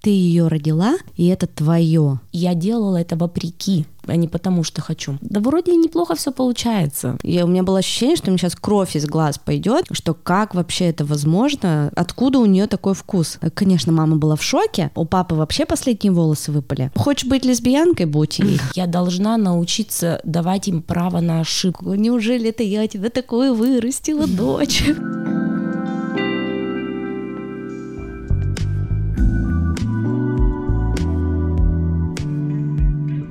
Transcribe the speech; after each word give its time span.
Ты 0.00 0.10
ее 0.10 0.48
родила, 0.48 0.96
и 1.16 1.26
это 1.26 1.46
твое. 1.46 2.20
Я 2.32 2.54
делала 2.54 2.96
это 2.96 3.16
вопреки 3.16 3.86
а 4.08 4.16
не 4.16 4.28
потому, 4.28 4.64
что 4.64 4.80
хочу. 4.80 5.18
Да 5.20 5.40
вроде 5.40 5.76
неплохо 5.76 6.14
все 6.14 6.32
получается. 6.32 7.16
И 7.22 7.42
у 7.42 7.46
меня 7.46 7.62
было 7.62 7.78
ощущение, 7.78 8.16
что 8.16 8.30
мне 8.30 8.38
сейчас 8.38 8.56
кровь 8.56 8.96
из 8.96 9.06
глаз 9.06 9.38
пойдет, 9.38 9.86
что 9.92 10.14
как 10.14 10.54
вообще 10.54 10.86
это 10.86 11.04
возможно, 11.04 11.92
откуда 11.94 12.38
у 12.38 12.46
нее 12.46 12.66
такой 12.66 12.94
вкус. 12.94 13.38
Конечно, 13.54 13.92
мама 13.92 14.16
была 14.16 14.36
в 14.36 14.42
шоке, 14.42 14.90
у 14.94 15.04
папы 15.04 15.34
вообще 15.34 15.66
последние 15.66 16.12
волосы 16.12 16.52
выпали. 16.52 16.90
Хочешь 16.96 17.28
быть 17.28 17.44
лесбиянкой, 17.44 18.06
будь 18.06 18.38
ей. 18.38 18.60
Я 18.74 18.86
должна 18.86 19.36
научиться 19.36 20.20
давать 20.24 20.68
им 20.68 20.82
право 20.82 21.20
на 21.20 21.40
ошибку. 21.40 21.94
Неужели 21.94 22.48
это 22.50 22.62
я 22.62 22.86
тебя 22.88 23.10
такое 23.10 23.52
вырастила, 23.52 24.26
дочь? 24.26 24.84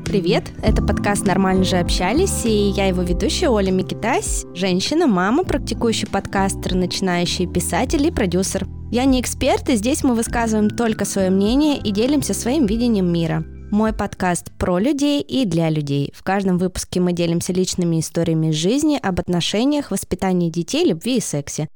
Привет, 0.07 0.53
это 0.63 0.81
подкаст 0.81 1.25
«Нормально 1.25 1.66
же 1.66 1.75
общались», 1.75 2.45
и 2.45 2.70
я 2.70 2.88
его 2.88 3.02
ведущая 3.02 3.49
Оля 3.49 3.71
Микитась, 3.71 4.45
женщина, 4.53 5.05
мама, 5.05 5.43
практикующий 5.43 6.07
подкастер, 6.07 6.75
начинающий 6.75 7.45
писатель 7.45 8.07
и 8.07 8.09
продюсер. 8.09 8.65
Я 8.89 9.03
не 9.03 9.20
эксперт, 9.20 9.67
и 9.67 9.75
здесь 9.75 10.05
мы 10.05 10.15
высказываем 10.15 10.70
только 10.70 11.03
свое 11.03 11.29
мнение 11.29 11.77
и 11.77 11.91
делимся 11.91 12.34
своим 12.34 12.67
видением 12.67 13.12
мира. 13.12 13.43
Мой 13.70 13.91
подкаст 13.91 14.49
про 14.57 14.79
людей 14.79 15.21
и 15.21 15.43
для 15.43 15.70
людей. 15.70 16.13
В 16.15 16.23
каждом 16.23 16.57
выпуске 16.57 17.01
мы 17.01 17.12
делимся 17.12 17.51
личными 17.51 17.99
историями 17.99 18.51
из 18.51 18.55
жизни, 18.55 18.98
об 19.03 19.20
отношениях, 19.20 19.91
воспитании 19.91 20.49
детей, 20.49 20.87
любви 20.87 21.17
и 21.17 21.21
сексе. 21.21 21.67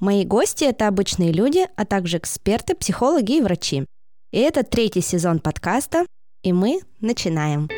Мои 0.00 0.24
гости– 0.24 0.64
это 0.64 0.88
обычные 0.88 1.32
люди, 1.32 1.66
а 1.76 1.84
также 1.84 2.16
эксперты, 2.16 2.74
психологи 2.74 3.36
и 3.36 3.42
врачи. 3.42 3.84
И 4.32 4.38
это 4.38 4.62
третий 4.62 5.02
сезон 5.02 5.38
подкаста, 5.38 6.06
и 6.44 6.52
мы 6.52 6.80
начинаем. 7.00 7.68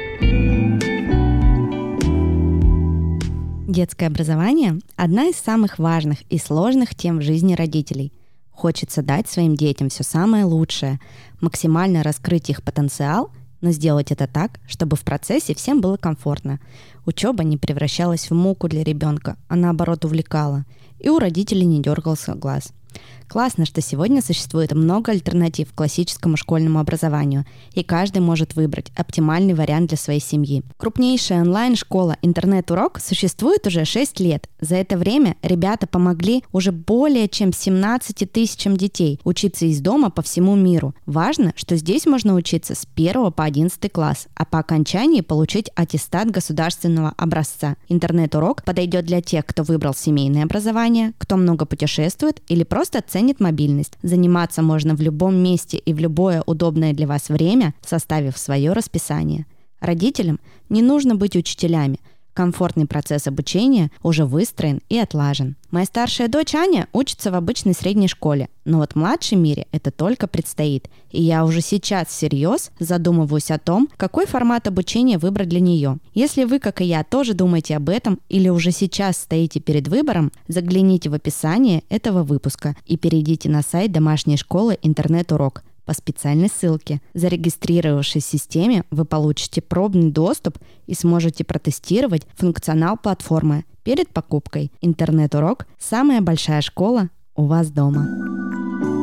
Детское 3.67 4.07
образование– 4.07 4.81
одна 4.97 5.27
из 5.27 5.37
самых 5.37 5.79
важных 5.79 6.23
и 6.31 6.39
сложных 6.39 6.95
тем 6.95 7.19
в 7.19 7.23
жизни 7.23 7.55
родителей. 7.55 8.13
Хочется 8.51 9.03
дать 9.03 9.29
своим 9.29 9.55
детям 9.55 9.89
все 9.89 10.03
самое 10.03 10.45
лучшее, 10.45 10.99
максимально 11.41 12.03
раскрыть 12.03 12.51
их 12.51 12.63
потенциал, 12.63 13.31
но 13.61 13.71
сделать 13.71 14.13
это 14.13 14.27
так, 14.27 14.61
чтобы 14.67 14.97
в 14.97 15.03
процессе 15.03 15.55
всем 15.55 15.81
было 15.81 15.97
комфортно. 15.97 16.59
Учеба 17.05 17.45
не 17.45 17.59
превращалась 17.59 18.31
в 18.31 18.35
муку 18.35 18.69
для 18.69 18.83
ребенка, 18.83 19.37
а 19.49 19.57
наоборот 19.57 20.05
увлекала, 20.05 20.65
и 20.99 21.09
у 21.09 21.19
родителей 21.19 21.67
не 21.67 21.81
дергался 21.81 22.35
глаз– 22.35 22.73
Классно, 23.29 23.67
что 23.67 23.81
сегодня 23.81 24.23
существует 24.23 24.73
много 24.73 25.13
альтернатив 25.13 25.73
классическому 25.75 26.37
школьному 26.37 26.79
образованию, 26.79 27.45
и 27.73 27.83
каждый 27.83 28.21
может 28.21 28.55
выбрать 28.55 28.93
оптимальный 28.97 29.55
вариант 29.55 29.89
для 29.89 29.99
своей 29.99 30.21
семьи. 30.21 30.63
Крупнейшая 30.77 31.43
онлайн-школа 31.43 32.17
«Интернет-урок» 32.23 33.01
существует 33.01 33.67
уже 33.67 33.85
6 33.85 34.21
лет. 34.21 34.49
За 34.61 34.77
это 34.77 34.97
время 34.97 35.37
ребята 35.43 35.87
помогли 35.87 36.45
уже 36.53 36.73
более 36.73 37.29
чем 37.29 37.53
17 37.53 38.31
тысячам 38.31 38.77
детей 38.77 39.21
учиться 39.25 39.67
из 39.67 39.81
дома 39.81 40.11
по 40.11 40.23
всему 40.23 40.55
миру. 40.55 40.95
Важно, 41.05 41.53
что 41.57 41.77
здесь 41.77 42.07
можно 42.07 42.35
учиться 42.35 42.75
с 42.75 42.87
1 42.95 43.33
по 43.33 43.45
11 43.45 43.93
класс, 43.93 44.29
а 44.35 44.45
по 44.45 44.61
окончании 44.61 45.21
получить 45.21 45.71
аттестат 45.75 46.31
государственного 46.31 47.13
образца. 47.17 47.77
Интернет-урок 47.89 48.63
подойдет 48.63 49.05
для 49.05 49.21
тех, 49.21 49.45
кто 49.45 49.63
выбрал 49.63 49.95
семейное 49.95 50.45
образование, 50.45 51.13
кто 51.19 51.37
много 51.37 51.67
путешествует 51.67 52.41
или 52.49 52.63
просто 52.63 53.01
ценит 53.17 53.41
мобильность. 53.41 53.95
Заниматься 54.03 54.61
можно 54.61 54.95
в 54.95 55.01
любом 55.01 55.37
месте 55.37 55.79
и 55.79 55.95
в 55.95 55.99
любое 55.99 56.43
удобное 56.45 56.93
для 56.93 57.07
вас 57.07 57.31
время, 57.31 57.73
составив 57.81 58.37
свое 58.37 58.75
расписание. 58.75 59.47
Родителям 59.81 60.39
не 60.69 60.83
нужно 60.83 61.15
быть 61.15 61.35
учителями– 61.35 61.99
Комфортный 62.37 62.85
процесс 62.85 63.27
обучения 63.27 63.91
уже 64.03 64.27
выстроен 64.27 64.83
и 64.91 64.99
отлажен. 64.99 65.57
Моя 65.71 65.87
старшая 65.87 66.29
дочь 66.29 66.55
Аня 66.55 66.87
учится 66.93 67.31
в 67.31 67.35
обычной 67.35 67.73
средней 67.73 68.09
школе, 68.09 68.51
но 68.67 68.77
вот 68.77 68.95
младшей 68.95 69.39
Мире 69.39 69.67
это 69.73 69.91
только 69.91 70.27
предстоит. 70.27 70.91
И 71.11 71.23
я 71.23 71.47
уже 71.47 71.63
сейчас 71.63 72.09
всерьез 72.09 72.73
задумываюсь 72.79 73.51
о 73.51 73.59
том, 73.59 73.89
какой 73.97 74.27
формат 74.27 74.69
обучения 74.69 75.17
выбрать 75.17 75.49
для 75.49 75.61
нее. 75.61 75.97
Если 76.13 76.45
вы, 76.45 76.59
как 76.59 76.83
и 76.83 76.85
я, 76.85 77.05
тоже 77.05 77.33
думаете 77.33 77.75
об 77.75 77.89
этом 77.89 78.21
или 78.29 78.51
уже 78.51 78.71
сейчас 78.71 79.17
стоите 79.17 79.59
перед 79.59 79.89
выбором, 79.89 80.31
загляните 80.47 81.09
в 81.09 81.15
описание 81.15 81.85
этого 81.89 82.23
выпуска 82.23 82.77
и 82.85 82.99
перейдите 82.99 83.49
на 83.49 83.63
сайт 83.63 83.93
домашней 83.93 84.37
школы 84.37 84.77
интернет-урок 84.83 85.63
по 85.87 85.95
специальной 85.95 86.49
ссылке. 86.49 87.01
Зарегистрировавшись 87.15 88.25
в 88.25 88.29
системе, 88.29 88.85
вы 88.91 89.07
получите 89.07 89.63
пробный 89.63 90.11
доступ 90.11 90.59
и 90.87 90.95
сможете 90.95 91.45
протестировать 91.45 92.27
функционал 92.35 92.99
платформы 92.99 93.65
перед 93.85 94.11
покупкой. 94.11 94.73
Интернет-урок– 94.83 95.67
самая 95.79 96.21
большая 96.21 96.61
школа 96.61 97.09
у 97.35 97.47
вас 97.47 97.71
дома. 97.71 98.96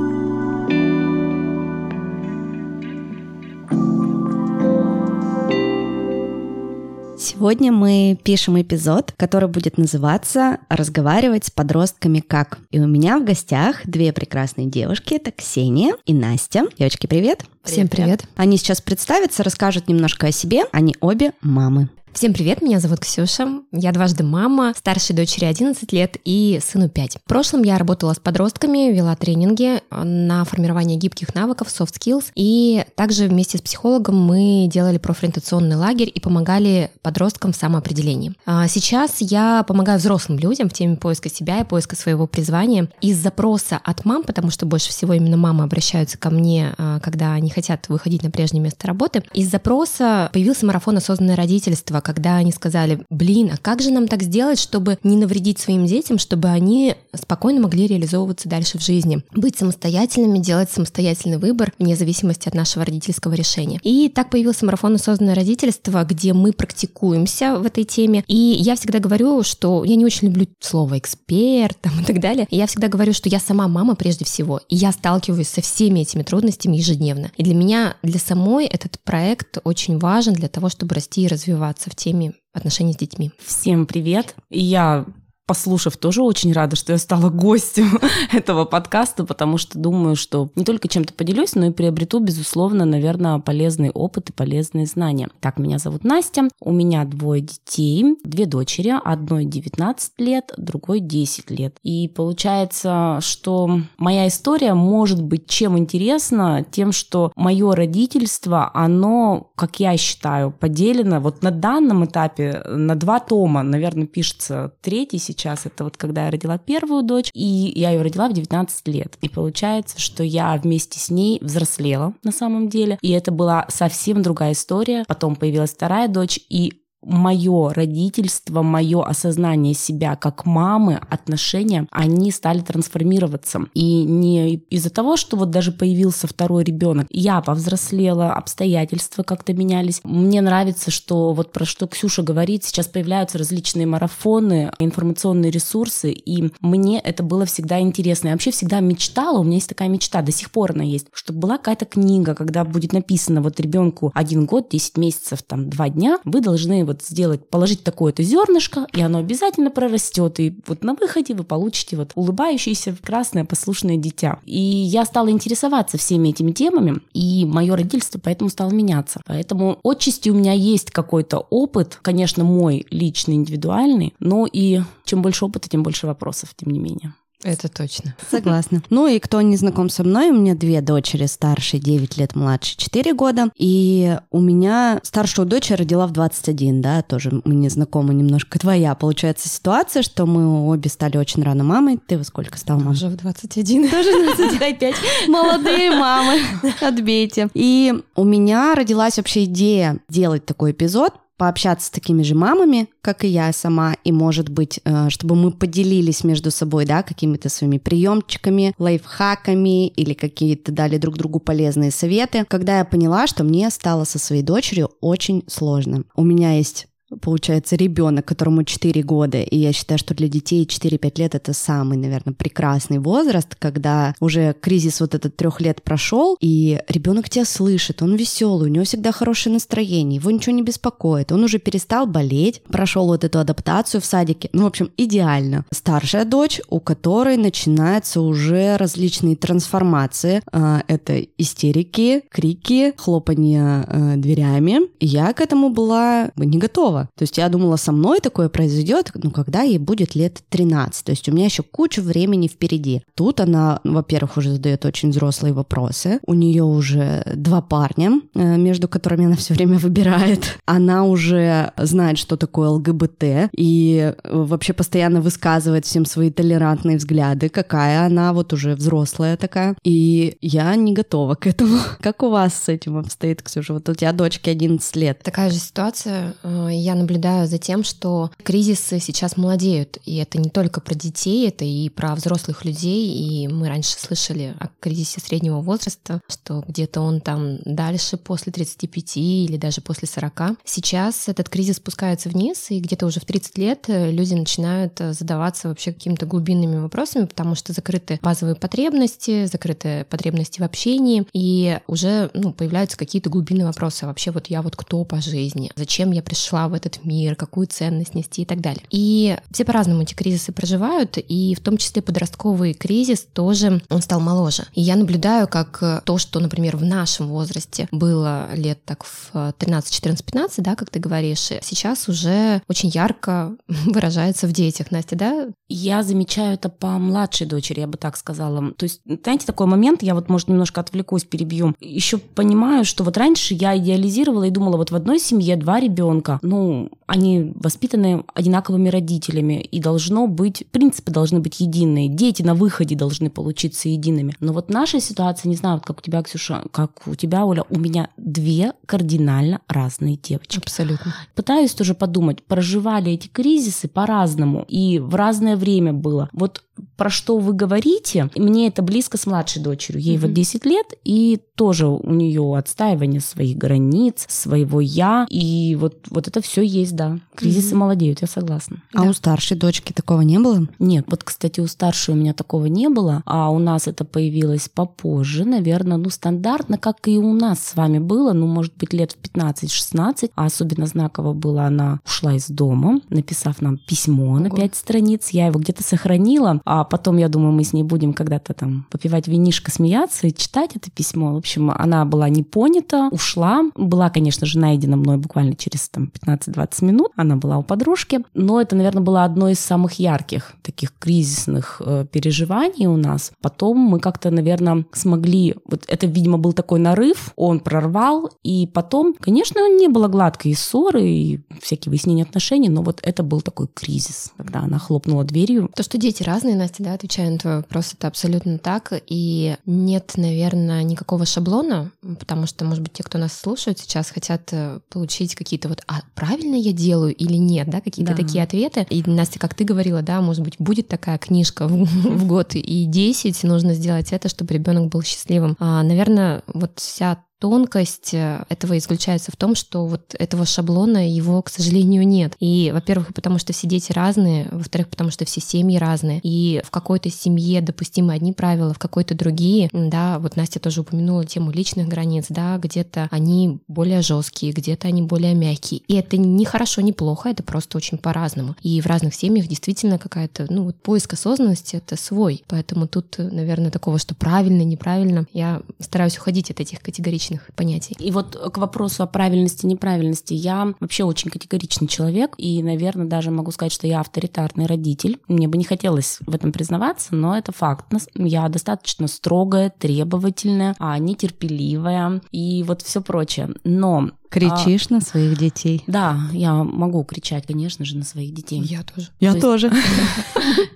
Сегодня 7.23 7.72
мы 7.72 8.19
пишем 8.22 8.61
эпизод, 8.61 9.13
который 9.16 9.47
будет 9.47 9.78
называться 9.78 10.57
«Разговаривать 10.67 11.45
с 11.45 11.51
подростками 11.51 12.19
как». 12.19 12.59
И 12.69 12.81
у 12.81 12.85
меня 12.85 13.17
в 13.17 13.23
гостях 13.23 13.78
две 13.85 14.11
прекрасные 14.11 14.67
девушки. 14.67 15.13
Это 15.13 15.31
Ксения 15.31 15.95
и 16.06 16.13
Настя. 16.13 16.66
Девочки, 16.78 17.07
привет. 17.07 17.45
Всем 17.63 17.88
привет. 17.88 18.25
Они 18.35 18.57
сейчас 18.57 18.81
представятся, 18.81 19.41
расскажут 19.41 19.88
немножко 19.88 20.28
о 20.28 20.31
себе. 20.33 20.63
Они 20.73 20.97
обе 21.00 21.31
мамы. 21.41 21.88
Всем 22.13 22.31
привет, 22.31 22.62
меня 22.62 22.79
зовут 22.79 23.00
Ксюша, 23.00 23.47
я 23.72 23.91
дважды 23.91 24.24
мама, 24.24 24.74
старшей 24.78 25.16
дочери 25.16 25.46
11 25.46 25.91
лет 25.91 26.18
и 26.24 26.59
сыну 26.63 26.88
5. 26.88 27.18
В 27.25 27.28
прошлом 27.28 27.63
я 27.63 27.79
работала 27.79 28.13
с 28.13 28.19
подростками, 28.19 28.94
вела 28.94 29.16
тренинги 29.16 29.81
на 29.90 30.46
формирование 30.46 30.96
гибких 30.96 31.34
навыков, 31.34 31.69
soft 31.69 31.96
skills, 32.00 32.25
и 32.35 32.85
также 32.96 33.28
вместе 33.28 33.57
с 33.57 33.62
психологом 33.62 34.16
мы 34.24 34.69
делали 34.72 35.00
профориентационный 35.00 35.75
лагерь 35.75 36.12
и 36.13 36.19
помогали 36.19 36.91
подросткам 37.01 37.51
в 37.51 37.56
самоопределении. 37.56 38.34
А 38.45 38.68
сейчас 38.68 39.16
я 39.19 39.63
помогаю 39.68 39.97
взрослым 39.97 40.38
людям 40.38 40.69
в 40.69 40.74
теме 40.74 40.97
поиска 40.97 41.30
себя 41.30 41.62
и 41.62 41.66
поиска 41.66 41.95
своего 41.95 42.28
призвания 42.28 42.90
из 43.01 43.18
запроса 43.18 43.80
от 43.84 44.06
мам, 44.06 44.24
потому 44.24 44.51
что 44.51 44.68
больше 44.68 44.90
всего 44.90 45.13
именно 45.13 45.35
мамы 45.35 45.63
обращаются 45.63 46.19
ко 46.19 46.30
мне, 46.30 46.75
а, 46.78 47.00
когда 47.00 47.34
они 47.34 47.50
хотят 47.50 47.90
выходить 47.90 48.22
на 48.22 48.30
прежнее 48.30 48.62
место 48.62 48.85
работы. 48.85 49.24
Из 49.34 49.50
запроса 49.50 50.30
появился 50.31 50.68
марафон 50.68 50.97
осознанное 50.97 51.35
родительство, 51.35 52.03
когда 52.03 52.38
они 52.38 52.52
сказали, 52.52 53.00
блин, 53.09 53.52
а 53.53 53.58
как 53.58 53.81
же 53.81 53.91
нам 53.91 54.08
так 54.08 54.22
сделать, 54.22 54.59
чтобы 54.59 54.97
не 55.03 55.16
навредить 55.16 55.59
своим 55.59 55.86
детям, 55.86 56.19
чтобы 56.19 56.50
они 56.50 56.96
спокойно 57.16 57.62
могли 57.62 57.88
реализовываться 57.88 58.50
дальше 58.50 58.78
в 58.78 58.84
жизни, 58.84 59.24
быть 59.34 59.58
самостоятельными, 59.58 60.40
делать 60.40 60.69
самостоятельный 60.72 61.38
выбор 61.38 61.74
вне 61.80 61.96
зависимости 61.96 62.47
от 62.47 62.56
нашего 62.56 62.86
родительского 62.86 63.34
решения. 63.34 63.80
И 63.84 64.09
так 64.09 64.30
появился 64.30 64.66
марафон 64.66 64.96
«Осознанное 64.96 65.36
родительство», 65.36 66.03
где 66.03 66.34
мы 66.34 66.52
практикуемся 66.52 67.58
в 67.58 67.66
этой 67.66 67.84
теме. 67.84 68.24
И 68.28 68.36
я 68.36 68.75
всегда 68.75 69.00
говорю, 69.00 69.44
что 69.44 69.84
я 69.84 69.96
не 69.96 70.06
очень 70.06 70.28
люблю 70.28 70.47
слово 70.59 70.97
«эксперт» 71.00 71.78
там, 71.81 72.00
и 72.02 72.03
так 72.03 72.19
далее. 72.19 72.47
И 72.50 72.58
я 72.58 72.68
всегда 72.68 72.88
говорю, 72.88 73.13
что 73.13 73.30
я 73.30 73.40
сама 73.40 73.68
мама 73.68 73.96
прежде 73.96 74.25
всего, 74.25 74.59
и 74.69 74.75
я 74.75 74.92
сталкиваюсь 74.92 75.47
со 75.47 75.62
всеми 75.62 76.02
этими 76.02 76.24
трудностями 76.24 76.78
ежедневно. 76.78 77.31
И 77.38 77.44
для 77.44 77.56
меня, 77.56 77.96
для 78.03 78.19
самой 78.19 78.66
этот 78.66 79.00
проект 79.00 79.58
очень 79.63 79.97
важен 80.00 80.34
для 80.34 80.50
того, 80.50 80.69
чтобы 80.69 80.96
расти 80.96 81.24
и 81.24 81.28
развиваться 81.28 81.90
в 81.94 81.96
теме 81.96 82.34
отношений 82.54 82.94
с 82.94 82.98
детьми. 82.98 83.31
Всем 83.38 83.86
привет! 83.86 84.36
Я 84.50 85.06
послушав, 85.46 85.98
тоже 85.98 86.22
очень 86.22 86.54
рада, 86.54 86.76
что 86.76 86.94
я 86.94 86.98
стала 86.98 87.30
гостем 87.44 88.00
этого 88.31 88.66
подкаста, 88.66 89.26
потому 89.26 89.58
что 89.58 89.78
думаю, 89.78 90.16
что 90.16 90.50
не 90.56 90.64
только 90.64 90.88
чем-то 90.88 91.14
поделюсь, 91.14 91.56
но 91.56 91.68
и 91.68 91.72
приобрету, 91.72 92.20
безусловно, 92.20 92.86
наверное, 92.86 93.40
полезный 93.40 93.90
опыт 93.90 94.30
и 94.30 94.34
полезные 94.34 94.86
знания. 94.86 95.30
Так, 95.40 95.57
меня 95.57 95.78
зовут 95.78 96.04
Настя, 96.04 96.50
у 96.62 96.72
меня 96.72 97.06
двое 97.06 97.42
детей, 97.42 98.18
две 98.24 98.45
дочери, 98.45 98.94
одной 99.04 99.45
19 99.45 100.13
лет, 100.19 100.51
другой 100.57 101.00
10 101.00 101.51
лет. 101.51 101.75
И 101.84 102.07
получается, 102.07 103.19
что 103.22 103.81
моя 103.98 104.28
история 104.28 104.74
может 104.74 105.22
быть 105.22 105.48
чем 105.48 105.78
интересна, 105.78 106.66
тем, 106.69 106.92
что 106.92 107.31
мое 107.36 107.74
родительство, 107.75 108.72
оно, 108.74 109.51
как 109.56 109.80
я 109.80 109.98
считаю, 109.98 110.51
поделено 110.51 111.19
вот 111.19 111.42
на 111.42 111.51
данном 111.51 112.06
этапе 112.06 112.63
на 112.68 112.96
два 112.96 113.19
тома, 113.19 113.63
наверное, 113.63 114.07
пишется 114.07 114.74
третий 114.81 115.19
сейчас, 115.33 115.65
это 115.65 115.83
вот 115.83 115.97
когда 115.97 116.25
я 116.25 116.31
родила 116.31 116.57
первую 116.57 117.03
дочь, 117.03 117.30
и 117.33 117.74
я 117.75 117.91
ее 117.91 118.01
родила 118.01 118.30
в 118.30 118.33
19 118.33 118.88
лет. 118.88 119.18
И 119.21 119.30
получается, 119.30 120.00
что 120.00 120.24
я 120.24 120.56
вместе 120.56 121.00
с 121.00 121.09
ней 121.09 121.39
взрослела 121.41 122.13
на 122.24 122.31
самом 122.31 122.69
деле, 122.69 122.97
и 123.01 123.12
это 123.12 123.31
была 123.31 123.65
совсем 123.69 124.21
другая 124.21 124.53
история. 124.53 125.03
Потом 125.07 125.35
появилась 125.35 125.71
вторая 125.71 126.07
дочь, 126.07 126.39
и 126.50 126.82
мое 127.05 127.73
родительство, 127.73 128.61
мое 128.61 129.03
осознание 129.03 129.73
себя 129.73 130.15
как 130.15 130.45
мамы, 130.45 131.00
отношения, 131.09 131.88
они 131.91 132.31
стали 132.31 132.61
трансформироваться. 132.61 133.65
И 133.73 134.03
не 134.03 134.55
из-за 134.69 134.89
того, 134.89 135.17
что 135.17 135.38
вот 135.38 135.50
даже 135.50 135.71
появился 135.71 136.27
второй 136.27 136.63
ребенок, 136.63 137.07
я 137.09 137.41
повзрослела, 137.41 138.33
обстоятельства 138.33 139.23
как-то 139.23 139.53
менялись. 139.53 140.01
Мне 140.03 140.41
нравится, 140.41 140.91
что 140.91 141.33
вот 141.33 141.51
про 141.51 141.65
что 141.65 141.88
Ксюша 141.88 142.23
говорит, 142.23 142.63
сейчас 142.63 142.88
появляются 142.88 143.38
различные 143.38 143.85
марафоны, 143.85 144.71
информационные 144.79 145.51
ресурсы, 145.51 146.11
и 146.11 146.51
мне 146.61 147.00
это 147.00 147.23
было 147.23 147.45
всегда 147.45 147.79
интересно. 147.79 148.27
Я 148.29 148.33
вообще 148.33 148.51
всегда 148.51 148.79
мечтала, 148.79 149.39
у 149.39 149.44
меня 149.44 149.55
есть 149.55 149.69
такая 149.69 149.89
мечта, 149.89 150.21
до 150.21 150.31
сих 150.31 150.51
пор 150.51 150.71
она 150.71 150.83
есть, 150.83 151.07
чтобы 151.13 151.39
была 151.39 151.57
какая-то 151.57 151.85
книга, 151.85 152.35
когда 152.35 152.63
будет 152.63 152.94
написано 152.94 153.41
вот 153.41 153.59
ребенку 153.59 154.11
один 154.13 154.45
год, 154.45 154.69
10 154.69 154.97
месяцев, 154.97 155.41
там, 155.44 155.69
два 155.69 155.89
дня, 155.89 156.19
вы 156.23 156.41
должны 156.41 156.85
вот 156.85 156.93
сделать, 157.01 157.50
положить 157.50 157.84
такое-то 157.84 158.24
зернышко, 158.24 158.88
и 158.94 159.01
оно 159.01 159.19
обязательно 159.19 159.72
прорастет, 159.72 160.40
и 160.40 160.56
вот 160.68 160.84
на 160.84 160.94
выходе 160.94 161.34
вы 161.34 161.44
получите 161.44 161.95
вот 161.95 162.12
улыбающееся, 162.16 162.95
красное, 163.01 163.45
послушное 163.45 163.98
дитя. 163.98 164.40
И 164.45 164.60
я 164.60 165.06
стала 165.06 165.30
интересоваться 165.30 165.98
всеми 165.98 166.30
этими 166.30 166.51
темами, 166.51 167.00
и 167.13 167.45
мое 167.45 167.75
родительство 167.75 168.19
поэтому 168.24 168.50
стало 168.50 168.72
меняться. 168.72 169.22
Поэтому 169.25 169.80
отчасти 169.84 170.30
у 170.30 170.36
меня 170.36 170.54
есть 170.54 170.92
какой-то 170.92 171.40
опыт, 171.50 172.00
конечно, 172.01 172.44
мой 172.44 172.86
личный, 172.90 173.36
индивидуальный, 173.36 174.13
но 174.19 174.48
и 174.51 174.81
чем 175.06 175.22
больше 175.22 175.46
опыта, 175.46 175.69
тем 175.69 175.84
больше 175.84 176.07
вопросов, 176.07 176.54
тем 176.56 176.72
не 176.72 176.80
менее. 176.80 177.13
Это 177.44 177.68
точно. 177.68 178.16
Согласна. 178.30 178.81
Ну 178.90 179.07
и 179.07 179.19
кто 179.19 179.42
не 179.42 179.57
знаком 179.57 179.90
со 179.90 180.04
мной, 180.04 180.30
у 180.30 180.34
меня 180.34 180.56
две 180.56 180.81
дочери, 180.81 181.25
старшие 181.25 181.80
9 181.80 182.18
лет, 182.18 182.36
младше 182.36 182.78
4 182.78 183.13
года. 183.13 183.50
И 183.57 184.18
у 184.31 184.40
меня 184.40 185.00
старшую 185.04 185.45
дочь 185.45 185.69
родила 185.72 186.07
в 186.07 186.12
21, 186.12 186.81
да, 186.81 187.01
тоже 187.01 187.42
мы 187.44 187.56
не 187.56 187.69
знакомы 187.69 188.13
немножко. 188.13 188.60
Твоя, 188.60 188.95
получается, 188.95 189.50
ситуация, 189.50 190.04
что 190.04 190.25
мы 190.25 190.69
обе 190.69 190.90
стали 190.90 191.18
очень 191.18 191.44
рано 191.44 191.63
мамой. 191.63 192.00
Ты 192.06 192.18
во 192.18 192.24
сколько 192.24 192.57
стал 192.57 192.78
мамой? 192.78 192.94
Уже 192.94 193.07
в 193.07 193.16
21. 193.18 193.89
Тоже 193.92 194.12
25. 194.36 194.96
Молодые 195.28 195.92
мамы, 195.92 196.39
отбейте. 196.81 197.50
И 197.54 197.94
у 198.16 198.24
меня 198.24 198.75
родилась 198.75 199.18
вообще 199.18 199.44
идея 199.44 200.00
делать 200.10 200.46
такой 200.46 200.72
эпизод, 200.72 201.13
пообщаться 201.38 201.88
с 201.88 201.89
такими 201.89 202.24
же 202.24 202.35
мамами, 202.35 202.88
как 203.01 203.24
и 203.24 203.27
я 203.27 203.51
сама, 203.53 203.95
и, 204.03 204.12
может 204.12 204.50
быть, 204.50 204.80
э, 204.83 205.09
чтобы 205.09 205.35
мы 205.35 205.51
поделились 205.51 206.24
между 206.24 206.51
собой, 206.51 206.85
да, 206.85 207.03
какими-то 207.03 207.50
своими 207.50 207.77
приемчиками, 207.77 208.74
лайфхаками 208.77 209.88
или 209.88 210.13
какие-то 210.13 210.71
дали 210.71 210.97
друг 210.97 211.18
другу 211.18 211.39
полезные 211.39 211.91
советы, 211.91 212.45
когда 212.47 212.80
я 212.80 212.85
поняла, 212.85 213.27
что 213.27 213.44
мне 213.44 213.69
стало 213.69 214.03
со 214.03 214.19
своей 214.19 214.44
дочерью 214.44 214.91
очень 215.01 215.44
сложно. 215.47 216.03
У 216.15 216.24
меня 216.24 216.53
есть 216.53 216.88
получается, 217.21 217.75
ребенок, 217.75 218.25
которому 218.25 218.63
4 218.63 219.01
года, 219.04 219.42
и 219.42 219.57
я 219.57 219.74
считаю, 219.74 219.98
что 219.98 220.13
для 220.13 220.27
детей 220.27 220.65
4-5 220.65 221.19
лет 221.19 221.36
это 221.36 221.54
самый, 221.54 221.98
наверное, 221.98 222.33
прекрасный 222.33 223.00
возраст, 223.00 223.56
когда 223.56 224.15
уже 224.19 224.56
кризис 224.60 225.01
вот 225.01 225.15
этот 225.15 225.36
трех 225.36 225.62
лет 225.62 225.81
прошел, 225.81 226.38
и 226.39 226.80
ребенок 226.88 227.30
тебя 227.30 227.45
слышит, 227.45 228.01
он 228.01 228.15
веселый, 228.15 228.69
у 228.69 228.74
него 228.74 228.86
всегда 228.86 229.12
хорошее 229.12 229.54
настроение, 229.54 230.19
его 230.19 230.31
ничего 230.31 230.56
не 230.56 230.63
беспокоит, 230.63 231.31
он 231.31 231.44
уже 231.44 231.60
перестал 231.60 232.06
болеть, 232.06 232.62
прошел 232.63 233.07
вот 233.07 233.24
эту 233.24 233.39
адаптацию 233.39 234.01
в 234.01 234.06
садике, 234.06 234.50
ну, 234.54 234.63
в 234.63 234.68
общем, 234.68 234.92
идеально. 234.98 235.65
Старшая 235.71 236.25
дочь, 236.25 236.62
у 236.69 236.80
которой 236.80 237.38
начинаются 237.38 238.21
уже 238.21 238.77
различные 238.77 239.36
трансформации, 239.36 240.42
а, 240.51 240.83
это 240.88 241.21
истерики, 241.38 242.24
крики, 242.30 242.94
хлопанье 242.98 243.86
э, 243.88 244.15
дверями, 244.18 244.81
я 245.00 245.33
к 245.33 245.42
этому 245.42 245.69
была 245.69 246.31
не 246.36 246.57
готова, 246.57 247.02
то 247.15 247.23
есть 247.23 247.38
я 247.38 247.50
думала, 247.50 247.75
со 247.75 247.91
мной 247.91 248.19
такое 248.19 248.50
произойдет, 248.50 249.11
ну, 249.15 249.31
когда 249.31 249.61
ей 249.61 249.77
будет 249.77 250.15
лет 250.15 250.41
13. 250.50 251.05
То 251.05 251.11
есть 251.11 251.27
у 251.29 251.31
меня 251.31 251.45
еще 251.45 251.63
куча 251.63 252.01
времени 252.01 252.47
впереди. 252.47 253.03
Тут 253.15 253.39
она, 253.39 253.79
во-первых, 253.83 254.38
уже 254.38 254.51
задает 254.51 254.85
очень 254.85 255.09
взрослые 255.11 255.53
вопросы. 255.53 256.19
У 256.25 256.33
нее 256.33 256.63
уже 256.63 257.23
два 257.35 257.61
парня, 257.61 258.21
э, 258.35 258.57
между 258.57 258.88
которыми 258.88 259.25
она 259.25 259.35
все 259.35 259.53
время 259.53 259.77
выбирает. 259.77 260.59
Она 260.65 261.05
уже 261.05 261.71
знает, 261.77 262.17
что 262.17 262.38
такое 262.38 262.69
ЛГБТ, 262.69 263.50
и 263.55 264.13
э, 264.15 264.35
вообще 264.35 264.73
постоянно 264.73 265.21
высказывает 265.21 265.85
всем 265.85 266.05
свои 266.05 266.31
толерантные 266.31 266.97
взгляды, 266.97 267.50
какая 267.50 268.05
она 268.05 268.33
вот 268.33 268.53
уже 268.53 268.75
взрослая 268.75 269.38
такая. 269.38 269.75
И 269.83 270.38
я 270.41 270.75
не 270.75 270.94
готова 270.94 271.35
к 271.35 271.47
этому. 271.47 271.79
Как 272.01 272.23
у 272.23 272.29
вас 272.29 272.53
с 272.53 272.69
этим 272.69 272.97
обстоит, 272.97 273.41
Ксюша? 273.41 273.73
Вот 273.73 273.88
у 273.89 273.94
тебя 273.94 274.11
дочке 274.11 274.51
11 274.51 274.95
лет. 274.95 275.19
Такая 275.23 275.50
же 275.50 275.57
ситуация. 275.57 276.35
Э, 276.83 276.94
я 276.94 276.95
наблюдаю 276.95 277.47
за 277.47 277.57
тем, 277.57 277.83
что 277.83 278.31
кризисы 278.44 279.00
сейчас 279.00 279.38
молодеют. 279.38 279.97
И 280.06 280.18
это 280.18 280.38
не 280.38 280.50
только 280.50 280.81
про 280.81 280.95
детей, 280.95 281.47
это 281.47 281.65
и 281.65 281.89
про 281.89 282.15
взрослых 282.15 282.65
людей. 282.65 283.12
И 283.13 283.47
мы 283.47 283.69
раньше 283.69 283.97
слышали 283.97 284.56
о 284.59 284.69
кризисе 284.80 285.21
среднего 285.21 285.62
возраста, 285.62 286.21
что 286.27 286.63
где-то 286.68 287.01
он 287.01 287.21
там 287.21 287.59
дальше 287.65 288.18
после 288.18 288.51
35 288.51 289.18
или 289.18 289.57
даже 289.57 289.81
после 289.81 290.07
40. 290.07 290.57
Сейчас 290.65 291.30
этот 291.30 291.50
кризис 291.50 291.77
спускается 291.77 292.30
вниз, 292.30 292.69
и 292.69 292.80
где-то 292.80 293.06
уже 293.06 293.19
в 293.19 293.25
30 293.25 293.57
лет 293.57 293.86
люди 293.88 294.33
начинают 294.33 295.00
задаваться 295.00 295.69
вообще 295.69 295.94
какими-то 295.94 296.25
глубинными 296.25 296.77
вопросами, 296.77 297.25
потому 297.25 297.56
что 297.56 297.74
закрыты 297.74 298.19
базовые 298.21 298.56
потребности, 298.56 299.45
закрыты 299.45 300.06
потребности 300.09 300.59
в 300.59 300.63
общении, 300.63 301.25
и 301.33 301.79
уже 301.88 302.29
ну, 302.33 302.53
появляются 302.53 302.97
какие-то 302.97 303.29
глубинные 303.29 303.65
вопросы. 303.65 304.06
Вообще 304.06 304.31
вот 304.31 304.47
я 304.47 304.62
вот 304.62 304.75
кто 304.75 305.03
по 305.03 305.21
жизни? 305.21 305.71
Зачем 305.75 306.12
я 306.12 306.21
пришла 306.21 306.68
в 306.74 306.75
этот 306.75 307.06
мир, 307.06 307.36
какую 307.36 307.68
ценность 307.68 308.16
нести 308.16 308.42
и 308.42 308.46
так 308.46 308.60
далее. 308.60 308.84
И 308.90 309.38
все 309.52 309.64
по-разному 309.64 310.02
эти 310.02 310.14
кризисы 310.14 310.52
проживают, 310.52 311.18
и 311.18 311.56
в 311.56 311.62
том 311.62 311.78
числе 311.78 312.02
подростковый 312.02 312.74
кризис 312.74 313.25
тоже, 313.31 313.81
он 313.90 314.02
стал 314.02 314.20
моложе. 314.20 314.66
И 314.74 314.81
я 314.81 314.96
наблюдаю, 314.96 315.48
как 315.48 316.04
то, 316.04 316.18
что, 316.18 316.40
например, 316.40 316.78
в 316.78 316.84
нашем 316.84 317.28
возрасте 317.28 317.88
было 317.92 318.50
лет 318.56 318.84
так 318.86 319.04
в 319.04 319.54
13, 319.58 319.94
14, 319.94 320.25
15, 320.25 320.64
да, 320.64 320.75
как 320.75 320.90
ты 320.90 321.00
говоришь, 321.00 321.50
сейчас 321.62 322.10
уже 322.10 322.62
очень 322.68 322.90
ярко 322.90 323.56
выражается 323.68 324.48
в 324.48 324.52
детях, 324.52 324.92
Настя, 324.92 325.16
да? 325.16 325.48
Я 325.70 326.04
замечаю 326.04 326.56
это 326.56 326.70
по 326.70 326.88
младшей 326.98 327.48
дочери, 327.48 327.81
я 327.81 327.88
бы 327.88 327.98
так 327.98 328.18
сказала. 328.18 328.72
То 328.74 328.84
есть, 328.84 329.02
знаете, 329.06 329.46
такой 329.46 329.68
момент, 329.68 330.04
я 330.04 330.16
вот, 330.16 330.30
может, 330.30 330.48
немножко 330.48 330.81
отвлекусь, 330.81 331.24
перебью. 331.24 331.75
Еще 331.80 332.18
понимаю, 332.18 332.86
что 332.86 333.04
вот 333.04 333.18
раньше 333.18 333.54
я 333.54 333.78
идеализировала 333.78 334.46
и 334.46 334.50
думала, 334.50 334.78
вот 334.78 334.92
в 334.92 334.96
одной 334.96 335.20
семье 335.20 335.56
два 335.56 335.80
ребенка, 335.80 336.40
ну, 336.63 336.89
они 337.07 337.51
воспитаны 337.56 338.24
одинаковыми 338.33 338.89
родителями, 338.89 339.62
и 339.62 339.80
должно 339.80 340.27
быть, 340.27 340.65
принципы 340.71 341.12
должны 341.12 341.39
быть 341.39 341.60
единые. 341.60 342.07
Дети 342.07 342.42
на 342.42 342.56
выходе 342.56 342.95
должны 342.95 343.30
получиться 343.30 343.89
едиными. 343.89 344.36
Но 344.39 344.54
вот 344.54 344.69
наша 344.69 345.00
ситуация, 345.00 345.50
не 345.50 345.56
знаю, 345.56 345.75
вот 345.75 345.86
как 345.86 346.00
у 346.00 346.01
тебя, 346.01 346.24
Ксюша, 346.24 346.63
как 346.71 347.01
у 347.06 347.15
тебя, 347.15 347.45
Оля, 347.45 347.63
у 347.69 347.77
меня 347.77 348.10
две 348.18 348.74
кардинально 348.86 349.60
разные 349.67 350.15
девочки. 350.15 350.58
Абсолютно. 350.58 351.13
Пытаюсь 351.36 351.74
тоже 351.74 351.93
подумать, 351.93 352.43
проживали 352.43 353.12
эти 353.12 353.27
кризисы 353.27 353.88
по-разному, 353.88 354.65
и 354.67 355.00
в 355.00 355.15
разное 355.15 355.58
время 355.58 355.93
было. 355.93 356.29
Вот 356.32 356.63
про 356.98 357.10
что 357.10 357.38
вы 357.38 357.53
говорите, 357.53 358.30
мне 358.36 358.68
это 358.68 358.82
близко 358.82 359.18
с 359.18 359.25
младшей 359.25 359.62
дочерью. 359.62 360.01
Ей 360.01 360.18
mm-hmm. 360.18 360.22
вот 360.22 360.34
10 360.34 360.65
лет, 360.65 360.94
и 361.03 361.39
тоже 361.56 361.88
у 361.88 362.12
нее 362.12 362.58
отстаивание 362.58 363.22
своих 363.22 363.58
границ, 363.58 364.25
своего 364.30 364.82
я. 364.82 365.25
И 365.30 365.75
вот, 365.80 366.08
вот 366.10 366.27
это 366.27 366.42
все 366.42 366.62
есть, 366.62 366.96
да. 366.96 367.20
Кризисы 367.36 367.74
mm-hmm. 367.74 367.77
молодеют, 367.77 368.22
я 368.22 368.27
согласна. 368.27 368.82
А 368.94 369.03
да. 369.03 369.10
у 369.10 369.13
старшей 369.13 369.58
дочки 369.58 369.94
такого 369.94 370.22
не 370.22 370.39
было? 370.39 370.68
Нет, 370.80 371.06
вот, 371.08 371.24
кстати, 371.24 371.60
у 371.60 371.68
старшей 371.68 372.13
у 372.13 372.18
меня 372.18 372.34
такого 372.34 372.65
не 372.65 372.89
было, 372.89 373.22
а 373.25 373.50
у 373.50 373.60
нас 373.60 373.88
это 373.88 374.06
появилось 374.06 374.70
попозже, 374.70 375.46
наверное, 375.46 375.98
ну, 375.98 376.10
стандартно, 376.10 376.77
как 376.77 377.08
и 377.08 377.18
у 377.18 377.34
нас 377.34 377.60
с 377.60 377.75
вами 377.75 378.00
было, 378.00 378.34
ну, 378.34 378.48
может 378.48 378.75
быть, 378.77 378.94
лет 378.94 379.12
в 379.12 379.38
15-16, 379.38 380.32
а 380.36 380.46
особенно 380.46 380.86
знаково 380.86 381.34
было, 381.34 381.65
она 381.65 382.00
ушла 382.06 382.34
из 382.34 382.48
дома, 382.48 383.01
написав 383.10 383.62
нам 383.62 383.77
письмо 383.77 384.24
Ого. 384.24 384.39
на 384.39 384.50
5 384.50 384.75
страниц, 384.75 385.30
я 385.30 385.48
его 385.48 385.60
где-то 385.60 385.84
сохранила, 385.84 386.62
а 386.65 386.84
потом, 386.84 387.17
я 387.17 387.29
думаю, 387.29 387.51
мы 387.51 387.63
с 387.63 387.74
ней 387.74 387.84
будем 387.84 388.13
когда-то 388.13 388.53
там 388.53 388.86
попивать 388.89 389.27
винишко, 389.27 389.72
смеяться 389.72 390.27
и 390.27 390.34
читать 390.34 390.75
это 390.75 390.89
письмо. 390.91 391.34
В 391.34 391.38
общем, 391.38 391.72
она 391.72 392.05
была 392.05 392.29
не 392.29 392.43
понята, 392.43 393.10
ушла. 393.12 393.63
Была, 393.75 394.10
конечно 394.10 394.46
же, 394.46 394.60
найдена 394.60 394.98
мной 394.98 395.17
буквально 395.17 395.55
через 395.55 395.89
там 395.89 396.12
15-20 396.25 396.86
минут. 396.86 397.12
Она 397.15 397.36
была 397.36 397.58
у 397.58 397.63
подружки. 397.63 398.22
Но 398.34 398.62
это, 398.62 398.75
наверное, 398.75 399.03
было 399.03 399.24
одно 399.24 399.50
из 399.50 399.60
самых 399.60 399.93
ярких 399.93 400.53
таких 400.62 400.93
кризисных 400.98 401.82
э, 401.86 402.05
переживаний 402.12 402.88
у 402.88 402.98
нас. 402.98 403.32
Потом 403.41 403.77
мы 403.77 404.00
как-то, 404.00 404.32
наверное, 404.32 404.86
смогли... 404.93 405.55
Вот 405.65 405.84
это, 405.88 406.08
видимо, 406.08 406.38
был 406.38 406.53
такой 406.53 406.79
нарыв, 406.79 407.34
он 407.36 407.60
прорвал, 407.60 408.29
и 408.43 408.67
потом, 408.67 409.15
конечно, 409.20 409.60
не 409.77 409.88
было 409.88 410.08
гладкой 410.08 410.51
и 410.51 410.55
ссоры, 410.55 411.03
и 411.03 411.39
всякие 411.62 411.91
выяснения 411.91 412.24
отношений, 412.24 412.70
но 412.70 412.82
вот 412.82 413.00
это 413.03 413.24
был 413.24 413.41
такой 413.41 413.67
кризис, 413.74 414.32
когда 414.38 414.62
она 414.62 414.79
хлопнула 414.79 415.24
дверью. 415.24 415.70
То, 415.75 415.84
что 415.84 415.98
дети 415.98 416.24
разные, 416.24 416.52
разные, 416.53 416.57
Настя, 416.57 416.83
да, 416.83 416.93
отвечаю 416.93 417.31
на 417.31 417.38
твой 417.38 417.55
вопрос, 417.57 417.93
это 417.93 418.07
абсолютно 418.07 418.57
так. 418.57 418.93
И 419.07 419.55
нет, 419.65 420.13
наверное, 420.15 420.83
никакого 420.83 421.25
шаблона, 421.25 421.91
потому 422.19 422.48
что, 422.48 422.65
может 422.65 422.83
быть, 422.83 422.93
те, 422.93 423.03
кто 423.03 423.17
нас 423.17 423.33
слушают 423.33 423.79
сейчас, 423.79 424.10
хотят 424.10 424.50
э, 424.51 424.79
получить 424.89 425.36
какие-то 425.36 425.69
вот, 425.69 425.83
а 425.88 426.01
правильно 426.15 426.55
я 426.55 426.74
делаю 426.74 427.13
или 427.13 427.38
нет, 427.38 427.69
да, 427.69 427.81
какие-то 427.81 428.13
да. 428.15 428.24
такие 428.24 428.43
ответы. 428.43 428.86
И, 428.89 429.03
Настя, 429.05 429.39
как 429.39 429.53
ты 429.53 429.63
говорила, 429.63 430.01
да, 430.01 430.22
может 430.22 430.43
быть, 430.43 430.55
будет 430.60 430.88
такая 430.88 431.17
книжка 431.17 431.67
в, 431.67 431.86
в 431.86 432.27
год 432.27 432.55
и 432.55 432.86
10, 432.86 433.43
нужно 433.43 433.74
сделать 433.74 434.13
это, 434.13 434.29
чтобы 434.29 434.53
ребенок 434.53 434.89
был 434.89 435.01
счастливым. 435.01 435.55
А, 435.60 435.83
наверное, 435.83 436.43
вот 436.48 436.72
вся 436.75 437.24
тонкость 437.43 438.13
э, 438.13 438.45
этого 438.47 438.77
исключается 438.77 439.29
в 439.29 439.35
том, 439.35 439.53
что 439.55 439.85
вот 439.85 440.15
этого 440.17 440.45
шаблона 440.45 441.09
его, 441.09 441.41
к 441.41 441.50
сожалению, 441.50 442.07
нет. 442.07 442.38
И, 442.39 442.71
во-первых, 442.73 443.13
потому 443.13 443.38
что 443.38 443.51
все 443.51 443.67
дети 443.67 443.91
разные, 443.91 444.47
во-вторых, 444.50 444.88
потому 444.88 445.12
что 445.12 445.25
все 445.25 445.41
семьи 445.41 445.77
разные. 445.77 446.21
И 446.23 446.62
в 446.63 446.71
какой-то 446.71 447.09
семье 447.09 447.59
допустимы 447.59 448.13
одни 448.13 448.31
правила, 448.31 448.73
в 448.73 448.79
какой-то 448.79 449.13
другие. 449.13 449.69
Да, 449.73 450.19
вот 450.19 450.38
Настя 450.38 450.62
тоже 450.62 450.79
упомянула 450.79 451.25
тему 451.25 451.51
личных 451.51 451.89
границ, 451.89 452.27
да, 452.29 452.57
где-то 452.57 453.09
они 453.12 453.59
более 453.67 454.01
жесткие, 454.01 454.53
где-то 454.53 454.88
они 454.88 455.01
более 455.01 455.33
мягкие. 455.33 455.81
И 455.89 455.95
это 455.95 456.15
не 456.15 456.45
хорошо, 456.45 456.79
не 456.79 456.93
плохо, 456.93 457.27
это 457.27 457.43
просто 457.43 457.75
очень 457.75 457.97
по-разному. 457.97 458.55
И 458.62 458.79
в 458.79 458.85
разных 458.85 459.15
семьях 459.15 459.47
действительно 459.47 460.00
какая-то, 460.00 460.47
ну, 460.50 460.63
вот 460.63 460.77
поиск 460.77 461.12
осознанности— 461.12 461.75
это 461.85 461.97
свой. 461.97 462.45
Поэтому 462.47 462.88
тут, 462.88 463.17
наверное, 463.17 463.69
такого, 463.69 464.00
что 464.00 464.15
правильно, 464.15 464.62
неправильно, 464.62 465.25
я 465.33 465.62
стараюсь 465.81 466.17
уходить 466.17 466.50
от 466.50 466.62
этих 466.62 466.79
категоричных 466.79 467.33
различных 467.34 467.56
понятий. 467.56 467.96
И 468.00 468.12
вот 468.12 468.36
к 468.36 468.58
вопросу 468.58 469.04
о 469.04 469.08
правильности, 469.08 469.66
неправильности. 469.66 470.34
Я 470.34 470.74
вообще 470.80 471.04
очень 471.04 471.32
категоричный 471.32 471.88
человек, 471.88 472.36
и, 472.38 472.62
наверное, 472.63 473.06
даже 473.06 473.32
могу 473.32 473.52
сказать, 473.52 473.72
что 473.72 473.88
я 473.88 474.00
авторитарный 474.00 474.66
родитель. 474.66 475.20
Мне 475.28 475.48
бы 475.48 475.58
не 475.58 475.63
хотелось 475.63 476.20
в 476.25 476.34
этом 476.34 476.52
признаваться, 476.52 477.16
но 477.16 477.38
это 477.38 477.52
факт. 477.52 477.86
Я 478.16 478.48
достаточно 478.50 479.08
строгая, 479.08 479.72
требовательная, 479.78 480.75
а 480.80 480.98
нетерпеливая 481.00 482.22
и 482.32 482.63
вот 482.63 482.82
все 482.82 483.02
прочее. 483.02 483.50
Но 483.63 484.12
Кричишь 484.34 484.88
а, 484.90 484.96
на 484.96 485.02
своих 485.02 485.38
детей? 485.38 485.84
Да, 485.86 486.18
я 486.32 486.63
могу 486.63 487.04
кричать, 487.04 487.46
конечно 487.46 487.86
же, 487.86 487.96
на 487.98 488.04
своих 488.04 488.34
детей. 488.34 488.60
Я 488.60 488.82
тоже. 488.84 489.10
Я 489.20 489.36
тоже. 489.36 489.72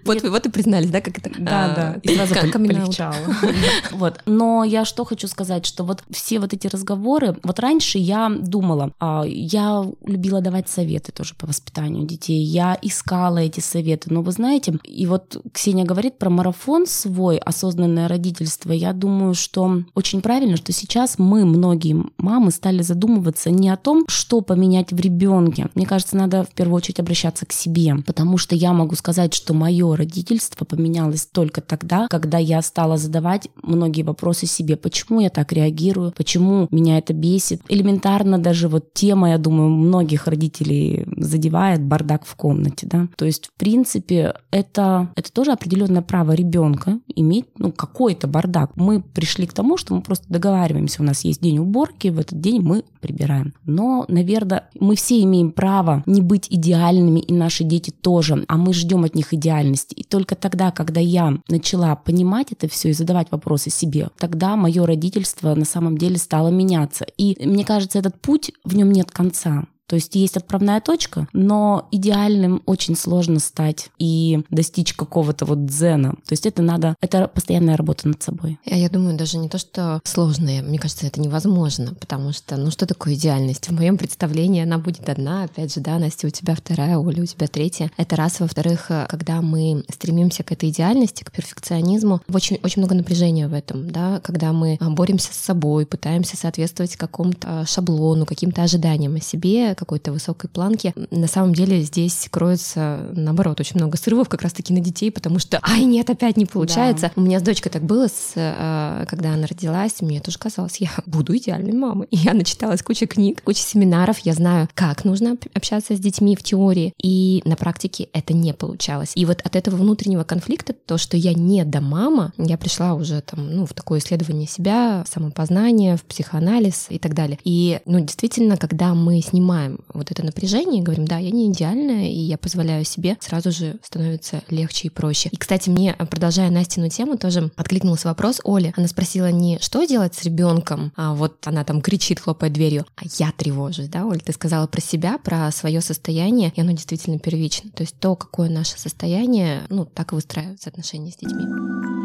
Вот 0.05 0.21
вы 0.21 0.29
вот 0.29 0.45
и 0.45 0.49
признались, 0.49 0.89
да, 0.89 1.01
как 1.01 1.17
это? 1.17 1.29
Да, 1.37 1.73
да. 1.75 1.99
И 2.01 2.15
сразу 2.15 2.33
полегчало. 2.53 3.15
Вот. 3.91 4.21
Но 4.25 4.63
я 4.63 4.85
что 4.85 5.03
хочу 5.03 5.27
сказать, 5.27 5.65
что 5.65 5.83
вот 5.83 6.03
все 6.09 6.39
вот 6.39 6.53
эти 6.53 6.67
разговоры, 6.67 7.35
вот 7.43 7.59
раньше 7.59 7.97
я 7.97 8.29
думала, 8.29 8.93
а, 8.99 9.23
я 9.25 9.85
любила 10.05 10.39
давать 10.39 10.69
советы 10.69 11.11
тоже 11.11 11.35
по 11.35 11.45
воспитанию 11.45 12.05
детей, 12.05 12.41
я 12.41 12.77
искала 12.81 13.39
эти 13.39 13.59
советы, 13.59 14.13
но 14.13 14.21
вы 14.21 14.31
знаете, 14.31 14.79
и 14.83 15.05
вот 15.05 15.41
Ксения 15.51 15.83
говорит 15.83 16.17
про 16.17 16.29
марафон 16.29 16.87
свой, 16.87 17.37
осознанное 17.37 18.07
родительство, 18.07 18.71
я 18.71 18.93
думаю, 18.93 19.33
что 19.33 19.83
очень 19.93 20.21
правильно, 20.21 20.55
что 20.57 20.71
сейчас 20.71 21.19
мы, 21.19 21.45
многие 21.45 22.05
мамы, 22.17 22.51
стали 22.51 22.81
задумываться 22.81 23.46
задумываться 23.47 23.51
не 23.51 23.69
о 23.69 23.77
том, 23.77 24.05
что 24.07 24.41
поменять 24.41 24.91
в 24.91 24.99
ребенке. 24.99 25.67
Мне 25.75 25.85
кажется, 25.85 26.17
надо 26.17 26.43
в 26.43 26.49
первую 26.49 26.75
очередь 26.77 26.99
обращаться 26.99 27.45
к 27.45 27.53
себе, 27.53 27.95
потому 28.05 28.37
что 28.37 28.55
я 28.55 28.73
могу 28.73 28.95
сказать, 28.95 29.33
что 29.33 29.53
мое 29.53 29.95
родительство 29.95 30.65
поменялось 30.65 31.25
только 31.25 31.61
тогда, 31.61 32.07
когда 32.09 32.37
я 32.37 32.61
стала 32.61 32.97
задавать 32.97 33.49
многие 33.63 34.03
вопросы 34.03 34.45
себе, 34.45 34.75
почему 34.75 35.21
я 35.21 35.29
так 35.29 35.51
реагирую, 35.53 36.13
почему 36.15 36.67
меня 36.71 36.97
это 36.97 37.13
бесит. 37.13 37.61
Элементарно 37.69 38.37
даже 38.37 38.67
вот 38.67 38.93
тема, 38.93 39.31
я 39.31 39.37
думаю, 39.37 39.69
многих 39.69 40.27
родителей 40.27 41.05
задевает 41.17 41.81
бардак 41.81 42.25
в 42.25 42.35
комнате, 42.35 42.87
да. 42.87 43.07
То 43.15 43.25
есть, 43.25 43.47
в 43.47 43.59
принципе, 43.59 44.33
это, 44.51 45.09
это 45.15 45.31
тоже 45.31 45.51
определенное 45.51 46.01
право 46.01 46.33
ребенка 46.33 46.99
иметь 47.15 47.45
ну, 47.57 47.71
какой-то 47.71 48.27
бардак. 48.27 48.71
Мы 48.75 49.01
пришли 49.01 49.47
к 49.47 49.53
тому, 49.53 49.77
что 49.77 49.95
мы 49.95 50.01
просто 50.01 50.25
договариваемся, 50.29 51.01
у 51.01 51.05
нас 51.05 51.23
есть 51.23 51.41
день 51.41 51.59
уборки, 51.59 52.09
в 52.09 52.19
этот 52.19 52.39
день 52.39 52.61
мы 52.61 52.83
прибираем 53.01 53.26
выбираем. 53.27 53.53
Но, 53.65 54.05
наверное, 54.07 54.69
мы 54.79 54.95
все 54.95 55.21
имеем 55.23 55.51
право 55.51 56.03
не 56.05 56.21
быть 56.21 56.47
идеальными, 56.49 57.19
и 57.19 57.33
наши 57.33 57.63
дети 57.63 57.91
тоже, 57.91 58.45
а 58.47 58.57
мы 58.57 58.73
ждем 58.73 59.03
от 59.03 59.15
них 59.15 59.33
идеальности. 59.33 59.93
И 59.93 60.03
только 60.03 60.35
тогда, 60.35 60.71
когда 60.71 60.99
я 60.99 61.37
начала 61.49 61.95
понимать 61.95 62.51
это 62.51 62.67
все 62.67 62.89
и 62.89 62.93
задавать 62.93 63.27
вопросы 63.31 63.69
себе, 63.69 64.09
тогда 64.17 64.55
мое 64.55 64.85
родительство 64.85 65.53
на 65.55 65.65
самом 65.65 65.97
деле 65.97 66.17
стало 66.17 66.49
меняться. 66.49 67.05
И 67.17 67.37
мне 67.45 67.65
кажется, 67.65 67.99
этот 67.99 68.19
путь, 68.19 68.51
в 68.63 68.75
нем 68.75 68.91
нет 68.91 69.11
конца. 69.11 69.65
То 69.87 69.95
есть 69.95 70.15
есть 70.15 70.37
отправная 70.37 70.81
точка, 70.81 71.27
но 71.33 71.87
идеальным 71.91 72.61
очень 72.65 72.95
сложно 72.95 73.39
стать 73.39 73.89
и 73.97 74.43
достичь 74.49 74.93
какого-то 74.93 75.45
вот 75.45 75.65
дзена. 75.65 76.11
То 76.11 76.31
есть 76.31 76.45
это 76.45 76.61
надо, 76.61 76.95
это 77.01 77.27
постоянная 77.27 77.77
работа 77.77 78.07
над 78.07 78.21
собой. 78.21 78.59
Я, 78.65 78.75
я 78.75 78.89
думаю, 78.89 79.17
даже 79.17 79.37
не 79.37 79.47
то, 79.49 79.57
что 79.57 80.01
сложное, 80.03 80.61
мне 80.61 80.77
кажется, 80.77 81.07
это 81.07 81.21
невозможно, 81.21 81.93
потому 81.93 82.33
что, 82.33 82.57
ну 82.57 82.69
что 82.69 82.85
такое 82.85 83.13
идеальность? 83.13 83.69
В 83.69 83.71
моем 83.71 83.97
представлении 83.97 84.63
она 84.63 84.77
будет 84.77 85.07
одна, 85.09 85.43
опять 85.43 85.73
же, 85.73 85.79
да, 85.79 85.97
Настя, 85.99 86.27
у 86.27 86.29
тебя 86.31 86.55
вторая, 86.55 86.97
Оля, 86.97 87.23
у 87.23 87.25
тебя 87.25 87.47
третья. 87.47 87.89
Это 87.97 88.15
раз. 88.15 88.39
Во-вторых, 88.39 88.91
когда 89.07 89.41
мы 89.41 89.85
стремимся 89.89 90.43
к 90.43 90.51
этой 90.51 90.69
идеальности, 90.69 91.23
к 91.23 91.31
перфекционизму, 91.31 92.21
очень, 92.31 92.59
очень 92.61 92.81
много 92.81 92.93
напряжения 92.93 93.47
в 93.47 93.53
этом, 93.53 93.89
да, 93.89 94.19
когда 94.19 94.51
мы 94.51 94.77
боремся 94.81 95.33
с 95.33 95.37
собой, 95.37 95.85
пытаемся 95.85 96.35
соответствовать 96.35 96.97
какому-то 96.97 97.65
шаблону, 97.65 98.25
каким-то 98.25 98.63
ожиданиям 98.63 99.15
о 99.15 99.21
себе, 99.21 99.75
какой-то 99.77 100.11
высокой 100.11 100.49
планки. 100.49 100.93
На 101.11 101.27
самом 101.27 101.53
деле 101.53 101.81
здесь 101.81 102.27
кроется, 102.29 103.09
наоборот, 103.13 103.59
очень 103.59 103.77
много 103.77 103.97
срывов 103.97 104.27
как 104.27 104.41
раз-таки 104.41 104.73
на 104.73 104.79
детей, 104.79 105.11
потому 105.11 105.39
что, 105.39 105.59
ай, 105.63 105.83
нет, 105.85 106.09
опять 106.09 106.37
не 106.37 106.45
получается. 106.45 107.11
Да. 107.15 107.21
У 107.21 107.25
меня 107.25 107.39
с 107.39 107.43
дочкой 107.43 107.71
так 107.71 107.83
было, 107.83 108.07
с, 108.07 108.33
э, 108.35 109.05
когда 109.07 109.33
она 109.33 109.47
родилась, 109.47 110.01
мне 110.01 110.19
тоже 110.19 110.37
казалось, 110.37 110.77
я 110.77 110.89
буду 111.05 111.35
идеальной 111.37 111.73
мамой. 111.73 112.07
И 112.11 112.17
я 112.17 112.33
начиталась 112.33 112.81
куча 112.81 113.07
книг, 113.07 113.41
куча 113.43 113.61
семинаров, 113.61 114.19
я 114.19 114.33
знаю, 114.33 114.67
как 114.73 115.05
нужно 115.05 115.37
общаться 115.53 115.95
с 115.95 115.99
детьми 115.99 116.35
в 116.35 116.43
теории, 116.43 116.93
и 117.01 117.41
на 117.45 117.55
практике 117.55 118.09
это 118.13 118.33
не 118.33 118.53
получалось. 118.53 119.11
И 119.15 119.25
вот 119.25 119.41
от 119.41 119.55
этого 119.55 119.75
внутреннего 119.75 120.23
конфликта, 120.23 120.73
то, 120.73 120.97
что 120.97 121.17
я 121.17 121.33
не 121.33 121.63
до 121.63 121.81
мама, 121.81 122.33
я 122.37 122.57
пришла 122.57 122.93
уже 122.93 123.21
там, 123.21 123.51
ну, 123.51 123.65
в 123.65 123.73
такое 123.73 123.99
исследование 123.99 124.47
себя, 124.47 125.03
самопознание, 125.09 125.97
в 125.97 126.03
психоанализ 126.03 126.87
и 126.89 126.99
так 126.99 127.13
далее. 127.13 127.39
И, 127.43 127.79
ну, 127.85 127.99
действительно, 127.99 128.57
когда 128.57 128.93
мы 128.93 129.21
снимаем 129.21 129.66
снимаем 129.67 129.79
вот 129.93 130.11
это 130.11 130.23
напряжение 130.23 130.81
и 130.81 130.83
говорим, 130.83 131.05
да, 131.05 131.17
я 131.17 131.31
не 131.31 131.51
идеальная, 131.51 132.07
и 132.07 132.19
я 132.19 132.37
позволяю 132.37 132.85
себе, 132.85 133.17
сразу 133.19 133.51
же 133.51 133.77
становится 133.83 134.43
легче 134.49 134.87
и 134.87 134.91
проще. 134.91 135.29
И, 135.31 135.37
кстати, 135.37 135.69
мне, 135.69 135.93
продолжая 135.93 136.49
Настину 136.49 136.89
тему, 136.89 137.17
тоже 137.17 137.51
откликнулся 137.55 138.07
вопрос 138.07 138.39
Оли. 138.43 138.73
Она 138.75 138.87
спросила 138.87 139.31
не 139.31 139.59
что 139.59 139.83
делать 139.85 140.15
с 140.15 140.23
ребенком, 140.23 140.91
а 140.95 141.13
вот 141.13 141.45
она 141.45 141.63
там 141.63 141.81
кричит, 141.81 142.19
хлопает 142.19 142.53
дверью, 142.53 142.85
а 142.95 143.03
я 143.17 143.31
тревожусь, 143.35 143.87
да, 143.87 144.05
Оля, 144.05 144.19
ты 144.19 144.33
сказала 144.33 144.67
про 144.67 144.81
себя, 144.81 145.17
про 145.17 145.51
свое 145.51 145.81
состояние, 145.81 146.51
и 146.55 146.61
оно 146.61 146.71
действительно 146.71 147.19
первично. 147.19 147.69
То 147.71 147.83
есть 147.83 147.95
то, 147.99 148.15
какое 148.15 148.49
наше 148.49 148.79
состояние, 148.79 149.63
ну, 149.69 149.85
так 149.85 150.11
и 150.11 150.15
выстраиваются 150.15 150.69
отношения 150.69 151.11
с 151.11 151.17
детьми. 151.17 151.96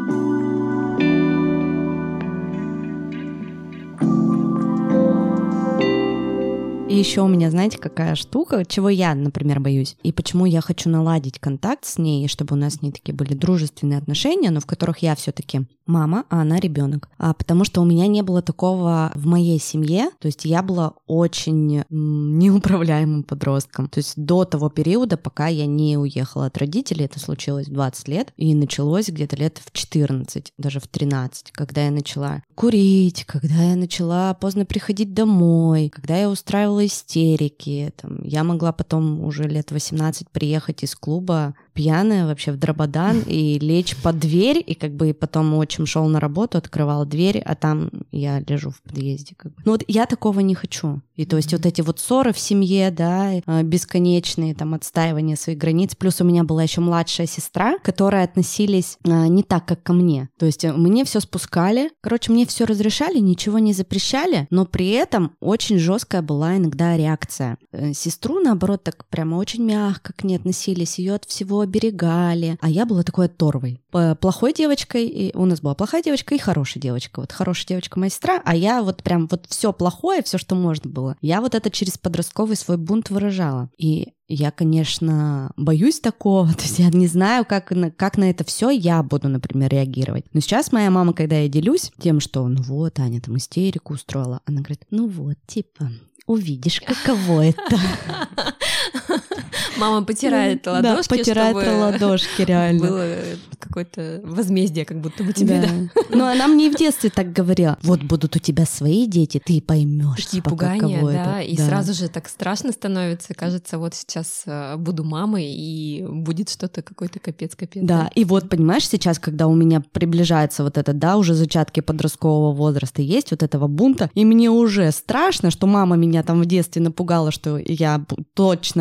И 6.93 6.99
еще 6.99 7.21
у 7.21 7.27
меня, 7.27 7.49
знаете, 7.49 7.79
какая 7.79 8.13
штука, 8.13 8.65
чего 8.65 8.87
я, 8.87 9.15
например, 9.15 9.59
боюсь, 9.59 9.97
и 10.03 10.11
почему 10.11 10.45
я 10.45 10.61
хочу 10.61 10.91
наладить 10.91 11.39
контакт 11.39 11.85
с 11.85 11.97
ней, 11.97 12.27
чтобы 12.27 12.55
у 12.55 12.59
нас 12.59 12.83
не 12.83 12.91
такие 12.91 13.15
были 13.15 13.33
дружественные 13.33 13.97
отношения, 13.97 14.51
но 14.51 14.59
в 14.59 14.67
которых 14.67 14.99
я 14.99 15.15
все-таки 15.15 15.65
мама, 15.85 16.25
а 16.29 16.41
она 16.41 16.59
ребенок. 16.59 17.09
А 17.17 17.33
потому 17.33 17.65
что 17.65 17.81
у 17.81 17.85
меня 17.85 18.07
не 18.07 18.21
было 18.21 18.43
такого 18.43 19.11
в 19.15 19.25
моей 19.25 19.59
семье, 19.59 20.11
то 20.19 20.27
есть 20.27 20.45
я 20.45 20.61
была 20.61 20.93
очень 21.07 21.83
неуправляемым 21.89 23.23
подростком. 23.23 23.89
То 23.89 23.99
есть 23.99 24.13
до 24.15 24.45
того 24.45 24.69
периода, 24.69 25.17
пока 25.17 25.47
я 25.47 25.65
не 25.65 25.97
уехала 25.97 26.45
от 26.45 26.57
родителей, 26.57 27.05
это 27.05 27.19
случилось 27.19 27.67
в 27.67 27.73
20 27.73 28.07
лет, 28.07 28.33
и 28.37 28.53
началось 28.53 29.09
где-то 29.09 29.35
лет 29.35 29.59
в 29.63 29.71
14, 29.71 30.53
даже 30.57 30.79
в 30.79 30.87
13, 30.87 31.51
когда 31.51 31.85
я 31.85 31.91
начала 31.91 32.43
курить, 32.55 33.25
когда 33.25 33.63
я 33.63 33.75
начала 33.75 34.33
поздно 34.35 34.65
приходить 34.65 35.13
домой, 35.13 35.89
когда 35.89 36.17
я 36.17 36.29
устраивала 36.29 36.82
истерики. 36.85 37.93
Там, 37.95 38.23
я 38.23 38.43
могла 38.43 38.71
потом 38.71 39.23
уже 39.23 39.43
лет 39.43 39.71
18 39.71 40.29
приехать 40.29 40.83
из 40.83 40.95
клуба 40.95 41.55
пьяная 41.73 42.25
вообще 42.25 42.51
в 42.51 42.57
дрободан 42.57 43.21
и 43.27 43.59
лечь 43.59 43.95
под 43.97 44.19
дверь, 44.19 44.63
и 44.65 44.75
как 44.75 44.93
бы 44.95 45.13
потом 45.13 45.53
отчим 45.55 45.85
шел 45.85 46.05
на 46.07 46.19
работу, 46.19 46.57
открывал 46.57 47.05
дверь, 47.05 47.39
а 47.39 47.55
там 47.55 47.89
я 48.11 48.39
лежу 48.39 48.71
в 48.71 48.81
подъезде. 48.81 49.35
Как 49.35 49.53
бы. 49.53 49.61
Ну 49.65 49.71
вот 49.73 49.83
я 49.87 50.05
такого 50.05 50.39
не 50.39 50.55
хочу. 50.55 51.01
И 51.15 51.25
то 51.25 51.37
есть 51.37 51.51
вот 51.53 51.65
эти 51.65 51.81
вот 51.81 51.99
ссоры 51.99 52.33
в 52.33 52.39
семье, 52.39 52.89
да, 52.89 53.33
э, 53.33 53.63
бесконечные 53.63 54.55
там 54.55 54.73
отстаивания 54.73 55.35
своих 55.35 55.59
границ. 55.59 55.95
Плюс 55.95 56.19
у 56.21 56.23
меня 56.23 56.43
была 56.43 56.63
еще 56.63 56.81
младшая 56.81 57.27
сестра, 57.27 57.77
которая 57.83 58.23
относились 58.23 58.97
а, 59.05 59.27
не 59.27 59.43
так, 59.43 59.65
как 59.65 59.83
ко 59.83 59.93
мне. 59.93 60.29
То 60.39 60.45
есть 60.45 60.65
э, 60.65 60.73
мне 60.73 61.05
все 61.05 61.19
спускали, 61.19 61.91
короче, 62.01 62.31
мне 62.31 62.45
все 62.45 62.65
разрешали, 62.65 63.19
ничего 63.19 63.59
не 63.59 63.73
запрещали, 63.73 64.47
но 64.49 64.65
при 64.65 64.89
этом 64.89 65.35
очень 65.39 65.77
жесткая 65.77 66.21
была 66.21 66.57
иногда 66.57 66.97
реакция. 66.97 67.57
Сестру, 67.93 68.39
наоборот, 68.39 68.83
так 68.83 69.05
прямо 69.09 69.35
очень 69.35 69.63
мягко 69.63 70.13
к 70.13 70.23
ней 70.23 70.35
относились, 70.35 70.99
ее 70.99 71.15
от 71.15 71.25
всего 71.25 71.62
оберегали, 71.63 72.57
а 72.61 72.69
я 72.69 72.85
была 72.85 73.03
такой 73.03 73.25
оторвой. 73.25 73.81
Плохой 74.19 74.53
девочкой, 74.53 75.07
и 75.07 75.35
у 75.35 75.45
нас 75.45 75.61
была 75.61 75.75
плохая 75.75 76.03
девочка 76.03 76.35
и 76.35 76.39
хорошая 76.39 76.81
девочка. 76.81 77.19
Вот 77.19 77.31
хорошая 77.31 77.67
девочка 77.67 77.99
моя 77.99 78.09
сестра, 78.09 78.41
а 78.43 78.55
я 78.55 78.81
вот 78.83 79.03
прям 79.03 79.27
вот 79.29 79.45
все 79.49 79.73
плохое, 79.73 80.23
все, 80.23 80.37
что 80.37 80.55
можно 80.55 80.89
было. 80.89 81.17
Я 81.21 81.41
вот 81.41 81.55
это 81.55 81.69
через 81.69 81.97
подростковый 81.97 82.55
свой 82.55 82.77
бунт 82.77 83.09
выражала. 83.09 83.69
И 83.77 84.13
я, 84.27 84.51
конечно, 84.51 85.51
боюсь 85.57 85.99
такого, 85.99 86.47
то 86.53 86.63
есть 86.63 86.79
я 86.79 86.89
не 86.89 87.07
знаю, 87.07 87.45
как 87.45 87.71
на, 87.71 87.91
как 87.91 88.17
на 88.17 88.29
это 88.29 88.43
все 88.43 88.69
я 88.69 89.03
буду, 89.03 89.27
например, 89.29 89.71
реагировать. 89.71 90.25
Но 90.33 90.39
сейчас 90.39 90.71
моя 90.71 90.89
мама, 90.89 91.13
когда 91.13 91.37
я 91.37 91.47
делюсь 91.47 91.91
тем, 91.99 92.19
что, 92.19 92.47
ну 92.47 92.61
вот, 92.63 92.99
Аня 92.99 93.21
там 93.21 93.37
истерику 93.37 93.93
устроила, 93.93 94.41
она 94.45 94.61
говорит, 94.61 94.81
ну 94.89 95.07
вот, 95.07 95.37
типа, 95.45 95.91
увидишь, 96.25 96.81
каково 96.81 97.47
это. 97.47 97.77
Мама 99.77 100.05
потирает 100.05 100.65
ладошки, 100.67 101.09
Да, 101.09 101.17
потирает 101.17 101.55
ладошки, 101.55 102.41
реально. 102.45 102.79
было 102.87 103.15
какое-то 103.59 104.21
возмездие, 104.23 104.85
как 104.85 104.99
будто 105.01 105.23
бы 105.23 105.33
тебе, 105.33 105.61
Да. 105.61 106.01
Но 106.15 106.27
она 106.27 106.47
мне 106.47 106.67
и 106.67 106.69
в 106.69 106.75
детстве 106.75 107.09
так 107.09 107.31
говорила. 107.31 107.77
Вот 107.81 108.03
будут 108.03 108.35
у 108.35 108.39
тебя 108.39 108.65
свои 108.65 109.07
дети, 109.07 109.41
ты 109.43 109.61
поймешь, 109.61 110.25
Такие 110.25 110.41
типа, 110.41 110.49
пугания, 110.51 111.01
да, 111.01 111.41
это. 111.41 111.51
и 111.51 111.57
сразу 111.57 111.93
же 111.93 112.07
так 112.09 112.27
страшно 112.29 112.71
становится. 112.71 113.33
Кажется, 113.33 113.77
вот 113.77 113.95
сейчас 113.95 114.43
э, 114.45 114.75
буду 114.77 115.03
мамой, 115.03 115.45
и 115.47 116.05
будет 116.07 116.49
что-то 116.49 116.81
какой-то 116.81 117.19
капец-капец. 117.19 117.83
Да, 117.83 118.09
и 118.15 118.25
вот, 118.25 118.49
понимаешь, 118.49 118.87
сейчас, 118.87 119.17
когда 119.19 119.47
у 119.47 119.55
меня 119.55 119.81
приближается 119.91 120.63
вот 120.63 120.77
это, 120.77 120.93
да, 120.93 121.17
уже 121.17 121.33
зачатки 121.33 121.79
подросткового 121.79 122.53
возраста, 122.53 123.01
есть 123.01 123.31
вот 123.31 123.43
этого 123.43 123.67
бунта, 123.67 124.09
и 124.13 124.25
мне 124.25 124.49
уже 124.49 124.91
страшно, 124.91 125.49
что 125.51 125.67
мама 125.67 125.95
меня 125.95 126.23
там 126.23 126.41
в 126.41 126.45
детстве 126.45 126.81
напугала, 126.81 127.31
что 127.31 127.57
я 127.57 127.97
б- 127.99 128.23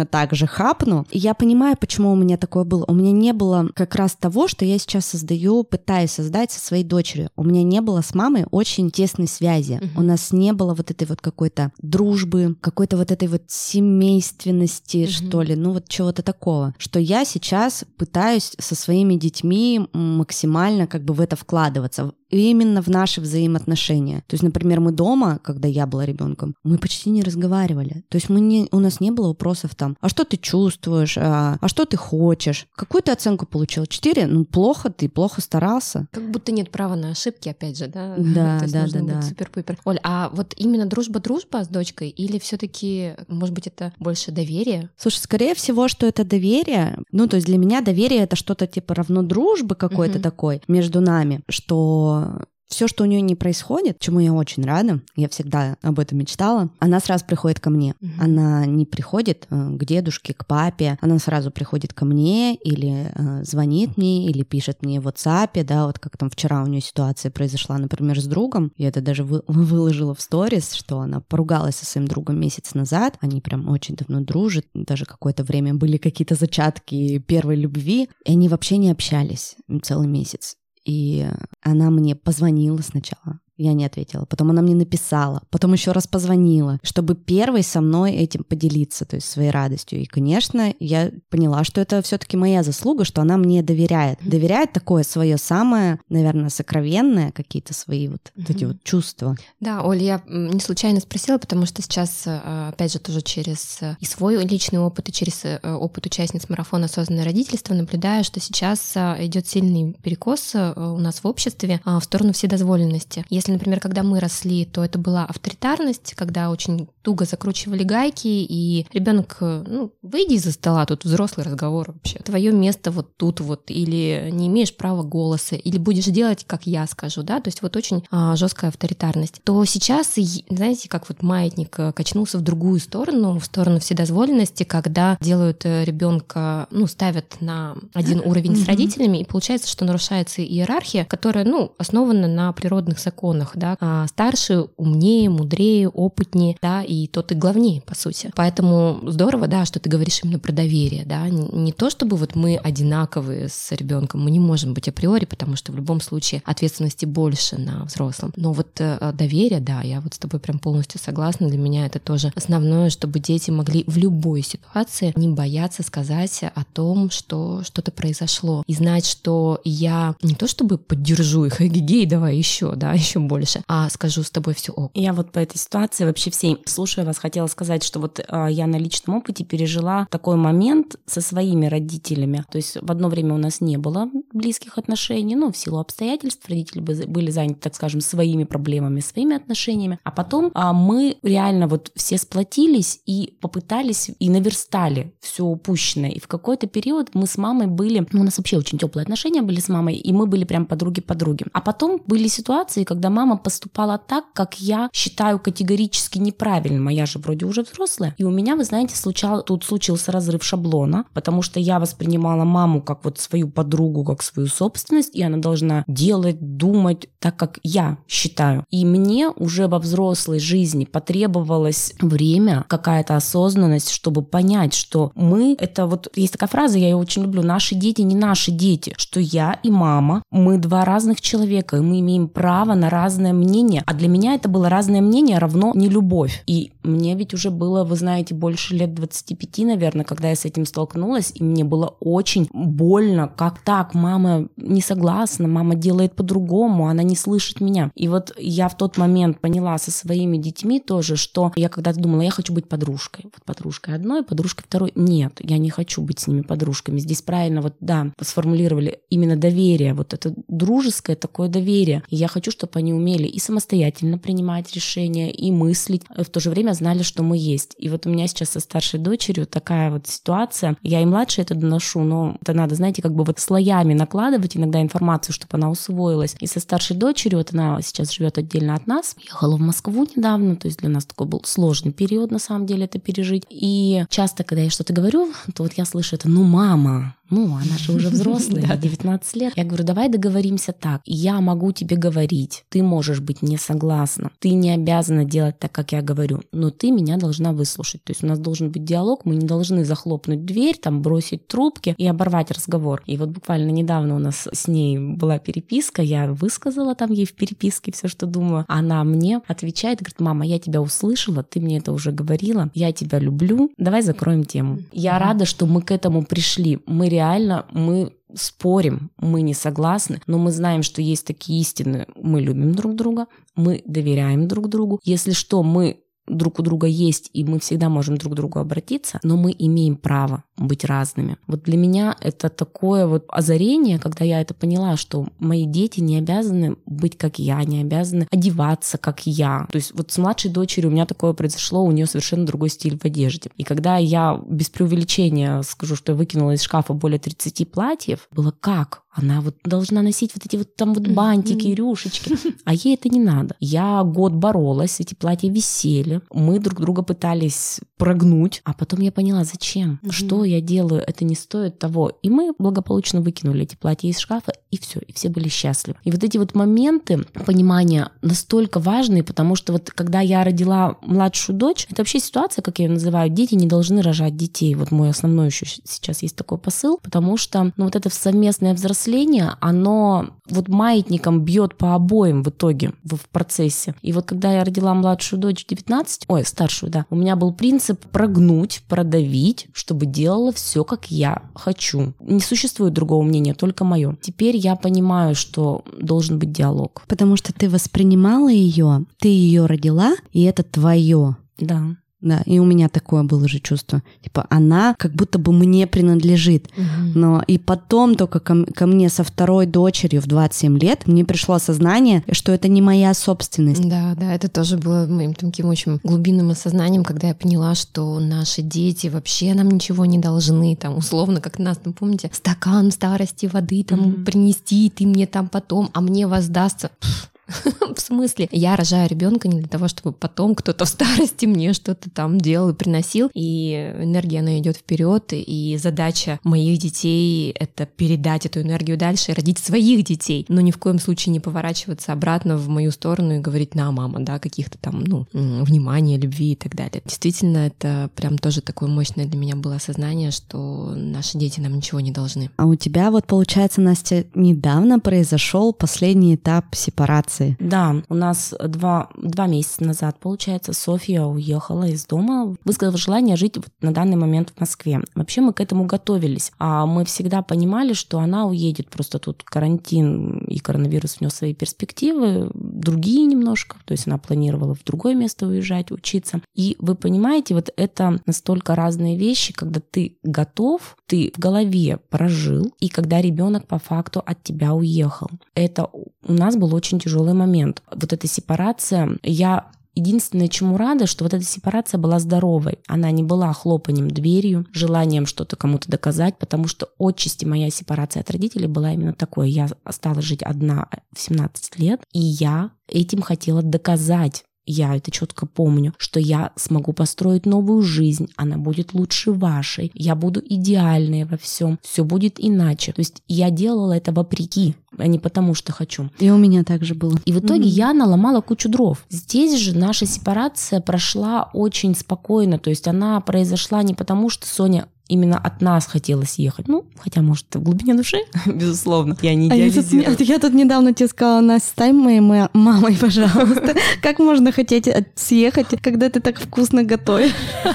точно 0.02 0.06
так 0.22 0.34
же 0.34 0.46
хапну. 0.46 1.06
И 1.10 1.18
я 1.18 1.34
понимаю, 1.34 1.76
почему 1.78 2.12
у 2.12 2.16
меня 2.16 2.36
такое 2.36 2.64
было. 2.64 2.84
У 2.88 2.94
меня 2.94 3.12
не 3.12 3.32
было 3.32 3.68
как 3.74 3.94
раз 3.94 4.14
того, 4.14 4.48
что 4.48 4.64
я 4.64 4.78
сейчас 4.78 5.06
создаю, 5.06 5.64
пытаюсь 5.64 6.12
создать 6.12 6.50
со 6.52 6.60
своей 6.60 6.84
дочерью. 6.84 7.28
У 7.36 7.44
меня 7.44 7.62
не 7.62 7.80
было 7.80 8.02
с 8.02 8.14
мамой 8.14 8.44
очень 8.50 8.90
тесной 8.90 9.26
связи. 9.28 9.80
Мгм. 9.82 9.90
У 9.96 10.02
нас 10.02 10.32
не 10.32 10.52
было 10.52 10.74
вот 10.74 10.90
этой 10.90 11.06
вот 11.06 11.20
какой-то 11.20 11.70
дружбы, 11.80 12.56
какой-то 12.60 12.96
вот 12.96 13.10
этой 13.10 13.28
вот 13.28 13.42
семейственности, 13.48 14.98
Мгм. 15.04 15.10
что 15.10 15.42
ли, 15.42 15.56
ну 15.56 15.72
вот 15.72 15.88
чего-то 15.88 16.22
такого, 16.22 16.74
что 16.78 16.98
я 16.98 17.24
сейчас 17.24 17.84
пытаюсь 17.96 18.52
со 18.58 18.74
своими 18.74 19.14
детьми 19.14 19.80
максимально 19.92 20.86
как 20.86 21.04
бы 21.04 21.14
в 21.14 21.20
это 21.20 21.36
вкладываться, 21.36 22.12
именно 22.30 22.82
в 22.82 22.88
наши 22.88 23.20
взаимоотношения. 23.20 24.22
То 24.26 24.34
есть, 24.34 24.42
например, 24.42 24.80
мы 24.80 24.92
дома, 24.92 25.38
когда 25.42 25.68
я 25.68 25.86
была 25.86 26.06
ребенком, 26.06 26.54
мы 26.64 26.78
почти 26.78 27.10
не 27.10 27.22
разговаривали. 27.22 28.04
То 28.08 28.16
есть 28.16 28.30
мы 28.30 28.40
не, 28.40 28.68
у 28.72 28.78
нас 28.78 29.00
не 29.00 29.10
было 29.10 29.28
вопросов 29.28 29.74
там, 29.74 29.91
а 30.00 30.08
что 30.08 30.24
ты 30.24 30.36
чувствуешь, 30.36 31.16
а, 31.18 31.58
а 31.60 31.68
что 31.68 31.84
ты 31.84 31.96
хочешь, 31.96 32.66
какую 32.74 33.02
ты 33.02 33.12
оценку 33.12 33.46
получил? 33.46 33.86
Четыре? 33.86 34.26
Ну, 34.26 34.44
плохо 34.44 34.90
ты, 34.90 35.08
плохо 35.08 35.40
старался. 35.40 36.06
Как 36.12 36.30
будто 36.30 36.52
нет 36.52 36.70
права 36.70 36.96
на 36.96 37.10
ошибки, 37.10 37.48
опять 37.48 37.78
же, 37.78 37.86
да? 37.86 38.14
Да, 38.16 38.58
То 38.58 38.64
есть 38.64 38.74
да, 38.74 38.86
да, 38.92 39.00
да. 39.00 39.22
супер-пупер. 39.22 39.78
Оль, 39.84 39.98
а 40.02 40.30
вот 40.32 40.54
именно 40.56 40.86
дружба-дружба 40.86 41.64
с 41.64 41.68
дочкой 41.68 42.08
или 42.08 42.38
все 42.38 42.56
таки 42.56 43.14
может 43.28 43.54
быть, 43.54 43.66
это 43.66 43.92
больше 43.98 44.30
доверие? 44.30 44.90
Слушай, 44.96 45.18
скорее 45.18 45.54
всего, 45.54 45.88
что 45.88 46.06
это 46.06 46.24
доверие. 46.24 46.98
Ну, 47.10 47.26
то 47.26 47.36
есть 47.36 47.46
для 47.46 47.58
меня 47.58 47.80
доверие 47.80 48.20
это 48.20 48.36
что-то 48.36 48.66
типа 48.66 48.94
равно 48.94 49.22
дружбы 49.22 49.74
какой-то 49.74 50.20
такой 50.20 50.62
между 50.68 51.00
нами, 51.00 51.40
что 51.48 52.42
все, 52.72 52.88
что 52.88 53.04
у 53.04 53.06
нее 53.06 53.20
не 53.20 53.36
происходит, 53.36 53.98
чему 54.00 54.18
я 54.20 54.32
очень 54.32 54.64
рада, 54.64 55.00
я 55.14 55.28
всегда 55.28 55.76
об 55.82 55.98
этом 55.98 56.18
мечтала, 56.18 56.70
она 56.78 57.00
сразу 57.00 57.24
приходит 57.24 57.60
ко 57.60 57.70
мне. 57.70 57.94
Мгм. 58.00 58.12
Она 58.18 58.66
не 58.66 58.86
приходит 58.86 59.46
э, 59.50 59.76
к 59.76 59.84
дедушке, 59.84 60.34
к 60.34 60.46
папе, 60.46 60.98
она 61.00 61.18
сразу 61.18 61.50
приходит 61.50 61.92
ко 61.92 62.04
мне 62.04 62.54
или 62.54 63.12
э, 63.14 63.44
звонит 63.44 63.96
мне, 63.96 64.26
или 64.26 64.42
пишет 64.42 64.82
мне 64.82 65.00
в 65.00 65.06
WhatsApp, 65.06 65.62
да, 65.64 65.86
вот 65.86 65.98
как 65.98 66.16
там 66.16 66.30
вчера 66.30 66.62
у 66.62 66.66
нее 66.66 66.80
ситуация 66.80 67.30
произошла, 67.30 67.76
например, 67.76 68.18
с 68.20 68.24
другом, 68.24 68.72
я 68.78 68.88
это 68.88 69.02
даже 69.02 69.22
вы- 69.22 69.42
выложила 69.46 70.14
в 70.14 70.20
сторис, 70.20 70.72
что 70.72 71.00
она 71.00 71.20
поругалась 71.20 71.76
со 71.76 71.84
своим 71.84 72.08
другом 72.08 72.40
месяц 72.40 72.74
назад, 72.74 73.18
они 73.20 73.42
прям 73.42 73.68
очень 73.68 73.96
давно 73.96 74.20
дружат, 74.22 74.66
даже 74.72 75.04
какое-то 75.04 75.44
время 75.44 75.74
были 75.74 75.98
какие-то 75.98 76.34
зачатки 76.34 77.18
первой 77.18 77.56
любви, 77.56 78.08
и 78.24 78.32
они 78.32 78.48
вообще 78.48 78.78
не 78.78 78.90
общались 78.90 79.56
целый 79.82 80.08
месяц. 80.08 80.56
И 80.84 81.26
она 81.60 81.90
мне 81.90 82.16
позвонила 82.16 82.78
сначала. 82.78 83.40
Я 83.56 83.74
не 83.74 83.84
ответила. 83.84 84.24
Потом 84.24 84.50
она 84.50 84.62
мне 84.62 84.74
написала. 84.74 85.42
Потом 85.50 85.72
еще 85.72 85.92
раз 85.92 86.06
позвонила, 86.06 86.78
чтобы 86.82 87.14
первой 87.14 87.62
со 87.62 87.80
мной 87.80 88.12
этим 88.12 88.44
поделиться, 88.44 89.04
то 89.04 89.16
есть 89.16 89.28
своей 89.28 89.50
радостью. 89.50 90.00
И, 90.00 90.06
конечно, 90.06 90.74
я 90.80 91.10
поняла, 91.28 91.64
что 91.64 91.80
это 91.80 92.02
все-таки 92.02 92.36
моя 92.36 92.62
заслуга, 92.62 93.04
что 93.04 93.20
она 93.20 93.36
мне 93.36 93.62
доверяет. 93.62 94.18
Доверяет 94.22 94.72
такое 94.72 95.02
свое 95.02 95.36
самое, 95.36 96.00
наверное, 96.08 96.48
сокровенное, 96.48 97.32
какие-то 97.32 97.74
свои 97.74 98.08
вот, 98.08 98.32
вот 98.36 98.50
эти 98.50 98.64
вот 98.64 98.82
чувства. 98.82 99.36
Да, 99.60 99.82
Оля, 99.82 100.02
я 100.02 100.22
не 100.28 100.60
случайно 100.60 101.00
спросила, 101.00 101.38
потому 101.38 101.66
что 101.66 101.82
сейчас, 101.82 102.22
э, 102.26 102.68
опять 102.70 102.92
же, 102.92 102.98
тоже 102.98 103.20
через 103.22 103.78
э, 103.80 103.96
и 104.00 104.04
свой 104.04 104.44
личный 104.44 104.78
опыт, 104.78 105.08
и 105.08 105.12
через 105.12 105.44
э, 105.44 105.58
опыт 105.62 106.06
участниц 106.06 106.48
марафона 106.48 106.86
«Осознанное 106.86 107.24
родительство» 107.24 107.74
наблюдаю, 107.74 108.24
что 108.24 108.40
сейчас 108.40 108.96
идет 108.96 109.46
сильный 109.46 109.94
перекос 110.02 110.54
у 110.54 110.98
нас 110.98 111.22
в 111.22 111.26
обществе 111.26 111.80
а, 111.84 112.00
в 112.00 112.04
сторону 112.04 112.32
вседозволенности. 112.32 113.24
Если, 113.42 113.54
например, 113.54 113.80
когда 113.80 114.04
мы 114.04 114.20
росли, 114.20 114.64
то 114.64 114.84
это 114.84 115.00
была 115.00 115.24
авторитарность, 115.24 116.14
когда 116.14 116.48
очень 116.48 116.88
туго 117.02 117.24
закручивали 117.24 117.82
гайки, 117.82 118.28
и 118.28 118.86
ребенок, 118.92 119.38
э, 119.40 119.64
ну, 119.66 119.92
выйди 120.00 120.34
из-за 120.34 120.52
стола, 120.52 120.86
тут 120.86 121.04
взрослый 121.04 121.44
разговор 121.44 121.90
вообще. 121.90 122.20
Твое 122.20 122.52
место 122.52 122.92
вот 122.92 123.16
тут 123.16 123.40
вот, 123.40 123.64
или 123.68 124.28
не 124.30 124.46
имеешь 124.46 124.72
права 124.76 125.02
голоса, 125.02 125.56
или 125.56 125.76
будешь 125.76 126.04
делать, 126.04 126.44
как 126.46 126.68
я 126.68 126.86
скажу, 126.86 127.24
да, 127.24 127.40
то 127.40 127.48
есть 127.48 127.62
вот 127.62 127.74
очень 127.74 128.04
а, 128.12 128.36
жесткая 128.36 128.70
авторитарность. 128.70 129.40
То 129.42 129.64
сейчас, 129.64 130.14
знаете, 130.48 130.88
как 130.88 131.08
вот 131.08 131.24
маятник 131.24 131.76
э, 131.80 131.92
качнулся 131.92 132.38
в 132.38 132.42
другую 132.42 132.78
сторону, 132.78 133.40
в 133.40 133.44
сторону 133.44 133.80
вседозволенности, 133.80 134.62
когда 134.62 135.18
делают 135.20 135.64
ребенка, 135.64 136.68
ну, 136.70 136.86
ставят 136.86 137.40
на 137.40 137.74
один 137.92 138.20
уровень 138.24 138.54
с 138.54 138.66
родителями, 138.66 139.18
и 139.18 139.24
получается, 139.24 139.68
что 139.68 139.84
нарушается 139.84 140.42
иерархия, 140.44 141.04
которая, 141.04 141.44
ну, 141.44 141.72
основана 141.78 142.28
на 142.28 142.52
природных 142.52 143.00
законах, 143.00 143.31
да, 143.54 143.76
А 143.80 144.06
старший 144.06 144.66
умнее, 144.76 145.30
мудрее, 145.30 145.88
опытнее, 145.88 146.56
да, 146.60 146.82
и 146.82 147.06
тот 147.06 147.32
и 147.32 147.34
главнее, 147.34 147.80
по 147.82 147.94
сути. 147.94 148.30
Поэтому 148.34 149.00
здорово, 149.06 149.46
да, 149.46 149.64
что 149.64 149.80
ты 149.80 149.88
говоришь 149.88 150.20
именно 150.22 150.38
про 150.38 150.52
доверие, 150.52 151.04
да, 151.04 151.28
не 151.28 151.72
то, 151.72 151.90
чтобы 151.90 152.16
вот 152.16 152.34
мы 152.34 152.56
одинаковые 152.56 153.48
с 153.48 153.72
ребенком, 153.72 154.22
мы 154.22 154.30
не 154.30 154.40
можем 154.40 154.74
быть 154.74 154.88
априори, 154.88 155.24
потому 155.24 155.56
что 155.56 155.72
в 155.72 155.76
любом 155.76 156.00
случае 156.00 156.42
ответственности 156.44 157.04
больше 157.04 157.58
на 157.58 157.84
взрослом. 157.84 158.32
Но 158.36 158.52
вот 158.52 158.68
э, 158.78 159.12
доверие, 159.14 159.60
да, 159.60 159.82
я 159.82 160.00
вот 160.00 160.14
с 160.14 160.18
тобой 160.18 160.40
прям 160.40 160.58
полностью 160.58 161.00
согласна, 161.00 161.48
для 161.48 161.58
меня 161.58 161.86
это 161.86 161.98
тоже 161.98 162.32
основное, 162.34 162.90
чтобы 162.90 163.20
дети 163.20 163.50
могли 163.50 163.84
в 163.86 163.96
любой 163.96 164.42
ситуации 164.42 165.12
не 165.16 165.28
бояться 165.28 165.82
сказать 165.82 166.42
о 166.42 166.64
том, 166.64 167.10
что 167.10 167.62
что-то 167.64 167.90
произошло, 167.90 168.62
и 168.66 168.74
знать, 168.74 169.06
что 169.06 169.60
я 169.64 170.14
не 170.22 170.34
то 170.34 170.46
чтобы 170.46 170.78
поддержу 170.78 171.44
их, 171.44 171.60
эгегей, 171.60 172.06
давай 172.06 172.36
еще, 172.36 172.74
да, 172.74 172.92
еще 173.02 173.18
больше, 173.22 173.62
а 173.68 173.88
скажу 173.90 174.22
с 174.22 174.30
тобой 174.30 174.54
все 174.54 174.72
ок. 174.72 174.90
Я 174.94 175.12
вот 175.12 175.32
по 175.32 175.38
этой 175.38 175.58
ситуации 175.58 176.04
вообще 176.04 176.30
всей, 176.30 176.58
слушая 176.66 177.04
вас, 177.04 177.18
хотела 177.18 177.46
сказать, 177.46 177.82
что 177.82 178.00
вот 178.00 178.20
а, 178.28 178.48
я 178.48 178.66
на 178.66 178.76
личном 178.76 179.16
опыте 179.16 179.44
пережила 179.44 180.06
такой 180.10 180.36
момент 180.36 180.96
со 181.06 181.20
своими 181.20 181.66
родителями. 181.66 182.44
То 182.50 182.56
есть 182.56 182.78
в 182.80 182.90
одно 182.90 183.08
время 183.08 183.34
у 183.34 183.38
нас 183.38 183.60
не 183.60 183.76
было 183.76 184.08
близких 184.32 184.78
отношений, 184.78 185.36
ну, 185.36 185.52
в 185.52 185.56
силу 185.56 185.78
обстоятельств 185.78 186.48
родители 186.48 186.80
бы- 186.80 187.06
были 187.06 187.30
заняты, 187.30 187.60
так 187.60 187.74
скажем, 187.74 188.00
своими 188.00 188.44
проблемами, 188.44 189.00
своими 189.00 189.36
отношениями. 189.36 189.98
А 190.04 190.10
потом 190.10 190.50
а, 190.54 190.72
мы 190.72 191.16
реально 191.22 191.68
вот 191.68 191.92
все 191.94 192.18
сплотились 192.18 193.00
и 193.06 193.36
попытались 193.40 194.10
и 194.18 194.30
наверстали 194.30 195.14
все 195.20 195.44
упущенное. 195.44 196.10
И 196.10 196.20
в 196.20 196.28
какой-то 196.28 196.66
период 196.66 197.10
мы 197.14 197.26
с 197.26 197.36
мамой 197.36 197.66
были, 197.66 198.06
ну, 198.12 198.20
у 198.20 198.24
нас 198.24 198.38
вообще 198.38 198.58
очень 198.58 198.78
теплые 198.78 199.02
отношения 199.02 199.42
были 199.42 199.60
с 199.60 199.68
мамой, 199.68 199.96
и 199.96 200.12
мы 200.12 200.26
были 200.26 200.44
прям 200.44 200.66
подруги-подруги. 200.66 201.46
А 201.52 201.60
потом 201.60 202.00
были 202.06 202.28
ситуации, 202.28 202.84
когда 202.84 203.10
мама 203.12 203.36
поступала 203.36 203.98
так, 203.98 204.24
как 204.32 204.60
я 204.60 204.88
считаю 204.92 205.38
категорически 205.38 206.18
неправильно. 206.18 206.88
Я 206.90 207.06
же 207.06 207.18
вроде 207.18 207.46
уже 207.46 207.62
взрослая. 207.62 208.14
И 208.18 208.24
у 208.24 208.30
меня, 208.30 208.56
вы 208.56 208.64
знаете, 208.64 208.96
случал, 208.96 209.42
тут 209.42 209.64
случился 209.64 210.10
разрыв 210.12 210.42
шаблона, 210.42 211.04
потому 211.12 211.42
что 211.42 211.60
я 211.60 211.78
воспринимала 211.78 212.44
маму 212.44 212.82
как 212.82 213.04
вот 213.04 213.18
свою 213.18 213.48
подругу, 213.48 214.04
как 214.04 214.22
свою 214.22 214.48
собственность, 214.48 215.14
и 215.14 215.22
она 215.22 215.38
должна 215.38 215.84
делать, 215.86 216.56
думать 216.56 217.08
так, 217.18 217.36
как 217.36 217.58
я 217.62 217.98
считаю. 218.08 218.64
И 218.70 218.84
мне 218.84 219.28
уже 219.28 219.68
во 219.68 219.78
взрослой 219.78 220.40
жизни 220.40 220.84
потребовалось 220.84 221.94
время, 222.00 222.64
какая-то 222.68 223.16
осознанность, 223.16 223.90
чтобы 223.90 224.22
понять, 224.22 224.74
что 224.74 225.12
мы, 225.14 225.56
это 225.58 225.86
вот, 225.86 226.08
есть 226.16 226.32
такая 226.32 226.48
фраза, 226.48 226.78
я 226.78 226.88
ее 226.88 226.96
очень 226.96 227.22
люблю, 227.22 227.42
наши 227.42 227.74
дети 227.74 228.00
не 228.02 228.16
наши 228.16 228.50
дети, 228.50 228.94
что 228.96 229.20
я 229.20 229.58
и 229.62 229.70
мама, 229.70 230.22
мы 230.30 230.58
два 230.58 230.84
разных 230.84 231.20
человека, 231.20 231.76
и 231.76 231.80
мы 231.80 232.00
имеем 232.00 232.28
право 232.28 232.74
на 232.74 232.90
разное 233.02 233.32
мнение, 233.32 233.82
а 233.84 233.94
для 233.94 234.08
меня 234.08 234.34
это 234.34 234.48
было 234.48 234.68
разное 234.68 235.00
мнение 235.00 235.38
равно 235.38 235.72
не 235.74 235.88
любовь. 235.88 236.44
И 236.46 236.70
мне 236.82 237.14
ведь 237.14 237.34
уже 237.34 237.50
было, 237.50 237.84
вы 237.84 237.96
знаете, 237.96 238.34
больше 238.34 238.74
лет 238.74 238.94
25, 238.94 239.58
наверное, 239.66 240.04
когда 240.04 240.28
я 240.28 240.36
с 240.36 240.44
этим 240.44 240.66
столкнулась, 240.66 241.32
и 241.34 241.42
мне 241.42 241.64
было 241.64 241.96
очень 242.00 242.48
больно, 242.52 243.28
как 243.28 243.60
так, 243.60 243.94
мама 243.94 244.48
не 244.56 244.80
согласна, 244.80 245.48
мама 245.48 245.74
делает 245.74 246.14
по-другому, 246.14 246.88
она 246.88 247.02
не 247.02 247.16
слышит 247.16 247.60
меня. 247.60 247.90
И 247.94 248.08
вот 248.08 248.32
я 248.38 248.68
в 248.68 248.76
тот 248.76 248.96
момент 248.96 249.40
поняла 249.40 249.78
со 249.78 249.90
своими 249.90 250.36
детьми 250.36 250.80
тоже, 250.80 251.16
что 251.16 251.52
я 251.56 251.68
когда-то 251.68 252.00
думала, 252.00 252.22
я 252.22 252.30
хочу 252.30 252.52
быть 252.52 252.68
подружкой. 252.68 253.24
Вот 253.24 253.44
подружкой 253.44 253.94
одной, 253.94 254.24
подружкой 254.24 254.64
второй. 254.66 254.92
Нет, 254.94 255.38
я 255.40 255.58
не 255.58 255.70
хочу 255.70 256.02
быть 256.02 256.20
с 256.20 256.26
ними 256.26 256.42
подружками. 256.42 256.98
Здесь 256.98 257.22
правильно 257.22 257.60
вот, 257.62 257.74
да, 257.80 258.12
сформулировали 258.20 259.00
именно 259.10 259.36
доверие, 259.36 259.94
вот 259.94 260.14
это 260.14 260.34
дружеское 260.48 261.16
такое 261.16 261.48
доверие. 261.48 262.02
И 262.08 262.16
я 262.16 262.28
хочу, 262.28 262.50
чтобы 262.50 262.72
они 262.78 262.92
умели 262.92 263.26
и 263.26 263.38
самостоятельно 263.38 264.18
принимать 264.18 264.72
решения, 264.74 265.30
и 265.30 265.50
мыслить, 265.50 266.02
и 266.16 266.22
в 266.22 266.30
то 266.30 266.40
же 266.40 266.50
время 266.50 266.71
знали, 266.74 267.02
что 267.02 267.22
мы 267.22 267.36
есть. 267.36 267.74
И 267.78 267.88
вот 267.88 268.06
у 268.06 268.10
меня 268.10 268.26
сейчас 268.26 268.50
со 268.50 268.60
старшей 268.60 269.00
дочерью 269.00 269.46
такая 269.46 269.90
вот 269.90 270.06
ситуация. 270.06 270.76
Я 270.82 271.00
и 271.00 271.04
младше 271.04 271.42
это 271.42 271.54
доношу, 271.54 272.00
но 272.02 272.36
это 272.40 272.52
надо, 272.52 272.74
знаете, 272.74 273.02
как 273.02 273.14
бы 273.14 273.24
вот 273.24 273.38
слоями 273.38 273.94
накладывать 273.94 274.56
иногда 274.56 274.80
информацию, 274.80 275.34
чтобы 275.34 275.50
она 275.52 275.70
усвоилась. 275.70 276.36
И 276.40 276.46
со 276.46 276.60
старшей 276.60 276.96
дочерью, 276.96 277.38
вот 277.38 277.52
она 277.52 277.80
сейчас 277.82 278.12
живет 278.12 278.38
отдельно 278.38 278.74
от 278.74 278.86
нас, 278.86 279.16
ехала 279.24 279.56
в 279.56 279.60
Москву 279.60 280.06
недавно, 280.16 280.56
то 280.56 280.66
есть 280.66 280.78
для 280.78 280.88
нас 280.88 281.04
такой 281.04 281.26
был 281.26 281.42
сложный 281.44 281.92
период, 281.92 282.30
на 282.30 282.38
самом 282.38 282.66
деле, 282.66 282.84
это 282.84 282.98
пережить. 282.98 283.44
И 283.50 284.04
часто, 284.08 284.44
когда 284.44 284.62
я 284.62 284.70
что-то 284.70 284.92
говорю, 284.92 285.32
то 285.54 285.62
вот 285.62 285.72
я 285.74 285.84
слышу 285.84 286.16
это, 286.16 286.28
ну, 286.28 286.42
мама, 286.42 287.14
ну, 287.32 287.54
она 287.54 287.78
же 287.78 287.92
уже 287.92 288.10
взрослая, 288.10 288.76
19 288.76 289.36
лет. 289.36 289.54
Я 289.56 289.64
говорю, 289.64 289.84
давай 289.84 290.10
договоримся 290.10 290.72
так. 290.72 291.00
Я 291.06 291.40
могу 291.40 291.72
тебе 291.72 291.96
говорить, 291.96 292.64
ты 292.68 292.82
можешь 292.82 293.20
быть 293.20 293.40
не 293.40 293.56
согласна. 293.56 294.30
Ты 294.38 294.50
не 294.50 294.70
обязана 294.70 295.24
делать 295.24 295.58
так, 295.58 295.72
как 295.72 295.92
я 295.92 296.02
говорю, 296.02 296.42
но 296.62 296.70
ты 296.70 296.90
меня 296.90 297.16
должна 297.16 297.52
выслушать. 297.52 298.04
То 298.04 298.12
есть 298.12 298.22
у 298.24 298.26
нас 298.26 298.38
должен 298.38 298.70
быть 298.70 298.84
диалог, 298.84 299.24
мы 299.24 299.34
не 299.34 299.46
должны 299.46 299.84
захлопнуть 299.84 300.44
дверь, 300.44 300.76
там 300.76 301.02
бросить 301.02 301.46
трубки 301.48 301.94
и 301.98 302.06
оборвать 302.06 302.50
разговор. 302.50 303.02
И 303.06 303.16
вот 303.16 303.30
буквально 303.30 303.70
недавно 303.70 304.16
у 304.16 304.18
нас 304.18 304.48
с 304.52 304.68
ней 304.68 304.98
была 304.98 305.38
переписка, 305.38 306.02
я 306.02 306.32
высказала 306.32 306.94
там 306.94 307.10
ей 307.12 307.26
в 307.26 307.34
переписке 307.34 307.92
все, 307.92 308.08
что 308.08 308.26
думаю. 308.26 308.64
Она 308.68 309.02
мне 309.04 309.40
отвечает, 309.46 309.98
говорит, 309.98 310.20
мама, 310.20 310.46
я 310.46 310.58
тебя 310.58 310.80
услышала, 310.80 311.42
ты 311.42 311.60
мне 311.60 311.78
это 311.78 311.92
уже 311.92 312.12
говорила, 312.12 312.70
я 312.74 312.92
тебя 312.92 313.18
люблю, 313.18 313.70
давай 313.76 314.02
закроем 314.02 314.44
тему. 314.44 314.78
Я 314.92 315.18
рада, 315.18 315.44
что 315.44 315.66
мы 315.66 315.82
к 315.82 315.90
этому 315.90 316.24
пришли. 316.24 316.78
Мы 316.86 317.08
реально 317.08 317.42
реально 317.42 317.66
мы 317.72 318.12
спорим, 318.34 319.10
мы 319.18 319.42
не 319.42 319.54
согласны, 319.54 320.20
но 320.26 320.38
мы 320.38 320.52
знаем, 320.52 320.82
что 320.82 321.02
есть 321.02 321.26
такие 321.26 321.60
истины. 321.60 322.06
Мы 322.16 322.40
любим 322.40 322.74
друг 322.74 322.94
друга, 322.94 323.26
мы 323.56 323.82
доверяем 323.86 324.48
друг 324.48 324.68
другу. 324.68 325.00
Если 325.04 325.32
что, 325.32 325.62
мы 325.62 325.98
друг 326.26 326.58
у 326.58 326.62
друга 326.62 326.86
есть, 326.86 327.30
и 327.32 327.44
мы 327.44 327.58
всегда 327.58 327.88
можем 327.88 328.16
друг 328.16 328.32
к 328.32 328.36
другу 328.36 328.58
обратиться, 328.58 329.20
но 329.22 329.36
мы 329.36 329.54
имеем 329.58 329.96
право 329.96 330.44
быть 330.56 330.84
разными. 330.84 331.38
Вот 331.46 331.62
для 331.62 331.76
меня 331.76 332.16
это 332.20 332.48
такое 332.48 333.06
вот 333.06 333.24
озарение, 333.28 333.98
когда 333.98 334.24
я 334.24 334.40
это 334.40 334.54
поняла, 334.54 334.96
что 334.96 335.26
мои 335.38 335.64
дети 335.64 336.00
не 336.00 336.18
обязаны 336.18 336.76
быть 336.86 337.16
как 337.16 337.38
я, 337.38 337.62
не 337.64 337.80
обязаны 337.80 338.26
одеваться 338.30 338.98
как 338.98 339.26
я. 339.26 339.66
То 339.70 339.76
есть 339.76 339.92
вот 339.94 340.10
с 340.10 340.18
младшей 340.18 340.50
дочерью 340.50 340.90
у 340.90 340.92
меня 340.92 341.06
такое 341.06 341.32
произошло, 341.32 341.84
у 341.84 341.90
нее 341.90 342.06
совершенно 342.06 342.46
другой 342.46 342.68
стиль 342.68 342.98
в 342.98 343.04
одежде. 343.04 343.50
И 343.56 343.64
когда 343.64 343.96
я 343.96 344.40
без 344.46 344.68
преувеличения 344.68 345.62
скажу, 345.62 345.96
что 345.96 346.12
я 346.12 346.18
выкинула 346.18 346.52
из 346.52 346.62
шкафа 346.62 346.92
более 346.92 347.18
30 347.18 347.70
платьев, 347.70 348.28
было 348.30 348.52
как? 348.60 349.02
Она 349.14 349.42
вот 349.42 349.56
должна 349.64 350.00
носить 350.00 350.32
вот 350.34 350.46
эти 350.46 350.56
вот 350.56 350.74
там 350.74 350.94
вот 350.94 351.06
бантики, 351.06 351.68
рюшечки. 351.68 352.34
А 352.64 352.72
ей 352.72 352.94
это 352.94 353.10
не 353.10 353.20
надо. 353.20 353.54
Я 353.60 354.02
год 354.04 354.32
боролась, 354.32 355.00
эти 355.00 355.14
платья 355.14 355.50
висели. 355.50 356.22
Мы 356.32 356.58
друг 356.58 356.80
друга 356.80 357.02
пытались 357.02 357.80
прогнуть. 357.98 358.62
А 358.64 358.72
потом 358.72 359.00
я 359.00 359.12
поняла, 359.12 359.44
зачем? 359.44 360.00
Что 360.08 360.41
я 360.44 360.60
делаю? 360.60 361.02
Это 361.06 361.24
не 361.24 361.34
стоит 361.34 361.78
того. 361.78 362.12
И 362.22 362.30
мы 362.30 362.52
благополучно 362.58 363.20
выкинули 363.20 363.62
эти 363.62 363.76
платья 363.76 364.08
из 364.08 364.18
шкафа, 364.18 364.52
и 364.70 364.78
все. 364.78 365.00
И 365.00 365.12
все 365.12 365.28
были 365.28 365.48
счастливы. 365.48 365.98
И 366.04 366.10
вот 366.10 366.24
эти 366.24 366.38
вот 366.38 366.54
моменты 366.54 367.24
понимания 367.46 368.10
настолько 368.22 368.80
важные, 368.80 369.22
потому 369.22 369.54
что 369.54 369.72
вот 369.72 369.90
когда 369.90 370.20
я 370.20 370.44
родила 370.44 370.96
младшую 371.02 371.56
дочь, 371.56 371.86
это 371.90 372.02
вообще 372.02 372.20
ситуация, 372.20 372.62
как 372.62 372.78
я 372.78 372.86
ее 372.86 372.92
называю, 372.92 373.30
дети 373.30 373.54
не 373.54 373.66
должны 373.66 374.02
рожать 374.02 374.36
детей. 374.36 374.74
Вот 374.74 374.90
мой 374.90 375.10
основной 375.10 375.46
еще 375.46 375.66
сейчас 375.66 376.22
есть 376.22 376.36
такой 376.36 376.58
посыл, 376.58 376.98
потому 377.02 377.36
что 377.36 377.72
ну, 377.76 377.84
вот 377.84 377.96
это 377.96 378.10
совместное 378.10 378.74
взросление 378.74 379.52
оно 379.60 380.30
вот 380.48 380.68
маятником 380.68 381.42
бьет 381.42 381.76
по 381.76 381.94
обоим 381.94 382.42
в 382.42 382.48
итоге 382.48 382.92
в, 383.04 383.16
в 383.16 383.28
процессе. 383.28 383.94
И 384.02 384.12
вот 384.12 384.26
когда 384.26 384.52
я 384.52 384.64
родила 384.64 384.94
младшую 384.94 385.40
дочь 385.40 385.64
19, 385.66 386.24
ой, 386.28 386.44
старшую, 386.44 386.90
да, 386.90 387.06
у 387.10 387.16
меня 387.16 387.36
был 387.36 387.52
принцип 387.52 388.04
прогнуть, 388.06 388.82
продавить, 388.88 389.66
чтобы 389.72 390.06
делала 390.32 390.52
все, 390.52 390.84
как 390.84 391.10
я 391.10 391.42
хочу. 391.54 392.14
Не 392.20 392.40
существует 392.40 392.94
другого 392.94 393.22
мнения, 393.22 393.54
только 393.54 393.84
мое. 393.84 394.16
Теперь 394.20 394.56
я 394.56 394.76
понимаю, 394.76 395.34
что 395.34 395.84
должен 395.98 396.38
быть 396.38 396.52
диалог. 396.52 397.02
Потому 397.06 397.36
что 397.36 397.52
ты 397.52 397.68
воспринимала 397.68 398.48
ее, 398.48 399.04
ты 399.18 399.28
ее 399.28 399.66
родила, 399.66 400.14
и 400.32 400.42
это 400.44 400.62
твое. 400.62 401.36
Да. 401.58 401.96
Да, 402.22 402.40
и 402.46 402.60
у 402.60 402.64
меня 402.64 402.88
такое 402.88 403.24
было 403.24 403.48
же 403.48 403.58
чувство. 403.58 404.00
Типа, 404.22 404.46
она 404.48 404.94
как 404.96 405.12
будто 405.12 405.40
бы 405.40 405.52
мне 405.52 405.88
принадлежит. 405.88 406.68
Угу. 406.76 407.18
Но 407.18 407.42
и 407.48 407.58
потом 407.58 408.14
только 408.14 408.38
ко, 408.38 408.64
ко 408.64 408.86
мне 408.86 409.08
со 409.08 409.24
второй 409.24 409.66
дочерью 409.66 410.22
в 410.22 410.26
27 410.26 410.78
лет 410.78 411.08
мне 411.08 411.24
пришло 411.24 411.56
осознание, 411.56 412.22
что 412.30 412.52
это 412.52 412.68
не 412.68 412.80
моя 412.80 413.12
собственность. 413.12 413.86
Да, 413.88 414.14
да, 414.14 414.34
это 414.34 414.48
тоже 414.48 414.78
было 414.78 415.06
моим 415.06 415.34
таким 415.34 415.66
очень 415.66 415.98
глубинным 416.04 416.50
осознанием, 416.50 417.02
когда 417.02 417.28
я 417.28 417.34
поняла, 417.34 417.74
что 417.74 418.20
наши 418.20 418.62
дети 418.62 419.08
вообще 419.08 419.52
нам 419.54 419.68
ничего 419.68 420.04
не 420.04 420.18
должны. 420.18 420.76
Там, 420.76 420.96
условно, 420.96 421.40
как 421.40 421.58
нас, 421.58 421.78
там, 421.78 421.92
помните, 421.92 422.30
стакан 422.32 422.92
старости 422.92 423.46
воды 423.46 423.82
там 423.82 424.00
угу. 424.00 424.22
принести, 424.22 424.90
ты 424.90 425.06
мне 425.06 425.26
там 425.26 425.48
потом, 425.48 425.90
а 425.92 426.00
мне 426.00 426.28
воздастся. 426.28 426.90
Пфф, 427.00 427.31
В 427.96 428.00
смысле? 428.00 428.48
Я 428.50 428.76
рожаю 428.76 429.08
ребенка 429.08 429.48
не 429.48 429.60
для 429.60 429.68
того, 429.68 429.88
чтобы 429.88 430.12
потом 430.12 430.54
кто-то 430.54 430.84
в 430.84 430.88
старости 430.88 431.46
мне 431.46 431.72
что-то 431.72 432.10
там 432.10 432.38
делал 432.38 432.70
и 432.70 432.74
приносил. 432.74 433.30
И 433.34 433.94
энергия, 434.00 434.40
она 434.40 434.58
идет 434.58 434.76
вперед, 434.76 435.32
и 435.32 435.78
задача 435.80 436.38
моих 436.44 436.78
детей— 436.78 437.50
это 437.58 437.86
передать 437.86 438.46
эту 438.46 438.60
энергию 438.60 438.96
дальше 438.96 439.34
родить 439.34 439.58
своих 439.58 440.04
детей. 440.04 440.46
Но 440.48 440.60
ни 440.60 440.70
в 440.70 440.78
коем 440.78 440.98
случае 440.98 441.32
не 441.32 441.40
поворачиваться 441.40 442.12
обратно 442.12 442.56
в 442.56 442.68
мою 442.68 442.90
сторону 442.90 443.36
и 443.36 443.40
говорить 443.40 443.74
«на, 443.74 443.90
мама», 443.90 444.20
да, 444.20 444.38
каких-то 444.38 444.78
там, 444.78 445.02
ну, 445.04 445.26
внимания, 445.32 446.18
любви 446.18 446.52
и 446.52 446.56
так 446.56 446.74
далее. 446.74 447.02
Действительно, 447.04 447.58
это 447.58 448.10
прям 448.14 448.38
тоже 448.38 448.60
такое 448.60 448.88
мощное 448.88 449.26
для 449.26 449.38
меня 449.38 449.56
было 449.56 449.76
осознание, 449.76 450.30
что 450.30 450.94
наши 450.94 451.38
дети 451.38 451.60
нам 451.60 451.76
ничего 451.76 452.00
не 452.00 452.10
должны. 452.10 452.50
А 452.56 452.66
у 452.66 452.74
тебя 452.74 453.10
вот, 453.10 453.26
получается, 453.26 453.80
Настя, 453.80 454.24
недавно 454.34 455.00
произошел 455.00 455.72
последний 455.72 456.34
этап 456.34 456.74
сепарации 456.74 457.31
эмиграции. 457.32 457.56
Да, 457.58 457.96
у 458.08 458.14
нас 458.14 458.54
два, 458.60 459.08
два 459.16 459.46
месяца 459.46 459.84
назад, 459.84 460.18
получается, 460.20 460.72
Софья 460.72 461.22
уехала 461.22 461.84
из 461.84 462.06
дома, 462.06 462.56
высказав 462.64 462.98
желание 462.98 463.36
жить 463.36 463.56
на 463.80 463.92
данный 463.92 464.16
момент 464.16 464.52
в 464.54 464.60
Москве. 464.60 465.00
Вообще 465.14 465.40
мы 465.40 465.52
к 465.52 465.60
этому 465.60 465.84
готовились. 465.84 466.52
А 466.58 466.86
мы 466.86 467.04
всегда 467.04 467.42
понимали, 467.42 467.92
что 467.92 468.18
она 468.18 468.46
уедет. 468.46 468.88
Просто 468.88 469.18
тут 469.18 469.42
карантин 469.44 470.38
и 470.38 470.58
коронавирус 470.58 471.20
внес 471.20 471.34
свои 471.34 471.54
перспективы, 471.54 472.50
другие 472.54 473.26
немножко. 473.26 473.76
То 473.84 473.92
есть 473.92 474.06
она 474.06 474.18
планировала 474.18 474.74
в 474.74 474.84
другое 474.84 475.14
место 475.14 475.46
уезжать, 475.46 475.90
учиться. 475.90 476.40
И 476.54 476.76
вы 476.78 476.94
понимаете, 476.94 477.54
вот 477.54 477.70
это 477.76 478.20
настолько 478.26 478.74
разные 478.74 479.16
вещи, 479.16 479.52
когда 479.52 479.80
ты 479.80 480.16
готов, 480.22 480.96
ты 481.06 481.32
в 481.34 481.38
голове 481.38 481.98
прожил, 482.10 482.72
и 482.80 482.88
когда 482.88 483.20
ребенок 483.20 483.66
по 483.66 483.78
факту 483.78 484.22
от 484.24 484.42
тебя 484.42 484.74
уехал. 484.74 485.28
Это 485.54 485.88
у 485.92 486.32
нас 486.32 486.56
был 486.56 486.74
очень 486.74 486.98
тяжелый 486.98 487.21
момент. 487.30 487.82
Вот 487.94 488.12
эта 488.12 488.26
сепарация, 488.26 489.18
я 489.22 489.70
Единственное, 489.94 490.48
чему 490.48 490.78
рада, 490.78 491.06
что 491.06 491.24
вот 491.24 491.34
эта 491.34 491.44
сепарация 491.44 491.98
была 491.98 492.18
здоровой. 492.18 492.78
Она 492.86 493.10
не 493.10 493.22
была 493.22 493.52
хлопанием 493.52 494.08
дверью, 494.08 494.66
желанием 494.72 495.26
что-то 495.26 495.56
кому-то 495.56 495.90
доказать, 495.90 496.38
потому 496.38 496.66
что 496.66 496.88
отчасти 496.98 497.44
моя 497.44 497.68
сепарация 497.68 498.22
от 498.22 498.30
родителей 498.30 498.68
была 498.68 498.94
именно 498.94 499.12
такой. 499.12 499.50
Я 499.50 499.68
стала 499.90 500.22
жить 500.22 500.42
одна 500.42 500.88
в 501.14 501.20
17 501.20 501.78
лет, 501.78 502.00
и 502.12 502.20
я 502.20 502.70
этим 502.88 503.20
хотела 503.20 503.62
доказать 503.62 504.44
я 504.66 504.96
это 504.96 505.10
четко 505.10 505.46
помню, 505.46 505.94
что 505.98 506.20
я 506.20 506.52
смогу 506.56 506.92
построить 506.92 507.46
новую 507.46 507.82
жизнь, 507.82 508.28
она 508.36 508.56
будет 508.56 508.94
лучше 508.94 509.32
вашей, 509.32 509.90
я 509.94 510.14
буду 510.14 510.42
идеальной 510.44 511.24
во 511.24 511.36
всем, 511.36 511.78
все 511.82 512.04
будет 512.04 512.34
иначе. 512.38 512.92
То 512.92 513.00
есть 513.00 513.22
я 513.28 513.50
делала 513.50 513.92
это 513.92 514.12
вопреки, 514.12 514.74
а 514.98 515.06
не 515.06 515.18
потому, 515.18 515.54
что 515.54 515.72
хочу. 515.72 516.10
И 516.18 516.30
у 516.30 516.36
меня 516.36 516.64
также 516.64 516.94
было. 516.94 517.18
И 517.24 517.32
в 517.32 517.38
итоге 517.38 517.64
mm-hmm. 517.64 517.86
я 517.86 517.92
наломала 517.92 518.40
кучу 518.40 518.68
дров. 518.68 519.04
Здесь 519.08 519.58
же 519.58 519.76
наша 519.76 520.06
сепарация 520.06 520.80
прошла 520.80 521.50
очень 521.52 521.94
спокойно, 521.94 522.58
то 522.58 522.70
есть 522.70 522.86
она 522.86 523.20
произошла 523.20 523.82
не 523.82 523.94
потому, 523.94 524.28
что 524.28 524.46
Соня 524.46 524.86
именно 525.08 525.38
от 525.38 525.60
нас 525.60 525.86
хотелось 525.86 526.38
ехать. 526.38 526.68
Ну, 526.68 526.84
хотя, 526.98 527.22
может, 527.22 527.46
в 527.54 527.62
глубине 527.62 527.94
души, 527.94 528.18
безусловно, 528.46 529.16
я 529.22 529.34
не 529.34 529.50
а 529.50 529.54
я 529.54 529.70
тут, 529.70 530.20
я 530.20 530.38
тут 530.38 530.54
недавно 530.54 530.94
тебе 530.94 531.08
сказала, 531.08 531.40
Настя, 531.40 531.68
стань 531.68 531.94
моей 531.94 532.20
мамой, 532.20 532.96
пожалуйста. 533.00 533.74
Как 534.00 534.18
можно 534.18 534.52
хотеть 534.52 534.88
съехать, 535.14 535.68
когда 535.82 536.08
ты 536.08 536.20
так 536.20 536.38
вкусно 536.38 536.84
готовишь? 536.84 537.32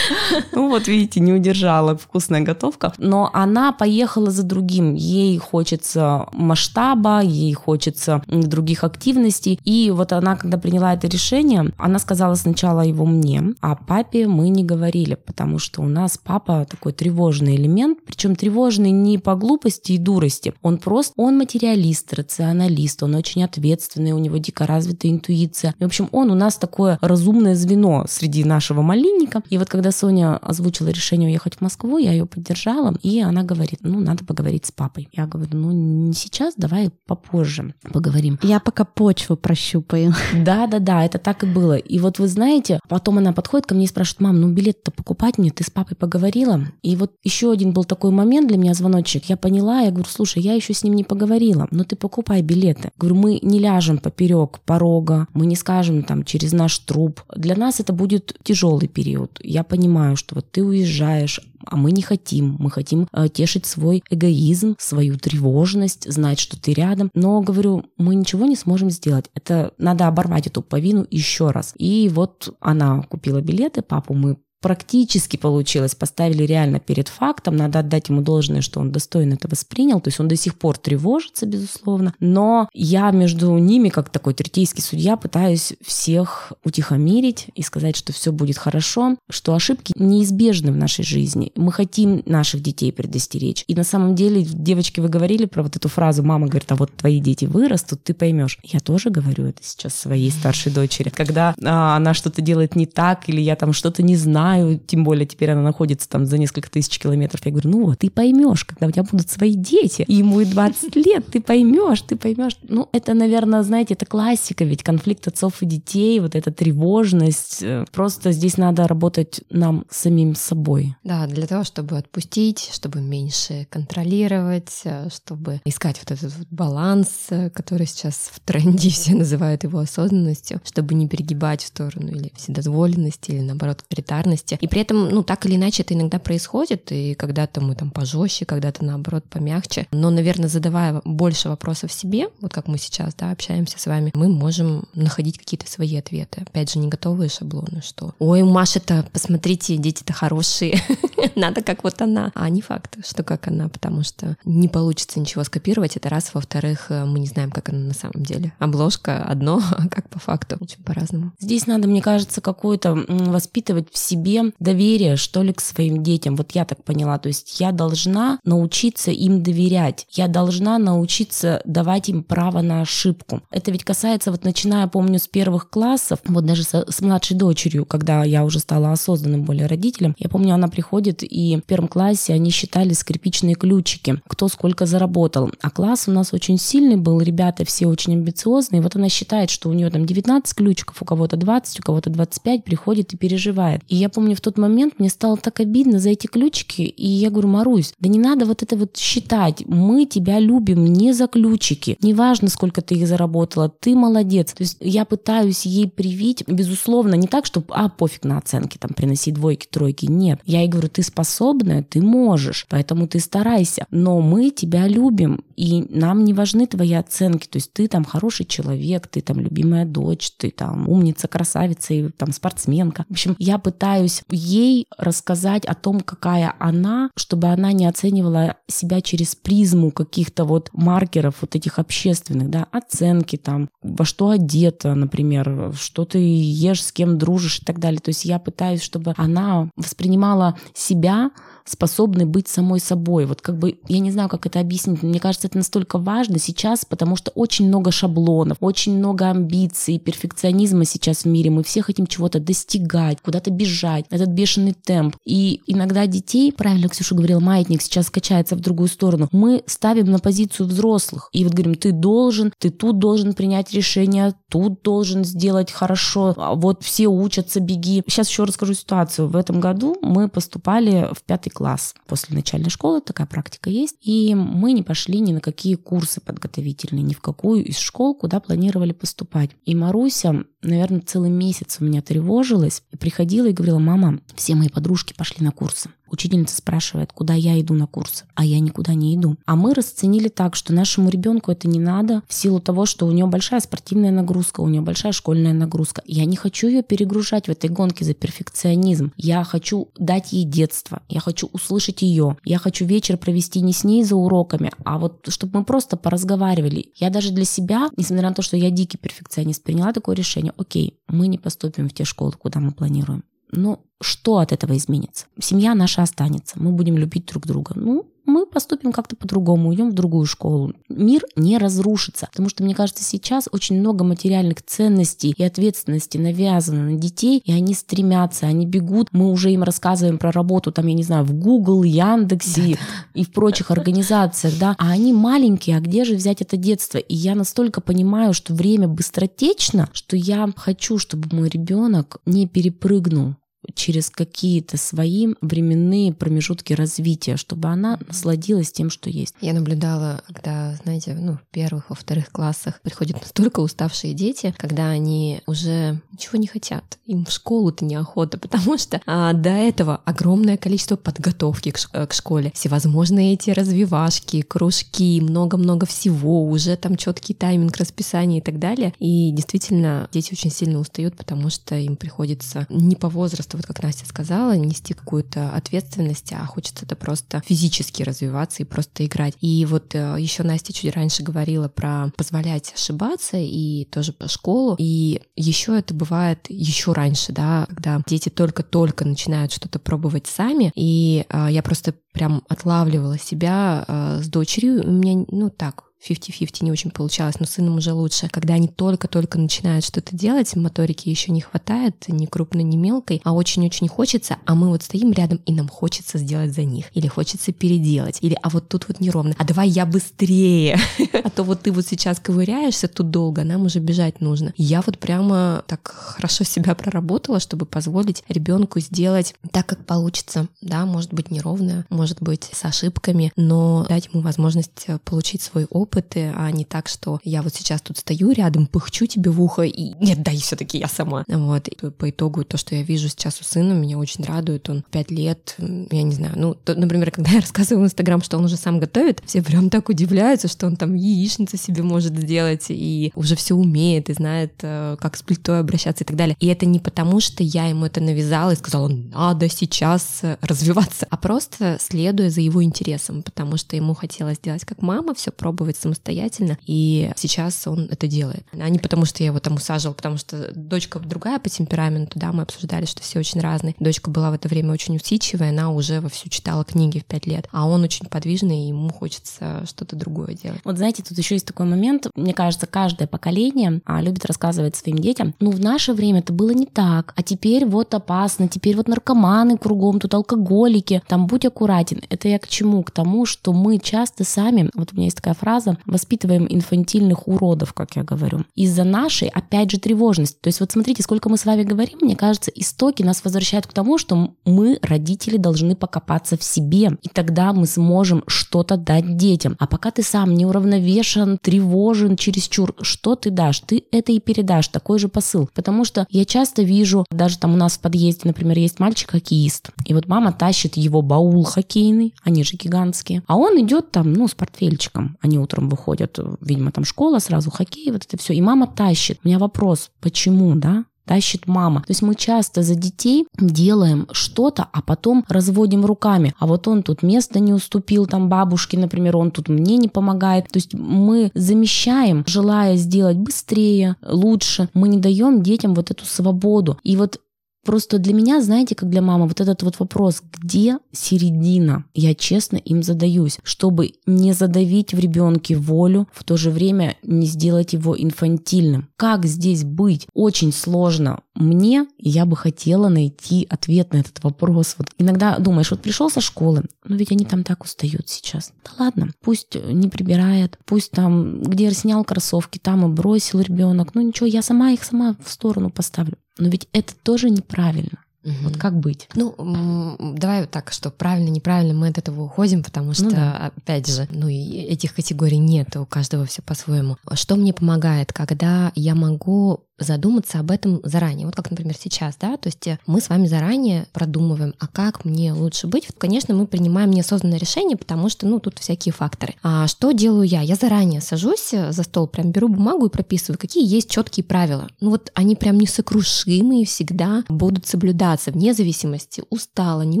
Ну 0.52 0.68
вот, 0.68 0.88
видите, 0.88 1.20
не 1.20 1.32
удержала 1.32 1.96
вкусная 1.96 2.40
готовка. 2.40 2.92
Но 2.98 3.30
она 3.32 3.72
поехала 3.72 4.30
за 4.30 4.42
другим. 4.42 4.94
Ей 4.94 5.38
хочется 5.38 6.26
масштаба, 6.32 7.20
ей 7.22 7.52
хочется 7.52 8.22
других 8.26 8.84
активностей. 8.84 9.60
И 9.64 9.90
вот 9.94 10.12
она, 10.12 10.36
когда 10.36 10.58
приняла 10.58 10.94
это 10.94 11.08
решение, 11.08 11.72
она 11.78 11.98
сказала 11.98 12.34
сначала 12.34 12.80
его 12.80 13.04
мне, 13.06 13.54
а 13.60 13.76
папе 13.76 14.26
мы 14.26 14.48
не 14.48 14.64
говорили, 14.64 15.14
потому 15.14 15.58
что 15.58 15.82
у 15.82 15.88
нас 15.88 16.18
папа 16.22 16.66
такой 16.76 16.92
тревожный 16.92 17.56
элемент, 17.56 17.98
причем 18.06 18.36
тревожный 18.36 18.90
не 18.90 19.18
по 19.18 19.34
глупости 19.34 19.92
и 19.92 19.98
дурости, 19.98 20.52
он 20.62 20.78
просто, 20.78 21.14
он 21.16 21.38
материалист, 21.38 22.12
рационалист, 22.12 23.02
он 23.02 23.14
очень 23.14 23.42
ответственный, 23.44 24.12
у 24.12 24.18
него 24.18 24.36
дико 24.36 24.66
развитая 24.66 25.12
интуиция. 25.12 25.74
И, 25.78 25.82
в 25.82 25.86
общем, 25.86 26.08
он 26.12 26.30
у 26.30 26.34
нас 26.34 26.56
такое 26.56 26.98
разумное 27.00 27.54
звено 27.54 28.04
среди 28.08 28.44
нашего 28.44 28.82
малинника. 28.82 29.42
И 29.48 29.58
вот 29.58 29.68
когда 29.68 29.90
Соня 29.90 30.36
озвучила 30.36 30.88
решение 30.88 31.28
уехать 31.30 31.54
в 31.56 31.60
Москву, 31.62 31.98
я 31.98 32.12
ее 32.12 32.26
поддержала, 32.26 32.94
и 33.02 33.20
она 33.20 33.42
говорит, 33.42 33.80
ну, 33.82 34.00
надо 34.00 34.24
поговорить 34.24 34.66
с 34.66 34.72
папой. 34.72 35.08
Я 35.12 35.26
говорю, 35.26 35.56
ну, 35.56 35.72
не 35.72 36.12
сейчас, 36.12 36.54
давай 36.56 36.90
попозже 37.06 37.74
поговорим. 37.92 38.38
Я 38.42 38.60
пока 38.60 38.84
почву 38.84 39.36
прощупаю. 39.36 40.14
Да-да-да, 40.34 41.04
это 41.04 41.18
так 41.18 41.42
и 41.42 41.46
было. 41.46 41.76
И 41.76 41.98
вот 41.98 42.18
вы 42.18 42.28
знаете, 42.28 42.80
потом 42.88 43.18
она 43.18 43.32
подходит 43.32 43.66
ко 43.66 43.74
мне 43.74 43.86
и 43.86 43.88
спрашивает, 43.88 44.20
мам, 44.20 44.40
ну 44.40 44.48
билет-то 44.52 44.90
покупать 44.90 45.38
мне, 45.38 45.50
ты 45.50 45.64
с 45.64 45.70
папой 45.70 45.96
поговорила? 45.96 46.65
И 46.82 46.96
вот 46.96 47.12
еще 47.22 47.52
один 47.52 47.72
был 47.72 47.84
такой 47.84 48.10
момент 48.10 48.48
для 48.48 48.56
меня, 48.56 48.74
звоночек. 48.74 49.26
Я 49.26 49.36
поняла, 49.36 49.80
я 49.80 49.90
говорю, 49.90 50.08
слушай, 50.08 50.42
я 50.42 50.54
еще 50.54 50.74
с 50.74 50.84
ним 50.84 50.94
не 50.94 51.04
поговорила, 51.04 51.66
но 51.70 51.84
ты 51.84 51.96
покупай 51.96 52.42
билеты. 52.42 52.90
Говорю, 52.98 53.16
мы 53.16 53.38
не 53.42 53.58
ляжем 53.58 53.98
поперек 53.98 54.60
порога, 54.64 55.28
мы 55.32 55.46
не 55.46 55.56
скажем 55.56 56.02
там 56.02 56.24
через 56.24 56.52
наш 56.52 56.78
труп. 56.78 57.22
Для 57.34 57.56
нас 57.56 57.80
это 57.80 57.92
будет 57.92 58.36
тяжелый 58.42 58.88
период. 58.88 59.38
Я 59.42 59.64
понимаю, 59.64 60.16
что 60.16 60.36
вот 60.36 60.50
ты 60.50 60.62
уезжаешь, 60.62 61.40
а 61.64 61.76
мы 61.76 61.92
не 61.92 62.02
хотим. 62.02 62.56
Мы 62.58 62.70
хотим 62.70 63.08
э, 63.12 63.28
тешить 63.28 63.66
свой 63.66 64.02
эгоизм, 64.10 64.76
свою 64.78 65.18
тревожность, 65.18 66.10
знать, 66.10 66.38
что 66.38 66.60
ты 66.60 66.72
рядом. 66.72 67.10
Но, 67.14 67.40
говорю, 67.40 67.84
мы 67.96 68.14
ничего 68.14 68.46
не 68.46 68.56
сможем 68.56 68.90
сделать. 68.90 69.26
Это 69.34 69.72
надо 69.78 70.06
оборвать 70.06 70.46
эту 70.46 70.62
повину 70.62 71.06
еще 71.10 71.50
раз. 71.50 71.74
И 71.76 72.10
вот 72.12 72.56
она 72.60 73.02
купила 73.02 73.40
билеты, 73.40 73.82
папу 73.82 74.14
мы 74.14 74.38
практически 74.66 75.36
получилось, 75.36 75.94
поставили 75.94 76.42
реально 76.42 76.80
перед 76.80 77.06
фактом, 77.06 77.54
надо 77.54 77.78
отдать 77.78 78.08
ему 78.08 78.20
должное, 78.20 78.62
что 78.62 78.80
он 78.80 78.90
достойно 78.90 79.34
это 79.34 79.46
воспринял, 79.46 80.00
то 80.00 80.08
есть 80.08 80.18
он 80.18 80.26
до 80.26 80.34
сих 80.34 80.58
пор 80.58 80.76
тревожится, 80.76 81.46
безусловно, 81.46 82.14
но 82.18 82.68
я 82.74 83.12
между 83.12 83.56
ними, 83.58 83.90
как 83.90 84.08
такой 84.08 84.34
третейский 84.34 84.82
судья, 84.82 85.16
пытаюсь 85.16 85.74
всех 85.84 86.52
утихомирить 86.64 87.46
и 87.54 87.62
сказать, 87.62 87.94
что 87.94 88.12
все 88.12 88.32
будет 88.32 88.58
хорошо, 88.58 89.14
что 89.30 89.54
ошибки 89.54 89.92
неизбежны 89.94 90.72
в 90.72 90.76
нашей 90.76 91.04
жизни, 91.04 91.52
мы 91.54 91.70
хотим 91.70 92.24
наших 92.26 92.60
детей 92.60 92.90
предостеречь. 92.90 93.62
И 93.68 93.74
на 93.76 93.84
самом 93.84 94.16
деле, 94.16 94.42
девочки, 94.42 94.98
вы 94.98 95.08
говорили 95.08 95.44
про 95.44 95.62
вот 95.62 95.76
эту 95.76 95.88
фразу, 95.88 96.24
мама 96.24 96.48
говорит, 96.48 96.72
а 96.72 96.74
вот 96.74 96.90
твои 96.96 97.20
дети 97.20 97.44
вырастут, 97.44 98.02
ты 98.02 98.14
поймешь. 98.14 98.58
Я 98.64 98.80
тоже 98.80 99.10
говорю 99.10 99.46
это 99.46 99.62
сейчас 99.62 99.94
своей 99.94 100.32
старшей 100.32 100.72
дочери. 100.72 101.10
Когда 101.10 101.54
а, 101.64 101.94
она 101.94 102.14
что-то 102.14 102.42
делает 102.42 102.74
не 102.74 102.86
так, 102.86 103.28
или 103.28 103.40
я 103.40 103.54
там 103.54 103.72
что-то 103.72 104.02
не 104.02 104.16
знаю, 104.16 104.55
знаю, 104.56 104.78
тем 104.78 105.04
более 105.04 105.26
теперь 105.26 105.50
она 105.50 105.62
находится 105.62 106.08
там 106.08 106.26
за 106.26 106.38
несколько 106.38 106.70
тысяч 106.70 106.98
километров. 106.98 107.44
Я 107.44 107.52
говорю, 107.52 107.70
ну 107.70 107.86
вот, 107.86 107.98
ты 107.98 108.10
поймешь, 108.10 108.64
когда 108.64 108.86
у 108.86 108.90
тебя 108.90 109.04
будут 109.04 109.30
свои 109.30 109.54
дети, 109.54 110.04
и 110.06 110.14
ему 110.14 110.40
и 110.40 110.44
20 110.44 110.96
лет, 111.06 111.26
ты 111.26 111.40
поймешь, 111.40 112.02
ты 112.02 112.16
поймешь. 112.16 112.56
Ну, 112.62 112.88
это, 112.92 113.14
наверное, 113.14 113.62
знаете, 113.62 113.94
это 113.94 114.06
классика, 114.06 114.64
ведь 114.64 114.82
конфликт 114.82 115.26
отцов 115.28 115.62
и 115.62 115.66
детей, 115.66 116.20
вот 116.20 116.34
эта 116.34 116.52
тревожность. 116.52 117.62
Э, 117.62 117.84
просто 117.92 118.32
здесь 118.32 118.56
надо 118.56 118.86
работать 118.86 119.42
нам 119.50 119.84
самим 119.90 120.34
собой. 120.34 120.94
Да, 121.04 121.26
для 121.26 121.46
того, 121.46 121.64
чтобы 121.64 121.98
отпустить, 121.98 122.70
чтобы 122.72 123.00
меньше 123.00 123.66
контролировать, 123.70 124.80
э, 124.84 125.08
чтобы 125.10 125.60
искать 125.64 125.98
вот 125.98 126.10
этот 126.10 126.36
вот 126.36 126.48
баланс, 126.50 127.08
э, 127.30 127.50
который 127.50 127.86
сейчас 127.86 128.30
в 128.32 128.40
тренде 128.40 128.90
все 128.96 129.14
называют 129.14 129.64
его 129.64 129.78
осознанностью, 129.78 130.60
чтобы 130.64 130.94
не 130.94 131.08
перегибать 131.08 131.62
в 131.62 131.66
сторону 131.66 132.08
или 132.08 132.32
вседозволенности, 132.36 133.32
или 133.32 133.40
наоборот, 133.40 133.82
авторитарности, 133.82 134.35
ценности. 134.36 134.58
И 134.60 134.68
при 134.68 134.80
этом, 134.80 135.08
ну, 135.08 135.22
так 135.22 135.46
или 135.46 135.56
иначе 135.56 135.82
это 135.82 135.94
иногда 135.94 136.18
происходит, 136.18 136.92
и 136.92 137.14
когда-то 137.14 137.60
мы 137.60 137.74
там 137.74 137.90
пожестче, 137.90 138.44
когда-то 138.44 138.84
наоборот 138.84 139.24
помягче. 139.28 139.86
Но, 139.90 140.10
наверное, 140.10 140.48
задавая 140.48 141.00
больше 141.04 141.48
вопросов 141.48 141.92
себе, 141.92 142.28
вот 142.40 142.52
как 142.52 142.68
мы 142.68 142.78
сейчас, 142.78 143.14
да, 143.14 143.30
общаемся 143.30 143.78
с 143.78 143.86
вами, 143.86 144.12
мы 144.14 144.28
можем 144.28 144.86
находить 144.94 145.38
какие-то 145.38 145.70
свои 145.70 145.96
ответы. 145.96 146.42
Опять 146.42 146.72
же, 146.72 146.78
не 146.78 146.88
готовые 146.88 147.28
шаблоны, 147.28 147.82
что 147.82 148.14
«Ой, 148.18 148.42
Маша-то, 148.42 149.06
посмотрите, 149.12 149.76
дети-то 149.76 150.12
хорошие, 150.12 150.80
надо 151.36 151.62
как 151.62 151.84
вот 151.84 152.00
она». 152.02 152.32
А 152.34 152.48
не 152.48 152.60
факт, 152.60 152.96
что 153.06 153.22
как 153.22 153.48
она, 153.48 153.68
потому 153.68 154.02
что 154.02 154.36
не 154.44 154.68
получится 154.68 155.20
ничего 155.20 155.44
скопировать, 155.44 155.96
это 155.96 156.08
раз. 156.08 156.30
Во-вторых, 156.34 156.86
э, 156.90 157.04
мы 157.04 157.18
не 157.18 157.26
знаем, 157.26 157.50
как 157.50 157.68
она 157.68 157.78
на 157.78 157.94
самом 157.94 158.22
деле. 158.22 158.52
Обложка 158.58 159.22
одно, 159.24 159.62
а 159.70 159.88
как 159.88 160.08
по 160.08 160.18
факту. 160.18 160.56
Очень 160.60 160.82
по-разному. 160.82 161.32
Здесь 161.38 161.66
надо, 161.66 161.88
мне 161.88 162.02
кажется, 162.02 162.40
какое-то 162.40 162.94
воспитывать 163.08 163.88
в 163.92 163.98
себе 163.98 164.25
себе 164.26 164.52
доверие, 164.58 165.16
что 165.16 165.42
ли, 165.42 165.52
к 165.52 165.60
своим 165.60 166.02
детям. 166.02 166.36
Вот 166.36 166.52
я 166.52 166.64
так 166.64 166.82
поняла. 166.84 167.18
То 167.18 167.28
есть 167.28 167.60
я 167.60 167.72
должна 167.72 168.38
научиться 168.44 169.10
им 169.10 169.42
доверять. 169.42 170.06
Я 170.10 170.28
должна 170.28 170.78
научиться 170.78 171.60
давать 171.64 172.08
им 172.08 172.22
право 172.22 172.60
на 172.62 172.80
ошибку. 172.82 173.40
Это 173.50 173.70
ведь 173.70 173.84
касается, 173.84 174.30
вот 174.30 174.44
начиная, 174.44 174.86
помню, 174.88 175.18
с 175.18 175.28
первых 175.28 175.70
классов, 175.70 176.20
вот 176.24 176.44
даже 176.44 176.64
с, 176.64 176.84
с 176.88 177.00
младшей 177.00 177.36
дочерью, 177.36 177.84
когда 177.84 178.24
я 178.24 178.44
уже 178.44 178.58
стала 178.58 178.92
осознанным 178.92 179.44
более 179.44 179.66
родителем, 179.66 180.14
я 180.18 180.28
помню, 180.28 180.54
она 180.54 180.68
приходит, 180.68 181.22
и 181.22 181.56
в 181.56 181.62
первом 181.62 181.88
классе 181.88 182.34
они 182.34 182.50
считали 182.50 182.92
скрипичные 182.92 183.54
ключики, 183.54 184.20
кто 184.26 184.48
сколько 184.48 184.86
заработал. 184.86 185.50
А 185.60 185.70
класс 185.70 186.08
у 186.08 186.12
нас 186.12 186.32
очень 186.32 186.58
сильный 186.58 186.96
был, 186.96 187.20
ребята 187.20 187.64
все 187.64 187.86
очень 187.86 188.14
амбициозные. 188.14 188.82
Вот 188.82 188.96
она 188.96 189.08
считает, 189.08 189.50
что 189.50 189.68
у 189.68 189.72
нее 189.72 189.90
там 189.90 190.04
19 190.06 190.54
ключиков, 190.54 191.00
у 191.00 191.04
кого-то 191.04 191.36
20, 191.36 191.80
у 191.80 191.82
кого-то 191.82 192.10
25, 192.10 192.64
приходит 192.64 193.12
и 193.12 193.16
переживает. 193.16 193.82
И 193.88 193.96
я 193.96 194.08
помню, 194.16 194.34
в 194.34 194.40
тот 194.40 194.56
момент 194.56 194.94
мне 194.98 195.10
стало 195.10 195.36
так 195.36 195.60
обидно 195.60 195.98
за 195.98 196.08
эти 196.08 196.26
ключики, 196.26 196.80
и 196.80 197.06
я 197.06 197.28
говорю, 197.28 197.48
Марусь, 197.48 197.92
да 198.00 198.08
не 198.08 198.18
надо 198.18 198.46
вот 198.46 198.62
это 198.62 198.74
вот 198.74 198.96
считать, 198.96 199.62
мы 199.66 200.06
тебя 200.06 200.38
любим 200.38 200.86
не 200.86 201.12
за 201.12 201.26
ключики, 201.26 201.98
неважно, 202.00 202.48
сколько 202.48 202.80
ты 202.80 202.94
их 202.94 203.06
заработала, 203.06 203.68
ты 203.68 203.94
молодец. 203.94 204.54
То 204.54 204.62
есть 204.62 204.78
я 204.80 205.04
пытаюсь 205.04 205.66
ей 205.66 205.86
привить, 205.86 206.44
безусловно, 206.46 207.14
не 207.14 207.26
так, 207.26 207.44
чтобы, 207.44 207.66
а, 207.68 207.90
пофиг 207.90 208.24
на 208.24 208.38
оценки, 208.38 208.78
там, 208.78 208.92
приноси 208.96 209.32
двойки, 209.32 209.66
тройки, 209.70 210.06
нет. 210.06 210.40
Я 210.46 210.60
ей 210.60 210.68
говорю, 210.68 210.88
ты 210.88 211.02
способная, 211.02 211.82
ты 211.82 212.00
можешь, 212.00 212.64
поэтому 212.70 213.08
ты 213.08 213.20
старайся, 213.20 213.84
но 213.90 214.22
мы 214.22 214.48
тебя 214.48 214.88
любим, 214.88 215.44
и 215.56 215.86
нам 215.88 216.24
не 216.24 216.34
важны 216.34 216.66
твои 216.66 216.92
оценки, 216.92 217.46
то 217.46 217.56
есть 217.56 217.72
ты 217.72 217.88
там 217.88 218.04
хороший 218.04 218.44
человек, 218.46 219.06
ты 219.06 219.20
там 219.20 219.40
любимая 219.40 219.84
дочь, 219.84 220.30
ты 220.36 220.50
там 220.50 220.88
умница, 220.88 221.28
красавица 221.28 221.94
и 221.94 222.08
там 222.10 222.32
спортсменка. 222.32 223.04
В 223.08 223.12
общем, 223.12 223.34
я 223.38 223.58
пытаюсь 223.58 224.22
ей 224.30 224.86
рассказать 224.98 225.64
о 225.64 225.74
том, 225.74 226.00
какая 226.00 226.54
она, 226.58 227.10
чтобы 227.16 227.48
она 227.48 227.72
не 227.72 227.86
оценивала 227.86 228.56
себя 228.68 229.00
через 229.00 229.34
призму 229.34 229.90
каких-то 229.90 230.44
вот 230.44 230.70
маркеров 230.72 231.36
вот 231.40 231.56
этих 231.56 231.78
общественных, 231.78 232.50
да, 232.50 232.66
оценки 232.70 233.36
там, 233.36 233.68
во 233.82 234.04
что 234.04 234.30
одета, 234.30 234.94
например, 234.94 235.72
что 235.78 236.04
ты 236.04 236.18
ешь, 236.18 236.84
с 236.84 236.92
кем 236.92 237.18
дружишь 237.18 237.60
и 237.60 237.64
так 237.64 237.78
далее. 237.78 238.00
То 238.00 238.10
есть 238.10 238.24
я 238.24 238.38
пытаюсь, 238.38 238.82
чтобы 238.82 239.14
она 239.16 239.70
воспринимала 239.76 240.58
себя 240.74 241.30
способной 241.66 242.24
быть 242.24 242.48
самой 242.48 242.80
собой. 242.80 243.26
Вот 243.26 243.40
как 243.40 243.58
бы, 243.58 243.78
я 243.88 243.98
не 243.98 244.10
знаю, 244.10 244.28
как 244.28 244.46
это 244.46 244.60
объяснить, 244.60 245.02
мне 245.02 245.20
кажется, 245.20 245.48
это 245.48 245.58
настолько 245.58 245.98
важно 245.98 246.38
сейчас, 246.38 246.84
потому 246.84 247.16
что 247.16 247.30
очень 247.32 247.68
много 247.68 247.90
шаблонов, 247.90 248.58
очень 248.60 248.96
много 248.96 249.28
амбиций, 249.30 249.98
перфекционизма 249.98 250.84
сейчас 250.84 251.22
в 251.22 251.26
мире. 251.26 251.50
Мы 251.50 251.62
все 251.62 251.82
хотим 251.82 252.06
чего-то 252.06 252.40
достигать, 252.40 253.20
куда-то 253.20 253.50
бежать, 253.50 254.06
этот 254.10 254.28
бешеный 254.28 254.74
темп. 254.74 255.16
И 255.24 255.60
иногда 255.66 256.06
детей, 256.06 256.52
правильно 256.52 256.88
Ксюша 256.88 257.14
говорила, 257.14 257.40
маятник 257.40 257.82
сейчас 257.82 258.10
качается 258.10 258.56
в 258.56 258.60
другую 258.60 258.88
сторону, 258.88 259.28
мы 259.32 259.62
ставим 259.66 260.10
на 260.10 260.18
позицию 260.18 260.68
взрослых. 260.68 261.28
И 261.32 261.44
вот 261.44 261.52
говорим, 261.52 261.74
ты 261.74 261.92
должен, 261.92 262.52
ты 262.58 262.70
тут 262.70 262.98
должен 262.98 263.34
принять 263.34 263.72
решение, 263.72 264.34
тут 264.48 264.82
должен 264.82 265.24
сделать 265.24 265.70
хорошо, 265.70 266.34
а 266.36 266.54
вот 266.54 266.82
все 266.82 267.06
учатся, 267.08 267.60
беги. 267.60 268.02
Сейчас 268.06 268.28
еще 268.28 268.44
расскажу 268.44 268.74
ситуацию. 268.74 269.28
В 269.28 269.36
этом 269.36 269.60
году 269.60 269.96
мы 270.02 270.28
поступали 270.28 271.08
в 271.12 271.22
пятый 271.22 271.50
класс 271.56 271.94
после 272.06 272.36
начальной 272.36 272.68
школы, 272.68 273.00
такая 273.00 273.26
практика 273.26 273.70
есть, 273.70 273.96
и 274.02 274.34
мы 274.34 274.72
не 274.72 274.82
пошли 274.82 275.20
ни 275.20 275.32
на 275.32 275.40
какие 275.40 275.74
курсы 275.74 276.20
подготовительные, 276.20 277.02
ни 277.02 277.14
в 277.14 277.22
какую 277.22 277.64
из 277.64 277.78
школ, 277.78 278.14
куда 278.14 278.40
планировали 278.40 278.92
поступать. 278.92 279.52
И 279.64 279.74
Маруся, 279.74 280.44
наверное, 280.60 281.00
целый 281.00 281.30
месяц 281.30 281.78
у 281.80 281.84
меня 281.84 282.02
тревожилась, 282.02 282.82
и 282.92 282.98
приходила 282.98 283.46
и 283.46 283.52
говорила, 283.52 283.78
мама, 283.78 284.20
все 284.34 284.54
мои 284.54 284.68
подружки 284.68 285.14
пошли 285.14 285.42
на 285.42 285.50
курсы. 285.50 285.88
Учительница 286.10 286.56
спрашивает, 286.56 287.12
куда 287.12 287.34
я 287.34 287.60
иду 287.60 287.74
на 287.74 287.86
курсы, 287.86 288.24
а 288.34 288.44
я 288.44 288.60
никуда 288.60 288.94
не 288.94 289.14
иду. 289.14 289.36
А 289.46 289.56
мы 289.56 289.74
расценили 289.74 290.28
так, 290.28 290.54
что 290.54 290.72
нашему 290.72 291.08
ребенку 291.08 291.50
это 291.50 291.68
не 291.68 291.80
надо 291.80 292.22
в 292.28 292.34
силу 292.34 292.60
того, 292.60 292.86
что 292.86 293.06
у 293.06 293.12
него 293.12 293.28
большая 293.28 293.60
спортивная 293.60 294.10
нагрузка, 294.10 294.60
у 294.60 294.68
него 294.68 294.84
большая 294.84 295.12
школьная 295.12 295.52
нагрузка. 295.52 296.02
Я 296.06 296.24
не 296.24 296.36
хочу 296.36 296.68
ее 296.68 296.82
перегружать 296.82 297.46
в 297.46 297.50
этой 297.50 297.70
гонке 297.70 298.04
за 298.04 298.14
перфекционизм. 298.14 299.12
Я 299.16 299.44
хочу 299.44 299.88
дать 299.98 300.32
ей 300.32 300.44
детство, 300.44 301.02
я 301.08 301.20
хочу 301.20 301.48
услышать 301.52 302.02
ее, 302.02 302.36
я 302.44 302.58
хочу 302.58 302.84
вечер 302.84 303.16
провести 303.16 303.60
не 303.60 303.72
с 303.72 303.84
ней 303.84 304.04
за 304.04 304.16
уроками, 304.16 304.70
а 304.84 304.98
вот 304.98 305.26
чтобы 305.28 305.60
мы 305.60 305.64
просто 305.64 305.96
поразговаривали. 305.96 306.92
Я 306.94 307.10
даже 307.10 307.32
для 307.32 307.44
себя, 307.44 307.90
несмотря 307.96 308.28
на 308.28 308.34
то, 308.34 308.42
что 308.42 308.56
я 308.56 308.70
дикий 308.70 308.98
перфекционист, 308.98 309.62
приняла 309.62 309.92
такое 309.92 310.16
решение. 310.16 310.52
Окей, 310.56 310.98
мы 311.08 311.28
не 311.28 311.38
поступим 311.38 311.88
в 311.88 311.92
те 311.92 312.04
школы, 312.04 312.32
куда 312.32 312.60
мы 312.60 312.72
планируем. 312.72 313.24
Ну, 313.52 313.84
что 314.00 314.38
от 314.38 314.52
этого 314.52 314.76
изменится? 314.76 315.26
Семья 315.38 315.74
наша 315.74 316.02
останется, 316.02 316.58
мы 316.58 316.72
будем 316.72 316.96
любить 316.96 317.26
друг 317.26 317.46
друга. 317.46 317.72
Ну, 317.76 318.10
мы 318.26 318.46
поступим 318.46 318.92
как-то 318.92 319.16
по-другому, 319.16 319.70
уйдем 319.70 319.90
в 319.90 319.94
другую 319.94 320.26
школу. 320.26 320.72
Мир 320.88 321.24
не 321.36 321.58
разрушится, 321.58 322.28
потому 322.30 322.48
что, 322.48 322.64
мне 322.64 322.74
кажется, 322.74 323.04
сейчас 323.04 323.48
очень 323.52 323.78
много 323.78 324.04
материальных 324.04 324.62
ценностей 324.62 325.34
и 325.36 325.42
ответственности 325.42 326.18
навязано 326.18 326.90
на 326.90 326.96
детей, 326.98 327.40
и 327.44 327.52
они 327.52 327.74
стремятся, 327.74 328.46
они 328.46 328.66
бегут. 328.66 329.08
Мы 329.12 329.30
уже 329.30 329.52
им 329.52 329.62
рассказываем 329.62 330.18
про 330.18 330.32
работу, 330.32 330.72
там, 330.72 330.86
я 330.86 330.94
не 330.94 331.04
знаю, 331.04 331.24
в 331.24 331.32
Google, 331.32 331.82
Яндексе 331.84 332.78
и 333.14 333.24
в 333.24 333.32
прочих 333.32 333.70
организациях, 333.70 334.54
да, 334.58 334.74
а 334.78 334.90
они 334.90 335.12
маленькие, 335.12 335.76
а 335.76 335.80
где 335.80 336.04
же 336.04 336.14
взять 336.14 336.42
это 336.42 336.56
детство? 336.56 336.98
И 336.98 337.14
я 337.14 337.34
настолько 337.34 337.80
понимаю, 337.80 338.32
что 338.32 338.54
время 338.54 338.88
быстротечно, 338.88 339.88
что 339.92 340.16
я 340.16 340.48
хочу, 340.56 340.98
чтобы 340.98 341.34
мой 341.34 341.48
ребенок 341.48 342.18
не 342.26 342.46
перепрыгнул 342.46 343.36
через 343.74 344.10
какие-то 344.10 344.76
свои 344.76 345.28
временные 345.40 346.12
промежутки 346.12 346.72
развития, 346.72 347.36
чтобы 347.36 347.68
она 347.68 347.98
насладилась 348.06 348.72
тем, 348.72 348.90
что 348.90 349.10
есть. 349.10 349.34
Я 349.40 349.52
наблюдала, 349.52 350.22
когда, 350.26 350.74
знаете, 350.82 351.14
ну, 351.14 351.34
в 351.34 351.42
первых, 351.50 351.90
во 351.90 351.96
вторых 351.96 352.30
классах 352.30 352.80
приходят 352.82 353.20
настолько 353.20 353.60
уставшие 353.60 354.14
дети, 354.14 354.54
когда 354.58 354.88
они 354.88 355.40
уже 355.46 356.00
ничего 356.12 356.38
не 356.38 356.46
хотят. 356.46 356.98
Им 357.06 357.24
в 357.24 357.30
школу-то 357.30 357.84
неохота, 357.84 358.38
потому 358.46 358.78
что 358.78 359.00
а, 359.06 359.32
до 359.32 359.50
этого 359.50 360.00
огромное 360.04 360.56
количество 360.56 360.96
подготовки 360.96 361.70
к, 361.70 362.06
к 362.06 362.12
школе, 362.12 362.52
всевозможные 362.54 363.34
эти 363.34 363.50
развивашки, 363.50 364.42
кружки, 364.42 365.20
много-много 365.20 365.86
всего, 365.86 366.44
уже 366.48 366.76
там 366.76 366.96
четкий 366.96 367.34
тайминг 367.34 367.76
расписания 367.76 368.38
и 368.38 368.42
так 368.42 368.58
далее. 368.58 368.94
И 368.98 369.30
действительно, 369.32 370.08
дети 370.12 370.32
очень 370.32 370.50
сильно 370.50 370.78
устают, 370.78 371.16
потому 371.16 371.50
что 371.50 371.76
им 371.76 371.96
приходится 371.96 372.66
не 372.68 372.96
по 372.96 373.08
возрасту 373.08 373.55
вот 373.56 373.66
как 373.66 373.82
Настя 373.82 374.06
сказала, 374.06 374.56
нести 374.56 374.94
какую-то 374.94 375.50
ответственность, 375.50 376.32
а 376.32 376.44
хочется 376.46 376.84
это 376.84 376.96
просто 376.96 377.42
физически 377.44 378.02
развиваться 378.02 378.62
и 378.62 378.66
просто 378.66 379.04
играть. 379.06 379.34
И 379.40 379.64
вот 379.64 379.94
э, 379.94 380.16
еще 380.18 380.42
Настя 380.42 380.72
чуть 380.72 380.94
раньше 380.94 381.22
говорила 381.22 381.68
про 381.68 382.10
позволять 382.16 382.72
ошибаться 382.74 383.36
и 383.38 383.86
тоже 383.86 384.12
по 384.12 384.28
школу. 384.28 384.76
И 384.78 385.20
еще 385.34 385.78
это 385.78 385.94
бывает 385.94 386.46
еще 386.48 386.92
раньше, 386.92 387.32
да, 387.32 387.66
когда 387.68 388.00
дети 388.06 388.28
только-только 388.28 389.04
начинают 389.04 389.52
что-то 389.52 389.78
пробовать 389.78 390.26
сами. 390.26 390.72
И 390.74 391.24
э, 391.28 391.48
я 391.50 391.62
просто 391.62 391.94
прям 392.12 392.42
отлавливала 392.48 393.18
себя 393.18 393.84
э, 393.86 394.20
с 394.22 394.28
дочерью. 394.28 394.82
У 394.86 394.90
меня, 394.90 395.24
ну 395.30 395.50
так, 395.50 395.85
50-50 396.06 396.64
не 396.64 396.72
очень 396.72 396.90
получалось, 396.90 397.40
но 397.40 397.46
с 397.46 397.50
сыном 397.50 397.76
уже 397.76 397.92
лучше. 397.92 398.28
Когда 398.30 398.54
они 398.54 398.68
только-только 398.68 399.38
начинают 399.38 399.84
что-то 399.84 400.16
делать, 400.16 400.54
моторики 400.56 401.08
еще 401.08 401.32
не 401.32 401.40
хватает, 401.40 402.04
ни 402.08 402.26
крупной, 402.26 402.62
ни 402.62 402.76
мелкой, 402.76 403.20
а 403.24 403.32
очень-очень 403.32 403.88
хочется, 403.88 404.36
а 404.44 404.54
мы 404.54 404.68
вот 404.68 404.82
стоим 404.82 405.12
рядом, 405.12 405.40
и 405.46 405.52
нам 405.52 405.68
хочется 405.68 406.18
сделать 406.18 406.54
за 406.54 406.62
них, 406.62 406.86
или 406.94 407.06
хочется 407.08 407.52
переделать, 407.52 408.18
или 408.20 408.36
а 408.42 408.50
вот 408.50 408.68
тут 408.68 408.88
вот 408.88 409.00
неровно, 409.00 409.34
а 409.38 409.44
давай 409.44 409.68
я 409.68 409.86
быстрее, 409.86 410.78
а 411.12 411.30
то 411.30 411.42
вот 411.42 411.62
ты 411.62 411.72
вот 411.72 411.86
сейчас 411.86 412.20
ковыряешься 412.20 412.88
тут 412.88 413.10
долго, 413.10 413.44
нам 413.44 413.64
уже 413.64 413.80
бежать 413.80 414.20
нужно. 414.20 414.52
Я 414.56 414.82
вот 414.82 414.98
прямо 414.98 415.64
так 415.66 415.88
хорошо 415.88 416.44
себя 416.44 416.74
проработала, 416.74 417.40
чтобы 417.40 417.66
позволить 417.66 418.22
ребенку 418.28 418.80
сделать 418.80 419.34
так, 419.50 419.66
как 419.66 419.84
получится, 419.84 420.48
да, 420.60 420.86
может 420.86 421.12
быть 421.12 421.30
неровно, 421.30 421.84
может 421.90 422.22
быть 422.22 422.50
с 422.52 422.64
ошибками, 422.64 423.32
но 423.36 423.86
дать 423.88 424.08
ему 424.12 424.22
возможность 424.22 424.86
получить 425.04 425.42
свой 425.42 425.64
опыт, 425.70 425.85
опыты, 425.86 426.32
а 426.34 426.50
не 426.50 426.64
так, 426.64 426.88
что 426.88 427.20
я 427.22 427.42
вот 427.42 427.54
сейчас 427.54 427.80
тут 427.80 427.98
стою 427.98 428.32
рядом, 428.32 428.66
пыхчу 428.66 429.06
тебе 429.06 429.30
в 429.30 429.40
ухо, 429.40 429.62
и 429.62 429.94
нет, 430.00 430.22
дай 430.22 430.36
все-таки 430.36 430.78
я 430.78 430.88
сама. 430.88 431.24
Вот. 431.28 431.68
И 431.68 431.90
по 431.90 432.10
итогу 432.10 432.44
то, 432.44 432.56
что 432.56 432.74
я 432.74 432.82
вижу 432.82 433.08
сейчас 433.08 433.40
у 433.40 433.44
сына, 433.44 433.72
меня 433.72 433.98
очень 433.98 434.24
радует. 434.24 434.68
Он 434.68 434.84
пять 434.90 435.10
лет, 435.10 435.54
я 435.58 436.02
не 436.02 436.14
знаю, 436.14 436.32
ну, 436.36 436.54
то, 436.54 436.74
например, 436.74 437.10
когда 437.16 437.30
я 437.30 437.40
рассказываю 437.40 437.84
в 437.84 437.86
Инстаграм, 437.86 438.22
что 438.22 438.36
он 438.36 438.44
уже 438.44 438.56
сам 438.56 438.80
готовит, 438.80 439.22
все 439.24 439.42
прям 439.42 439.70
так 439.70 439.88
удивляются, 439.88 440.48
что 440.48 440.66
он 440.66 440.76
там 440.76 440.94
яичницу 440.94 441.56
себе 441.56 441.82
может 441.82 442.16
сделать 442.18 442.66
и 442.68 443.12
уже 443.14 443.36
все 443.36 443.54
умеет 443.54 444.10
и 444.10 444.14
знает, 444.14 444.54
э, 444.62 444.96
как 445.00 445.16
с 445.16 445.22
плитой 445.22 445.60
обращаться 445.60 446.04
и 446.04 446.06
так 446.06 446.16
далее. 446.16 446.36
И 446.40 446.46
это 446.46 446.66
не 446.66 446.80
потому, 446.80 447.20
что 447.20 447.42
я 447.42 447.66
ему 447.66 447.86
это 447.86 448.00
навязала 448.00 448.52
и 448.52 448.56
сказала, 448.56 448.88
надо 448.88 449.48
сейчас 449.48 450.20
э, 450.22 450.36
развиваться, 450.40 451.06
а 451.10 451.16
просто 451.16 451.78
следуя 451.80 452.30
за 452.30 452.40
его 452.40 452.62
интересом, 452.62 453.22
потому 453.22 453.56
что 453.56 453.76
ему 453.76 453.94
хотелось 453.94 454.36
сделать 454.36 454.64
как 454.64 454.82
мама, 454.82 455.14
все 455.14 455.30
пробовать 455.30 455.75
самостоятельно, 455.80 456.58
и 456.66 457.10
сейчас 457.16 457.66
он 457.66 457.88
это 457.90 458.06
делает. 458.06 458.46
А 458.52 458.68
не 458.68 458.78
потому, 458.78 459.04
что 459.04 459.22
я 459.22 459.28
его 459.28 459.40
там 459.40 459.54
усаживала, 459.54 459.94
потому 459.94 460.16
что 460.16 460.52
дочка 460.54 460.98
другая 460.98 461.38
по 461.38 461.48
темпераменту, 461.48 462.18
да, 462.18 462.32
мы 462.32 462.42
обсуждали, 462.42 462.84
что 462.86 463.02
все 463.02 463.18
очень 463.18 463.40
разные. 463.40 463.74
Дочка 463.78 464.10
была 464.10 464.30
в 464.30 464.34
это 464.34 464.48
время 464.48 464.72
очень 464.72 464.96
усидчивая, 464.96 465.50
она 465.50 465.70
уже 465.70 466.00
вовсю 466.00 466.28
читала 466.28 466.64
книги 466.64 466.98
в 466.98 467.04
пять 467.04 467.26
лет, 467.26 467.48
а 467.52 467.68
он 467.68 467.82
очень 467.82 468.06
подвижный, 468.06 468.64
и 468.64 468.68
ему 468.68 468.92
хочется 468.92 469.64
что-то 469.66 469.96
другое 469.96 470.34
делать. 470.34 470.60
Вот 470.64 470.76
знаете, 470.76 471.02
тут 471.02 471.16
еще 471.16 471.34
есть 471.34 471.46
такой 471.46 471.66
момент, 471.66 472.06
мне 472.14 472.34
кажется, 472.34 472.66
каждое 472.66 473.06
поколение 473.06 473.80
а, 473.84 474.00
любит 474.00 474.24
рассказывать 474.26 474.76
своим 474.76 474.98
детям, 474.98 475.34
ну, 475.40 475.50
в 475.50 475.60
наше 475.60 475.92
время 475.92 476.20
это 476.20 476.32
было 476.32 476.50
не 476.50 476.66
так, 476.66 477.12
а 477.16 477.22
теперь 477.22 477.64
вот 477.66 477.94
опасно, 477.94 478.48
теперь 478.48 478.76
вот 478.76 478.88
наркоманы 478.88 479.58
кругом, 479.58 480.00
тут 480.00 480.14
алкоголики, 480.14 481.02
там 481.08 481.26
будь 481.26 481.44
аккуратен. 481.44 482.00
Это 482.08 482.28
я 482.28 482.38
к 482.38 482.48
чему? 482.48 482.82
К 482.82 482.90
тому, 482.90 483.26
что 483.26 483.52
мы 483.52 483.78
часто 483.78 484.24
сами, 484.24 484.70
вот 484.74 484.92
у 484.92 484.96
меня 484.96 485.06
есть 485.06 485.16
такая 485.16 485.34
фраза, 485.34 485.65
воспитываем 485.86 486.46
инфантильных 486.48 487.28
уродов, 487.28 487.72
как 487.72 487.96
я 487.96 488.02
говорю, 488.02 488.44
из-за 488.54 488.84
нашей, 488.84 489.28
опять 489.28 489.70
же, 489.70 489.78
тревожности. 489.78 490.38
То 490.40 490.48
есть 490.48 490.60
вот 490.60 490.72
смотрите, 490.72 491.02
сколько 491.02 491.28
мы 491.28 491.36
с 491.36 491.44
вами 491.44 491.62
говорим, 491.62 491.98
мне 492.00 492.16
кажется, 492.16 492.50
истоки 492.54 493.02
нас 493.02 493.22
возвращают 493.24 493.66
к 493.66 493.72
тому, 493.72 493.98
что 493.98 494.34
мы, 494.44 494.78
родители, 494.82 495.36
должны 495.36 495.74
покопаться 495.74 496.36
в 496.36 496.42
себе, 496.42 496.96
и 497.02 497.08
тогда 497.08 497.52
мы 497.52 497.66
сможем 497.66 498.22
что-то 498.26 498.76
дать 498.76 499.16
детям. 499.16 499.56
А 499.58 499.66
пока 499.66 499.90
ты 499.90 500.02
сам 500.02 500.34
не 500.34 500.46
уравновешен, 500.46 501.38
тревожен 501.40 502.16
чересчур, 502.16 502.74
что 502.80 503.14
ты 503.14 503.30
дашь? 503.30 503.60
Ты 503.60 503.84
это 503.90 504.12
и 504.12 504.20
передашь, 504.20 504.68
такой 504.68 504.98
же 504.98 505.08
посыл. 505.08 505.48
Потому 505.54 505.84
что 505.84 506.06
я 506.10 506.24
часто 506.24 506.62
вижу, 506.62 507.04
даже 507.10 507.38
там 507.38 507.54
у 507.54 507.56
нас 507.56 507.78
в 507.78 507.80
подъезде, 507.80 508.22
например, 508.24 508.58
есть 508.58 508.78
мальчик-хоккеист, 508.80 509.70
и 509.84 509.94
вот 509.94 510.06
мама 510.06 510.32
тащит 510.32 510.76
его 510.76 511.02
баул 511.02 511.44
хоккейный, 511.44 512.14
они 512.22 512.44
же 512.44 512.56
гигантские, 512.56 513.22
а 513.26 513.36
он 513.36 513.60
идет 513.60 513.90
там, 513.90 514.12
ну, 514.12 514.28
с 514.28 514.34
портфельчиком, 514.34 515.16
они 515.20 515.38
утром 515.38 515.55
выходят, 515.60 516.18
видимо, 516.40 516.72
там 516.72 516.84
школа, 516.84 517.18
сразу 517.18 517.50
хоккей, 517.50 517.90
вот 517.92 518.04
это 518.04 518.16
все. 518.16 518.34
И 518.34 518.40
мама 518.40 518.66
тащит. 518.66 519.18
У 519.24 519.28
меня 519.28 519.38
вопрос, 519.38 519.90
почему, 520.00 520.54
да? 520.54 520.84
тащит 521.06 521.46
мама. 521.46 521.80
То 521.80 521.90
есть 521.90 522.02
мы 522.02 522.14
часто 522.14 522.62
за 522.62 522.74
детей 522.74 523.26
делаем 523.38 524.08
что-то, 524.10 524.68
а 524.72 524.82
потом 524.82 525.24
разводим 525.28 525.86
руками. 525.86 526.34
А 526.38 526.46
вот 526.46 526.68
он 526.68 526.82
тут 526.82 527.02
место 527.02 527.38
не 527.40 527.54
уступил, 527.54 528.06
там 528.06 528.28
бабушке, 528.28 528.76
например, 528.78 529.16
он 529.16 529.30
тут 529.30 529.48
мне 529.48 529.76
не 529.76 529.88
помогает. 529.88 530.48
То 530.48 530.58
есть 530.58 530.74
мы 530.74 531.30
замещаем, 531.34 532.24
желая 532.26 532.76
сделать 532.76 533.16
быстрее, 533.16 533.96
лучше. 534.02 534.68
Мы 534.74 534.88
не 534.88 534.98
даем 534.98 535.42
детям 535.42 535.74
вот 535.74 535.90
эту 535.90 536.04
свободу. 536.04 536.78
И 536.82 536.96
вот 536.96 537.20
Просто 537.66 537.98
для 537.98 538.14
меня, 538.14 538.40
знаете, 538.40 538.76
как 538.76 538.88
для 538.88 539.02
мамы, 539.02 539.26
вот 539.26 539.40
этот 539.40 539.64
вот 539.64 539.80
вопрос, 539.80 540.22
где 540.38 540.78
середина? 540.92 541.84
Я 541.94 542.14
честно 542.14 542.58
им 542.58 542.84
задаюсь, 542.84 543.40
чтобы 543.42 543.94
не 544.06 544.34
задавить 544.34 544.94
в 544.94 544.98
ребенке 545.00 545.56
волю, 545.56 546.06
в 546.12 546.22
то 546.22 546.36
же 546.36 546.52
время 546.52 546.96
не 547.02 547.26
сделать 547.26 547.72
его 547.72 548.00
инфантильным. 548.00 548.88
Как 548.96 549.26
здесь 549.26 549.64
быть? 549.64 550.06
Очень 550.14 550.52
сложно. 550.52 551.22
Мне 551.34 551.88
я 551.98 552.24
бы 552.24 552.36
хотела 552.36 552.88
найти 552.88 553.48
ответ 553.50 553.92
на 553.92 553.98
этот 553.98 554.22
вопрос. 554.22 554.76
Вот 554.78 554.86
иногда 554.98 555.36
думаешь, 555.40 555.72
вот 555.72 555.82
пришел 555.82 556.08
со 556.08 556.20
школы, 556.20 556.62
но 556.84 556.94
ведь 556.94 557.10
они 557.10 557.24
там 557.24 557.42
так 557.42 557.64
устают 557.64 558.08
сейчас. 558.08 558.52
Да 558.64 558.84
ладно, 558.84 559.10
пусть 559.24 559.56
не 559.56 559.88
прибирает, 559.88 560.56
пусть 560.66 560.92
там, 560.92 561.42
где 561.42 561.72
снял 561.72 562.04
кроссовки, 562.04 562.58
там 562.58 562.86
и 562.86 562.94
бросил 562.94 563.40
ребенок. 563.40 563.96
Ну 563.96 564.02
ничего, 564.02 564.26
я 564.26 564.40
сама 564.40 564.70
их 564.70 564.84
сама 564.84 565.16
в 565.20 565.28
сторону 565.32 565.70
поставлю. 565.70 566.16
Но 566.38 566.48
ведь 566.48 566.68
это 566.72 566.94
тоже 566.94 567.30
неправильно. 567.30 568.04
Угу. 568.26 568.34
Вот 568.42 568.56
как 568.56 568.78
быть? 568.78 569.08
Ну, 569.14 569.96
давай 569.98 570.40
вот 570.40 570.50
так, 570.50 570.72
что 570.72 570.90
правильно, 570.90 571.28
неправильно 571.28 571.74
мы 571.74 571.88
от 571.88 571.98
этого 571.98 572.22
уходим, 572.22 572.64
потому 572.64 572.88
ну 572.88 572.94
что, 572.94 573.04
ну, 573.04 573.10
да. 573.10 573.52
опять 573.56 573.86
же, 573.86 574.08
ну, 574.10 574.28
этих 574.28 574.94
категорий 574.94 575.38
нет, 575.38 575.76
у 575.76 575.86
каждого 575.86 576.26
все 576.26 576.42
по-своему. 576.42 576.96
Что 577.14 577.36
мне 577.36 577.52
помогает, 577.52 578.12
когда 578.12 578.72
я 578.74 578.94
могу 578.96 579.66
задуматься 579.78 580.40
об 580.40 580.50
этом 580.50 580.80
заранее. 580.84 581.26
Вот 581.26 581.36
как, 581.36 581.50
например, 581.50 581.74
сейчас, 581.78 582.16
да, 582.20 582.36
то 582.36 582.48
есть 582.48 582.66
э, 582.66 582.78
мы 582.86 583.00
с 583.00 583.08
вами 583.08 583.26
заранее 583.26 583.86
продумываем, 583.92 584.54
а 584.58 584.66
как 584.66 585.04
мне 585.04 585.32
лучше 585.32 585.66
быть. 585.66 585.88
Конечно, 585.98 586.34
мы 586.34 586.46
принимаем 586.46 586.90
неосознанное 586.90 587.38
решение, 587.38 587.76
потому 587.76 588.08
что, 588.08 588.26
ну, 588.26 588.40
тут 588.40 588.58
всякие 588.58 588.92
факторы. 588.92 589.34
А 589.42 589.66
что 589.66 589.92
делаю 589.92 590.26
я? 590.26 590.40
Я 590.40 590.54
заранее 590.54 591.00
сажусь 591.00 591.52
э, 591.52 591.72
за 591.72 591.82
стол, 591.82 592.06
прям 592.06 592.30
беру 592.30 592.48
бумагу 592.48 592.86
и 592.86 592.90
прописываю, 592.90 593.38
какие 593.38 593.66
есть 593.66 593.90
четкие 593.90 594.24
правила. 594.24 594.68
Ну 594.80 594.90
вот 594.90 595.10
они 595.14 595.36
прям 595.36 595.58
несокрушимые 595.58 596.64
всегда 596.64 597.24
будут 597.28 597.66
соблюдаться 597.66 598.15
вне 598.26 598.54
зависимости, 598.54 599.22
устала, 599.30 599.82
не 599.82 600.00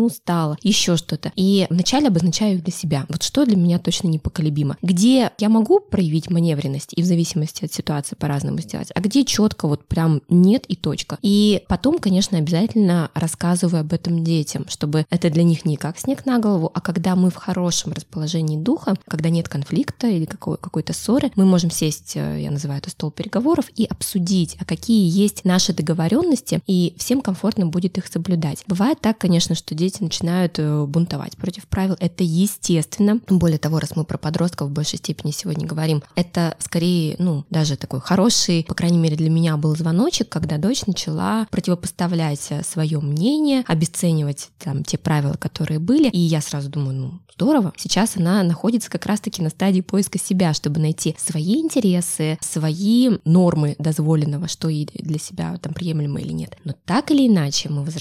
устала, 0.00 0.56
еще 0.62 0.96
что-то. 0.96 1.32
И 1.36 1.66
вначале 1.70 2.08
обозначаю 2.08 2.56
их 2.56 2.64
для 2.64 2.72
себя. 2.72 3.06
Вот 3.08 3.22
что 3.22 3.44
для 3.44 3.56
меня 3.56 3.78
точно 3.78 4.08
непоколебимо. 4.08 4.76
Где 4.82 5.30
я 5.38 5.48
могу 5.48 5.80
проявить 5.80 6.30
маневренность 6.30 6.92
и 6.94 7.02
в 7.02 7.04
зависимости 7.04 7.64
от 7.64 7.72
ситуации 7.72 8.16
по-разному 8.16 8.60
сделать, 8.60 8.88
а 8.94 9.00
где 9.00 9.24
четко 9.24 9.56
четко 9.56 9.68
вот 9.68 9.86
прям 9.86 10.22
нет 10.28 10.64
и 10.66 10.76
точка. 10.76 11.18
И 11.22 11.62
потом, 11.68 11.98
конечно, 11.98 12.38
обязательно 12.38 13.10
рассказываю 13.14 13.80
об 13.80 13.92
этом 13.92 14.24
детям, 14.24 14.66
чтобы 14.68 15.06
это 15.10 15.30
для 15.30 15.42
них 15.42 15.64
не 15.64 15.76
как 15.76 15.98
снег 15.98 16.26
на 16.26 16.38
голову, 16.38 16.70
а 16.72 16.80
когда 16.80 17.16
мы 17.16 17.30
в 17.30 17.36
хорошем 17.36 17.92
расположении 17.92 18.56
духа, 18.56 18.96
когда 19.08 19.30
нет 19.30 19.48
конфликта 19.48 20.08
или 20.08 20.24
какой- 20.24 20.58
какой-то 20.58 20.92
ссоры, 20.92 21.30
мы 21.36 21.44
можем 21.44 21.70
сесть, 21.70 22.16
э, 22.16 22.40
я 22.40 22.50
называю 22.50 22.80
это 22.80 22.90
стол 22.90 23.10
переговоров, 23.10 23.66
и 23.76 23.84
обсудить, 23.84 24.56
а 24.58 24.64
какие 24.64 25.08
есть 25.08 25.44
наши 25.44 25.72
договоренности, 25.72 26.60
и 26.66 26.94
всем 26.98 27.20
комфортно 27.20 27.66
будет 27.66 27.98
их 27.98 28.05
соблюдать. 28.08 28.64
Бывает 28.66 29.00
так, 29.00 29.18
конечно, 29.18 29.54
что 29.54 29.74
дети 29.74 30.02
начинают 30.02 30.58
э, 30.58 30.84
бунтовать 30.84 31.36
против 31.36 31.66
правил. 31.66 31.96
Это 32.00 32.24
естественно. 32.24 33.20
Более 33.28 33.58
того, 33.58 33.78
раз 33.78 33.96
мы 33.96 34.04
про 34.04 34.18
подростков 34.18 34.68
в 34.68 34.72
большей 34.72 34.98
степени 34.98 35.30
сегодня 35.30 35.66
говорим, 35.66 36.02
это 36.14 36.56
скорее, 36.58 37.16
ну, 37.18 37.44
даже 37.50 37.76
такой 37.76 38.00
хороший, 38.00 38.64
по 38.68 38.74
крайней 38.74 38.98
мере 38.98 39.16
для 39.16 39.30
меня 39.30 39.56
был 39.56 39.76
звоночек, 39.76 40.28
когда 40.28 40.58
дочь 40.58 40.86
начала 40.86 41.46
противопоставлять 41.50 42.46
э, 42.50 42.62
свое 42.62 43.00
мнение, 43.00 43.64
обесценивать 43.66 44.50
там 44.58 44.84
те 44.84 44.98
правила, 44.98 45.34
которые 45.34 45.78
были. 45.78 46.08
И 46.08 46.18
я 46.18 46.40
сразу 46.40 46.68
думаю, 46.68 46.96
ну, 46.96 47.20
здорово. 47.36 47.72
Сейчас 47.76 48.16
она 48.16 48.42
находится 48.42 48.90
как 48.90 49.06
раз-таки 49.06 49.42
на 49.42 49.50
стадии 49.50 49.80
поиска 49.80 50.18
себя, 50.18 50.54
чтобы 50.54 50.80
найти 50.80 51.14
свои 51.18 51.60
интересы, 51.60 52.38
свои 52.40 53.10
нормы 53.24 53.76
дозволенного, 53.78 54.48
что 54.48 54.68
ей 54.68 54.88
для 54.94 55.18
себя 55.18 55.56
там 55.58 55.74
приемлемо 55.74 56.20
или 56.20 56.32
нет. 56.32 56.56
Но 56.64 56.74
так 56.84 57.10
или 57.10 57.28
иначе 57.28 57.68
мы 57.68 57.84
возвращаемся 57.84 57.95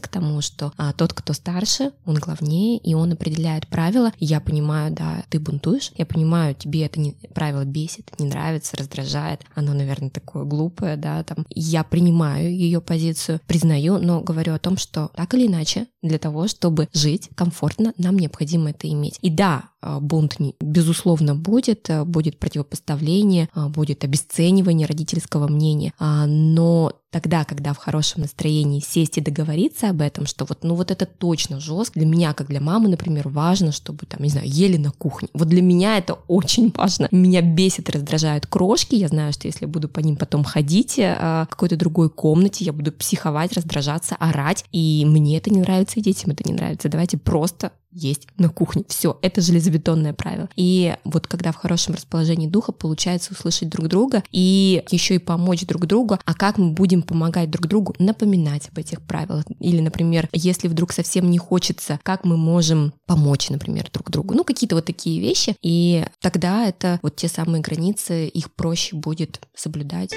к 0.00 0.08
тому, 0.08 0.40
что 0.40 0.72
а, 0.76 0.92
тот, 0.92 1.12
кто 1.12 1.32
старше, 1.32 1.92
он 2.04 2.16
главнее, 2.16 2.78
и 2.78 2.94
он 2.94 3.12
определяет 3.12 3.66
правила. 3.66 4.12
Я 4.18 4.40
понимаю, 4.40 4.92
да, 4.92 5.24
ты 5.28 5.40
бунтуешь, 5.40 5.92
я 5.96 6.06
понимаю, 6.06 6.54
тебе 6.54 6.84
это 6.84 7.00
не, 7.00 7.12
правило 7.34 7.64
бесит, 7.64 8.10
не 8.18 8.26
нравится, 8.26 8.76
раздражает, 8.76 9.42
оно, 9.54 9.72
наверное, 9.72 10.10
такое 10.10 10.44
глупое, 10.44 10.96
да, 10.96 11.22
там, 11.24 11.46
я 11.50 11.84
принимаю 11.84 12.54
ее 12.54 12.80
позицию, 12.80 13.40
признаю, 13.46 13.98
но 13.98 14.20
говорю 14.20 14.54
о 14.54 14.58
том, 14.58 14.76
что 14.76 15.10
так 15.14 15.34
или 15.34 15.46
иначе, 15.46 15.86
для 16.02 16.18
того, 16.18 16.48
чтобы 16.48 16.88
жить 16.92 17.30
комфортно, 17.34 17.92
нам 17.98 18.18
необходимо 18.18 18.70
это 18.70 18.88
иметь. 18.88 19.18
И 19.22 19.30
да, 19.30 19.70
бунт, 19.82 20.36
безусловно, 20.60 21.34
будет, 21.34 21.88
а, 21.90 22.04
будет 22.04 22.38
противопоставление, 22.38 23.48
а, 23.54 23.68
будет 23.68 24.04
обесценивание 24.04 24.86
родительского 24.86 25.48
мнения, 25.48 25.92
но 25.98 26.92
тогда, 27.10 27.44
когда 27.44 27.72
в 27.72 27.78
хорошем 27.78 28.22
настроении 28.22 28.80
сесть 28.80 29.16
и 29.16 29.22
договориться 29.22 29.88
об 29.88 30.02
этом, 30.02 30.26
что 30.26 30.44
вот, 30.44 30.58
ну 30.62 30.74
вот 30.74 30.90
это 30.90 31.06
точно 31.06 31.58
жестко. 31.58 31.98
Для 31.98 32.06
меня, 32.06 32.34
как 32.34 32.48
для 32.48 32.60
мамы, 32.60 32.88
например, 32.88 33.28
важно, 33.28 33.72
чтобы 33.72 34.04
там, 34.04 34.22
не 34.22 34.28
знаю, 34.28 34.46
ели 34.46 34.76
на 34.76 34.90
кухне. 34.90 35.28
Вот 35.32 35.48
для 35.48 35.62
меня 35.62 35.96
это 35.96 36.18
очень 36.28 36.70
важно. 36.76 37.08
Меня 37.10 37.40
бесит 37.40 37.88
раздражают 37.88 38.46
крошки. 38.46 38.94
Я 38.94 39.08
знаю, 39.08 39.32
что 39.32 39.48
если 39.48 39.64
буду 39.64 39.88
по 39.88 40.00
ним 40.00 40.16
потом 40.16 40.44
ходить 40.44 40.98
в 40.98 41.46
какой-то 41.48 41.76
другой 41.76 42.10
комнате, 42.10 42.64
я 42.64 42.74
буду 42.74 42.92
психовать, 42.92 43.54
раздражаться, 43.54 44.14
орать. 44.16 44.66
И 44.70 45.04
мне 45.06 45.38
это 45.38 45.50
не 45.50 45.60
нравится, 45.60 46.00
и 46.00 46.02
детям 46.02 46.32
это 46.32 46.46
не 46.46 46.52
нравится. 46.52 46.90
Давайте 46.90 47.16
просто 47.16 47.72
есть 47.90 48.28
на 48.36 48.48
кухне. 48.48 48.84
Все, 48.88 49.18
это 49.22 49.40
железобетонное 49.68 50.12
правило. 50.12 50.48
И 50.56 50.96
вот 51.04 51.26
когда 51.26 51.52
в 51.52 51.56
хорошем 51.56 51.94
расположении 51.94 52.48
духа 52.48 52.72
получается 52.72 53.32
услышать 53.32 53.68
друг 53.68 53.88
друга 53.88 54.22
и 54.30 54.82
еще 54.90 55.16
и 55.16 55.18
помочь 55.18 55.66
друг 55.66 55.86
другу, 55.86 56.18
а 56.24 56.34
как 56.34 56.58
мы 56.58 56.70
будем 56.70 57.02
помогать 57.02 57.50
друг 57.50 57.66
другу, 57.66 57.94
напоминать 57.98 58.68
об 58.70 58.78
этих 58.78 59.02
правилах. 59.02 59.44
Или, 59.60 59.80
например, 59.80 60.28
если 60.32 60.68
вдруг 60.68 60.92
совсем 60.92 61.30
не 61.30 61.38
хочется, 61.38 62.00
как 62.02 62.24
мы 62.24 62.36
можем 62.36 62.92
помочь, 63.06 63.50
например, 63.50 63.88
друг 63.92 64.10
другу. 64.10 64.34
Ну, 64.34 64.44
какие-то 64.44 64.76
вот 64.76 64.86
такие 64.86 65.20
вещи. 65.20 65.56
И 65.62 66.04
тогда 66.20 66.66
это 66.66 66.98
вот 67.02 67.16
те 67.16 67.28
самые 67.28 67.62
границы, 67.62 68.26
их 68.26 68.52
проще 68.52 68.96
будет 68.96 69.40
соблюдать. 69.54 70.12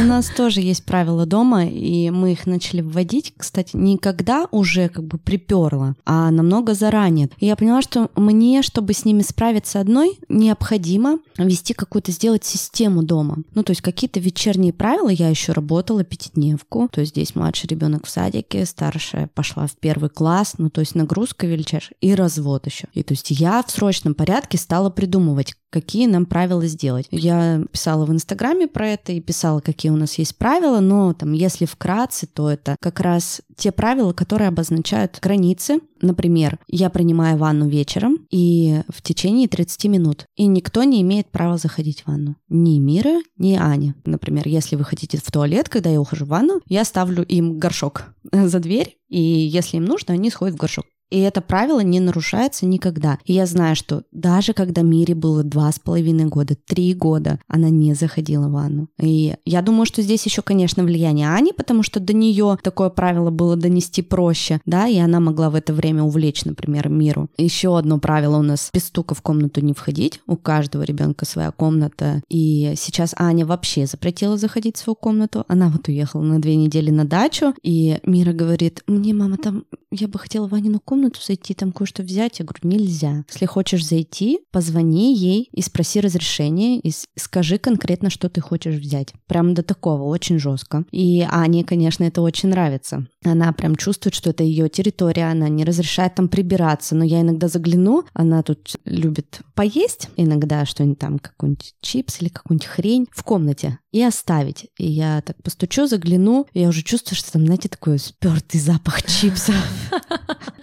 У 0.00 0.02
нас 0.02 0.30
тоже 0.34 0.62
есть 0.62 0.84
правила 0.84 1.26
дома, 1.26 1.66
и 1.66 2.08
мы 2.08 2.32
их 2.32 2.46
начали 2.46 2.80
вводить, 2.80 3.34
кстати, 3.36 3.76
никогда 3.76 4.48
уже 4.50 4.88
как 4.88 5.04
бы 5.04 5.18
приперло, 5.18 5.94
а 6.06 6.30
намного 6.30 6.72
заранее. 6.72 7.28
И 7.38 7.44
я 7.44 7.54
поняла, 7.54 7.82
что 7.82 8.10
мне, 8.16 8.62
чтобы 8.62 8.94
с 8.94 9.04
ними 9.04 9.20
справиться 9.20 9.78
одной, 9.78 10.18
необходимо 10.30 11.18
вести 11.36 11.74
какую-то, 11.74 12.12
сделать 12.12 12.46
систему 12.46 13.02
дома. 13.02 13.42
Ну, 13.54 13.62
то 13.62 13.72
есть 13.72 13.82
какие-то 13.82 14.20
вечерние 14.20 14.72
правила. 14.72 15.10
Я 15.10 15.28
еще 15.28 15.52
работала 15.52 16.02
пятидневку, 16.02 16.88
то 16.90 17.02
есть 17.02 17.12
здесь 17.12 17.34
младший 17.34 17.68
ребенок 17.68 18.06
в 18.06 18.10
садике, 18.10 18.64
старшая 18.64 19.28
пошла 19.34 19.66
в 19.66 19.76
первый 19.76 20.08
класс, 20.08 20.54
ну, 20.56 20.70
то 20.70 20.80
есть 20.80 20.94
нагрузка 20.94 21.46
величайшая, 21.46 21.96
и 22.00 22.14
развод 22.14 22.64
еще. 22.64 22.88
И 22.94 23.02
то 23.02 23.12
есть 23.12 23.30
я 23.32 23.62
в 23.62 23.70
срочном 23.70 24.14
порядке 24.14 24.56
стала 24.56 24.88
придумывать, 24.88 25.54
какие 25.70 26.06
нам 26.06 26.26
правила 26.26 26.66
сделать. 26.66 27.06
Я 27.10 27.62
писала 27.72 28.04
в 28.04 28.12
Инстаграме 28.12 28.66
про 28.66 28.88
это 28.88 29.12
и 29.12 29.20
писала, 29.20 29.60
какие 29.60 29.90
у 29.90 29.96
нас 29.96 30.18
есть 30.18 30.36
правила, 30.36 30.80
но 30.80 31.14
там, 31.14 31.32
если 31.32 31.64
вкратце, 31.64 32.26
то 32.26 32.50
это 32.50 32.76
как 32.80 33.00
раз 33.00 33.40
те 33.56 33.72
правила, 33.72 34.12
которые 34.12 34.48
обозначают 34.48 35.18
границы. 35.20 35.80
Например, 36.02 36.58
я 36.66 36.90
принимаю 36.90 37.36
ванну 37.36 37.68
вечером 37.68 38.26
и 38.30 38.82
в 38.88 39.02
течение 39.02 39.48
30 39.48 39.84
минут. 39.86 40.24
И 40.36 40.46
никто 40.46 40.82
не 40.84 41.02
имеет 41.02 41.30
права 41.30 41.58
заходить 41.58 42.02
в 42.02 42.08
ванну. 42.08 42.36
Ни 42.48 42.78
Мира, 42.78 43.20
ни 43.36 43.54
Аня. 43.54 43.94
Например, 44.04 44.48
если 44.48 44.76
вы 44.76 44.84
хотите 44.84 45.18
в 45.18 45.30
туалет, 45.30 45.68
когда 45.68 45.90
я 45.90 46.00
ухожу 46.00 46.24
в 46.24 46.28
ванну, 46.28 46.60
я 46.66 46.84
ставлю 46.84 47.22
им 47.22 47.58
горшок 47.58 48.04
за 48.32 48.58
дверь, 48.60 48.96
и 49.08 49.20
если 49.20 49.76
им 49.76 49.84
нужно, 49.84 50.14
они 50.14 50.30
сходят 50.30 50.56
в 50.56 50.58
горшок. 50.58 50.86
И 51.10 51.18
это 51.18 51.40
правило 51.40 51.80
не 51.80 52.00
нарушается 52.00 52.66
никогда. 52.66 53.18
И 53.24 53.32
я 53.32 53.46
знаю, 53.46 53.76
что 53.76 54.04
даже 54.12 54.52
когда 54.52 54.82
Мире 54.82 55.14
было 55.14 55.42
два 55.42 55.70
с 55.70 55.78
половиной 55.78 56.26
года, 56.26 56.56
три 56.66 56.94
года, 56.94 57.40
она 57.48 57.68
не 57.68 57.94
заходила 57.94 58.48
в 58.48 58.52
ванну. 58.52 58.88
И 59.00 59.34
я 59.44 59.62
думаю, 59.62 59.86
что 59.86 60.02
здесь 60.02 60.24
еще, 60.24 60.42
конечно, 60.42 60.84
влияние 60.84 61.30
Ани, 61.30 61.52
потому 61.52 61.82
что 61.82 62.00
до 62.00 62.12
нее 62.12 62.56
такое 62.62 62.90
правило 62.90 63.30
было 63.30 63.56
донести 63.56 64.02
проще, 64.02 64.60
да, 64.66 64.86
и 64.86 64.98
она 64.98 65.20
могла 65.20 65.50
в 65.50 65.54
это 65.56 65.72
время 65.72 66.02
увлечь, 66.04 66.44
например, 66.44 66.88
Миру. 66.88 67.28
Еще 67.36 67.76
одно 67.76 67.98
правило 67.98 68.38
у 68.38 68.42
нас 68.42 68.70
без 68.72 68.84
стука 68.84 69.14
в 69.14 69.22
комнату 69.22 69.60
не 69.60 69.72
входить. 69.72 70.20
У 70.26 70.36
каждого 70.36 70.82
ребенка 70.82 71.24
своя 71.24 71.50
комната. 71.50 72.22
И 72.28 72.74
сейчас 72.76 73.14
Аня 73.16 73.44
вообще 73.44 73.86
запретила 73.86 74.36
заходить 74.36 74.76
в 74.76 74.80
свою 74.80 74.94
комнату. 74.94 75.44
Она 75.48 75.68
вот 75.68 75.88
уехала 75.88 76.22
на 76.22 76.40
две 76.40 76.56
недели 76.56 76.90
на 76.90 77.04
дачу, 77.04 77.54
и 77.62 77.98
Мира 78.04 78.32
говорит, 78.32 78.82
мне 78.86 79.12
мама 79.12 79.36
там, 79.36 79.64
я 79.90 80.06
бы 80.06 80.18
хотела 80.18 80.46
Ванину 80.46 80.80
комнату 80.80 80.99
комнату 81.00 81.20
зайти, 81.22 81.54
там 81.54 81.72
кое-что 81.72 82.02
взять? 82.02 82.40
Я 82.40 82.44
говорю, 82.44 82.60
нельзя. 82.62 83.24
Если 83.30 83.46
хочешь 83.46 83.86
зайти, 83.86 84.40
позвони 84.50 85.14
ей 85.16 85.48
и 85.50 85.62
спроси 85.62 85.98
разрешение, 85.98 86.78
и 86.78 86.92
скажи 87.16 87.56
конкретно, 87.56 88.10
что 88.10 88.28
ты 88.28 88.42
хочешь 88.42 88.74
взять. 88.74 89.14
Прям 89.26 89.54
до 89.54 89.62
такого, 89.62 90.02
очень 90.02 90.38
жестко. 90.38 90.84
И 90.90 91.26
Ане, 91.26 91.64
конечно, 91.64 92.04
это 92.04 92.20
очень 92.20 92.50
нравится. 92.50 93.06
Она 93.24 93.52
прям 93.54 93.76
чувствует, 93.76 94.14
что 94.14 94.28
это 94.28 94.44
ее 94.44 94.68
территория, 94.68 95.30
она 95.30 95.48
не 95.48 95.64
разрешает 95.64 96.16
там 96.16 96.28
прибираться, 96.28 96.94
но 96.94 97.02
я 97.02 97.22
иногда 97.22 97.48
загляну, 97.48 98.04
она 98.12 98.42
тут 98.42 98.76
любит 98.84 99.40
поесть 99.54 100.10
иногда 100.16 100.66
что-нибудь 100.66 100.98
там, 100.98 101.18
какой-нибудь 101.18 101.74
чипс 101.80 102.20
или 102.20 102.28
какую-нибудь 102.28 102.66
хрень 102.66 103.06
в 103.10 103.24
комнате 103.24 103.78
и 103.92 104.02
оставить. 104.02 104.68
И 104.78 104.86
я 104.86 105.20
так 105.22 105.42
постучу, 105.42 105.86
загляну, 105.86 106.46
и 106.52 106.60
я 106.60 106.68
уже 106.68 106.82
чувствую, 106.82 107.16
что 107.16 107.32
там, 107.32 107.44
знаете, 107.44 107.68
такой 107.68 107.98
спертый 107.98 108.60
запах 108.60 109.02
чипсов. 109.06 109.54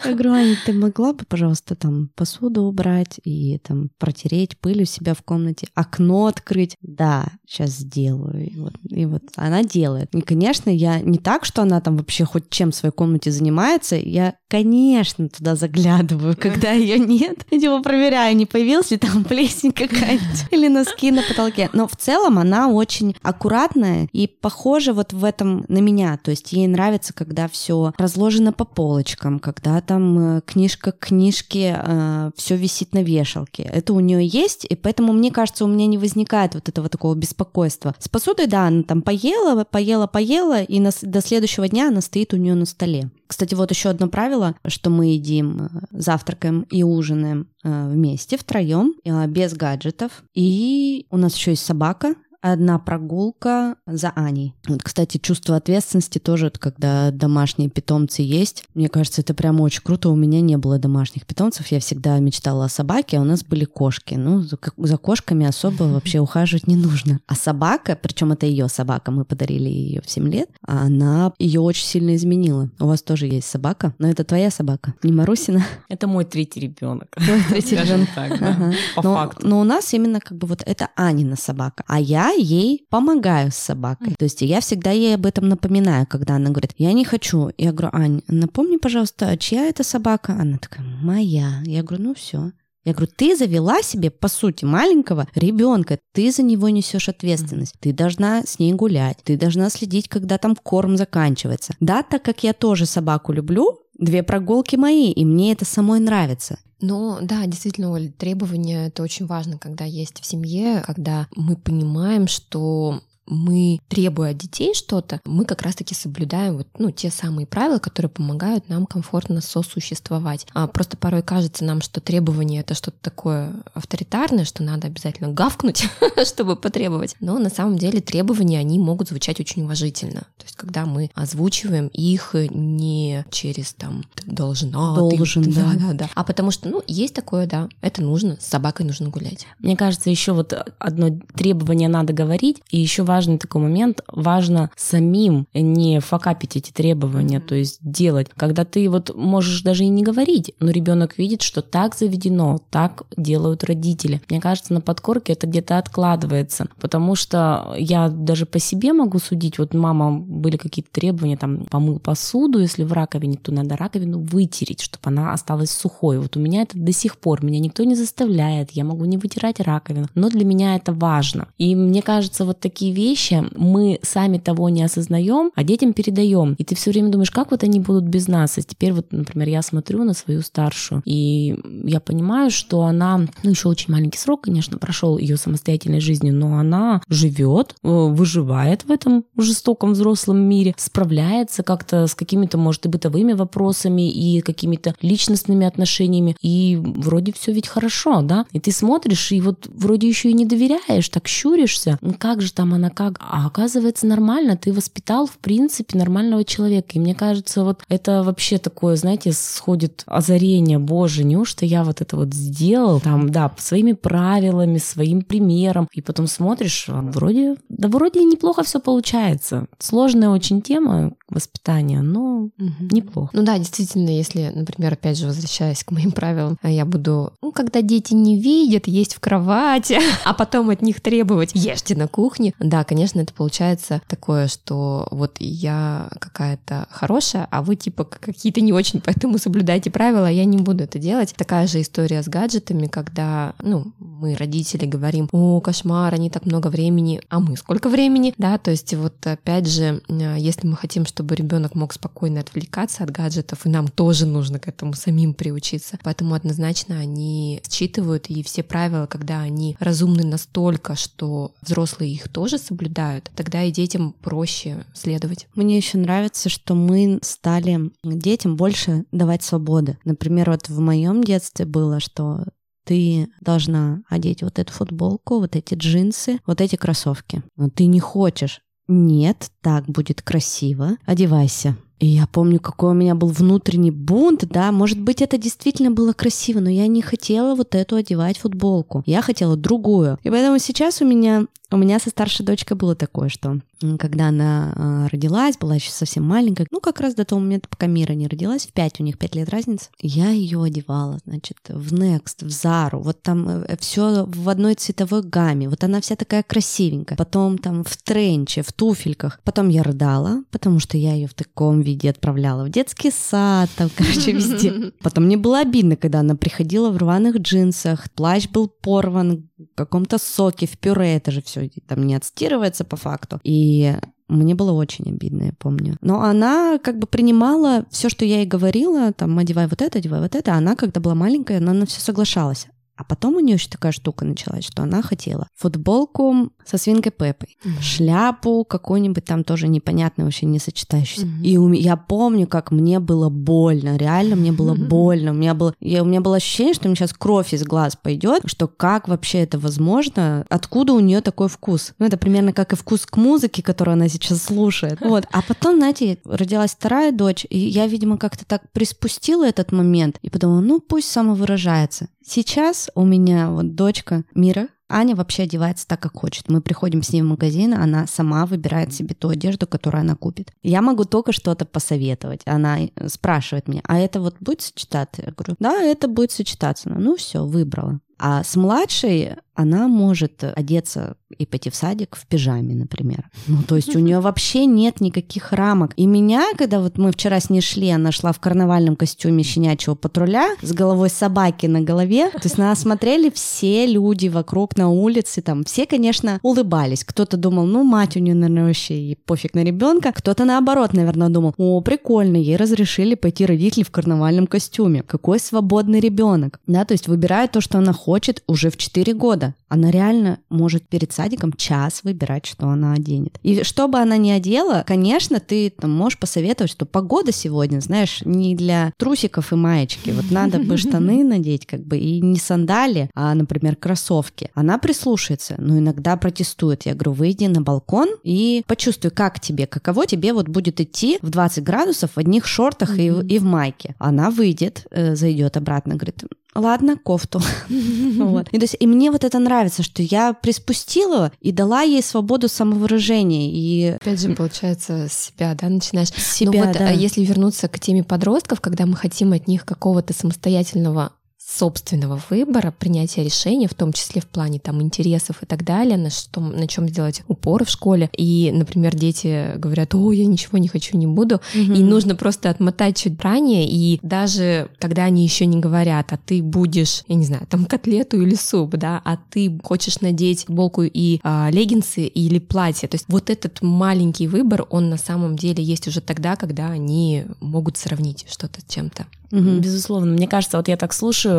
Я 0.06 0.14
говорю, 0.14 0.32
Аня, 0.32 0.58
ты 0.66 0.74
могла 0.74 1.14
бы, 1.14 1.26
пожалуйста, 1.26 1.76
там 1.76 2.10
посуду 2.16 2.64
убрать 2.64 3.20
и 3.24 3.58
там 3.60 3.90
протереть 3.98 4.58
пыль 4.58 4.84
у 4.84 4.86
себя 4.86 5.14
в 5.14 5.22
комнате, 5.24 5.68
окно 5.74 6.28
открыть? 6.28 6.76
Да, 6.82 7.26
сейчас 7.46 7.72
сделаю. 7.72 8.48
И 8.48 8.58
вот, 8.58 8.74
и 8.90 9.06
вот 9.06 9.24
она 9.36 9.64
делает. 9.64 10.14
И, 10.16 10.22
конечно, 10.22 10.70
я 10.70 11.02
не 11.02 11.18
так, 11.18 11.46
что 11.46 11.64
она 11.64 11.82
там 11.82 11.98
вообще 11.98 12.26
хоть 12.26 12.50
чем 12.50 12.72
в 12.72 12.76
своей 12.76 12.94
комнате 12.94 13.32
занимается, 13.32 13.96
я, 13.96 14.36
конечно, 14.50 15.28
туда 15.30 15.56
заглядываю, 15.56 16.38
когда 16.40 16.72
ее 16.72 17.00
нет. 17.00 17.46
Я 17.52 17.60
типа 17.60 17.82
проверяю, 17.82 18.36
не 18.38 18.46
появилась 18.46 18.92
ли 18.92 18.98
там 18.98 19.24
плесень 19.26 19.72
какая-нибудь 19.72 20.46
или 20.52 20.68
носки 20.68 21.12
на 21.12 21.24
потолке. 21.24 21.70
Но 21.74 21.88
в 21.88 21.96
целом 21.96 22.40
она 22.40 22.70
очень 22.70 23.17
аккуратная 23.22 24.08
и 24.12 24.28
похожа 24.28 24.94
вот 24.94 25.14
в 25.14 25.24
этом 25.24 25.66
на 25.68 25.80
меня. 25.80 26.18
То 26.18 26.32
есть 26.32 26.54
ей 26.54 26.68
нравится, 26.68 27.14
когда 27.14 27.48
все 27.48 27.94
разложено 27.98 28.54
по 28.54 28.66
полочкам, 28.66 29.40
когда 29.40 29.82
там 29.82 30.38
э, 30.38 30.42
книжка 30.42 30.92
к 30.92 31.00
книжке 31.00 31.80
э, 31.82 32.32
все 32.36 32.56
висит 32.56 32.94
на 32.94 33.04
вешалке. 33.04 33.64
Это 33.64 33.94
у 33.94 34.00
нее 34.00 34.26
есть, 34.26 34.66
и 34.66 34.76
поэтому 34.76 35.14
мне 35.14 35.32
кажется, 35.32 35.66
у 35.66 35.68
меня 35.68 35.88
не 35.88 35.98
возникает 35.98 36.56
вот 36.56 36.70
этого 36.70 36.90
такого 36.90 37.16
беспокойства. 37.16 37.96
С 38.00 38.10
посудой, 38.10 38.48
да, 38.48 38.68
она 38.68 38.84
там 38.84 39.02
поела, 39.02 39.64
поела, 39.64 40.08
поела, 40.08 40.62
и 40.62 40.80
на, 40.80 40.92
до 41.02 41.22
следующего 41.22 41.68
дня 41.68 41.90
она 41.90 42.02
стоит 42.02 42.34
у 42.34 42.38
нее 42.38 42.56
на 42.56 42.66
столе. 42.66 43.10
Кстати, 43.28 43.56
вот 43.56 43.72
еще 43.72 43.90
одно 43.90 44.08
правило, 44.08 44.56
что 44.66 44.90
мы 44.90 45.08
едим, 45.08 45.64
э, 45.64 45.70
завтракаем 45.92 46.62
и 46.70 46.84
ужинаем 46.84 47.48
э, 47.64 47.90
вместе, 47.90 48.38
втроем, 48.38 48.94
без 49.28 49.54
гаджетов. 49.54 50.24
И 50.34 51.06
у 51.10 51.18
нас 51.18 51.36
еще 51.36 51.52
есть 51.52 51.66
собака, 51.66 52.16
одна 52.54 52.80
прогулка 52.80 53.76
за 53.86 54.12
Аней. 54.12 54.54
Вот, 54.68 54.84
кстати, 54.84 55.18
чувство 55.18 55.56
ответственности 55.56 56.20
тоже, 56.20 56.52
когда 56.58 57.12
домашние 57.12 57.70
питомцы 57.70 58.22
есть. 58.22 58.64
Мне 58.74 58.90
кажется, 58.90 59.22
это 59.22 59.34
прям 59.34 59.60
очень 59.62 59.82
круто. 59.82 60.10
У 60.10 60.16
меня 60.16 60.42
не 60.42 60.58
было 60.58 60.80
домашних 60.80 61.26
питомцев. 61.26 61.68
Я 61.68 61.80
всегда 61.80 62.18
мечтала 62.20 62.66
о 62.66 62.70
собаке, 62.70 63.18
а 63.18 63.22
у 63.22 63.24
нас 63.24 63.44
были 63.44 63.66
кошки. 63.66 64.16
Ну, 64.16 64.42
за, 64.42 64.58
за 64.78 64.98
кошками 64.98 65.46
особо 65.46 65.84
вообще 65.84 66.20
ухаживать 66.20 66.68
не 66.68 66.76
нужно. 66.76 67.20
А 67.28 67.36
собака, 67.36 67.98
причем 68.02 68.32
это 68.32 68.46
ее 68.46 68.68
собака, 68.68 69.12
мы 69.12 69.26
подарили 69.26 69.70
ее 69.70 70.02
в 70.02 70.10
7 70.10 70.28
лет, 70.30 70.50
она 70.62 71.34
ее 71.40 71.62
очень 71.62 71.86
сильно 71.86 72.16
изменила. 72.16 72.70
У 72.80 72.86
вас 72.86 73.02
тоже 73.02 73.28
есть 73.28 73.50
собака, 73.50 73.94
но 74.00 74.10
это 74.10 74.24
твоя 74.24 74.52
собака, 74.52 74.94
не 75.04 75.12
Марусина. 75.12 75.66
Это 75.90 76.08
мой 76.08 76.26
третий 76.26 76.60
ребенок. 76.60 77.08
Мой 77.18 77.42
третий 77.50 77.76
ребенок. 77.76 78.10
так, 78.14 78.40
да, 78.40 78.74
по 78.96 79.02
факту. 79.02 79.48
Но 79.48 79.60
у 79.60 79.64
нас 79.64 79.94
именно 79.94 80.20
как 80.20 80.38
бы 80.38 80.48
вот 80.48 80.62
это 80.66 80.90
Анина 80.96 81.36
собака. 81.36 81.84
А 81.88 82.00
я 82.00 82.34
ей 82.38 82.86
помогаю 82.90 83.52
с 83.52 83.56
собакой. 83.56 84.16
То 84.18 84.26
есть 84.26 84.42
я 84.42 84.62
всегда 84.62 84.92
ей 84.92 85.16
об 85.16 85.26
этом 85.26 85.50
напоминаю, 85.50 86.08
когда 86.08 86.36
она 86.36 86.50
говорит, 86.50 86.74
я 86.78 86.94
не 86.94 87.06
хочу. 87.06 87.52
Я 87.58 87.72
говорю, 87.72 87.90
Ань, 87.94 88.22
напомни, 88.28 88.78
пожалуйста, 88.78 89.30
а 89.30 89.38
чья 89.38 89.66
это 89.66 89.84
собака? 89.84 90.34
Она 90.40 90.58
такая, 90.58 90.86
моя. 91.02 91.62
Я 91.66 91.84
говорю, 91.84 92.04
ну 92.04 92.16
все. 92.16 92.52
Я 92.88 92.94
говорю, 92.94 93.12
ты 93.14 93.36
завела 93.36 93.82
себе, 93.82 94.10
по 94.10 94.30
сути, 94.30 94.64
маленького 94.64 95.28
ребенка, 95.36 96.00
ты 96.14 96.32
за 96.32 96.42
него 96.42 96.70
несешь 96.70 97.10
ответственность, 97.10 97.74
ты 97.82 97.92
должна 97.92 98.44
с 98.44 98.60
ней 98.60 98.72
гулять, 98.72 99.18
ты 99.26 99.36
должна 99.36 99.70
следить, 99.70 100.08
когда 100.08 100.38
там 100.38 100.56
корм 100.56 100.96
заканчивается. 100.96 101.76
Да, 101.82 102.02
так 102.02 102.24
как 102.24 102.44
я 102.44 102.54
тоже 102.54 102.86
собаку 102.86 103.34
люблю, 103.34 103.82
две 104.00 104.24
прогулки 104.24 104.78
мои, 104.78 105.12
и 105.12 105.26
мне 105.26 105.52
это 105.52 105.66
самой 105.66 106.00
нравится. 106.00 106.60
Но 106.80 107.20
да, 107.22 107.46
действительно, 107.46 107.92
Оль, 107.92 108.12
требования 108.12 108.88
это 108.88 109.02
очень 109.02 109.26
важно, 109.26 109.58
когда 109.58 109.84
есть 109.84 110.22
в 110.22 110.26
семье, 110.26 110.84
когда 110.86 111.28
мы 111.36 111.56
понимаем, 111.56 112.28
что 112.28 113.02
мы, 113.28 113.80
требуя 113.88 114.32
от 114.32 114.38
детей 114.38 114.74
что-то, 114.74 115.20
мы 115.26 115.46
как 115.46 115.62
раз-таки 115.62 115.94
соблюдаем 115.94 116.58
вот, 116.58 116.68
ну, 116.80 116.92
те 116.92 117.12
самые 117.12 117.46
правила, 117.46 117.78
которые 117.78 118.10
помогают 118.10 118.70
нам 118.70 118.86
комфортно 118.86 119.42
сосуществовать. 119.42 120.48
А 120.54 120.68
просто 120.68 120.98
порой 120.98 121.22
кажется 121.22 121.64
нам, 121.64 121.82
что 121.82 122.02
требование— 122.02 122.62
это 122.62 122.74
что-то 122.74 122.98
такое 123.02 123.52
авторитарное, 123.74 124.46
что 124.46 124.64
надо 124.64 124.88
обязательно 124.88 125.32
гавкнуть, 125.32 125.88
чтобы 126.26 126.56
потребовать. 126.56 127.16
Но 127.20 127.38
на 127.38 127.50
самом 127.50 127.78
деле 127.78 128.02
требования, 128.02 128.60
они 128.60 128.80
могут 128.80 129.10
звучать 129.10 129.40
очень 129.40 129.64
уважительно. 129.64 130.22
То 130.38 130.46
есть 130.46 130.56
когда 130.56 130.86
мы 130.86 131.12
озвучиваем 131.14 131.88
их 131.88 132.34
не 132.34 133.26
через 133.30 133.74
там 133.74 134.06
«должна», 134.26 134.96
Должен, 134.96 135.44
ты, 135.44 135.54
да. 135.54 135.62
да, 135.74 135.88
да, 135.88 135.94
да, 135.94 136.10
а 136.16 136.24
потому 136.24 136.52
что, 136.52 136.70
ну, 136.70 136.82
есть 136.88 137.14
такое, 137.14 137.46
да, 137.46 137.68
это 137.82 138.02
нужно, 138.02 138.38
с 138.40 138.46
собакой 138.46 138.86
нужно 138.86 139.10
гулять. 139.10 139.46
Мне 139.60 139.76
кажется, 139.76 140.10
еще 140.10 140.32
вот 140.32 140.54
одно 140.80 141.20
требование 141.36 141.90
надо 141.90 142.14
говорить, 142.14 142.62
и 142.70 142.80
еще 142.80 143.04
важно 143.04 143.17
важный 143.18 143.40
такой 143.40 143.64
момент, 143.64 144.02
важно 144.08 144.70
самим 144.76 145.48
не 145.54 146.00
факапить 146.00 146.56
эти 146.56 146.72
требования, 146.72 147.40
то 147.40 147.56
есть 147.56 147.80
делать. 147.82 148.28
Когда 148.38 148.64
ты 148.64 148.88
вот 148.90 149.16
можешь 149.16 149.64
даже 149.64 149.86
и 149.86 149.90
не 149.90 150.04
говорить, 150.04 150.54
но 150.60 150.70
ребенок 150.70 151.18
видит, 151.18 151.42
что 151.42 151.64
так 151.64 151.96
заведено, 151.96 152.60
так 152.70 153.04
делают 153.18 153.64
родители. 153.64 154.22
Мне 154.30 154.40
кажется, 154.40 154.74
на 154.74 154.82
подкорке 154.82 155.34
это 155.34 155.48
где-то 155.48 155.80
откладывается, 155.80 156.68
потому 156.80 157.16
что 157.16 157.74
я 157.76 158.10
даже 158.10 158.46
по 158.46 158.60
себе 158.60 158.94
могу 158.94 159.18
судить, 159.18 159.58
вот 159.58 159.74
мама, 159.74 160.12
были 160.12 160.58
какие-то 160.58 160.92
требования, 160.92 161.38
там, 161.38 161.66
помыл 161.66 161.98
посуду, 161.98 162.60
если 162.60 162.84
в 162.84 162.94
раковине, 162.94 163.38
то 163.38 163.52
надо 163.52 163.76
раковину 163.78 164.20
вытереть, 164.20 164.82
чтобы 164.82 165.02
она 165.06 165.34
осталась 165.34 165.72
сухой. 165.72 166.20
Вот 166.20 166.38
у 166.38 166.40
меня 166.40 166.62
это 166.62 166.78
до 166.78 166.92
сих 166.92 167.18
пор, 167.18 167.44
меня 167.44 167.60
никто 167.60 167.84
не 167.84 167.96
заставляет, 167.96 168.72
я 168.72 168.84
могу 168.84 169.06
не 169.06 169.18
вытирать 169.18 169.60
раковину, 169.60 170.06
но 170.14 170.30
для 170.30 170.46
меня 170.46 170.76
это 170.76 170.94
важно. 170.94 171.48
И 171.58 171.76
мне 171.76 172.04
кажется, 172.04 172.46
вот 172.46 172.60
такие 172.60 172.94
вещи, 172.94 173.07
вещи 173.08 173.44
мы 173.56 174.00
сами 174.02 174.38
того 174.38 174.70
не 174.70 174.84
осознаем, 174.84 175.52
а 175.56 175.64
детям 175.64 175.94
передаем. 175.94 176.56
И 176.58 176.64
ты 176.64 176.76
все 176.76 176.92
время 176.92 177.10
думаешь, 177.10 177.32
как 177.32 177.52
вот 177.52 177.64
они 177.64 177.80
будут 177.80 178.04
без 178.04 178.28
нас. 178.28 178.58
И 178.58 178.64
теперь 178.64 178.94
вот, 178.94 179.12
например, 179.12 179.48
я 179.48 179.62
смотрю 179.62 180.04
на 180.04 180.14
свою 180.14 180.42
старшую, 180.42 181.02
и 181.06 181.56
я 181.84 182.00
понимаю, 182.00 182.52
что 182.52 182.82
она, 182.82 183.28
ну, 183.44 183.50
еще 183.50 183.70
очень 183.70 183.94
маленький 183.94 184.18
срок, 184.18 184.42
конечно, 184.42 184.78
прошел 184.78 185.18
ее 185.18 185.38
самостоятельной 185.38 186.00
жизни, 186.00 186.32
но 186.32 186.58
она 186.58 187.02
живет, 187.08 187.76
э, 187.84 187.88
выживает 187.88 188.84
в 188.84 188.92
этом 188.92 189.24
жестоком 189.38 189.94
взрослом 189.94 190.40
мире, 190.40 190.74
справляется 190.78 191.64
как-то 191.64 192.08
с 192.08 192.16
какими-то, 192.16 192.58
может, 192.58 192.86
и 192.86 192.90
бытовыми 192.90 193.34
вопросами, 193.34 194.10
и 194.10 194.42
какими-то 194.42 194.96
личностными 195.02 195.66
отношениями, 195.66 196.36
и 196.42 196.78
вроде 196.82 197.34
все 197.34 197.52
ведь 197.54 197.68
хорошо, 197.68 198.22
да? 198.22 198.46
И 198.52 198.60
ты 198.60 198.72
смотришь, 198.72 199.32
и 199.32 199.42
вот 199.42 199.68
вроде 199.68 200.08
еще 200.08 200.30
и 200.30 200.34
не 200.34 200.46
доверяешь, 200.46 201.10
так 201.10 201.28
щуришься, 201.28 201.98
ну, 202.02 202.14
как 202.18 202.42
же 202.42 202.54
там 202.54 202.74
она, 202.74 202.90
как? 202.98 203.18
А 203.20 203.46
оказывается 203.46 204.08
нормально, 204.08 204.58
ты 204.58 204.74
воспитал, 204.74 205.28
в 205.28 205.38
принципе, 205.38 206.00
нормального 206.00 206.44
человека. 206.44 206.88
И 206.94 207.00
мне 207.00 207.14
кажется, 207.14 207.64
вот 207.64 207.84
это 207.90 208.24
вообще 208.24 208.58
такое, 208.58 208.96
знаете, 208.96 209.34
сходит 209.34 210.02
озарение, 210.08 210.80
боже, 210.80 211.24
неужто 211.24 211.64
я 211.64 211.84
вот 211.84 212.02
это 212.02 212.18
вот 212.18 212.34
сделал, 212.34 213.00
там, 213.00 213.32
да, 213.32 213.54
своими 213.60 213.92
правилами, 213.92 214.80
своим 214.80 215.22
примером, 215.22 215.88
и 215.94 216.02
потом 216.02 216.26
смотришь, 216.26 216.86
а 216.88 217.02
вроде, 217.02 217.58
да 217.70 217.88
вроде 217.88 218.24
неплохо 218.24 218.64
все 218.64 218.80
получается. 218.80 219.68
Сложная 219.78 220.30
очень 220.30 220.64
тема 220.64 221.12
воспитания, 221.30 222.02
но 222.02 222.50
угу. 222.58 222.74
неплохо. 222.90 223.30
Ну 223.34 223.44
да, 223.44 223.60
действительно, 223.60 224.10
если, 224.10 224.52
например, 224.56 224.94
опять 224.94 225.20
же, 225.20 225.28
возвращаясь 225.28 225.84
к 225.84 225.92
моим 225.92 226.12
правилам, 226.12 226.58
я 226.64 226.86
буду, 226.86 227.34
ну, 227.44 227.52
когда 227.52 227.84
дети 227.84 228.16
не 228.16 228.40
видят, 228.40 228.88
есть 228.88 229.14
в 229.14 229.20
кровати, 229.20 230.00
а 230.26 230.34
потом 230.34 230.72
от 230.72 230.82
них 230.82 231.00
требовать, 231.00 231.52
ешьте 231.54 231.96
на 231.96 232.08
кухне, 232.08 232.54
да, 232.60 232.87
конечно, 232.88 233.20
это 233.20 233.34
получается 233.34 234.02
такое, 234.08 234.48
что 234.48 235.08
вот 235.12 235.38
я 235.40 236.10
какая-то 236.20 236.88
хорошая, 236.90 237.48
а 237.52 237.62
вы 237.62 237.76
типа 237.76 238.06
какие-то 238.06 238.62
не 238.62 238.74
очень, 238.74 239.02
поэтому 239.02 239.38
соблюдайте 239.38 239.92
правила, 239.92 240.28
я 240.28 240.46
не 240.46 240.58
буду 240.58 240.86
это 240.86 240.98
делать. 241.00 241.34
Такая 241.38 241.68
же 241.68 241.82
история 241.82 242.24
с 242.24 242.28
гаджетами, 242.28 242.88
когда, 242.88 243.54
ну, 243.62 243.92
мы, 244.00 244.36
родители, 244.36 244.86
говорим, 244.86 245.30
о, 245.32 245.60
кошмар, 245.62 246.14
они 246.14 246.30
так 246.30 246.46
много 246.46 246.68
времени, 246.68 247.22
а 247.30 247.40
мы 247.40 247.58
сколько 247.58 247.90
времени, 247.90 248.34
да, 248.38 248.58
то 248.58 248.72
есть 248.72 248.94
вот 248.94 249.26
опять 249.28 249.68
же, 249.68 250.02
если 250.10 250.68
мы 250.68 250.76
хотим, 250.76 251.06
чтобы 251.06 251.36
ребенок 251.36 251.76
мог 251.76 251.94
спокойно 251.94 252.40
отвлекаться 252.40 253.04
от 253.04 253.12
гаджетов, 253.12 253.66
и 253.66 253.70
нам 253.70 253.88
тоже 253.88 254.26
нужно 254.26 254.60
к 254.60 254.68
этому 254.68 254.94
самим 254.94 255.34
приучиться, 255.34 256.00
поэтому 256.04 256.34
однозначно 256.34 257.00
они 257.00 257.62
считывают, 257.70 258.28
и 258.28 258.44
все 258.44 258.64
правила, 258.64 259.06
когда 259.06 259.42
они 259.42 259.76
разумны 259.80 260.24
настолько, 260.24 260.96
что 260.96 261.52
взрослые 261.62 262.14
их 262.14 262.30
тоже 262.30 262.58
соблюдают, 262.68 263.32
тогда 263.36 263.64
и 263.64 263.72
детям 263.72 264.14
проще 264.22 264.86
следовать. 264.94 265.48
Мне 265.56 265.78
еще 265.78 265.98
нравится, 265.98 266.50
что 266.50 266.76
мы 266.76 267.20
стали 267.22 267.92
детям 268.04 268.56
больше 268.56 269.06
давать 269.12 269.44
свободы. 269.44 269.98
Например, 270.04 270.52
вот 270.52 270.70
в 270.70 270.80
моем 270.80 271.24
детстве 271.24 271.66
было, 271.66 272.00
что 272.00 272.44
ты 272.86 273.28
должна 273.42 274.02
одеть 274.08 274.44
вот 274.44 274.60
эту 274.60 274.72
футболку, 274.72 275.40
вот 275.40 275.56
эти 275.56 275.74
джинсы, 275.76 276.40
вот 276.46 276.62
эти 276.62 276.78
кроссовки. 276.78 277.44
Но 277.58 277.70
ты 277.70 277.86
не 277.86 278.00
хочешь. 278.00 278.62
Нет, 278.88 279.52
так 279.62 279.86
будет 279.86 280.22
красиво. 280.22 280.98
Одевайся. 281.06 281.76
И 282.00 282.06
я 282.06 282.28
помню, 282.28 282.60
какой 282.60 282.92
у 282.92 282.94
меня 282.94 283.16
был 283.16 283.30
внутренний 283.30 283.92
бунт, 283.92 284.46
да, 284.48 284.72
может 284.72 285.00
быть, 285.02 285.22
это 285.22 285.38
действительно 285.38 285.90
было 285.90 286.14
красиво, 286.14 286.60
но 286.60 286.70
я 286.70 286.88
не 286.88 287.02
хотела 287.02 287.56
вот 287.56 287.74
эту 287.74 287.96
одевать 287.96 288.38
футболку. 288.38 289.04
Я 289.06 289.22
хотела 289.22 289.58
другую. 289.58 290.20
И 290.24 290.30
поэтому 290.30 290.60
сейчас 290.60 291.02
у 291.02 291.06
меня 291.06 291.48
у 291.72 291.78
меня 291.78 292.00
со 292.00 292.10
старшей 292.10 292.46
дочкой 292.46 292.78
было 292.78 292.96
такое, 292.96 293.30
что 293.30 293.60
когда 294.00 294.30
она 294.30 294.74
э, 294.76 295.08
родилась, 295.12 295.58
была 295.58 295.76
еще 295.76 295.92
совсем 295.92 296.24
маленькая, 296.24 296.66
ну, 296.72 296.80
как 296.80 297.00
раз 297.00 297.14
до 297.14 297.26
того 297.26 297.42
момента, 297.42 297.68
пока 297.70 297.88
Мира 297.88 298.14
не 298.14 298.28
родилась, 298.28 298.66
в 298.66 298.74
5, 298.74 299.02
у 299.02 299.04
них 299.04 299.18
5 299.18 299.36
лет 299.36 299.50
разница, 299.50 299.90
я 300.00 300.30
ее 300.30 300.64
одевала, 300.64 301.20
значит, 301.26 301.58
в 301.68 301.94
Next, 301.94 302.46
в 302.46 302.50
Зару, 302.50 303.02
вот 303.02 303.22
там 303.22 303.48
э, 303.48 303.78
все 303.80 304.26
в 304.26 304.50
одной 304.50 304.76
цветовой 304.76 305.22
гамме, 305.24 305.70
вот 305.70 305.84
она 305.84 306.02
вся 306.02 306.16
такая 306.16 306.44
красивенькая, 306.44 307.18
потом 307.18 307.58
там 307.58 307.84
в 307.84 307.98
тренче, 307.98 308.62
в 308.62 308.72
туфельках, 308.74 309.40
потом 309.44 309.70
я 309.70 309.84
рыдала, 309.84 310.44
потому 310.52 310.80
что 310.80 310.98
я 310.98 311.14
ее 311.14 311.28
в 311.28 311.34
таком 311.34 311.82
виде 311.82 312.10
отправляла 312.10 312.66
в 312.66 312.70
детский 312.70 313.12
сад, 313.12 313.70
там, 313.76 313.90
короче, 313.96 314.32
везде. 314.32 314.92
Потом 315.02 315.26
мне 315.26 315.38
было 315.38 315.60
обидно, 315.60 315.96
когда 315.96 316.20
она 316.22 316.36
приходила 316.36 316.90
в 316.90 316.98
рваных 316.98 317.38
джинсах, 317.38 318.10
плащ 318.12 318.48
был 318.50 318.68
порван, 318.68 319.50
в 319.58 319.76
каком-то 319.76 320.18
соке, 320.18 320.68
в 320.68 320.78
пюре, 320.78 321.16
это 321.16 321.32
же 321.32 321.42
все 321.42 321.57
все 321.62 321.82
там 321.82 322.06
не 322.06 322.16
отстирывается 322.16 322.84
по 322.84 322.96
факту. 322.96 323.40
И 323.44 323.96
мне 324.28 324.56
было 324.56 324.72
очень 324.74 325.10
обидно, 325.10 325.44
я 325.44 325.54
помню. 325.58 325.98
Но 326.02 326.22
она 326.22 326.80
как 326.84 327.00
бы 327.00 327.08
принимала 327.08 327.86
все, 327.90 328.10
что 328.10 328.26
я 328.26 328.38
ей 328.38 328.46
говорила, 328.46 329.14
там, 329.14 329.38
одевай 329.38 329.68
вот 329.68 329.82
это, 329.82 330.00
одевай 330.00 330.22
вот 330.22 330.36
это. 330.36 330.54
Она, 330.54 330.76
когда 330.76 331.00
была 331.00 331.16
маленькая, 331.16 331.58
она 331.58 331.74
на 331.74 331.86
все 331.86 332.02
соглашалась. 332.02 332.68
А 332.98 333.04
потом 333.04 333.36
у 333.36 333.40
нее 333.40 333.56
еще 333.56 333.70
такая 333.70 333.92
штука 333.92 334.26
началась, 334.26 334.66
что 334.66 334.82
она 334.82 335.04
хотела 335.04 335.48
футболку 335.56 336.50
со 336.68 336.78
свинкой 336.78 337.12
Пеппой, 337.12 337.58
mm-hmm. 337.64 337.82
шляпу 337.82 338.66
какую-нибудь 338.66 339.26
там 339.26 339.44
тоже 339.44 339.68
непонятную, 339.68 340.28
вообще 340.28 340.46
не 340.46 340.60
сочетающуюся. 340.60 341.26
Mm-hmm. 341.26 341.44
И 341.44 341.58
у, 341.58 341.72
я 341.72 341.98
помню, 341.98 342.48
как 342.48 342.72
мне 342.72 343.00
было 343.00 343.30
больно, 343.30 343.98
реально 343.98 344.36
мне 344.36 344.52
было 344.52 344.74
mm-hmm. 344.74 344.88
больно. 344.88 345.32
У 345.32 345.36
меня 345.36 345.54
было, 345.54 345.74
я, 345.80 346.04
у 346.04 346.06
меня 346.06 346.22
было 346.22 346.38
ощущение, 346.38 346.74
что 346.74 346.88
мне 346.88 346.96
сейчас 346.96 347.14
кровь 347.14 347.54
из 347.54 347.64
глаз 347.64 347.96
пойдет, 347.96 348.44
что 348.46 348.68
как 348.68 349.08
вообще 349.08 349.40
это 349.40 349.60
возможно, 349.60 350.46
откуда 350.50 350.94
у 350.94 351.00
нее 351.00 351.22
такой 351.22 351.50
вкус. 351.50 351.94
Ну, 352.00 352.06
это 352.06 352.18
примерно 352.18 352.54
как 352.54 352.74
и 352.74 352.76
вкус 352.76 353.06
к 353.06 353.18
музыке, 353.18 353.64
которую 353.64 353.94
она 353.94 354.10
сейчас 354.10 354.44
слушает. 354.44 355.00
Вот. 355.02 355.26
А 355.32 355.42
потом, 355.42 355.78
знаете, 355.78 356.20
родилась 356.26 356.72
вторая 356.72 357.12
дочь, 357.12 357.46
и 357.50 357.58
я, 357.58 357.88
видимо, 357.88 358.18
как-то 358.18 358.46
так 358.46 358.72
приспустила 358.72 359.48
этот 359.48 359.72
момент 359.72 360.18
и 360.22 360.30
подумала, 360.30 360.62
ну, 360.62 360.80
пусть 360.80 361.10
самовыражается. 361.10 362.10
Сейчас 362.26 362.90
у 362.96 363.06
меня 363.06 363.50
вот 363.52 363.76
дочка 363.76 364.24
Мира, 364.36 364.68
Аня 364.90 365.16
вообще 365.16 365.44
одевается 365.44 365.88
так, 365.88 366.00
как 366.00 366.18
хочет. 366.18 366.50
Мы 366.50 366.62
приходим 366.62 367.04
с 367.04 367.12
ней 367.12 367.22
в 367.22 367.26
магазин, 367.26 367.74
она 367.74 368.08
сама 368.08 368.46
выбирает 368.46 368.94
себе 368.94 369.16
ту 369.16 369.30
одежду, 369.30 369.68
которую 369.68 370.02
она 370.02 370.16
купит. 370.16 370.52
Я 370.64 370.82
могу 370.82 371.04
только 371.06 371.32
что-то 371.32 371.66
посоветовать. 371.66 372.42
Она 372.46 372.80
спрашивает 373.08 373.68
меня, 373.68 373.82
а 373.86 373.98
это 374.00 374.22
вот 374.22 374.36
будет 374.40 374.62
сочетаться? 374.62 375.24
Я 375.26 375.32
говорю, 375.32 375.56
да, 375.60 375.82
это 375.82 376.08
будет 376.08 376.32
сочетаться. 376.32 376.90
Ну 376.90 377.16
все, 377.18 377.46
выбрала. 377.46 378.00
А 378.20 378.44
с 378.44 378.56
младшей 378.56 379.36
она 379.58 379.88
может 379.88 380.44
одеться 380.44 381.18
и 381.36 381.46
пойти 381.46 381.70
в 381.72 381.76
садик 381.76 382.16
в 382.16 382.28
пижаме, 382.28 382.76
например. 382.76 383.30
Ну, 383.48 383.64
то 383.64 383.76
есть 383.76 383.96
у 383.96 384.00
нее 384.00 384.20
вообще 384.20 384.66
нет 384.66 385.02
никаких 385.02 385.52
рамок. 385.52 385.94
И 385.96 386.06
меня, 386.06 386.44
когда 386.58 386.80
вот 386.80 386.98
мы 386.98 387.12
вчера 387.12 387.40
с 387.40 387.50
ней 387.50 387.62
шли, 387.62 387.90
она 387.90 388.12
шла 388.12 388.34
в 388.34 388.40
карнавальном 388.40 388.96
костюме 388.96 389.42
щенячьего 389.42 389.96
патруля 389.96 390.50
с 390.62 390.74
головой 390.74 391.10
собаки 391.10 391.66
на 391.66 391.82
голове. 391.82 392.30
То 392.30 392.42
есть 392.44 392.58
нас 392.58 392.82
смотрели 392.82 393.32
все 393.32 393.88
люди 393.88 394.28
вокруг 394.28 394.78
на 394.78 394.90
улице, 394.90 395.42
там 395.42 395.64
все, 395.64 395.88
конечно, 395.88 396.40
улыбались. 396.44 397.04
Кто-то 397.04 397.36
думал, 397.38 397.66
ну, 397.66 397.84
мать 397.84 398.16
у 398.16 398.20
нее, 398.20 398.36
наверное, 398.36 398.68
вообще 398.68 398.96
и 399.00 399.16
пофиг 399.16 399.56
на 399.56 399.64
ребенка. 399.64 400.12
Кто-то 400.12 400.46
наоборот, 400.46 400.94
наверное, 400.94 401.30
думал, 401.30 401.56
о, 401.58 401.82
прикольно, 401.82 402.38
ей 402.38 402.58
разрешили 402.58 403.16
пойти 403.16 403.46
родители 403.46 403.84
в 403.84 403.92
карнавальном 403.92 404.46
костюме. 404.46 405.02
Какой 405.02 405.40
свободный 405.40 406.00
ребенок. 406.00 406.60
Да, 406.68 406.86
то 406.86 406.94
есть 406.94 407.08
выбирает 407.08 407.54
то, 407.54 407.62
что 407.62 407.80
она 407.80 407.94
хочет 407.94 408.44
уже 408.46 408.70
в 408.70 408.78
4 408.78 409.14
года 409.14 409.47
года. 409.48 409.56
Она 409.70 409.92
реально 409.92 410.40
может 410.50 410.88
перед 410.88 411.12
садиком 411.12 411.52
час 411.54 412.02
выбирать, 412.04 412.46
что 412.46 412.68
она 412.68 412.94
оденет. 412.94 413.38
И 413.44 413.64
что 413.64 413.88
бы 413.88 414.00
она 414.00 414.18
ни 414.18 414.30
одела, 414.30 414.84
конечно, 414.88 415.40
ты 415.40 415.70
там 415.70 415.92
можешь 415.92 416.18
посоветовать, 416.18 416.72
что 416.72 416.86
погода 416.86 417.32
сегодня, 417.32 417.82
знаешь, 417.82 418.22
не 418.24 418.56
для 418.56 418.94
трусиков 418.98 419.52
и 419.52 419.56
маечки. 419.56 420.12
Вот 420.12 420.32
надо 420.32 420.60
бы 420.60 420.78
штаны 420.78 421.24
надеть, 421.26 421.66
как 421.66 421.82
бы, 421.82 421.98
и 421.98 422.22
не 422.22 422.40
сандали, 422.40 423.10
а, 423.14 423.34
например, 423.36 423.76
кроссовки. 423.76 424.50
Она 424.54 424.78
прислушается, 424.78 425.56
но 425.58 425.78
иногда 425.78 426.16
протестует. 426.16 426.86
Я 426.86 426.94
говорю, 426.94 427.12
выйди 427.12 427.46
на 427.46 427.62
балкон 427.62 428.08
и 428.24 428.64
почувствуй, 428.68 429.12
как 429.12 429.42
тебе, 429.42 429.68
каково 429.68 430.06
тебе 430.06 430.32
вот 430.32 430.48
будет 430.48 430.80
идти 430.80 431.20
в 431.22 431.30
20 431.30 431.64
градусов 431.64 432.12
в 432.16 432.18
одних 432.18 432.48
шортах 432.48 432.98
и, 432.98 433.08
и 433.08 433.40
в 433.40 433.44
майке. 433.44 433.96
Она 434.00 434.30
выйдет, 434.30 434.88
э, 434.92 435.16
зайдет 435.16 435.58
обратно, 435.58 435.96
говорит, 435.96 436.24
ладно, 436.60 436.98
кофту. 436.98 437.42
вот. 437.70 438.48
и, 438.52 438.58
то 438.58 438.64
есть, 438.64 438.76
и 438.80 438.88
мне 438.88 439.12
вот 439.12 439.24
это 439.24 439.40
нравится, 439.40 439.84
что 439.84 440.02
я 440.02 440.34
приспустила 440.34 441.32
и 441.42 441.52
дала 441.52 441.82
ей 441.82 442.02
свободу 442.02 442.48
самовыражения. 442.48 443.52
И... 443.52 443.96
Опять 444.02 444.22
же, 444.22 444.36
получается, 444.36 445.08
себя, 445.10 445.56
да, 445.56 445.70
начинаешь. 445.70 446.10
Себя, 446.10 446.52
Но 446.52 446.68
вот, 446.68 446.78
да. 446.78 446.90
Если 446.90 447.24
вернуться 447.24 447.68
к 447.68 447.80
теме 447.80 448.04
подростков, 448.04 448.62
когда 448.62 448.86
мы 448.86 448.96
хотим 448.96 449.34
от 449.34 449.48
них 449.48 449.66
какого-то 449.66 450.14
самостоятельного 450.14 451.12
собственного 451.48 452.22
выбора, 452.30 452.74
принятия 452.78 453.24
решения, 453.24 453.70
в 453.70 453.74
том 453.74 453.94
числе 453.94 454.22
в 454.22 454.28
плане 454.28 454.60
там 454.60 454.82
интересов 454.82 455.42
и 455.44 455.46
так 455.46 455.64
далее, 455.64 455.98
на, 455.98 456.10
что, 456.10 456.42
на 456.42 456.68
чем 456.68 456.90
сделать 456.90 457.24
упор 457.30 457.64
в 457.64 457.70
школе. 457.70 458.10
И, 458.18 458.52
например, 458.54 458.96
дети 458.96 459.54
говорят, 459.56 459.96
о, 459.96 460.12
я 460.12 460.26
ничего 460.26 460.58
не 460.58 460.68
хочу, 460.68 460.98
не 460.98 461.08
буду. 461.08 461.36
Угу. 461.56 461.74
И 461.74 461.84
нужно 461.84 462.16
просто 462.16 462.50
отмотать 462.50 462.98
чуть 462.98 463.22
ранее, 463.22 463.68
и 463.68 464.00
даже 464.02 464.70
когда 464.80 465.06
они 465.06 465.24
еще 465.24 465.46
не 465.46 465.60
говорят, 465.60 466.12
а 466.12 466.18
ты 466.18 466.44
будешь, 466.44 467.04
я 467.08 467.16
не 467.16 467.26
знаю, 467.26 467.48
там 467.50 467.66
котлету 467.66 468.22
или 468.22 468.36
суп, 468.36 468.76
да, 468.76 469.02
а 469.06 469.18
ты 469.30 469.58
хочешь 469.64 470.02
надеть 470.02 470.46
футболку 470.46 470.84
и 470.84 471.20
а, 471.24 471.50
леггинсы 471.50 472.08
или 472.08 472.40
платье. 472.40 472.90
То 472.90 472.96
есть 472.96 473.06
вот 473.08 473.30
этот 473.30 473.62
маленький 473.62 474.28
выбор, 474.28 474.66
он 474.70 474.90
на 474.90 474.98
самом 474.98 475.38
деле 475.38 475.64
есть 475.64 475.88
уже 475.88 476.02
тогда, 476.02 476.36
когда 476.36 476.68
они 476.68 477.26
могут 477.40 477.78
сравнить 477.78 478.26
что-то 478.28 478.60
с 478.60 478.74
чем-то. 478.74 479.06
Угу. 479.32 479.60
Безусловно. 479.60 480.14
Мне 480.14 480.28
кажется, 480.28 480.58
вот 480.58 480.68
я 480.68 480.78
так 480.78 480.94
слушаю 480.94 481.37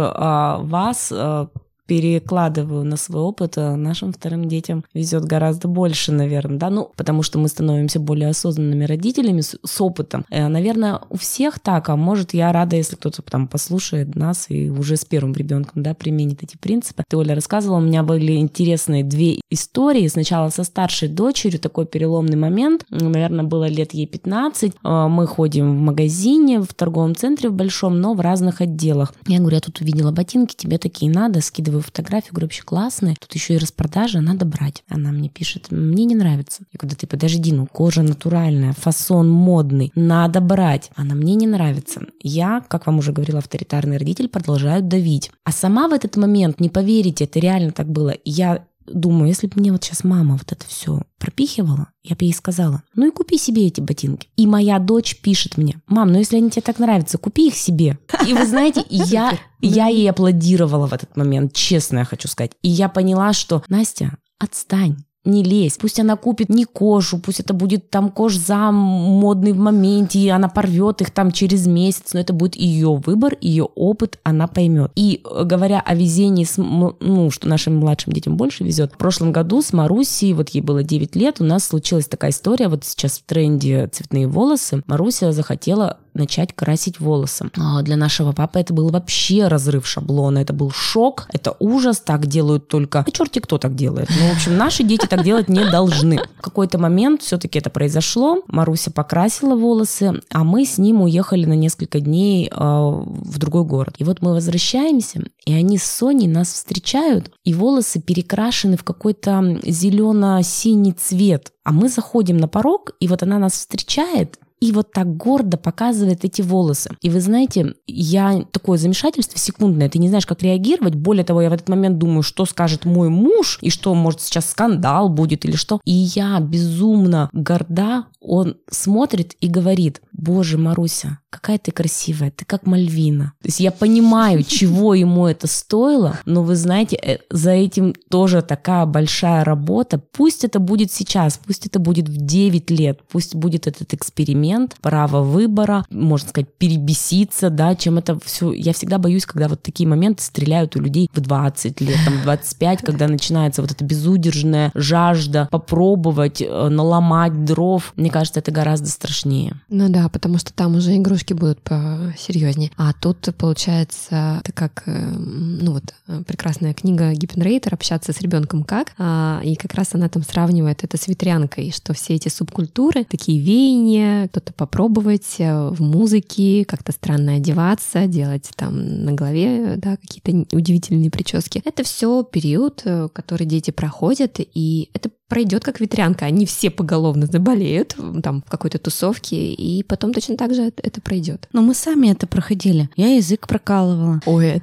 вас, 0.62 1.12
а, 1.12 1.48
перекладываю 1.88 2.84
на 2.84 2.96
свой 2.96 3.22
опыт, 3.22 3.54
а 3.56 3.74
нашим 3.74 4.12
вторым 4.12 4.46
детям 4.46 4.84
везет 4.92 5.24
гораздо 5.24 5.68
больше, 5.68 6.12
наверное, 6.12 6.58
да, 6.58 6.68
ну, 6.68 6.92
потому 6.96 7.22
что 7.22 7.38
мы 7.38 7.48
становимся 7.48 7.98
более 7.98 8.28
осознанными 8.28 8.84
родителями 8.84 9.40
с, 9.40 9.58
с 9.64 9.80
опытом. 9.80 10.26
Э, 10.28 10.48
наверное, 10.48 11.00
у 11.08 11.16
всех 11.16 11.58
так, 11.58 11.88
а 11.88 11.96
может, 11.96 12.34
я 12.34 12.52
рада, 12.52 12.76
если 12.76 12.94
кто-то 12.94 13.22
там 13.22 13.48
послушает 13.48 14.14
нас 14.14 14.50
и 14.50 14.68
уже 14.68 14.96
с 14.96 15.06
первым 15.06 15.32
ребенком, 15.32 15.82
да, 15.82 15.94
применит 15.94 16.42
эти 16.42 16.58
принципы. 16.58 17.04
Ты, 17.08 17.16
Оля, 17.16 17.34
рассказывала, 17.34 17.78
у 17.78 17.82
меня 17.82 18.02
были 18.02 18.36
интересные 18.36 19.02
две 19.02 19.40
истории. 19.48 20.06
Сначала 20.08 20.50
со 20.50 20.64
старшей 20.64 21.08
дочерью 21.08 21.58
такой 21.58 21.86
переломный 21.86 22.36
момент, 22.36 22.84
наверное, 22.90 23.44
было 23.44 23.66
лет 23.66 23.94
ей 23.94 24.06
15. 24.06 24.74
Э, 24.84 25.06
мы 25.08 25.26
ходим 25.26 25.70
в 25.70 25.80
магазине, 25.80 26.60
в 26.60 26.74
торговом 26.74 27.16
центре 27.16 27.48
в 27.48 27.54
большом, 27.54 27.98
но 27.98 28.12
в 28.12 28.20
разных 28.20 28.60
отделах. 28.60 29.14
Я 29.26 29.38
говорю, 29.38 29.56
я 29.56 29.60
тут 29.62 29.80
увидела 29.80 30.12
ботинки, 30.12 30.54
тебе 30.54 30.76
такие 30.76 31.10
надо, 31.10 31.40
скидываю 31.78 31.82
фотографию, 31.82 32.32
говорю, 32.32 32.46
вообще 32.46 32.62
классные, 32.62 33.16
тут 33.18 33.34
еще 33.34 33.54
и 33.54 33.58
распродажа, 33.58 34.20
надо 34.20 34.44
брать. 34.44 34.82
Она 34.88 35.10
мне 35.10 35.28
пишет, 35.28 35.70
мне 35.70 36.04
не 36.04 36.14
нравится. 36.14 36.62
Я 36.72 36.78
говорю, 36.78 36.94
да 36.94 37.00
ты 37.00 37.06
подожди, 37.06 37.52
ну 37.52 37.66
кожа 37.66 38.02
натуральная, 38.02 38.72
фасон 38.72 39.28
модный, 39.28 39.92
надо 39.94 40.40
брать. 40.40 40.90
Она 40.96 41.14
мне 41.14 41.34
не 41.34 41.46
нравится. 41.46 42.02
Я, 42.22 42.62
как 42.68 42.86
вам 42.86 42.98
уже 42.98 43.12
говорила, 43.12 43.38
авторитарный 43.38 43.98
родитель, 43.98 44.28
продолжаю 44.28 44.82
давить. 44.82 45.30
А 45.44 45.52
сама 45.52 45.88
в 45.88 45.92
этот 45.92 46.16
момент, 46.16 46.60
не 46.60 46.68
поверите, 46.68 47.24
это 47.24 47.38
реально 47.38 47.72
так 47.72 47.88
было, 47.88 48.14
я 48.24 48.64
думаю, 48.92 49.28
если 49.28 49.46
бы 49.46 49.54
мне 49.56 49.72
вот 49.72 49.84
сейчас 49.84 50.04
мама 50.04 50.36
вот 50.36 50.52
это 50.52 50.66
все 50.66 51.02
пропихивала, 51.18 51.88
я 52.02 52.16
бы 52.16 52.24
ей 52.24 52.32
сказала, 52.32 52.82
ну 52.94 53.06
и 53.06 53.10
купи 53.10 53.38
себе 53.38 53.66
эти 53.66 53.80
ботинки. 53.80 54.28
И 54.36 54.46
моя 54.46 54.78
дочь 54.78 55.20
пишет 55.20 55.56
мне, 55.56 55.80
мам, 55.86 56.12
ну 56.12 56.18
если 56.18 56.36
они 56.36 56.50
тебе 56.50 56.62
так 56.62 56.78
нравятся, 56.78 57.18
купи 57.18 57.48
их 57.48 57.56
себе. 57.56 57.98
И 58.26 58.34
вы 58.34 58.46
знаете, 58.46 58.84
я, 58.88 59.38
я 59.60 59.86
ей 59.88 60.08
аплодировала 60.08 60.86
в 60.86 60.92
этот 60.92 61.16
момент, 61.16 61.52
честно 61.52 61.98
я 61.98 62.04
хочу 62.04 62.28
сказать. 62.28 62.52
И 62.62 62.68
я 62.68 62.88
поняла, 62.88 63.32
что, 63.32 63.62
Настя, 63.68 64.16
отстань 64.38 64.96
не 65.24 65.42
лезь. 65.42 65.76
Пусть 65.78 66.00
она 66.00 66.16
купит 66.16 66.48
не 66.48 66.64
кожу, 66.64 67.18
пусть 67.18 67.40
это 67.40 67.52
будет 67.52 67.90
там 67.90 68.10
кожзам 68.10 68.74
модный 68.74 69.52
в 69.52 69.58
моменте, 69.58 70.18
и 70.18 70.28
она 70.28 70.48
порвет 70.48 71.00
их 71.02 71.10
там 71.10 71.32
через 71.32 71.66
месяц, 71.66 72.12
но 72.14 72.20
это 72.20 72.32
будет 72.32 72.56
ее 72.56 72.94
выбор, 72.94 73.36
ее 73.40 73.64
опыт, 73.64 74.18
она 74.22 74.46
поймет. 74.46 74.90
И 74.94 75.22
э, 75.24 75.44
говоря 75.44 75.80
о 75.80 75.94
везении, 75.94 76.44
с, 76.44 76.56
ну, 76.56 77.30
что 77.30 77.48
нашим 77.48 77.76
младшим 77.76 78.12
детям 78.12 78.36
больше 78.36 78.64
везет, 78.64 78.92
в 78.92 78.96
прошлом 78.96 79.32
году 79.32 79.60
с 79.60 79.72
Марусей, 79.72 80.32
вот 80.32 80.50
ей 80.50 80.60
было 80.60 80.82
9 80.82 81.14
лет, 81.16 81.40
у 81.40 81.44
нас 81.44 81.64
случилась 81.64 82.06
такая 82.06 82.30
история, 82.30 82.68
вот 82.68 82.84
сейчас 82.84 83.18
в 83.18 83.24
тренде 83.24 83.88
цветные 83.88 84.26
волосы, 84.26 84.82
Маруся 84.86 85.32
захотела 85.32 85.98
начать 86.18 86.52
красить 86.54 87.00
волосы. 87.00 87.50
А 87.56 87.82
для 87.82 87.96
нашего 87.96 88.32
папы 88.32 88.58
это 88.58 88.74
был 88.74 88.90
вообще 88.90 89.48
разрыв 89.48 89.86
шаблона, 89.86 90.38
это 90.38 90.52
был 90.52 90.70
шок, 90.70 91.28
это 91.32 91.54
ужас, 91.58 92.00
так 92.00 92.26
делают 92.26 92.68
только... 92.68 93.04
Да 93.04 93.12
черти 93.12 93.38
кто 93.40 93.58
так 93.58 93.74
делает. 93.74 94.08
Ну, 94.10 94.28
в 94.28 94.32
общем, 94.36 94.56
наши 94.56 94.82
дети 94.82 95.06
так 95.06 95.24
делать 95.24 95.48
не 95.48 95.64
должны. 95.70 96.18
В 96.38 96.42
какой-то 96.42 96.78
момент 96.78 97.22
все-таки 97.22 97.58
это 97.58 97.70
произошло, 97.70 98.42
Маруся 98.48 98.90
покрасила 98.90 99.54
волосы, 99.54 100.20
а 100.30 100.44
мы 100.44 100.64
с 100.64 100.78
ним 100.78 101.02
уехали 101.02 101.44
на 101.44 101.54
несколько 101.54 102.00
дней 102.00 102.48
э, 102.48 102.54
в 102.54 103.38
другой 103.38 103.64
город. 103.64 103.94
И 103.98 104.04
вот 104.04 104.22
мы 104.22 104.32
возвращаемся, 104.32 105.22
и 105.44 105.52
они 105.52 105.78
с 105.78 105.84
Соней 105.84 106.28
нас 106.28 106.52
встречают, 106.52 107.30
и 107.44 107.54
волосы 107.54 108.00
перекрашены 108.00 108.76
в 108.76 108.84
какой-то 108.84 109.60
зелено-синий 109.64 110.92
цвет. 110.92 111.52
А 111.64 111.72
мы 111.72 111.88
заходим 111.88 112.36
на 112.38 112.48
порог, 112.48 112.92
и 113.00 113.08
вот 113.08 113.22
она 113.22 113.38
нас 113.38 113.52
встречает, 113.52 114.38
и 114.60 114.72
вот 114.72 114.92
так 114.92 115.16
гордо 115.16 115.56
показывает 115.56 116.24
эти 116.24 116.42
волосы. 116.42 116.90
И 117.02 117.10
вы 117.10 117.20
знаете, 117.20 117.74
я 117.86 118.44
такое 118.50 118.78
замешательство 118.78 119.38
секундное, 119.38 119.88
ты 119.88 119.98
не 119.98 120.08
знаешь, 120.08 120.26
как 120.26 120.42
реагировать. 120.42 120.94
Более 120.94 121.24
того, 121.24 121.42
я 121.42 121.50
в 121.50 121.52
этот 121.52 121.68
момент 121.68 121.98
думаю, 121.98 122.22
что 122.22 122.44
скажет 122.44 122.84
мой 122.84 123.08
муж, 123.08 123.58
и 123.62 123.70
что, 123.70 123.94
может, 123.94 124.20
сейчас 124.20 124.50
скандал 124.50 125.08
будет 125.08 125.44
или 125.44 125.56
что. 125.56 125.80
И 125.84 125.92
я 125.92 126.38
безумно 126.40 127.30
горда, 127.32 128.06
он 128.20 128.56
смотрит 128.70 129.34
и 129.40 129.48
говорит, 129.48 130.02
боже, 130.12 130.58
Маруся, 130.58 131.20
какая 131.30 131.58
ты 131.58 131.70
красивая, 131.70 132.30
ты 132.30 132.44
как 132.44 132.66
Мальвина. 132.66 133.32
То 133.40 133.48
есть 133.48 133.60
я 133.60 133.70
понимаю, 133.70 134.42
чего 134.42 134.94
ему 134.94 135.26
это 135.26 135.46
стоило, 135.46 136.18
но 136.24 136.42
вы 136.42 136.56
знаете, 136.56 136.96
э, 136.96 137.18
за 137.30 137.52
этим 137.52 137.94
тоже 138.10 138.42
такая 138.42 138.86
большая 138.86 139.44
работа. 139.44 139.98
Пусть 139.98 140.44
это 140.44 140.58
будет 140.58 140.92
сейчас, 140.92 141.38
пусть 141.44 141.66
это 141.66 141.78
будет 141.78 142.08
в 142.08 142.16
9 142.16 142.70
лет, 142.70 143.00
пусть 143.10 143.34
будет 143.34 143.66
этот 143.66 143.94
эксперимент, 143.94 144.47
право 144.80 145.22
выбора, 145.22 145.84
можно 145.90 146.28
сказать, 146.28 146.48
перебеситься, 146.58 147.50
да, 147.50 147.74
чем 147.74 147.98
это 147.98 148.18
все. 148.24 148.52
Я 148.52 148.72
всегда 148.72 148.98
боюсь, 148.98 149.26
когда 149.26 149.48
вот 149.48 149.62
такие 149.62 149.88
моменты 149.88 150.22
стреляют 150.22 150.76
у 150.76 150.80
людей 150.80 151.08
в 151.12 151.20
20 151.20 151.80
лет, 151.80 151.98
там, 152.04 152.18
в 152.18 152.22
25, 152.22 152.82
когда 152.82 153.08
начинается 153.08 153.62
вот 153.62 153.70
эта 153.70 153.84
безудержная 153.84 154.70
жажда 154.74 155.48
попробовать, 155.50 156.42
э, 156.42 156.68
наломать 156.68 157.44
дров. 157.44 157.92
Мне 157.96 158.10
кажется, 158.10 158.40
это 158.40 158.50
гораздо 158.50 158.88
страшнее. 158.88 159.60
Ну 159.68 159.88
да, 159.88 160.08
потому 160.08 160.38
что 160.38 160.52
там 160.52 160.76
уже 160.76 160.96
игрушки 160.96 161.32
будут 161.32 161.60
посерьезнее. 161.60 162.70
А 162.76 162.92
тут, 162.92 163.28
получается, 163.36 164.40
это 164.42 164.52
как, 164.52 164.82
э, 164.86 165.10
ну 165.16 165.72
вот, 165.72 165.94
э, 166.06 166.22
прекрасная 166.26 166.74
книга 166.74 167.12
Гиппенрейтер 167.12 167.74
«Общаться 167.74 168.12
с 168.12 168.20
ребенком 168.20 168.64
как», 168.64 168.92
а, 168.98 169.40
и 169.42 169.54
как 169.56 169.74
раз 169.74 169.94
она 169.94 170.08
там 170.08 170.22
сравнивает 170.22 170.84
это 170.84 170.96
с 170.96 171.08
ветрянкой, 171.08 171.72
что 171.72 171.94
все 171.94 172.14
эти 172.14 172.28
субкультуры, 172.28 173.04
такие 173.04 173.40
веяния, 173.40 174.28
кто-то 174.38 174.52
попробовать 174.52 175.36
в 175.38 175.82
музыке, 175.82 176.64
как-то 176.64 176.92
странно 176.92 177.34
одеваться, 177.34 178.06
делать 178.06 178.50
там 178.54 179.04
на 179.04 179.12
голове, 179.12 179.74
да, 179.76 179.96
какие-то 179.96 180.56
удивительные 180.56 181.10
прически. 181.10 181.60
Это 181.64 181.82
все 181.82 182.22
период, 182.22 182.84
который 183.12 183.46
дети 183.46 183.72
проходят, 183.72 184.36
и 184.38 184.90
это 184.94 185.10
пройдет 185.28 185.64
как 185.64 185.80
ветрянка. 185.80 186.24
Они 186.26 186.46
все 186.46 186.70
поголовно 186.70 187.26
заболеют 187.26 187.96
там 188.22 188.42
в 188.46 188.50
какой-то 188.50 188.78
тусовке, 188.78 189.52
и 189.52 189.82
потом 189.82 190.12
точно 190.12 190.36
так 190.36 190.54
же 190.54 190.72
это 190.76 191.00
пройдет. 191.00 191.48
Но 191.52 191.62
мы 191.62 191.74
сами 191.74 192.08
это 192.08 192.26
проходили. 192.26 192.88
Я 192.96 193.14
язык 193.14 193.46
прокалывала. 193.46 194.20
Ой, 194.26 194.62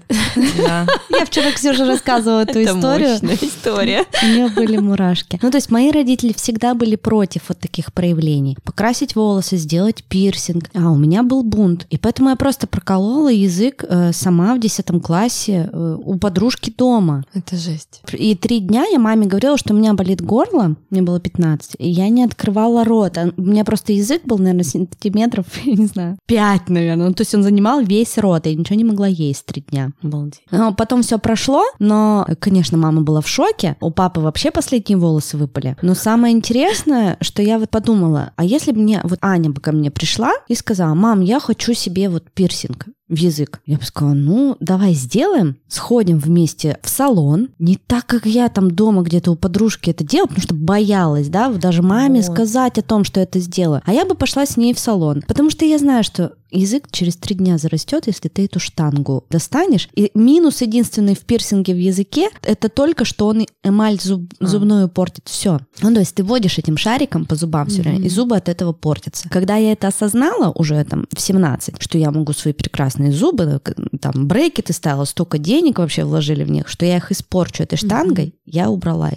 да. 0.57 0.87
Я 1.09 1.25
вчера 1.25 1.51
Ксюше 1.51 1.85
рассказывала 1.85 2.41
эту 2.41 2.63
историю. 2.63 3.15
история. 3.41 4.05
У 4.23 4.27
нее 4.27 4.49
были 4.49 4.77
мурашки. 4.77 5.39
Ну, 5.41 5.51
то 5.51 5.57
есть 5.57 5.69
мои 5.69 5.91
родители 5.91 6.33
всегда 6.33 6.73
были 6.73 6.95
против 6.95 7.49
вот 7.49 7.59
таких 7.59 7.93
проявлений. 7.93 8.57
Покрасить 8.63 9.15
волосы, 9.15 9.57
сделать 9.57 10.03
пирсинг. 10.03 10.69
А 10.73 10.91
у 10.91 10.95
меня 10.95 11.23
был 11.23 11.43
бунт. 11.43 11.85
И 11.89 11.97
поэтому 11.97 12.29
я 12.29 12.35
просто 12.35 12.67
проколола 12.67 13.31
язык 13.31 13.83
э, 13.87 14.11
сама 14.13 14.55
в 14.55 14.59
10 14.59 14.85
классе 15.03 15.69
э, 15.71 15.97
у 16.03 16.17
подружки 16.17 16.73
дома. 16.75 17.23
Это 17.33 17.55
жесть. 17.55 18.01
И 18.13 18.35
три 18.35 18.59
дня 18.59 18.85
я 18.91 18.99
маме 18.99 19.27
говорила, 19.27 19.57
что 19.57 19.73
у 19.73 19.77
меня 19.77 19.93
болит 19.93 20.21
горло, 20.21 20.54
горло, 20.55 20.75
мне 20.89 21.01
было 21.01 21.19
15, 21.19 21.75
и 21.79 21.89
я 21.89 22.09
не 22.09 22.23
открывала 22.23 22.83
рот. 22.83 23.17
А 23.17 23.31
у 23.35 23.41
меня 23.41 23.63
просто 23.65 23.93
язык 23.93 24.23
был, 24.25 24.37
наверное, 24.37 24.63
сантиметров, 24.63 25.45
я 25.65 25.73
не 25.73 25.85
знаю, 25.85 26.17
5, 26.27 26.69
наверное. 26.69 27.07
Ну, 27.09 27.13
то 27.13 27.21
есть 27.21 27.35
он 27.35 27.43
занимал 27.43 27.81
весь 27.81 28.17
рот, 28.17 28.47
и 28.47 28.51
я 28.51 28.55
ничего 28.55 28.75
не 28.75 28.83
могла 28.83 29.07
есть 29.07 29.45
три 29.45 29.61
дня. 29.61 29.91
Обалдеть. 30.01 30.41
Но 30.51 30.73
потом 30.73 31.01
все 31.01 31.19
прошло, 31.19 31.63
но, 31.79 32.27
конечно, 32.39 32.77
мама 32.77 33.01
была 33.01 33.21
в 33.21 33.27
шоке. 33.27 33.75
У 33.81 33.91
папы 33.91 34.21
вообще 34.21 34.51
последние 34.51 34.97
волосы 34.97 35.37
выпали. 35.37 35.75
Но 35.81 35.93
самое 35.93 36.35
интересное, 36.35 37.17
что 37.21 37.41
я 37.41 37.59
вот 37.59 37.69
подумала, 37.69 38.31
а 38.35 38.45
если 38.45 38.71
бы 38.71 38.79
мне, 38.79 39.01
вот 39.03 39.19
Аня 39.21 39.49
бы 39.49 39.61
ко 39.61 39.71
мне 39.71 39.91
пришла 39.91 40.31
и 40.47 40.55
сказала, 40.55 40.93
мам, 40.93 41.21
я 41.21 41.39
хочу 41.39 41.73
себе 41.73 42.09
вот 42.09 42.23
пирсинг 42.33 42.87
в 43.07 43.15
язык. 43.15 43.61
Я 43.65 43.77
бы 43.77 43.83
сказала, 43.83 44.15
ну, 44.15 44.57
давай 44.59 44.93
сделаем, 44.93 45.57
сходим 45.67 46.17
вместе 46.17 46.79
в 46.81 46.89
салон. 46.89 47.49
Не 47.59 47.77
так, 47.77 48.05
как 48.07 48.25
я 48.25 48.49
там 48.49 48.71
дома 48.71 49.03
где-то 49.03 49.31
у 49.31 49.35
подружки 49.35 49.91
это 49.91 50.03
делала, 50.03 50.27
потому 50.27 50.43
что 50.43 50.55
боялась, 50.55 51.27
да, 51.29 51.49
даже 51.49 51.83
маме 51.83 52.21
вот. 52.21 52.33
сказать 52.33 52.77
о 52.77 52.81
том, 52.81 53.03
что 53.03 53.19
это 53.19 53.39
сделаю. 53.39 53.81
А 53.85 53.93
я 53.93 54.05
бы 54.05 54.15
пошла 54.15 54.45
с 54.45 54.57
ней 54.57 54.73
в 54.73 54.79
салон, 54.79 55.23
потому 55.27 55.49
что 55.49 55.65
я 55.65 55.77
знаю, 55.77 56.03
что 56.03 56.33
язык 56.55 56.87
через 56.91 57.15
три 57.15 57.35
дня 57.35 57.57
зарастет, 57.57 58.07
если 58.07 58.29
ты 58.29 58.45
эту 58.45 58.59
штангу 58.59 59.25
достанешь. 59.29 59.89
И 59.95 60.11
минус 60.13 60.61
единственный 60.61 61.15
в 61.15 61.21
пирсинге 61.21 61.73
в 61.73 61.77
языке— 61.77 62.29
это 62.43 62.69
только 62.69 63.05
что 63.05 63.27
он 63.27 63.45
эмаль 63.63 63.99
зуб, 63.99 64.31
а. 64.39 64.45
зубную 64.45 64.89
портит. 64.89 65.27
Все. 65.27 65.59
Ну, 65.81 65.93
то 65.93 65.99
есть 65.99 66.15
ты 66.15 66.23
водишь 66.23 66.57
этим 66.57 66.77
шариком 66.77 67.25
по 67.25 67.35
зубам 67.35 67.67
все 67.67 67.81
время, 67.81 67.99
mm-hmm. 67.99 68.05
и 68.05 68.09
зубы 68.09 68.35
от 68.35 68.49
этого 68.49 68.73
портятся. 68.73 69.29
Когда 69.29 69.55
я 69.57 69.71
это 69.71 69.87
осознала 69.87 70.51
уже 70.51 70.83
там 70.85 71.05
в 71.13 71.19
17, 71.19 71.81
что 71.81 71.97
я 71.97 72.11
могу 72.11 72.33
свои 72.33 72.53
прекрасные 72.53 73.11
зубы, 73.11 73.61
там 74.01 74.27
брекеты 74.27 74.73
ставила, 74.73 75.05
столько 75.05 75.37
денег 75.37 75.79
вообще 75.79 76.03
вложили 76.03 76.43
в 76.43 76.51
них, 76.51 76.67
что 76.67 76.85
я 76.85 76.97
их 76.97 77.11
испорчу 77.11 77.63
этой 77.63 77.77
штангой, 77.77 78.27
mm-hmm. 78.27 78.41
я 78.45 78.69
убрала 78.69 79.09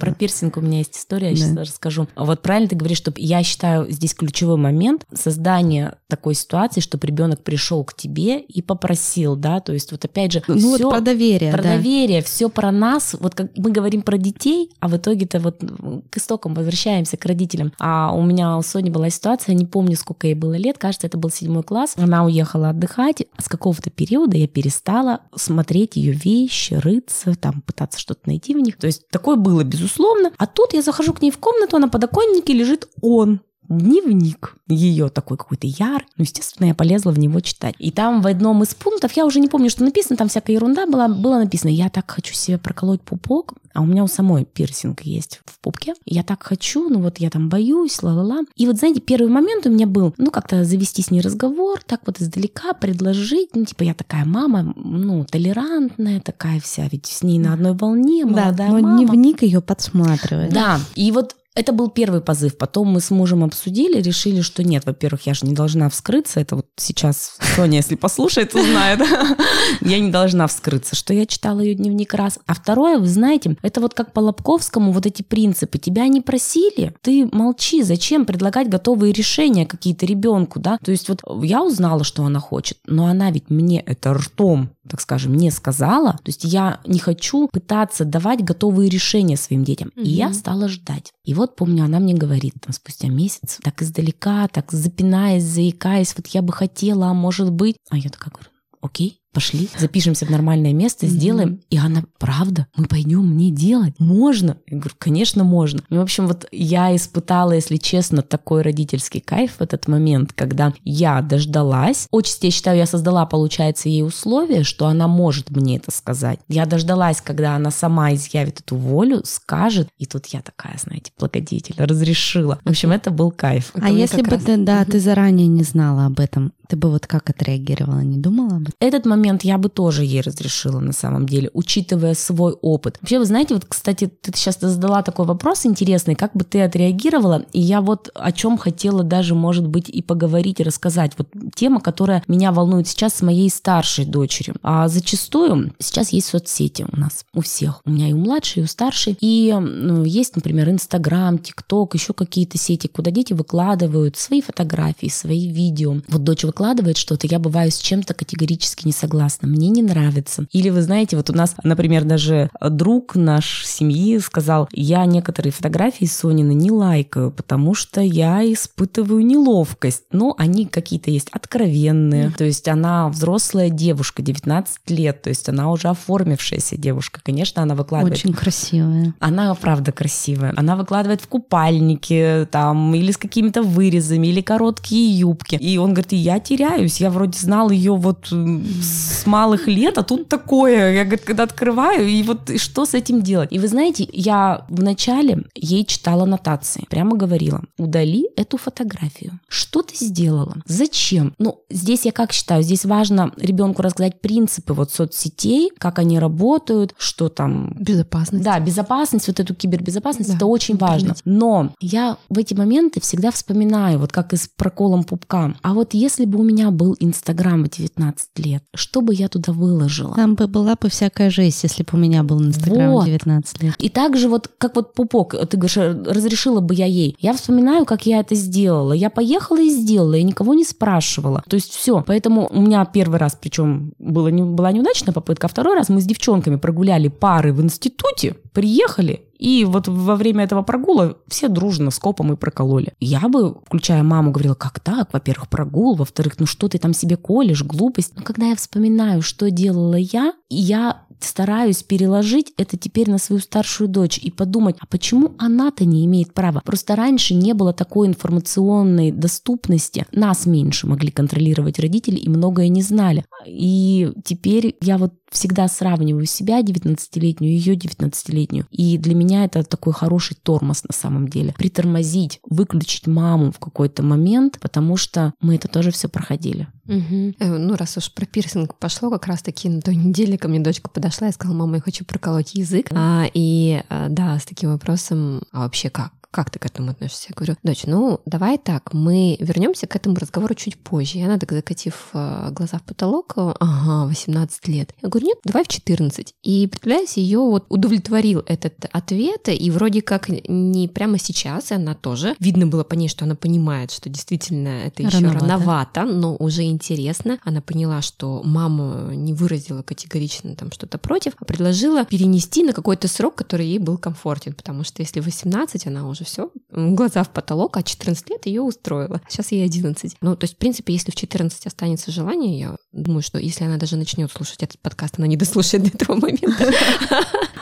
про 0.00 0.12
пирсинг 0.12 0.56
у 0.56 0.60
меня 0.60 0.78
есть 0.78 0.96
история, 0.96 1.30
я 1.30 1.34
да. 1.34 1.40
сейчас 1.40 1.68
расскажу. 1.68 2.08
Вот 2.16 2.42
правильно 2.42 2.68
ты 2.68 2.76
говоришь, 2.76 2.98
что 2.98 3.12
я 3.16 3.42
считаю 3.42 3.90
здесь 3.90 4.14
ключевой 4.14 4.56
момент 4.56 5.06
создания 5.12 5.96
такой 6.08 6.34
ситуации, 6.34 6.80
чтобы 6.80 7.06
ребенок 7.06 7.42
пришел 7.42 7.84
к 7.84 7.94
тебе 7.94 8.40
и 8.40 8.62
попросил, 8.62 9.36
да, 9.36 9.60
то 9.60 9.72
есть 9.72 9.90
вот 9.92 10.04
опять 10.04 10.32
же, 10.32 10.42
ну 10.46 10.56
всё, 10.56 10.70
вот 10.70 10.90
про 10.90 11.00
доверие, 11.00 11.52
про 11.52 11.62
да. 11.62 11.76
доверие, 11.76 12.22
все 12.22 12.48
про 12.48 12.70
нас. 12.70 13.16
Вот 13.18 13.34
как 13.34 13.56
мы 13.56 13.70
говорим 13.70 14.02
про 14.02 14.18
детей, 14.18 14.70
а 14.80 14.88
в 14.88 14.96
итоге-то 14.96 15.40
вот 15.40 15.62
к 16.10 16.16
истокам 16.16 16.54
возвращаемся 16.54 17.16
к 17.16 17.24
родителям. 17.24 17.72
А 17.78 18.12
у 18.14 18.22
меня 18.22 18.56
у 18.56 18.62
Сони 18.62 18.90
была 18.90 19.10
ситуация, 19.10 19.54
не 19.54 19.66
помню, 19.66 19.96
сколько 19.96 20.26
ей 20.26 20.34
было 20.34 20.54
лет, 20.54 20.78
кажется, 20.78 21.06
это 21.06 21.18
был 21.18 21.30
седьмой 21.30 21.62
класс. 21.62 21.94
Она 21.96 22.24
уехала 22.24 22.70
отдыхать, 22.70 23.24
с 23.38 23.48
какого-то 23.48 23.90
периода 23.90 24.36
я 24.36 24.46
перестала 24.48 25.20
смотреть 25.34 25.96
ее 25.96 26.12
вещи, 26.12 26.74
рыться, 26.74 27.34
там 27.34 27.62
пытаться 27.62 27.98
что-то 27.98 28.20
найти 28.26 28.54
в 28.54 28.58
них. 28.58 28.76
То 28.76 28.86
есть 28.86 29.08
такой 29.08 29.36
был 29.36 29.53
было, 29.54 29.64
безусловно. 29.64 30.32
А 30.36 30.46
тут 30.46 30.74
я 30.74 30.82
захожу 30.82 31.12
к 31.14 31.22
ней 31.22 31.30
в 31.30 31.38
комнату, 31.38 31.76
а 31.76 31.80
на 31.80 31.88
подоконнике 31.88 32.52
лежит 32.52 32.88
он 33.00 33.40
дневник 33.68 34.56
ее 34.68 35.08
такой 35.08 35.36
какой-то 35.36 35.66
яркий. 35.66 36.12
Ну, 36.16 36.24
естественно, 36.24 36.68
я 36.68 36.74
полезла 36.74 37.10
в 37.10 37.18
него 37.18 37.40
читать. 37.40 37.74
И 37.78 37.90
там 37.90 38.22
в 38.22 38.26
одном 38.26 38.62
из 38.62 38.74
пунктов, 38.74 39.12
я 39.12 39.26
уже 39.26 39.40
не 39.40 39.48
помню, 39.48 39.70
что 39.70 39.84
написано, 39.84 40.16
там 40.16 40.28
всякая 40.28 40.54
ерунда 40.54 40.86
была, 40.86 41.08
было 41.08 41.38
написано, 41.38 41.70
я 41.70 41.88
так 41.88 42.10
хочу 42.10 42.34
себе 42.34 42.58
проколоть 42.58 43.00
пупок, 43.02 43.54
а 43.74 43.82
у 43.82 43.86
меня 43.86 44.04
у 44.04 44.06
самой 44.06 44.44
пирсинг 44.44 45.02
есть 45.02 45.40
в 45.44 45.58
пупке. 45.58 45.94
Я 46.04 46.22
так 46.22 46.42
хочу, 46.42 46.88
ну 46.88 47.00
вот 47.00 47.18
я 47.18 47.28
там 47.28 47.48
боюсь, 47.48 48.02
ла-ла-ла. 48.02 48.42
И 48.56 48.66
вот, 48.66 48.76
знаете, 48.76 49.00
первый 49.00 49.28
момент 49.28 49.66
у 49.66 49.70
меня 49.70 49.86
был, 49.86 50.14
ну, 50.16 50.30
как-то 50.30 50.64
завести 50.64 51.02
с 51.02 51.10
ней 51.10 51.20
разговор, 51.20 51.80
так 51.84 52.02
вот 52.06 52.20
издалека 52.20 52.72
предложить, 52.72 53.50
ну, 53.54 53.64
типа, 53.64 53.82
я 53.82 53.94
такая 53.94 54.24
мама, 54.24 54.72
ну, 54.76 55.24
толерантная 55.24 56.20
такая 56.20 56.60
вся, 56.60 56.88
ведь 56.90 57.06
с 57.06 57.22
ней 57.22 57.38
на 57.38 57.54
одной 57.54 57.72
волне, 57.72 58.24
молодая 58.24 58.52
да, 58.52 58.68
но 58.68 58.78
мама. 58.78 58.98
дневник 58.98 59.42
ее 59.42 59.60
подсматривает. 59.60 60.52
Да, 60.52 60.78
и 60.94 61.10
вот 61.10 61.34
это 61.54 61.72
был 61.72 61.88
первый 61.88 62.20
позыв. 62.20 62.56
Потом 62.58 62.88
мы 62.88 63.00
с 63.00 63.10
мужем 63.10 63.44
обсудили, 63.44 64.00
решили, 64.00 64.40
что 64.40 64.64
нет, 64.64 64.84
во-первых, 64.86 65.26
я 65.26 65.34
же 65.34 65.46
не 65.46 65.54
должна 65.54 65.88
вскрыться. 65.88 66.40
Это 66.40 66.56
вот 66.56 66.66
сейчас 66.76 67.36
Соня, 67.54 67.76
если 67.76 67.94
послушает, 67.94 68.54
узнает. 68.54 69.00
Я 69.80 70.00
не 70.00 70.10
должна 70.10 70.46
вскрыться, 70.46 70.96
что 70.96 71.14
я 71.14 71.26
читала 71.26 71.60
ее 71.60 71.74
дневник 71.74 72.14
раз. 72.14 72.38
А 72.46 72.54
второе, 72.54 72.98
вы 72.98 73.06
знаете, 73.06 73.56
это 73.62 73.80
вот 73.80 73.94
как 73.94 74.12
по 74.12 74.20
Лобковскому 74.20 74.92
вот 74.92 75.06
эти 75.06 75.22
принципы. 75.22 75.78
Тебя 75.78 76.08
не 76.08 76.20
просили, 76.20 76.94
ты 77.02 77.28
молчи. 77.30 77.82
Зачем 77.82 78.24
предлагать 78.24 78.68
готовые 78.68 79.12
решения 79.12 79.66
какие-то 79.66 80.06
ребенку, 80.06 80.58
да? 80.60 80.78
То 80.84 80.90
есть 80.90 81.08
вот 81.08 81.22
я 81.42 81.62
узнала, 81.62 82.04
что 82.04 82.24
она 82.24 82.40
хочет, 82.40 82.78
но 82.86 83.06
она 83.06 83.30
ведь 83.30 83.50
мне 83.50 83.80
это 83.80 84.14
ртом 84.14 84.70
так 84.88 85.00
скажем, 85.00 85.34
не 85.34 85.50
сказала. 85.50 86.12
То 86.12 86.26
есть 86.26 86.44
я 86.44 86.80
не 86.86 86.98
хочу 86.98 87.48
пытаться 87.48 88.04
давать 88.04 88.44
готовые 88.44 88.88
решения 88.88 89.36
своим 89.36 89.64
детям. 89.64 89.88
Mm-hmm. 89.88 90.02
И 90.02 90.08
я 90.08 90.32
стала 90.32 90.68
ждать. 90.68 91.12
И 91.24 91.34
вот 91.34 91.56
помню, 91.56 91.84
она 91.84 91.98
мне 91.98 92.14
говорит 92.14 92.54
там 92.60 92.72
спустя 92.72 93.08
месяц, 93.08 93.58
так 93.62 93.82
издалека, 93.82 94.48
так 94.48 94.72
запинаясь, 94.72 95.44
заикаясь, 95.44 96.14
вот 96.16 96.26
я 96.28 96.42
бы 96.42 96.52
хотела, 96.52 97.08
а 97.08 97.14
может 97.14 97.50
быть. 97.50 97.76
А 97.90 97.96
я 97.96 98.10
такая 98.10 98.32
говорю, 98.32 98.50
окей, 98.80 99.20
пошли, 99.34 99.68
запишемся 99.76 100.24
в 100.24 100.30
нормальное 100.30 100.72
место, 100.72 101.06
сделаем. 101.06 101.50
Mm-hmm. 101.50 101.64
И 101.70 101.78
она, 101.78 102.04
правда, 102.18 102.68
мы 102.76 102.86
пойдем 102.86 103.26
мне 103.26 103.50
делать? 103.50 103.94
Можно? 103.98 104.56
Я 104.66 104.78
говорю, 104.78 104.94
конечно, 104.98 105.44
можно. 105.44 105.82
И, 105.90 105.96
в 105.96 106.00
общем, 106.00 106.26
вот 106.26 106.46
я 106.52 106.94
испытала, 106.94 107.52
если 107.52 107.76
честно, 107.76 108.22
такой 108.22 108.62
родительский 108.62 109.20
кайф 109.20 109.56
в 109.58 109.60
этот 109.60 109.88
момент, 109.88 110.32
когда 110.32 110.72
я 110.84 111.20
дождалась. 111.20 112.06
Отчасти, 112.10 112.46
я 112.46 112.50
считаю, 112.52 112.78
я 112.78 112.86
создала, 112.86 113.26
получается, 113.26 113.88
ей 113.88 114.04
условия, 114.04 114.62
что 114.62 114.86
она 114.86 115.08
может 115.08 115.50
мне 115.50 115.76
это 115.76 115.90
сказать. 115.90 116.38
Я 116.48 116.64
дождалась, 116.64 117.20
когда 117.20 117.56
она 117.56 117.70
сама 117.70 118.14
изъявит 118.14 118.60
эту 118.60 118.76
волю, 118.76 119.22
скажет. 119.24 119.88
И 119.98 120.06
тут 120.06 120.26
я 120.26 120.40
такая, 120.40 120.78
знаете, 120.78 121.10
благодетель, 121.18 121.74
разрешила. 121.76 122.60
В 122.64 122.70
общем, 122.70 122.92
это 122.92 123.10
был 123.10 123.32
кайф. 123.32 123.72
А 123.74 123.90
если 123.90 124.22
бы 124.22 124.38
ты, 124.38 124.56
да, 124.56 124.84
ты 124.84 125.00
заранее 125.00 125.48
не 125.48 125.64
знала 125.64 126.06
об 126.06 126.20
этом, 126.20 126.52
ты 126.68 126.76
бы 126.76 126.90
вот 126.90 127.06
как 127.06 127.30
отреагировала, 127.30 128.00
не 128.00 128.18
думала 128.18 128.54
этом? 128.64 128.74
Этот 128.80 129.06
момент 129.06 129.44
я 129.44 129.58
бы 129.58 129.68
тоже 129.68 130.04
ей 130.04 130.20
разрешила 130.20 130.80
на 130.80 130.92
самом 130.92 131.26
деле, 131.26 131.50
учитывая 131.52 132.14
свой 132.14 132.52
опыт. 132.52 132.98
Вообще, 133.00 133.18
вы 133.18 133.24
знаете, 133.24 133.54
вот, 133.54 133.64
кстати, 133.66 134.10
ты 134.20 134.32
сейчас 134.34 134.58
задала 134.60 135.02
такой 135.02 135.26
вопрос 135.26 135.66
интересный, 135.66 136.14
как 136.14 136.32
бы 136.34 136.44
ты 136.44 136.62
отреагировала, 136.62 137.44
и 137.52 137.60
я 137.60 137.80
вот 137.80 138.10
о 138.14 138.32
чем 138.32 138.58
хотела 138.58 139.02
даже, 139.02 139.34
может 139.34 139.66
быть, 139.66 139.88
и 139.88 140.02
поговорить, 140.02 140.60
и 140.60 140.64
рассказать. 140.64 141.12
Вот 141.18 141.28
тема, 141.54 141.80
которая 141.80 142.22
меня 142.28 142.52
волнует 142.52 142.88
сейчас 142.88 143.14
с 143.14 143.22
моей 143.22 143.50
старшей 143.50 144.04
дочерью. 144.04 144.56
А 144.62 144.88
зачастую 144.88 145.72
сейчас 145.78 146.10
есть 146.10 146.28
соцсети 146.28 146.86
у 146.90 146.96
нас, 146.98 147.24
у 147.34 147.40
всех. 147.40 147.80
У 147.84 147.90
меня 147.90 148.08
и 148.08 148.12
у 148.12 148.18
младшей, 148.18 148.62
и 148.62 148.64
у 148.64 148.68
старшей. 148.68 149.16
И 149.20 149.54
ну, 149.58 150.04
есть, 150.04 150.36
например, 150.36 150.70
Инстаграм, 150.70 151.38
ТикТок, 151.38 151.94
еще 151.94 152.12
какие-то 152.12 152.58
сети, 152.58 152.86
куда 152.86 153.10
дети 153.10 153.32
выкладывают 153.32 154.16
свои 154.16 154.40
фотографии, 154.40 155.08
свои 155.08 155.48
видео. 155.48 155.96
Вот 156.08 156.24
дочь 156.24 156.44
выкладывает 156.54 156.96
что-то, 156.96 157.26
я 157.26 157.40
бываю 157.40 157.72
с 157.72 157.78
чем-то 157.78 158.14
категорически 158.14 158.86
не 158.86 158.92
согласна. 158.92 159.48
Мне 159.48 159.70
не 159.70 159.82
нравится. 159.82 160.46
Или 160.52 160.70
вы 160.70 160.82
знаете, 160.82 161.16
вот 161.16 161.28
у 161.28 161.32
нас, 161.32 161.56
например, 161.64 162.04
даже 162.04 162.48
друг 162.60 163.16
наш 163.16 163.66
семьи 163.66 164.18
сказал, 164.18 164.68
я 164.72 165.04
некоторые 165.04 165.52
фотографии 165.52 166.04
Сонины 166.04 166.54
не 166.54 166.70
лайкаю, 166.70 167.32
потому 167.32 167.74
что 167.74 168.00
я 168.00 168.40
испытываю 168.44 169.26
неловкость. 169.26 170.04
Но 170.12 170.36
они 170.38 170.66
какие-то 170.66 171.10
есть 171.10 171.28
откровенные. 171.32 172.30
То 172.30 172.44
есть 172.44 172.68
она 172.68 173.08
взрослая 173.08 173.68
девушка, 173.68 174.22
19 174.22 174.90
лет, 174.90 175.22
то 175.22 175.30
есть 175.30 175.48
она 175.48 175.72
уже 175.72 175.88
оформившаяся 175.88 176.76
девушка. 176.76 177.20
Конечно, 177.24 177.62
она 177.62 177.74
выкладывает. 177.74 178.16
Очень 178.16 178.32
красивая. 178.32 179.12
Она 179.18 179.52
правда 179.54 179.90
красивая. 179.90 180.52
Она 180.56 180.76
выкладывает 180.76 181.20
в 181.20 181.26
купальнике 181.26 182.46
там 182.52 182.94
или 182.94 183.10
с 183.10 183.16
какими-то 183.16 183.62
вырезами, 183.62 184.28
или 184.28 184.40
короткие 184.40 185.18
юбки. 185.18 185.56
И 185.56 185.78
он 185.78 185.94
говорит, 185.94 186.12
я 186.12 186.38
теряюсь, 186.44 187.00
я 187.00 187.10
вроде 187.10 187.38
знал 187.38 187.70
ее 187.70 187.96
вот 187.96 188.28
с 188.30 189.26
малых 189.26 189.66
лет, 189.66 189.98
а 189.98 190.02
тут 190.02 190.28
такое. 190.28 190.92
Я, 190.92 191.04
говорит, 191.04 191.24
когда 191.24 191.42
открываю, 191.44 192.06
и 192.06 192.22
вот 192.22 192.50
что 192.58 192.84
с 192.84 192.94
этим 192.94 193.22
делать? 193.22 193.52
И 193.52 193.58
вы 193.58 193.68
знаете, 193.68 194.08
я 194.12 194.64
вначале 194.68 195.44
ей 195.54 195.84
читала 195.84 196.24
нотации, 196.24 196.84
прямо 196.88 197.16
говорила, 197.16 197.62
удали 197.78 198.28
эту 198.36 198.56
фотографию. 198.56 199.40
Что 199.48 199.82
ты 199.82 199.94
сделала? 199.96 200.56
Зачем? 200.66 201.34
Ну, 201.38 201.60
здесь 201.70 202.04
я 202.04 202.12
как 202.12 202.32
считаю, 202.32 202.62
здесь 202.62 202.84
важно 202.84 203.32
ребенку 203.36 203.82
рассказать 203.82 204.20
принципы 204.20 204.74
вот 204.74 204.92
соцсетей, 204.92 205.70
как 205.78 205.98
они 205.98 206.18
работают, 206.18 206.94
что 206.98 207.28
там... 207.28 207.74
Безопасность. 207.78 208.44
Да, 208.44 208.60
безопасность, 208.60 209.28
вот 209.28 209.40
эту 209.40 209.54
кибербезопасность, 209.54 210.30
да, 210.30 210.36
это 210.36 210.46
очень 210.46 210.76
важно. 210.76 211.14
Но 211.24 211.72
я 211.80 212.16
в 212.28 212.38
эти 212.38 212.54
моменты 212.54 213.00
всегда 213.00 213.30
вспоминаю, 213.30 213.98
вот 213.98 214.12
как 214.12 214.32
и 214.32 214.36
с 214.36 214.48
проколом 214.48 215.04
пупка, 215.04 215.54
а 215.62 215.74
вот 215.74 215.94
если 215.94 216.24
бы 216.24 216.33
у 216.36 216.42
меня 216.42 216.70
был 216.70 216.96
Инстаграм 217.00 217.64
в 217.64 217.68
19 217.68 218.28
лет, 218.36 218.62
что 218.74 219.00
бы 219.00 219.14
я 219.14 219.28
туда 219.28 219.52
выложила? 219.52 220.14
Там 220.14 220.34
бы 220.34 220.46
была 220.46 220.74
бы 220.74 220.88
всякая 220.88 221.30
жизнь, 221.30 221.58
если 221.62 221.82
бы 221.82 221.90
у 221.92 221.96
меня 221.96 222.22
был 222.22 222.42
Инстаграм 222.42 222.90
вот. 222.90 223.02
в 223.02 223.06
19 223.06 223.62
лет. 223.62 223.74
И 223.78 223.88
также 223.88 224.28
вот, 224.28 224.50
как 224.58 224.76
вот 224.76 224.94
пупок, 224.94 225.34
ты 225.48 225.56
говоришь, 225.56 225.76
разрешила 225.76 226.60
бы 226.60 226.74
я 226.74 226.86
ей. 226.86 227.16
Я 227.20 227.34
вспоминаю, 227.34 227.84
как 227.84 228.06
я 228.06 228.20
это 228.20 228.34
сделала. 228.34 228.92
Я 228.92 229.10
поехала 229.10 229.60
и 229.60 229.70
сделала, 229.70 230.14
я 230.14 230.22
никого 230.22 230.54
не 230.54 230.64
спрашивала. 230.64 231.42
То 231.48 231.56
есть 231.56 231.72
все. 231.72 232.02
Поэтому 232.06 232.48
у 232.50 232.60
меня 232.60 232.84
первый 232.84 233.18
раз, 233.18 233.36
причем 233.40 233.92
было 233.98 234.28
не, 234.28 234.42
была 234.42 234.72
неудачная 234.72 235.12
попытка, 235.12 235.46
а 235.46 235.50
второй 235.50 235.74
раз 235.74 235.88
мы 235.88 236.00
с 236.00 236.04
девчонками 236.04 236.56
прогуляли 236.56 237.08
пары 237.08 237.52
в 237.52 237.62
институте, 237.62 238.36
приехали, 238.52 239.24
и 239.38 239.64
вот 239.64 239.88
во 239.88 240.16
время 240.16 240.44
этого 240.44 240.62
прогула 240.62 241.18
все 241.28 241.48
дружно 241.48 241.90
с 241.90 241.98
копом 241.98 242.32
и 242.32 242.36
прокололи. 242.36 242.92
Я 243.00 243.28
бы, 243.28 243.56
включая 243.66 244.02
маму, 244.02 244.30
говорила, 244.30 244.54
как 244.54 244.80
так? 244.80 245.12
Во-первых, 245.12 245.48
прогул, 245.48 245.94
во-вторых, 245.94 246.34
ну 246.38 246.46
что 246.46 246.68
ты 246.68 246.78
там 246.78 246.94
себе 246.94 247.16
колешь, 247.16 247.62
глупость. 247.62 248.12
Но 248.16 248.22
когда 248.22 248.46
я 248.46 248.56
вспоминаю, 248.56 249.22
что 249.22 249.50
делала 249.50 249.96
я, 249.96 250.34
я 250.48 251.04
стараюсь 251.20 251.82
переложить 251.82 252.52
это 252.56 252.76
теперь 252.76 253.10
на 253.10 253.18
свою 253.18 253.40
старшую 253.40 253.88
дочь 253.88 254.18
и 254.18 254.30
подумать, 254.30 254.76
а 254.80 254.86
почему 254.86 255.34
она-то 255.38 255.84
не 255.84 256.04
имеет 256.06 256.34
права? 256.34 256.60
Просто 256.64 256.96
раньше 256.96 257.34
не 257.34 257.54
было 257.54 257.72
такой 257.72 258.08
информационной 258.08 259.10
доступности, 259.10 260.06
нас 260.12 260.46
меньше 260.46 260.86
могли 260.86 261.10
контролировать 261.10 261.78
родители 261.78 262.16
и 262.16 262.28
многое 262.28 262.68
не 262.68 262.82
знали. 262.82 263.24
И 263.46 264.12
теперь 264.24 264.76
я 264.80 264.98
вот 264.98 265.14
всегда 265.34 265.68
сравниваю 265.68 266.26
себя 266.26 266.60
19-летнюю 266.60 267.52
и 267.52 267.56
ее 267.56 267.74
19-летнюю. 267.74 268.66
И 268.70 268.96
для 268.98 269.14
меня 269.14 269.44
это 269.44 269.64
такой 269.64 269.92
хороший 269.92 270.36
тормоз 270.40 270.84
на 270.84 270.94
самом 270.94 271.28
деле. 271.28 271.54
Притормозить, 271.58 272.40
выключить 272.48 273.06
маму 273.06 273.50
в 273.50 273.58
какой-то 273.58 274.02
момент, 274.02 274.58
потому 274.60 274.96
что 274.96 275.34
мы 275.40 275.56
это 275.56 275.68
тоже 275.68 275.90
все 275.90 276.08
проходили. 276.08 276.68
Угу. 276.86 277.34
Ну, 277.40 277.76
раз 277.76 277.96
уж 277.96 278.12
про 278.12 278.26
пирсинг 278.26 278.76
пошло, 278.76 279.10
как 279.10 279.26
раз-таки 279.26 279.68
на 279.68 279.80
той 279.80 279.96
неделе 279.96 280.38
ко 280.38 280.48
мне 280.48 280.60
дочка 280.60 280.88
подошла 280.88 281.28
и 281.28 281.32
сказала, 281.32 281.56
мама, 281.56 281.76
я 281.76 281.80
хочу 281.80 282.04
проколоть 282.04 282.54
язык. 282.54 282.88
А, 282.92 283.26
и 283.32 283.82
а, 283.88 284.08
да, 284.08 284.38
с 284.38 284.44
таким 284.44 284.70
вопросом, 284.70 285.42
а 285.50 285.60
вообще 285.60 285.90
как? 285.90 286.12
Как 286.34 286.50
ты 286.50 286.58
к 286.58 286.66
этому 286.66 286.90
относишься? 286.90 287.28
Я 287.28 287.34
говорю, 287.36 287.56
дочь, 287.62 287.84
ну 287.86 288.20
давай 288.26 288.58
так, 288.58 288.92
мы 288.92 289.36
вернемся 289.38 289.86
к 289.86 289.94
этому 289.94 290.16
разговору 290.16 290.52
чуть 290.54 290.76
позже. 290.76 291.18
И 291.18 291.22
она 291.22 291.38
так 291.38 291.52
закатив 291.52 292.08
э, 292.12 292.48
глаза 292.50 292.78
в 292.78 292.82
потолок, 292.82 293.34
ага, 293.36 294.06
18 294.06 294.66
лет. 294.66 294.92
Я 295.00 295.08
говорю, 295.08 295.28
нет, 295.28 295.38
давай 295.44 295.62
в 295.62 295.68
14. 295.68 296.34
И, 296.42 296.66
представляете, 296.66 297.22
ее 297.22 297.38
вот 297.38 297.66
удовлетворил 297.68 298.42
этот 298.48 298.74
ответ, 298.90 299.48
и 299.48 299.70
вроде 299.70 300.02
как 300.02 300.28
не 300.28 300.88
прямо 300.88 301.18
сейчас, 301.18 301.70
и 301.70 301.74
она 301.74 301.94
тоже, 301.94 302.34
видно 302.40 302.66
было 302.66 302.82
по 302.82 302.94
ней, 302.94 303.08
что 303.08 303.24
она 303.26 303.36
понимает, 303.36 303.92
что 303.92 304.10
действительно 304.10 304.68
это 304.86 305.04
еще 305.04 305.18
рановато, 305.18 305.46
рановато 305.46 306.04
но 306.04 306.34
уже 306.34 306.64
интересно. 306.64 307.38
Она 307.44 307.60
поняла, 307.60 308.02
что 308.02 308.42
мама 308.44 309.14
не 309.14 309.34
выразила 309.34 309.82
категорично 309.82 310.56
там 310.56 310.72
что-то 310.72 310.98
против, 310.98 311.34
а 311.38 311.44
предложила 311.44 312.04
перенести 312.04 312.64
на 312.64 312.72
какой-то 312.72 313.06
срок, 313.06 313.36
который 313.36 313.66
ей 313.66 313.78
был 313.78 313.98
комфортен, 313.98 314.52
потому 314.52 314.82
что 314.82 315.00
если 315.00 315.20
18, 315.20 315.86
она 315.86 316.08
уже 316.08 316.23
все, 316.24 316.50
глаза 316.70 317.22
в 317.22 317.30
потолок, 317.30 317.76
а 317.76 317.82
14 317.82 318.30
лет 318.30 318.46
ее 318.46 318.62
устроила. 318.62 319.20
Сейчас 319.28 319.52
ей 319.52 319.64
11. 319.64 320.16
Ну, 320.20 320.36
то 320.36 320.44
есть, 320.44 320.54
в 320.54 320.58
принципе, 320.58 320.92
если 320.92 321.10
в 321.10 321.16
14 321.16 321.66
останется 321.66 322.10
желание, 322.10 322.58
я 322.58 322.76
думаю, 322.92 323.22
что 323.22 323.38
если 323.38 323.64
она 323.64 323.76
даже 323.76 323.96
начнет 323.96 324.30
слушать 324.32 324.62
этот 324.62 324.78
подкаст, 324.80 325.18
она 325.18 325.26
не 325.26 325.36
дослушает 325.36 325.84
до 325.84 325.90
этого 325.90 326.16
момента. 326.16 326.72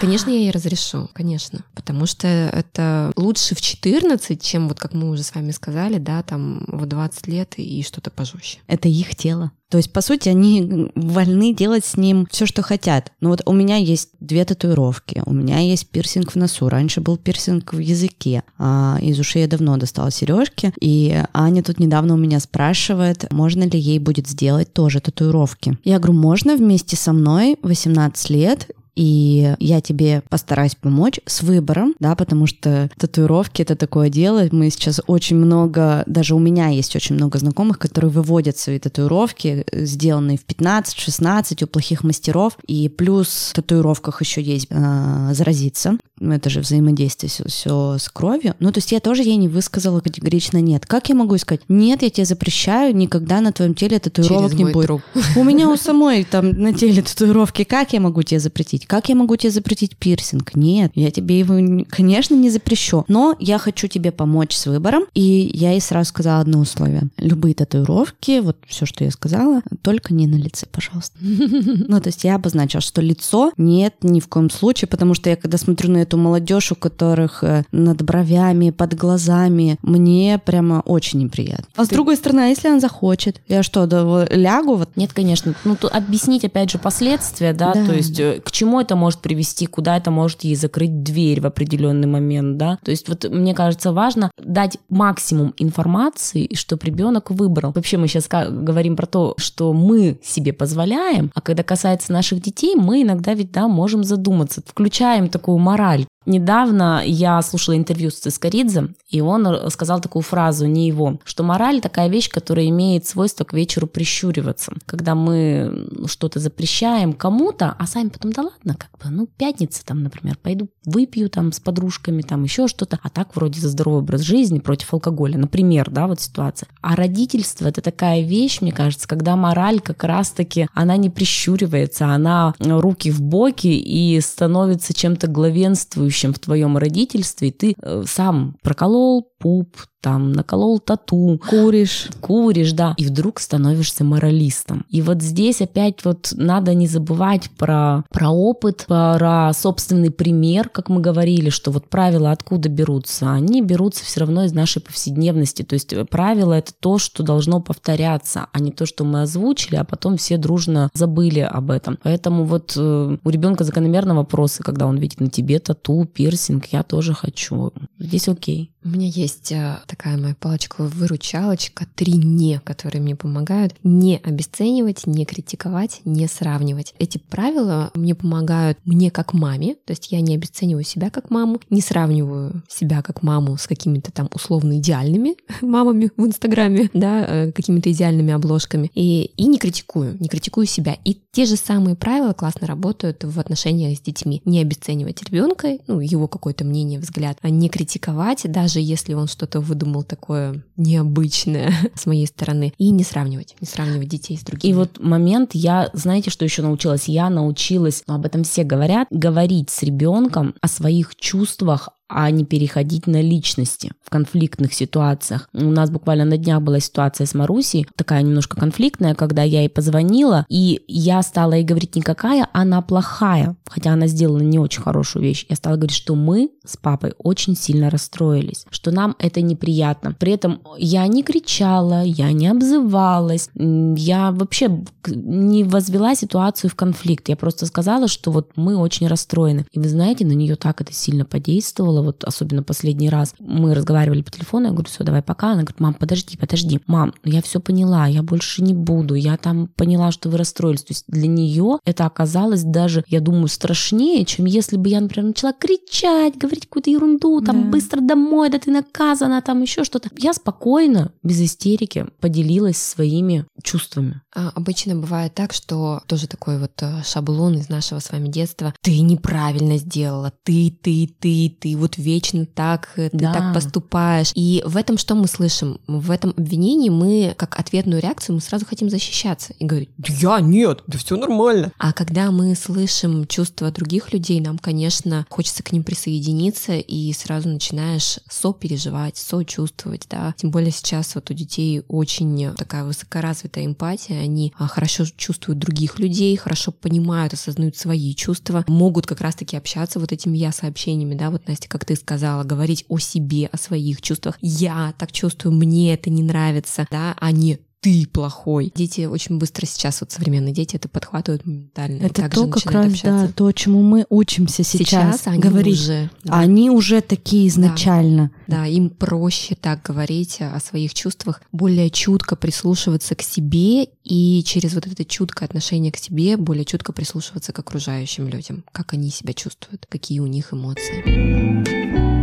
Конечно, 0.02 0.30
я 0.30 0.38
ей 0.38 0.50
разрешу, 0.50 1.08
конечно. 1.12 1.60
Потому 1.76 2.06
что 2.06 2.26
это 2.26 3.12
лучше 3.14 3.54
в 3.54 3.60
14, 3.60 4.42
чем 4.42 4.66
вот 4.66 4.80
как 4.80 4.94
мы 4.94 5.08
уже 5.08 5.22
с 5.22 5.32
вами 5.32 5.52
сказали, 5.52 5.98
да, 5.98 6.24
там 6.24 6.64
в 6.66 6.86
20 6.86 7.28
лет 7.28 7.54
и 7.56 7.84
что-то 7.84 8.10
пожестче. 8.10 8.58
Это 8.66 8.88
их 8.88 9.14
тело. 9.14 9.52
То 9.68 9.78
есть, 9.78 9.92
по 9.92 10.00
сути, 10.00 10.28
они 10.28 10.90
вольны 10.96 11.54
делать 11.54 11.84
с 11.84 11.96
ним 11.96 12.26
все, 12.32 12.46
что 12.46 12.62
хотят. 12.62 13.12
Но 13.20 13.28
вот 13.28 13.42
у 13.46 13.52
меня 13.52 13.76
есть 13.76 14.08
две 14.18 14.44
татуировки, 14.44 15.22
у 15.24 15.32
меня 15.32 15.60
есть 15.60 15.88
пирсинг 15.88 16.32
в 16.32 16.36
носу. 16.36 16.68
Раньше 16.68 17.00
был 17.00 17.16
пирсинг 17.16 17.72
в 17.72 17.78
языке. 17.78 18.42
А 18.58 18.98
из 19.00 19.20
ушей 19.20 19.42
я 19.42 19.48
давно 19.48 19.76
достала 19.76 20.10
сережки. 20.10 20.74
И 20.80 21.16
Аня 21.32 21.62
тут 21.62 21.78
недавно 21.78 22.14
у 22.14 22.18
меня 22.18 22.40
спрашивает, 22.40 23.32
можно 23.32 23.62
ли 23.62 23.78
ей 23.78 24.00
будет 24.00 24.26
сделать 24.26 24.72
тоже 24.72 25.00
татуировки. 25.00 25.78
Я 25.84 26.00
говорю, 26.00 26.18
можно 26.18 26.56
вместе 26.56 26.96
со 26.96 27.12
мной 27.12 27.56
18 27.62 28.30
лет 28.30 28.68
и 28.94 29.54
я 29.58 29.80
тебе 29.80 30.22
постараюсь 30.28 30.74
помочь 30.74 31.20
с 31.26 31.42
выбором, 31.42 31.94
да, 31.98 32.14
потому 32.14 32.46
что 32.46 32.90
татуировки— 32.98 33.62
это 33.62 33.76
такое 33.76 34.08
дело. 34.08 34.46
Мы 34.50 34.70
сейчас 34.70 35.00
очень 35.06 35.36
много, 35.36 36.02
даже 36.06 36.34
у 36.34 36.38
меня 36.38 36.68
есть 36.68 36.94
очень 36.94 37.16
много 37.16 37.38
знакомых, 37.38 37.78
которые 37.78 38.10
выводят 38.10 38.58
свои 38.58 38.78
татуировки, 38.78 39.64
сделанные 39.72 40.38
в 40.38 40.46
15-16 40.46 41.64
у 41.64 41.66
плохих 41.66 42.04
мастеров, 42.04 42.58
и 42.66 42.88
плюс 42.88 43.50
в 43.50 43.54
татуировках 43.54 44.20
еще 44.20 44.42
есть 44.42 44.66
э, 44.70 45.30
заразиться. 45.32 45.98
Это 46.20 46.50
же 46.50 46.60
взаимодействие 46.60 47.30
все, 47.30 47.44
все 47.48 47.96
с 47.98 48.08
кровью. 48.08 48.54
Ну, 48.60 48.70
то 48.70 48.78
есть 48.78 48.92
я 48.92 49.00
тоже 49.00 49.22
ей 49.22 49.36
не 49.36 49.48
высказала 49.48 50.00
категорично 50.00 50.58
нет. 50.58 50.86
Как 50.86 51.08
я 51.08 51.14
могу 51.14 51.36
сказать? 51.38 51.62
Нет, 51.68 52.02
я 52.02 52.10
тебе 52.10 52.24
запрещаю, 52.24 52.94
никогда 52.94 53.40
на 53.40 53.52
твоем 53.52 53.74
теле 53.74 53.98
татуировок 53.98 54.52
Через 54.52 54.58
не 54.58 54.72
будет. 54.72 54.86
Труп. 54.86 55.02
У 55.36 55.42
меня 55.42 55.68
у 55.68 55.76
самой 55.76 56.24
там 56.24 56.50
на 56.50 56.72
теле 56.72 57.02
татуировки. 57.02 57.64
Как 57.64 57.92
я 57.92 58.00
могу 58.00 58.22
тебе 58.22 58.38
запретить? 58.38 58.81
Запретить. 58.82 58.88
Как 58.88 59.08
я 59.08 59.14
могу 59.14 59.36
тебе 59.36 59.50
запретить 59.50 59.96
пирсинг? 59.96 60.54
Нет, 60.54 60.92
я 60.94 61.10
тебе 61.10 61.38
его, 61.38 61.84
конечно, 61.88 62.34
не 62.34 62.50
запрещу. 62.50 63.04
Но 63.08 63.36
я 63.38 63.58
хочу 63.58 63.88
тебе 63.88 64.12
помочь 64.12 64.54
с 64.54 64.66
выбором. 64.66 65.04
И 65.14 65.50
я 65.54 65.72
ей 65.72 65.80
сразу 65.80 66.08
сказала 66.08 66.40
одно 66.40 66.60
условие. 66.60 67.02
Любые 67.18 67.54
татуировки, 67.54 68.40
вот 68.40 68.56
все, 68.66 68.86
что 68.86 69.04
я 69.04 69.10
сказала, 69.10 69.62
только 69.82 70.14
не 70.14 70.26
на 70.26 70.36
лице, 70.36 70.66
пожалуйста. 70.70 71.18
Ну, 71.92 72.00
то 72.00 72.08
есть 72.08 72.24
я 72.24 72.36
обозначила, 72.36 72.80
что 72.80 73.00
лицо 73.00 73.52
нет 73.56 73.94
ни 74.02 74.20
в 74.20 74.28
коем 74.28 74.50
случае, 74.50 74.88
потому 74.88 75.14
что 75.14 75.30
я 75.30 75.36
когда 75.36 75.58
смотрю 75.58 75.90
на 75.90 75.98
эту 75.98 76.16
молодежь, 76.16 76.72
у 76.72 76.74
которых 76.74 77.44
э, 77.44 77.64
над 77.72 78.02
бровями, 78.02 78.70
под 78.70 78.94
глазами, 78.94 79.78
мне 79.82 80.40
прямо 80.44 80.82
очень 80.84 81.20
неприятно. 81.20 81.66
А 81.76 81.84
с 81.84 81.88
другой 81.88 82.16
стороны, 82.16 82.40
а 82.40 82.46
если 82.46 82.68
он 82.68 82.80
захочет? 82.80 83.40
Я 83.48 83.62
что, 83.62 83.84
лягу? 84.30 84.76
Вот? 84.76 84.90
Нет, 84.96 85.12
конечно. 85.12 85.54
Ну, 85.64 85.76
объяснить, 85.90 86.44
опять 86.44 86.70
же, 86.70 86.78
последствия, 86.78 87.52
да, 87.52 87.72
то 87.72 87.92
есть 87.92 88.18
э, 88.18 88.40
к 88.40 88.50
чему 88.50 88.71
чему 88.72 88.80
это 88.80 88.96
может 88.96 89.20
привести, 89.20 89.66
куда 89.66 89.98
это 89.98 90.10
может 90.10 90.44
ей 90.44 90.54
закрыть 90.54 91.02
дверь 91.02 91.42
в 91.42 91.46
определенный 91.46 92.08
момент, 92.08 92.56
да. 92.56 92.78
То 92.82 92.90
есть 92.90 93.06
вот 93.08 93.24
мне 93.28 93.54
кажется 93.54 93.92
важно 93.92 94.30
дать 94.38 94.78
максимум 94.88 95.52
информации, 95.58 96.48
чтобы 96.54 96.86
ребенок 96.86 97.30
выбрал. 97.30 97.72
Вообще 97.74 97.98
мы 97.98 98.08
сейчас 98.08 98.28
говорим 98.28 98.96
про 98.96 99.06
то, 99.06 99.34
что 99.36 99.74
мы 99.74 100.18
себе 100.22 100.54
позволяем, 100.54 101.30
а 101.34 101.42
когда 101.42 101.62
касается 101.62 102.12
наших 102.12 102.40
детей, 102.40 102.74
мы 102.74 103.02
иногда 103.02 103.34
ведь, 103.34 103.52
да, 103.52 103.68
можем 103.68 104.04
задуматься, 104.04 104.62
включаем 104.66 105.28
такую 105.28 105.58
мораль, 105.58 106.06
Недавно 106.24 107.02
я 107.04 107.42
слушала 107.42 107.76
интервью 107.76 108.10
с 108.10 108.14
Цискоридзе, 108.14 108.88
и 109.10 109.20
он 109.20 109.70
сказал 109.70 110.00
такую 110.00 110.22
фразу, 110.22 110.66
не 110.66 110.86
его, 110.86 111.18
что 111.24 111.42
мораль 111.42 111.80
такая 111.80 112.08
вещь, 112.08 112.30
которая 112.30 112.68
имеет 112.68 113.06
свойство 113.06 113.44
к 113.44 113.52
вечеру 113.52 113.88
прищуриваться. 113.88 114.72
Когда 114.86 115.14
мы 115.14 115.88
что-то 116.06 116.38
запрещаем 116.38 117.12
кому-то, 117.12 117.74
а 117.76 117.86
сами 117.86 118.08
потом, 118.08 118.32
да 118.32 118.42
ладно, 118.42 118.76
как 118.76 118.90
бы, 119.02 119.10
ну, 119.10 119.26
пятница 119.26 119.84
там, 119.84 120.02
например, 120.02 120.38
пойду 120.40 120.68
выпью 120.84 121.28
там 121.28 121.50
с 121.52 121.58
подружками, 121.58 122.22
там 122.22 122.44
еще 122.44 122.68
что-то, 122.68 123.00
а 123.02 123.10
так 123.10 123.34
вроде 123.34 123.60
за 123.60 123.68
здоровый 123.68 124.02
образ 124.02 124.20
жизни 124.20 124.60
против 124.60 124.94
алкоголя, 124.94 125.38
например, 125.38 125.90
да, 125.90 126.06
вот 126.06 126.20
ситуация. 126.20 126.68
А 126.80 126.94
родительство 126.94 127.66
это 127.66 127.80
такая 127.80 128.22
вещь, 128.22 128.60
мне 128.60 128.72
кажется, 128.72 129.08
когда 129.08 129.34
мораль 129.34 129.80
как 129.80 130.04
раз-таки, 130.04 130.68
она 130.72 130.96
не 130.96 131.10
прищуривается, 131.10 132.06
она 132.06 132.54
руки 132.60 133.10
в 133.10 133.20
боки 133.20 133.66
и 133.66 134.20
становится 134.20 134.94
чем-то 134.94 135.26
главенствующим 135.26 136.11
присутствующим 136.12 136.32
в 136.32 136.38
твоем 136.38 136.76
родительстве, 136.76 137.50
ты 137.50 137.74
э, 137.76 138.04
сам 138.06 138.56
проколол 138.62 139.30
пуп, 139.38 139.76
там 140.02 140.32
наколол 140.32 140.80
тату, 140.80 141.40
куришь, 141.48 142.08
куришь, 142.20 142.72
да, 142.72 142.94
и 142.98 143.06
вдруг 143.06 143.40
становишься 143.40 144.04
моралистом. 144.04 144.84
И 144.90 145.00
вот 145.00 145.22
здесь 145.22 145.62
опять 145.62 146.04
вот 146.04 146.32
надо 146.36 146.74
не 146.74 146.86
забывать 146.88 147.50
про, 147.56 148.04
про 148.10 148.30
опыт, 148.30 148.84
про 148.88 149.52
собственный 149.54 150.10
пример, 150.10 150.68
как 150.68 150.88
мы 150.88 151.00
говорили, 151.00 151.50
что 151.50 151.70
вот 151.70 151.88
правила 151.88 152.32
откуда 152.32 152.68
берутся? 152.68 153.32
Они 153.32 153.62
берутся 153.62 154.04
все 154.04 154.20
равно 154.20 154.44
из 154.44 154.52
нашей 154.52 154.82
повседневности, 154.82 155.62
то 155.62 155.74
есть 155.74 155.94
правила 156.10 156.54
это 156.54 156.72
то, 156.78 156.98
что 156.98 157.22
должно 157.22 157.60
повторяться, 157.60 158.48
а 158.52 158.60
не 158.60 158.72
то, 158.72 158.86
что 158.86 159.04
мы 159.04 159.22
озвучили, 159.22 159.76
а 159.76 159.84
потом 159.84 160.16
все 160.16 160.36
дружно 160.36 160.90
забыли 160.94 161.40
об 161.40 161.70
этом. 161.70 161.98
Поэтому 162.02 162.44
вот 162.44 162.74
э, 162.76 163.16
у 163.22 163.30
ребенка 163.30 163.62
закономерно 163.62 164.16
вопросы, 164.16 164.64
когда 164.64 164.86
он 164.86 164.98
видит 164.98 165.20
на 165.20 165.30
тебе 165.30 165.60
тату, 165.60 166.04
пирсинг, 166.04 166.66
я 166.66 166.82
тоже 166.82 167.14
хочу. 167.14 167.72
Здесь 167.98 168.28
окей. 168.28 168.72
У 168.84 168.88
меня 168.88 169.06
есть 169.06 169.52
э, 169.52 169.78
такая 169.92 170.16
моя 170.16 170.34
палочка-выручалочка, 170.34 171.86
три 171.94 172.14
«не», 172.14 172.58
которые 172.64 173.02
мне 173.02 173.14
помогают 173.14 173.74
не 173.82 174.16
обесценивать, 174.16 175.06
не 175.06 175.26
критиковать, 175.26 176.00
не 176.06 176.26
сравнивать. 176.28 176.94
Эти 176.98 177.18
правила 177.18 177.90
мне 177.94 178.14
помогают 178.14 178.78
мне 178.86 179.10
как 179.10 179.34
маме, 179.34 179.74
то 179.84 179.90
есть 179.90 180.10
я 180.10 180.22
не 180.22 180.34
обесцениваю 180.34 180.84
себя 180.84 181.10
как 181.10 181.28
маму, 181.28 181.60
не 181.68 181.82
сравниваю 181.82 182.62
себя 182.70 183.02
как 183.02 183.22
маму 183.22 183.58
с 183.58 183.66
какими-то 183.66 184.10
там 184.12 184.30
условно 184.32 184.78
идеальными 184.78 185.36
мамами 185.60 186.10
в 186.16 186.26
Инстаграме, 186.26 186.88
да, 186.94 187.26
э, 187.26 187.52
какими-то 187.52 187.92
идеальными 187.92 188.32
обложками, 188.32 188.90
и, 188.94 189.24
и 189.36 189.46
не 189.46 189.58
критикую, 189.58 190.16
не 190.18 190.28
критикую 190.28 190.66
себя. 190.66 190.96
И 191.04 191.20
те 191.32 191.44
же 191.44 191.56
самые 191.56 191.96
правила 191.96 192.32
классно 192.32 192.66
работают 192.66 193.24
в 193.24 193.38
отношениях 193.38 193.98
с 193.98 194.00
детьми. 194.00 194.40
Не 194.46 194.62
обесценивать 194.62 195.22
ребенка, 195.22 195.76
ну, 195.86 196.00
его 196.00 196.28
какое-то 196.28 196.64
мнение, 196.64 196.98
взгляд, 196.98 197.36
а 197.42 197.50
не 197.50 197.68
критиковать, 197.68 198.50
даже 198.50 198.80
если 198.80 199.12
он 199.12 199.28
что-то 199.28 199.60
выдумал 199.82 200.02
такое 200.04 200.64
необычное 200.76 201.72
с 201.94 202.06
моей 202.06 202.26
стороны, 202.26 202.72
и 202.78 202.90
не 202.90 203.04
сравнивать, 203.04 203.56
не 203.60 203.66
сравнивать 203.66 204.08
детей 204.08 204.36
с 204.36 204.42
другими. 204.42 204.70
И 204.70 204.74
вот 204.74 204.98
момент, 204.98 205.50
я, 205.54 205.90
знаете, 205.92 206.30
что 206.30 206.44
еще 206.44 206.62
научилась? 206.62 207.08
Я 207.08 207.30
научилась, 207.30 208.02
ну, 208.06 208.14
об 208.14 208.24
этом 208.26 208.44
все 208.44 208.64
говорят, 208.64 209.08
говорить 209.10 209.70
с 209.70 209.82
ребенком 209.82 210.54
о 210.60 210.68
своих 210.68 211.16
чувствах, 211.16 211.90
а 212.14 212.30
не 212.30 212.44
переходить 212.44 213.06
на 213.06 213.20
личности 213.20 213.92
в 214.04 214.10
конфликтных 214.10 214.74
ситуациях. 214.74 215.48
У 215.52 215.70
нас 215.70 215.90
буквально 215.90 216.24
на 216.24 216.36
днях 216.36 216.60
была 216.60 216.80
ситуация 216.80 217.26
с 217.26 217.34
Марусей, 217.34 217.86
такая 217.96 218.22
немножко 218.22 218.58
конфликтная, 218.58 219.14
когда 219.14 219.42
я 219.42 219.60
ей 219.60 219.68
позвонила, 219.68 220.44
и 220.48 220.82
я 220.86 221.22
стала 221.22 221.54
ей 221.54 221.64
говорить 221.64 221.96
не 221.96 222.02
какая 222.02 222.48
она 222.52 222.82
плохая, 222.82 223.56
хотя 223.66 223.92
она 223.92 224.06
сделала 224.06 224.40
не 224.40 224.58
очень 224.58 224.82
хорошую 224.82 225.22
вещь. 225.22 225.46
Я 225.48 225.56
стала 225.56 225.76
говорить, 225.76 225.96
что 225.96 226.14
мы 226.14 226.50
с 226.64 226.76
папой 226.76 227.14
очень 227.18 227.56
сильно 227.56 227.90
расстроились, 227.90 228.66
что 228.70 228.90
нам 228.90 229.16
это 229.18 229.40
неприятно. 229.40 230.12
При 230.12 230.32
этом 230.32 230.60
я 230.78 231.06
не 231.06 231.22
кричала, 231.22 232.02
я 232.02 232.30
не 232.32 232.48
обзывалась, 232.48 233.48
я 233.54 234.30
вообще 234.32 234.84
не 235.06 235.64
возвела 235.64 236.14
ситуацию 236.14 236.70
в 236.70 236.74
конфликт. 236.74 237.28
Я 237.28 237.36
просто 237.36 237.66
сказала, 237.66 238.08
что 238.08 238.30
вот 238.30 238.50
мы 238.56 238.76
очень 238.76 239.06
расстроены. 239.06 239.64
И 239.72 239.78
вы 239.78 239.88
знаете, 239.88 240.26
на 240.26 240.32
нее 240.32 240.56
так 240.56 240.80
это 240.80 240.92
сильно 240.92 241.24
подействовало, 241.24 242.01
вот 242.02 242.24
особенно 242.24 242.62
последний 242.62 243.08
раз, 243.08 243.34
мы 243.38 243.74
разговаривали 243.74 244.22
по 244.22 244.30
телефону, 244.30 244.66
я 244.66 244.72
говорю, 244.72 244.88
все, 244.88 245.04
давай 245.04 245.22
пока. 245.22 245.48
Она 245.48 245.62
говорит, 245.62 245.80
мам, 245.80 245.94
подожди, 245.94 246.36
подожди. 246.36 246.80
Мам, 246.86 247.14
ну 247.24 247.32
я 247.32 247.42
все 247.42 247.60
поняла, 247.60 248.06
я 248.06 248.22
больше 248.22 248.62
не 248.62 248.74
буду. 248.74 249.14
Я 249.14 249.36
там 249.36 249.68
поняла, 249.68 250.12
что 250.12 250.28
вы 250.28 250.38
расстроились. 250.38 250.82
То 250.82 250.92
есть 250.92 251.04
для 251.08 251.28
нее 251.28 251.78
это 251.84 252.06
оказалось 252.06 252.62
даже, 252.62 253.04
я 253.06 253.20
думаю, 253.20 253.48
страшнее, 253.48 254.24
чем 254.24 254.46
если 254.46 254.76
бы 254.76 254.88
я, 254.88 255.00
например, 255.00 255.28
начала 255.28 255.52
кричать, 255.52 256.36
говорить 256.36 256.66
какую-то 256.66 256.90
ерунду, 256.90 257.40
там, 257.40 257.64
да. 257.64 257.70
быстро 257.70 258.00
домой, 258.00 258.50
да 258.50 258.58
ты 258.58 258.70
наказана, 258.70 259.42
там 259.42 259.62
еще 259.62 259.84
что-то. 259.84 260.10
Я 260.18 260.32
спокойно, 260.34 261.12
без 261.22 261.40
истерики, 261.40 262.06
поделилась 262.20 262.76
своими 262.78 263.46
чувствами. 263.62 264.20
А, 264.34 264.50
обычно 264.54 264.94
бывает 264.94 265.34
так, 265.34 265.52
что 265.52 266.00
тоже 266.06 266.26
такой 266.26 266.58
вот 266.58 266.72
э, 266.80 267.02
шаблон 267.04 267.58
из 267.58 267.68
нашего 267.68 267.98
с 267.98 268.10
вами 268.10 268.28
детства. 268.28 268.74
Ты 268.80 269.00
неправильно 269.00 269.76
сделала, 269.76 270.32
ты, 270.42 270.76
ты, 270.82 271.08
ты, 271.20 271.54
ты, 271.60 271.76
вот 271.76 271.91
вечно 271.98 272.46
так, 272.46 272.90
э, 272.96 273.10
ты 273.10 273.18
да. 273.18 273.32
так 273.32 273.54
поступаешь. 273.54 274.32
И 274.34 274.62
в 274.64 274.76
этом 274.76 274.98
что 274.98 275.14
мы 275.14 275.26
слышим? 275.26 275.80
В 275.86 276.10
этом 276.10 276.30
обвинении 276.36 276.90
мы, 276.90 277.34
как 277.36 277.58
ответную 277.58 278.00
реакцию, 278.00 278.36
мы 278.36 278.40
сразу 278.40 278.66
хотим 278.66 278.90
защищаться 278.90 279.54
и 279.58 279.64
говорить, 279.64 279.90
я 280.06 280.40
нет, 280.40 280.82
да 280.86 280.98
все 280.98 281.16
нормально. 281.16 281.72
А 281.78 281.92
когда 281.92 282.30
мы 282.30 282.54
слышим 282.54 283.26
чувства 283.26 283.70
других 283.70 284.12
людей, 284.12 284.40
нам, 284.40 284.58
конечно, 284.58 285.26
хочется 285.28 285.62
к 285.62 285.72
ним 285.72 285.84
присоединиться, 285.84 286.74
и 286.74 287.12
сразу 287.12 287.48
начинаешь 287.48 288.18
сопереживать, 288.28 289.16
сочувствовать, 289.16 290.06
да. 290.10 290.34
Тем 290.36 290.50
более 290.50 290.70
сейчас 290.70 291.14
вот 291.14 291.30
у 291.30 291.34
детей 291.34 291.82
очень 291.88 292.54
такая 292.54 292.84
высокоразвитая 292.84 293.66
эмпатия, 293.66 294.20
они 294.20 294.52
а, 294.58 294.66
хорошо 294.66 295.04
чувствуют 295.16 295.58
других 295.58 295.98
людей, 295.98 296.36
хорошо 296.36 296.72
понимают, 296.72 297.32
осознают 297.34 297.76
свои 297.76 298.14
чувства, 298.14 298.64
могут 298.68 299.06
как 299.06 299.20
раз-таки 299.20 299.56
общаться 299.56 299.98
вот 299.98 300.12
этими 300.12 300.36
я-сообщениями, 300.36 301.14
да, 301.14 301.30
вот 301.30 301.46
Настя 301.48 301.68
как 301.72 301.86
ты 301.86 301.96
сказала, 301.96 302.44
говорить 302.44 302.84
о 302.88 302.98
себе, 302.98 303.46
о 303.46 303.56
своих 303.56 304.02
чувствах. 304.02 304.36
Я 304.42 304.92
так 304.98 305.10
чувствую, 305.10 305.54
мне 305.54 305.94
это 305.94 306.10
не 306.10 306.22
нравится, 306.22 306.86
да, 306.90 307.16
а 307.18 307.32
не 307.32 307.60
ты 307.82 308.06
плохой. 308.06 308.72
Дети 308.74 309.06
очень 309.06 309.38
быстро 309.38 309.66
сейчас, 309.66 310.00
вот 310.00 310.12
современные 310.12 310.54
дети 310.54 310.76
это 310.76 310.88
подхватывают 310.88 311.44
моментально. 311.44 312.04
Это 312.04 312.28
то 312.28 312.46
как 312.46 312.70
раз, 312.70 312.86
общаться. 312.86 313.26
да, 313.26 313.32
то, 313.34 313.50
чему 313.50 313.82
мы 313.82 314.06
учимся 314.08 314.62
сейчас, 314.62 315.16
сейчас 315.16 315.26
они 315.26 315.40
говорить. 315.40 315.80
Уже, 315.80 316.08
да. 316.22 316.38
Они 316.38 316.70
уже 316.70 317.00
такие 317.00 317.48
изначально. 317.48 318.30
Да. 318.46 318.58
да, 318.58 318.66
им 318.66 318.88
проще 318.88 319.56
так 319.56 319.82
говорить 319.82 320.38
о 320.40 320.60
своих 320.60 320.94
чувствах, 320.94 321.42
более 321.50 321.90
чутко 321.90 322.36
прислушиваться 322.36 323.16
к 323.16 323.22
себе 323.22 323.88
и 324.04 324.44
через 324.46 324.74
вот 324.74 324.86
это 324.86 325.04
чуткое 325.04 325.48
отношение 325.48 325.90
к 325.90 325.96
себе 325.96 326.36
более 326.36 326.64
чутко 326.64 326.92
прислушиваться 326.92 327.52
к 327.52 327.58
окружающим 327.58 328.28
людям, 328.28 328.62
как 328.70 328.92
они 328.92 329.10
себя 329.10 329.34
чувствуют, 329.34 329.86
какие 329.88 330.20
у 330.20 330.26
них 330.26 330.54
эмоции 330.54 332.21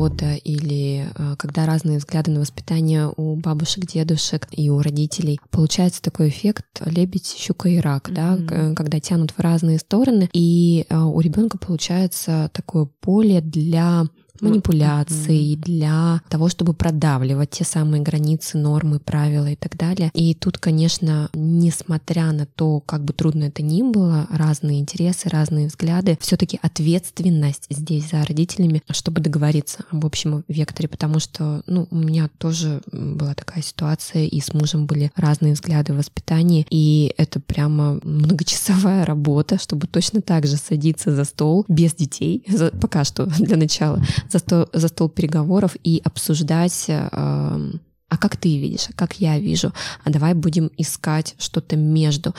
развода 0.00 0.34
или 0.34 1.06
э, 1.14 1.36
когда 1.36 1.66
разные 1.66 1.98
взгляды 1.98 2.30
на 2.30 2.40
воспитание 2.40 3.12
у 3.16 3.36
бабушек, 3.36 3.86
дедушек 3.86 4.48
и 4.50 4.70
у 4.70 4.80
родителей, 4.80 5.40
получается 5.50 6.02
такой 6.02 6.28
эффект 6.28 6.82
лебедь, 6.86 7.36
щука 7.36 7.68
и 7.68 7.78
рак, 7.78 8.08
mm-hmm. 8.08 8.14
да, 8.14 8.74
когда 8.74 9.00
тянут 9.00 9.32
в 9.32 9.40
разные 9.40 9.78
стороны, 9.78 10.28
и 10.32 10.86
э, 10.88 10.96
у 10.96 11.20
ребенка 11.20 11.58
получается 11.58 12.50
такое 12.52 12.86
поле 13.00 13.40
для 13.40 14.04
манипуляций, 14.40 15.54
mm-hmm. 15.54 15.60
для 15.60 16.20
того, 16.28 16.48
чтобы 16.48 16.74
продавливать 16.74 17.50
те 17.50 17.64
самые 17.64 18.02
границы, 18.02 18.58
нормы, 18.58 18.98
правила 18.98 19.46
и 19.46 19.56
так 19.56 19.76
далее. 19.76 20.10
И 20.14 20.34
тут, 20.34 20.58
конечно, 20.58 21.28
несмотря 21.34 22.32
на 22.32 22.46
то, 22.46 22.80
как 22.80 23.04
бы 23.04 23.12
трудно 23.12 23.44
это 23.44 23.62
ни 23.62 23.82
было, 23.82 24.26
разные 24.30 24.80
интересы, 24.80 25.28
разные 25.28 25.66
взгляды, 25.68 26.18
все-таки 26.20 26.58
ответственность 26.62 27.66
здесь 27.70 28.10
за 28.10 28.24
родителями, 28.24 28.82
чтобы 28.90 29.20
договориться 29.20 29.84
об 29.90 30.04
общем 30.04 30.44
векторе, 30.48 30.88
потому 30.88 31.18
что, 31.20 31.62
ну, 31.66 31.86
у 31.90 31.96
меня 31.96 32.28
тоже 32.38 32.82
была 32.92 33.34
такая 33.34 33.62
ситуация, 33.62 34.24
и 34.24 34.40
с 34.40 34.54
мужем 34.54 34.86
были 34.86 35.10
разные 35.16 35.54
взгляды 35.54 35.92
в 35.92 35.96
воспитании, 35.96 36.66
и 36.70 37.12
это 37.16 37.40
прямо 37.40 38.00
многочасовая 38.02 39.04
работа, 39.04 39.58
чтобы 39.58 39.86
точно 39.86 40.20
так 40.20 40.46
же 40.46 40.56
садиться 40.56 41.14
за 41.14 41.24
стол 41.24 41.64
без 41.68 41.94
детей, 41.94 42.44
за, 42.48 42.70
пока 42.70 43.04
что 43.04 43.26
для 43.38 43.56
начала, 43.56 44.02
за 44.30 44.38
стол, 44.38 44.66
за 44.72 44.88
стол 44.88 45.08
переговоров 45.08 45.76
и 45.82 46.00
обсуждать 46.04 46.86
э, 46.88 47.08
а 48.10 48.18
как 48.18 48.36
ты 48.36 48.58
видишь, 48.58 48.88
а 48.90 48.92
как 48.92 49.14
я 49.20 49.38
вижу, 49.38 49.72
а 50.04 50.10
давай 50.10 50.34
будем 50.34 50.70
искать 50.76 51.34
что-то 51.38 51.76
между. 51.76 52.34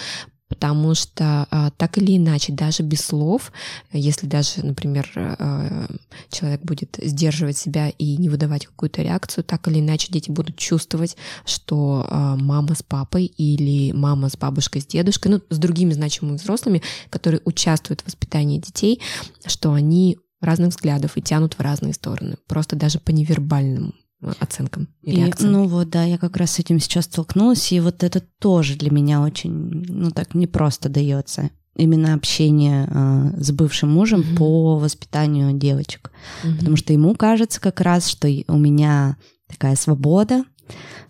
потому 0.50 0.96
что 0.96 1.48
а, 1.50 1.70
так 1.78 1.98
или 1.98 2.18
иначе, 2.18 2.52
даже 2.52 2.84
без 2.84 3.00
слов, 3.00 3.54
если 3.94 4.28
даже, 4.28 4.66
например, 4.66 5.10
а, 5.16 5.88
человек 6.30 6.62
будет 6.64 7.00
сдерживать 7.02 7.58
себя 7.58 7.88
и 7.88 8.18
не 8.18 8.28
выдавать 8.28 8.66
какую-то 8.66 9.02
реакцию, 9.02 9.46
так 9.46 9.66
или 9.70 9.80
иначе 9.80 10.12
дети 10.12 10.30
будут 10.30 10.58
чувствовать, 10.58 11.16
что 11.46 12.06
а, 12.10 12.36
мама 12.36 12.76
с 12.76 12.84
папой 12.84 13.28
или 13.38 13.94
мама 13.94 14.28
с 14.28 14.36
бабушкой, 14.36 14.82
с 14.82 14.86
дедушкой, 14.86 15.32
ну, 15.32 15.42
с 15.50 15.58
другими 15.58 15.94
значимыми 15.94 16.36
взрослыми, 16.36 16.82
которые 17.10 17.40
участвуют 17.46 18.02
в 18.02 18.08
воспитании 18.08 18.60
детей, 18.60 19.00
что 19.46 19.72
они 19.72 20.18
разных 20.42 20.70
взглядов 20.70 21.16
и 21.16 21.22
тянут 21.22 21.54
в 21.54 21.60
разные 21.62 21.94
стороны, 21.94 22.36
просто 22.48 22.76
даже 22.76 23.00
по 23.00 23.12
невербальным 23.12 23.94
оценкам 24.40 24.88
и, 25.02 25.12
и 25.12 25.16
реакциям. 25.16 25.54
Ну 25.54 25.68
вот, 25.68 25.90
да, 25.90 26.04
я 26.04 26.18
как 26.18 26.38
раз 26.38 26.52
с 26.52 26.60
этим 26.60 26.80
сейчас 26.80 27.06
столкнулась, 27.06 27.72
и 27.72 27.80
вот 27.80 28.04
это 28.04 28.22
тоже 28.40 28.76
для 28.76 28.92
меня 28.92 29.22
очень, 29.22 29.86
ну 29.88 30.12
так, 30.12 30.36
непросто 30.36 30.90
дается. 30.90 31.50
Именно 31.76 32.14
общение 32.14 32.88
э, 32.92 33.42
с 33.42 33.52
бывшим 33.52 33.92
мужем 33.92 34.22
mm-hmm. 34.22 34.38
по 34.38 34.78
воспитанию 34.78 35.54
девочек. 35.54 36.12
Mm-hmm. 36.44 36.58
Потому 36.58 36.76
что 36.76 36.94
ему 36.94 37.16
кажется 37.16 37.62
как 37.62 37.80
раз, 37.80 38.08
что 38.08 38.28
у 38.48 38.58
меня 38.58 39.16
такая 39.48 39.76
свобода, 39.76 40.44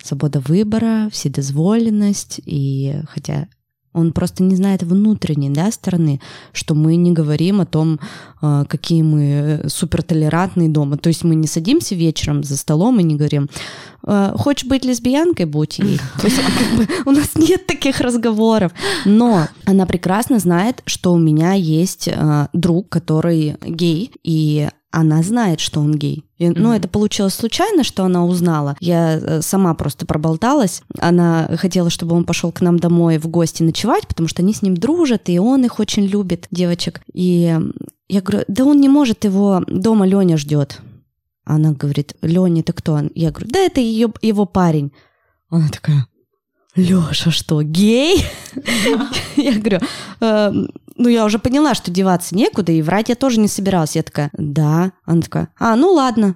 свобода 0.04 0.40
выбора, 0.40 1.10
вседозволенность, 1.12 2.40
и 2.46 3.02
хотя 3.10 3.48
он 3.94 4.14
просто 4.14 4.44
не 4.44 4.56
знает 4.56 4.84
внутренней 4.84 5.50
да, 5.50 5.72
стороны, 5.72 6.22
что 6.54 6.76
мы 6.76 6.96
не 6.96 7.12
говорим 7.12 7.60
о 7.62 7.66
том, 7.66 8.00
а, 8.42 8.66
какие 8.66 9.02
мы 9.02 9.64
супертолерантные 9.68 10.70
дома. 10.70 10.98
То 10.98 11.10
есть 11.10 11.24
мы 11.24 11.36
не 11.36 11.48
садимся 11.48 11.96
вечером 11.96 12.44
за 12.44 12.58
столом 12.58 13.00
и 13.00 13.04
не 13.04 13.16
говорим, 13.16 13.50
«А, 14.04 14.34
хочешь 14.38 14.68
быть 14.68 14.86
лесбиянкой, 14.86 15.46
будь 15.46 15.80
ей. 15.80 16.00
То 16.22 16.28
есть 16.28 16.40
у 17.06 17.12
нас 17.12 17.36
нет 17.36 17.68
таких 17.68 18.00
разговоров. 18.00 18.72
Но 19.06 19.48
она 19.66 19.86
прекрасно 19.86 20.40
знает, 20.40 20.82
что 20.86 21.14
у 21.14 21.20
меня 21.20 21.54
есть 21.54 22.08
э, 22.08 22.48
друг, 22.54 22.90
который 22.90 23.58
гей, 23.62 24.12
и 24.24 24.70
она 24.92 25.24
знает, 25.24 25.60
что 25.60 25.80
он 25.80 25.96
гей. 25.96 26.26
И, 26.38 26.46
mm-hmm. 26.46 26.54
Ну, 26.56 26.74
это 26.74 26.88
получилось 26.88 27.34
случайно, 27.34 27.84
что 27.84 28.04
она 28.04 28.26
узнала. 28.26 28.76
Я 28.80 29.16
э, 29.16 29.42
сама 29.42 29.74
просто 29.74 30.06
проболталась. 30.06 30.84
Она 31.00 31.50
хотела, 31.58 31.90
чтобы 31.90 32.16
он 32.16 32.26
пошел 32.26 32.52
к 32.52 32.62
нам 32.62 32.78
домой 32.78 33.18
в 33.18 33.28
гости 33.28 33.64
ночевать, 33.64 34.08
потому 34.08 34.28
что 34.28 34.42
они 34.42 34.54
с 34.54 34.62
ним 34.62 34.76
дружат, 34.76 35.30
и 35.30 35.40
он 35.40 35.64
их 35.66 35.80
очень 35.80 36.06
любит, 36.06 36.48
девочек. 36.52 37.02
И 37.14 37.58
я 38.10 38.22
говорю, 38.22 38.44
да 38.48 38.66
он 38.66 38.82
не 38.82 38.90
может, 38.90 39.24
его 39.24 39.64
дома 39.68 40.06
Леня 40.06 40.38
ждет. 40.38 40.82
Она 41.46 41.72
говорит, 41.72 42.16
Леня, 42.22 42.62
ты 42.62 42.74
кто? 42.74 43.02
Я 43.16 43.32
говорю, 43.32 43.50
да 43.50 43.60
это 43.60 43.80
ее, 43.80 44.12
его 44.22 44.46
парень. 44.46 44.92
Она 45.50 45.70
такая, 45.70 46.06
Леша 46.76 47.32
что, 47.32 47.62
гей? 47.64 48.26
Я 49.36 49.60
говорю, 49.60 49.80
«Эм, 50.22 50.70
ну, 51.02 51.10
я 51.10 51.26
уже 51.26 51.40
поняла, 51.40 51.74
что 51.74 51.92
деваться 51.92 52.36
некуда, 52.36 52.72
и 52.72 52.82
врать 52.82 53.10
я 53.10 53.16
тоже 53.16 53.40
не 53.40 53.48
собиралась. 53.48 53.96
Я 53.96 54.04
такая, 54.04 54.30
да. 54.34 54.92
Она 55.06 55.22
такая, 55.22 55.50
а, 55.60 55.76
ну 55.76 55.92
ладно. 55.92 56.36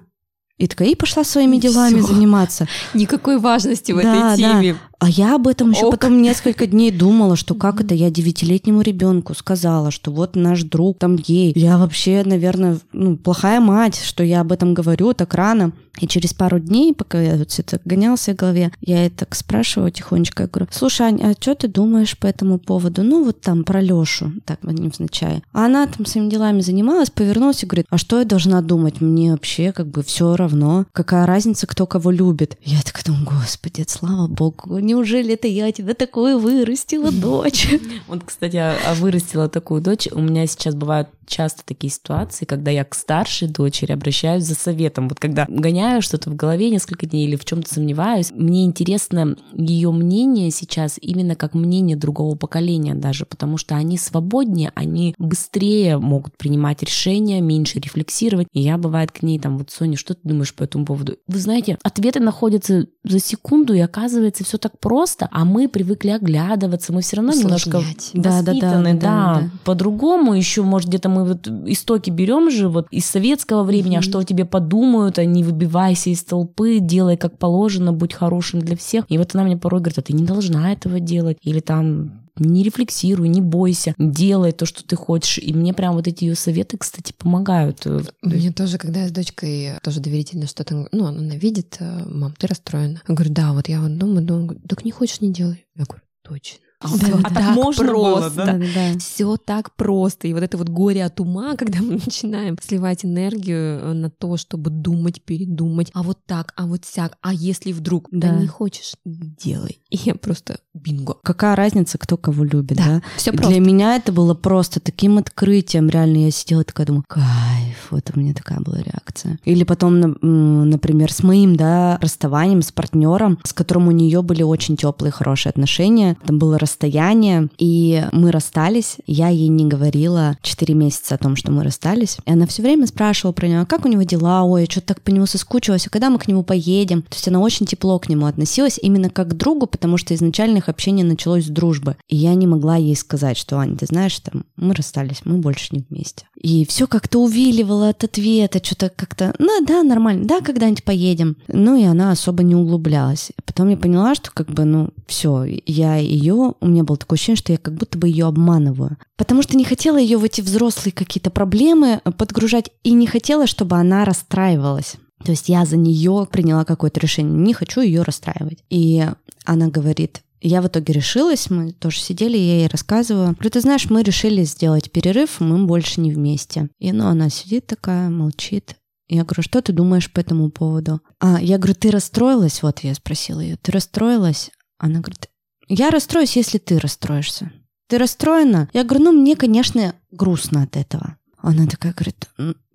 И 0.58 0.66
такая, 0.68 0.88
и 0.88 0.94
пошла 0.94 1.22
своими 1.22 1.58
делами 1.58 1.98
Всё. 1.98 2.14
заниматься. 2.14 2.66
Никакой 2.94 3.38
важности 3.38 3.92
в 3.92 4.00
да, 4.00 4.34
этой 4.34 4.36
теме. 4.38 4.72
Да. 4.72 4.78
А 4.98 5.08
я 5.08 5.34
об 5.34 5.46
этом 5.46 5.70
еще 5.70 5.90
потом 5.90 6.22
несколько 6.22 6.66
дней 6.66 6.90
думала, 6.90 7.36
что 7.36 7.54
как 7.54 7.80
это 7.80 7.94
я 7.94 8.10
девятилетнему 8.10 8.80
ребенку 8.80 9.34
сказала, 9.34 9.90
что 9.90 10.10
вот 10.10 10.36
наш 10.36 10.62
друг 10.62 10.98
там 10.98 11.16
гей. 11.16 11.52
Я 11.54 11.78
вообще, 11.78 12.22
наверное, 12.24 12.78
ну, 12.92 13.16
плохая 13.16 13.60
мать, 13.60 14.00
что 14.02 14.24
я 14.24 14.40
об 14.40 14.52
этом 14.52 14.74
говорю 14.74 15.12
так 15.12 15.34
рано. 15.34 15.72
И 16.00 16.06
через 16.06 16.34
пару 16.34 16.58
дней, 16.58 16.94
пока 16.94 17.20
я 17.20 17.36
вот 17.36 17.50
все 17.50 17.62
это 17.62 17.80
гонялся 17.84 18.32
в 18.32 18.36
голове, 18.36 18.70
я 18.80 19.08
так 19.10 19.34
спрашиваю 19.34 19.90
тихонечко, 19.90 20.42
я 20.42 20.48
говорю, 20.48 20.68
слушай, 20.70 21.06
Ань, 21.06 21.22
а 21.22 21.32
что 21.32 21.54
ты 21.54 21.68
думаешь 21.68 22.18
по 22.18 22.26
этому 22.26 22.58
поводу? 22.58 23.02
Ну, 23.02 23.24
вот 23.24 23.40
там 23.40 23.64
про 23.64 23.80
Лешу, 23.80 24.32
так 24.44 24.58
вот 24.62 24.78
невзначай. 24.78 25.42
А 25.52 25.66
она 25.66 25.86
там 25.86 26.04
своими 26.06 26.28
делами 26.28 26.60
занималась, 26.60 27.10
повернулась 27.10 27.62
и 27.62 27.66
говорит, 27.66 27.86
а 27.90 27.98
что 27.98 28.18
я 28.18 28.24
должна 28.24 28.60
думать? 28.60 29.00
Мне 29.00 29.32
вообще 29.32 29.72
как 29.72 29.88
бы 29.88 30.02
все 30.02 30.36
равно. 30.36 30.84
Какая 30.92 31.26
разница, 31.26 31.66
кто 31.66 31.86
кого 31.86 32.10
любит? 32.10 32.58
Я 32.62 32.80
так 32.82 33.02
думаю, 33.04 33.26
господи, 33.40 33.84
слава 33.88 34.26
богу, 34.26 34.78
неужели 34.86 35.34
это 35.34 35.48
я 35.48 35.72
тебя 35.72 35.94
такое 35.94 36.36
вырастила, 36.36 37.10
дочь? 37.12 37.68
Вот, 38.06 38.22
кстати, 38.24 38.56
а, 38.56 38.76
а 38.86 38.94
вырастила 38.94 39.48
такую 39.48 39.80
дочь. 39.80 40.08
У 40.10 40.20
меня 40.20 40.46
сейчас 40.46 40.74
бывают 40.74 41.08
часто 41.26 41.64
такие 41.64 41.92
ситуации, 41.92 42.44
когда 42.44 42.70
я 42.70 42.84
к 42.84 42.94
старшей 42.94 43.48
дочери 43.48 43.92
обращаюсь 43.92 44.44
за 44.44 44.54
советом. 44.54 45.08
Вот 45.08 45.20
когда 45.20 45.46
гоняю 45.48 46.02
что-то 46.02 46.30
в 46.30 46.36
голове 46.36 46.70
несколько 46.70 47.06
дней 47.06 47.26
или 47.26 47.36
в 47.36 47.44
чем-то 47.44 47.72
сомневаюсь, 47.72 48.32
мне 48.32 48.64
интересно 48.64 49.36
ее 49.52 49.90
мнение 49.90 50.50
сейчас 50.50 50.98
именно 51.00 51.36
как 51.36 51.54
мнение 51.54 51.96
другого 51.96 52.36
поколения 52.36 52.94
даже, 52.94 53.26
потому 53.26 53.56
что 53.56 53.76
они 53.76 53.98
свободнее, 53.98 54.72
они 54.74 55.14
быстрее 55.18 55.98
могут 55.98 56.36
принимать 56.36 56.82
решения, 56.82 57.40
меньше 57.40 57.78
рефлексировать. 57.78 58.48
И 58.52 58.60
я, 58.60 58.78
бывает, 58.78 59.12
к 59.12 59.22
ней 59.22 59.38
там, 59.38 59.58
вот, 59.58 59.70
Соня, 59.70 59.96
что 59.96 60.14
ты 60.14 60.20
думаешь 60.24 60.54
по 60.54 60.62
этому 60.62 60.84
поводу? 60.84 61.16
Вы 61.26 61.38
знаете, 61.38 61.78
ответы 61.82 62.20
находятся 62.20 62.86
за 63.04 63.20
секунду, 63.20 63.74
и 63.74 63.80
оказывается 63.80 64.44
все 64.44 64.58
так 64.58 64.78
просто, 64.78 65.28
а 65.30 65.44
мы 65.44 65.68
привыкли 65.68 66.10
оглядываться, 66.10 66.92
мы 66.92 67.02
все 67.02 67.16
равно 67.16 67.32
Усложнять. 67.32 67.66
немножко 67.66 67.96
да, 68.14 68.30
воспитаны, 68.30 68.94
да, 68.94 69.00
да, 69.00 69.34
да, 69.34 69.40
да. 69.40 69.50
по-другому 69.64 70.34
еще, 70.34 70.62
может, 70.62 70.88
где-то 70.88 71.08
мы 71.16 71.24
вот 71.24 71.48
истоки 71.48 72.10
берем 72.10 72.50
же 72.50 72.68
вот 72.68 72.86
из 72.90 73.06
советского 73.06 73.62
времени, 73.62 73.96
mm-hmm. 73.96 74.00
а 74.00 74.02
что 74.02 74.18
о 74.18 74.24
тебе 74.24 74.44
подумают, 74.44 75.18
а 75.18 75.24
не 75.24 75.42
выбивайся 75.42 76.10
из 76.10 76.22
толпы, 76.22 76.78
делай 76.80 77.16
как 77.16 77.38
положено, 77.38 77.92
будь 77.92 78.12
хорошим 78.12 78.60
для 78.60 78.76
всех. 78.76 79.06
И 79.08 79.16
вот 79.16 79.34
она 79.34 79.44
мне 79.44 79.56
порой 79.56 79.80
говорит, 79.80 79.98
а 79.98 80.02
ты 80.02 80.12
не 80.12 80.24
должна 80.24 80.72
этого 80.72 81.00
делать. 81.00 81.38
Или 81.42 81.60
там 81.60 82.26
не 82.38 82.62
рефлексируй, 82.62 83.28
не 83.28 83.40
бойся, 83.40 83.94
делай 83.98 84.52
то, 84.52 84.66
что 84.66 84.84
ты 84.84 84.94
хочешь. 84.94 85.38
И 85.38 85.54
мне 85.54 85.72
прям 85.72 85.94
вот 85.94 86.06
эти 86.06 86.24
ее 86.24 86.34
советы, 86.34 86.76
кстати, 86.76 87.14
помогают. 87.16 87.86
Мне 88.20 88.52
тоже, 88.52 88.76
когда 88.76 89.02
я 89.02 89.08
с 89.08 89.12
дочкой 89.12 89.78
тоже 89.82 90.00
доверительно 90.00 90.46
что-то, 90.46 90.86
ну, 90.92 91.06
она 91.06 91.36
видит, 91.36 91.78
мам, 91.80 92.34
ты 92.38 92.46
расстроена. 92.46 93.00
Я 93.08 93.14
говорю, 93.14 93.32
да, 93.32 93.52
вот 93.54 93.68
я 93.68 93.80
вот 93.80 93.96
думаю, 93.96 94.22
думаю, 94.22 94.60
так 94.68 94.84
не 94.84 94.90
хочешь, 94.90 95.22
не 95.22 95.32
делай. 95.32 95.64
Я 95.74 95.84
говорю, 95.84 96.02
точно. 96.22 96.65
А, 96.78 96.88
да, 96.98 97.18
а 97.22 97.34
так 97.34 97.54
можно 97.54 97.86
просто. 97.86 98.30
Было, 98.30 98.46
да? 98.46 98.52
Да, 98.52 98.66
да. 98.74 98.98
Все 98.98 99.36
так 99.38 99.74
просто. 99.76 100.28
И 100.28 100.34
вот 100.34 100.42
это 100.42 100.58
вот 100.58 100.68
горе 100.68 101.04
от 101.04 101.20
ума, 101.20 101.54
когда 101.58 101.80
мы 101.80 101.92
начинаем 101.94 102.56
сливать 102.60 103.04
энергию 103.04 103.80
э, 103.80 103.92
на 103.94 104.10
то, 104.10 104.36
чтобы 104.36 104.70
думать, 104.70 105.22
передумать, 105.22 105.90
а 105.94 106.02
вот 106.02 106.18
так, 106.26 106.52
а 106.56 106.66
вот 106.66 106.84
сяк, 106.84 107.16
а 107.22 107.32
если 107.32 107.72
вдруг 107.72 108.08
да, 108.10 108.32
да 108.32 108.36
не 108.36 108.46
хочешь, 108.46 108.94
делай. 109.04 109.80
И 109.90 109.96
я 109.96 110.14
просто 110.14 110.58
бинго. 110.74 111.16
Какая 111.22 111.56
разница, 111.56 111.96
кто 111.96 112.16
кого 112.16 112.44
любит, 112.44 112.76
да? 112.76 112.84
да? 112.84 113.02
Все 113.16 113.32
просто. 113.32 113.50
Для 113.50 113.60
меня 113.60 113.96
это 113.96 114.12
было 114.12 114.34
просто 114.34 114.80
таким 114.80 115.18
открытием. 115.18 115.88
Реально 115.88 116.26
я 116.26 116.30
сидела 116.30 116.64
такая, 116.64 116.86
думаю, 116.86 117.04
кайф. 117.08 117.88
Вот 117.90 118.10
у 118.14 118.20
меня 118.20 118.34
такая 118.34 118.60
была 118.60 118.78
реакция. 118.78 119.38
Или 119.44 119.64
потом, 119.64 120.00
например, 120.00 121.12
с 121.12 121.22
моим, 121.22 121.56
да, 121.56 121.98
расставанием 122.02 122.62
с 122.62 122.72
партнером, 122.72 123.38
с 123.44 123.52
которым 123.52 123.88
у 123.88 123.92
нее 123.92 124.22
были 124.22 124.42
очень 124.42 124.76
теплые, 124.76 125.12
хорошие 125.12 125.50
отношения. 125.50 126.16
Там 126.26 126.38
было 126.38 126.58
расстояние, 126.66 127.48
и 127.58 128.04
мы 128.12 128.30
расстались. 128.30 128.96
Я 129.06 129.28
ей 129.28 129.48
не 129.48 129.66
говорила 129.66 130.36
4 130.42 130.74
месяца 130.74 131.14
о 131.14 131.18
том, 131.18 131.36
что 131.36 131.50
мы 131.50 131.64
расстались. 131.64 132.18
И 132.26 132.30
она 132.30 132.46
все 132.46 132.62
время 132.62 132.86
спрашивала 132.86 133.32
про 133.32 133.46
него, 133.46 133.66
как 133.66 133.84
у 133.84 133.88
него 133.88 134.02
дела, 134.02 134.42
ой, 134.42 134.62
я 134.62 134.66
что-то 134.66 134.88
так 134.88 135.02
по 135.02 135.10
нему 135.10 135.26
соскучилась, 135.26 135.86
а 135.86 135.90
когда 135.90 136.10
мы 136.10 136.18
к 136.18 136.28
нему 136.28 136.42
поедем? 136.42 137.02
То 137.02 137.14
есть 137.14 137.28
она 137.28 137.40
очень 137.40 137.66
тепло 137.66 137.98
к 137.98 138.08
нему 138.08 138.26
относилась 138.26 138.78
именно 138.82 139.08
как 139.10 139.28
к 139.28 139.34
другу, 139.34 139.66
потому 139.66 139.96
что 139.96 140.14
изначально 140.14 140.58
их 140.58 140.68
общение 140.68 141.04
началось 141.04 141.46
с 141.46 141.48
дружбы. 141.48 141.96
И 142.08 142.16
я 142.16 142.34
не 142.34 142.46
могла 142.46 142.76
ей 142.76 142.96
сказать, 142.96 143.38
что, 143.38 143.58
Аня, 143.58 143.76
ты 143.76 143.86
знаешь, 143.86 144.18
там, 144.20 144.44
мы 144.56 144.74
расстались, 144.74 145.22
мы 145.24 145.38
больше 145.38 145.68
не 145.70 145.84
вместе. 145.88 146.26
И 146.40 146.66
все 146.66 146.86
как-то 146.86 147.22
увиливало 147.22 147.88
от 147.88 148.04
ответа, 148.04 148.62
что-то 148.62 148.90
как-то, 148.94 149.34
ну 149.38 149.64
да, 149.64 149.82
нормально, 149.82 150.26
да, 150.26 150.40
когда-нибудь 150.40 150.84
поедем. 150.84 151.36
Ну 151.48 151.76
и 151.76 151.84
она 151.84 152.10
особо 152.10 152.42
не 152.42 152.54
углублялась. 152.54 153.32
Потом 153.44 153.70
я 153.70 153.76
поняла, 153.76 154.14
что 154.14 154.30
как 154.32 154.48
бы, 154.48 154.64
ну, 154.64 154.90
все, 155.06 155.44
я 155.66 155.96
ее 155.96 156.54
у 156.60 156.68
меня 156.68 156.84
было 156.84 156.96
такое 156.96 157.16
ощущение, 157.16 157.38
что 157.38 157.52
я 157.52 157.58
как 157.58 157.74
будто 157.74 157.98
бы 157.98 158.08
ее 158.08 158.26
обманываю. 158.26 158.96
Потому 159.16 159.42
что 159.42 159.56
не 159.56 159.64
хотела 159.64 159.98
ее 159.98 160.18
в 160.18 160.24
эти 160.24 160.40
взрослые 160.40 160.92
какие-то 160.92 161.30
проблемы 161.30 162.00
э, 162.04 162.10
подгружать 162.12 162.70
и 162.82 162.92
не 162.92 163.06
хотела, 163.06 163.46
чтобы 163.46 163.76
она 163.76 164.04
расстраивалась. 164.04 164.96
То 165.24 165.32
есть 165.32 165.48
я 165.48 165.64
за 165.64 165.76
нее 165.76 166.28
приняла 166.30 166.64
какое-то 166.64 167.00
решение, 167.00 167.36
не 167.36 167.54
хочу 167.54 167.80
ее 167.80 168.02
расстраивать. 168.02 168.58
И 168.68 169.04
она 169.44 169.68
говорит, 169.68 170.22
я 170.40 170.60
в 170.60 170.66
итоге 170.68 170.92
решилась, 170.92 171.50
мы 171.50 171.72
тоже 171.72 172.00
сидели, 172.00 172.36
я 172.36 172.58
ей 172.58 172.68
рассказываю. 172.68 173.32
Говорю, 173.32 173.50
ты 173.50 173.60
знаешь, 173.60 173.88
мы 173.90 174.02
решили 174.02 174.44
сделать 174.44 174.90
перерыв, 174.92 175.40
мы 175.40 175.64
больше 175.66 176.00
не 176.00 176.12
вместе. 176.12 176.68
И 176.78 176.92
ну, 176.92 177.06
она 177.06 177.30
сидит 177.30 177.66
такая, 177.66 178.10
молчит. 178.10 178.76
Я 179.08 179.24
говорю, 179.24 179.42
что 179.42 179.62
ты 179.62 179.72
думаешь 179.72 180.12
по 180.12 180.20
этому 180.20 180.50
поводу? 180.50 181.00
А, 181.20 181.40
я 181.40 181.58
говорю, 181.58 181.74
ты 181.74 181.90
расстроилась? 181.90 182.62
Вот 182.62 182.80
я 182.80 182.94
спросила 182.94 183.40
ее, 183.40 183.56
ты 183.56 183.72
расстроилась? 183.72 184.50
Она 184.78 185.00
говорит, 185.00 185.28
я 185.68 185.90
расстроюсь, 185.90 186.36
если 186.36 186.58
ты 186.58 186.78
расстроишься. 186.78 187.52
Ты 187.88 187.98
расстроена? 187.98 188.68
Я 188.72 188.84
говорю, 188.84 189.04
ну, 189.04 189.12
мне, 189.12 189.36
конечно, 189.36 189.94
грустно 190.10 190.62
от 190.62 190.76
этого. 190.76 191.16
Она 191.38 191.66
такая 191.66 191.92
говорит, 191.92 192.28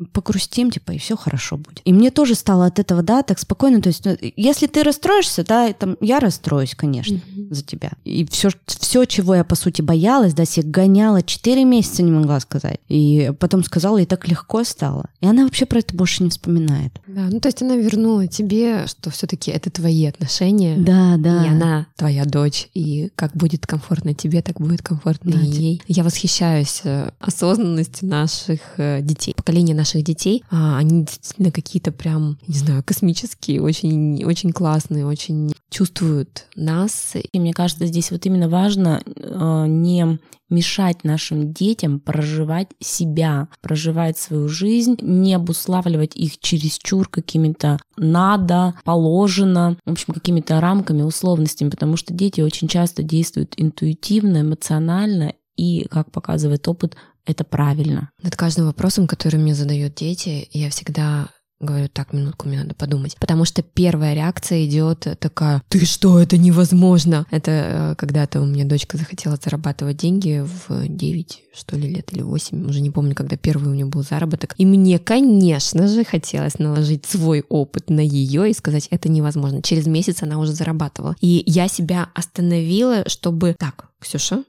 погрустим, 0.06 0.72
типа, 0.72 0.92
и 0.92 0.98
все 0.98 1.16
хорошо 1.16 1.58
будет. 1.58 1.82
И 1.86 1.94
мне 1.94 2.12
тоже 2.12 2.36
стало 2.36 2.66
от 2.66 2.80
этого, 2.80 3.02
да, 3.04 3.24
так 3.24 3.40
спокойно. 3.40 3.82
То 3.82 3.90
есть, 3.90 4.06
ну, 4.06 4.18
если 4.36 4.68
ты 4.68 4.84
расстроишься, 4.84 5.44
да, 5.44 5.72
там, 5.74 5.98
я 6.02 6.20
расстроюсь, 6.20 6.76
конечно, 6.76 7.16
mm-hmm. 7.16 7.54
за 7.54 7.64
тебя. 7.64 7.92
И 8.04 8.26
все, 8.26 8.50
все, 8.66 9.06
чего 9.06 9.36
я, 9.36 9.44
по 9.44 9.56
сути, 9.56 9.82
боялась, 9.82 10.34
да, 10.34 10.46
себе 10.46 10.68
гоняла, 10.70 11.22
4 11.22 11.64
месяца 11.66 12.04
не 12.04 12.12
могла 12.12 12.40
сказать. 12.40 12.80
И 12.88 13.32
потом 13.40 13.64
сказала, 13.64 13.98
и 13.98 14.06
так 14.06 14.28
легко 14.28 14.64
стало. 14.64 15.10
И 15.22 15.28
она 15.28 15.44
вообще 15.44 15.66
про 15.66 15.80
это 15.80 15.96
больше 15.96 16.24
не 16.24 16.30
вспоминает. 16.30 16.94
Да, 17.08 17.28
ну 17.30 17.40
то 17.40 17.48
есть 17.48 17.62
она 17.62 17.76
вернула 17.76 18.28
тебе, 18.28 18.88
что 18.88 19.10
все-таки 19.10 19.52
это 19.52 19.70
твои 19.70 20.06
отношения. 20.06 20.78
Да, 20.78 21.18
да. 21.18 21.46
И 21.46 21.50
она 21.50 21.88
твоя 21.96 22.26
дочь, 22.26 22.70
и 22.74 23.10
как 23.16 23.36
будет 23.36 23.68
комфортно 23.68 24.14
тебе, 24.14 24.42
так 24.42 24.60
будет 24.60 24.82
комфортно 24.82 25.32
да, 25.32 25.40
и 25.40 25.46
ей. 25.46 25.82
Я 25.88 26.04
восхищаюсь 26.04 26.82
э, 26.84 27.12
осознанностью 27.20 28.08
наших 28.08 28.60
э, 28.78 29.02
детей, 29.02 29.34
поколения 29.36 29.74
наших 29.74 29.91
детей. 30.00 30.44
А, 30.50 30.78
они 30.78 31.04
действительно 31.06 31.52
какие-то 31.52 31.92
прям, 31.92 32.38
не 32.48 32.56
знаю, 32.56 32.84
космические, 32.84 33.62
очень, 33.62 34.24
очень 34.24 34.52
классные, 34.52 35.06
очень 35.06 35.54
чувствуют 35.70 36.48
нас. 36.56 37.14
И 37.32 37.40
мне 37.40 37.54
кажется, 37.54 37.86
здесь 37.86 38.12
вот 38.12 38.26
именно 38.26 38.50
важно 38.50 39.02
э, 39.06 39.66
не 39.68 40.20
мешать 40.52 41.04
нашим 41.04 41.54
детям 41.54 42.00
проживать 42.00 42.68
себя, 42.80 43.48
проживать 43.62 44.18
свою 44.18 44.50
жизнь, 44.50 44.98
не 45.02 45.34
обуславливать 45.34 46.16
их 46.16 46.40
чересчур 46.40 47.08
какими-то 47.08 47.80
надо, 47.98 48.76
положено, 48.84 49.78
в 49.86 49.92
общем, 49.92 50.14
какими-то 50.14 50.60
рамками, 50.60 51.02
условностями, 51.02 51.70
потому 51.70 51.96
что 51.96 52.14
дети 52.14 52.42
очень 52.42 52.68
часто 52.68 53.02
действуют 53.02 53.54
интуитивно, 53.58 54.42
эмоционально, 54.42 55.34
и, 55.58 55.86
как 55.92 56.12
показывает 56.12 56.68
опыт, 56.68 56.96
это 57.26 57.44
правильно. 57.44 58.10
Над 58.22 58.36
каждым 58.36 58.66
вопросом, 58.66 59.08
который 59.08 59.40
мне 59.40 59.56
задают 59.56 59.96
дети, 59.96 60.48
я 60.52 60.70
всегда 60.70 61.30
Говорю, 61.62 61.90
так, 61.90 62.12
минутку, 62.12 62.48
мне 62.48 62.58
надо 62.58 62.74
подумать. 62.74 63.16
Потому 63.20 63.46
что 63.46 63.62
первая 63.62 64.16
реакция 64.16 64.66
идет 64.66 65.06
такая, 65.20 65.62
ты 65.70 65.86
что, 65.86 66.20
это 66.20 66.36
невозможно. 66.36 67.28
Это 67.30 67.52
э, 67.52 67.96
когда-то 68.00 68.42
у 68.42 68.48
меня 68.48 68.66
дочка 68.66 68.98
захотела 68.98 69.36
зарабатывать 69.36 69.98
деньги 69.98 70.44
в 70.44 70.88
9, 70.88 71.44
что 71.54 71.78
ли, 71.78 71.88
лет 71.88 72.12
или 72.14 72.24
8, 72.24 72.68
уже 72.68 72.82
не 72.82 72.90
помню, 72.90 73.14
когда 73.14 73.38
первый 73.38 73.70
у 73.72 73.76
нее 73.76 73.86
был 73.86 74.02
заработок. 74.02 74.56
И 74.58 74.66
мне, 74.66 74.98
конечно 74.98 75.88
же, 75.88 76.04
хотелось 76.04 76.58
наложить 76.58 77.06
свой 77.06 77.46
опыт 77.48 77.92
на 77.92 78.02
ее 78.02 78.50
и 78.50 78.56
сказать, 78.56 78.88
это 78.90 79.08
невозможно. 79.08 79.62
Через 79.62 79.86
месяц 79.86 80.24
она 80.24 80.40
уже 80.40 80.54
зарабатывала. 80.54 81.16
И 81.22 81.44
я 81.46 81.68
себя 81.68 82.10
остановила, 82.16 83.08
чтобы, 83.08 83.56
так, 83.60 83.90
Ксюша, 84.00 84.44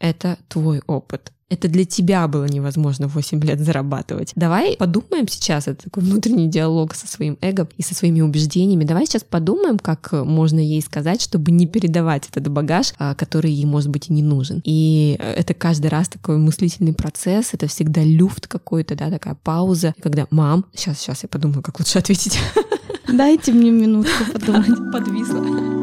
это 0.00 0.36
твой 0.48 0.82
опыт. 0.88 1.32
Это 1.48 1.68
для 1.68 1.84
тебя 1.84 2.26
было 2.26 2.46
невозможно 2.46 3.06
8 3.06 3.40
лет 3.44 3.60
зарабатывать. 3.60 4.32
Давай 4.34 4.76
подумаем 4.76 5.28
сейчас, 5.28 5.68
это 5.68 5.84
такой 5.84 6.02
внутренний 6.02 6.48
диалог 6.48 6.94
со 6.94 7.06
своим 7.06 7.38
эго 7.40 7.68
и 7.76 7.82
со 7.82 7.94
своими 7.94 8.20
убеждениями. 8.20 8.84
Давай 8.84 9.06
сейчас 9.06 9.22
подумаем, 9.22 9.78
как 9.78 10.10
можно 10.12 10.58
ей 10.58 10.82
сказать, 10.82 11.22
чтобы 11.22 11.52
не 11.52 11.66
передавать 11.66 12.28
этот 12.28 12.48
багаж, 12.50 12.94
а, 12.98 13.14
который 13.14 13.52
ей, 13.52 13.64
может 13.64 13.90
быть, 13.90 14.10
и 14.10 14.12
не 14.12 14.22
нужен. 14.22 14.60
И 14.64 15.16
это 15.20 15.54
каждый 15.54 15.86
раз 15.86 16.08
такой 16.08 16.36
мыслительный 16.38 16.94
процесс, 16.94 17.50
это 17.52 17.68
всегда 17.68 18.02
люфт 18.02 18.48
какой-то, 18.48 18.96
да, 18.96 19.10
такая 19.10 19.36
пауза, 19.40 19.94
когда 20.02 20.26
«мам, 20.30 20.66
сейчас, 20.74 20.98
сейчас 20.98 21.22
я 21.22 21.28
подумаю, 21.28 21.62
как 21.62 21.78
лучше 21.78 21.98
ответить». 21.98 22.40
Дайте 23.08 23.52
мне 23.52 23.70
минутку 23.70 24.32
подумать. 24.32 24.66
Подвисла. 24.92 25.75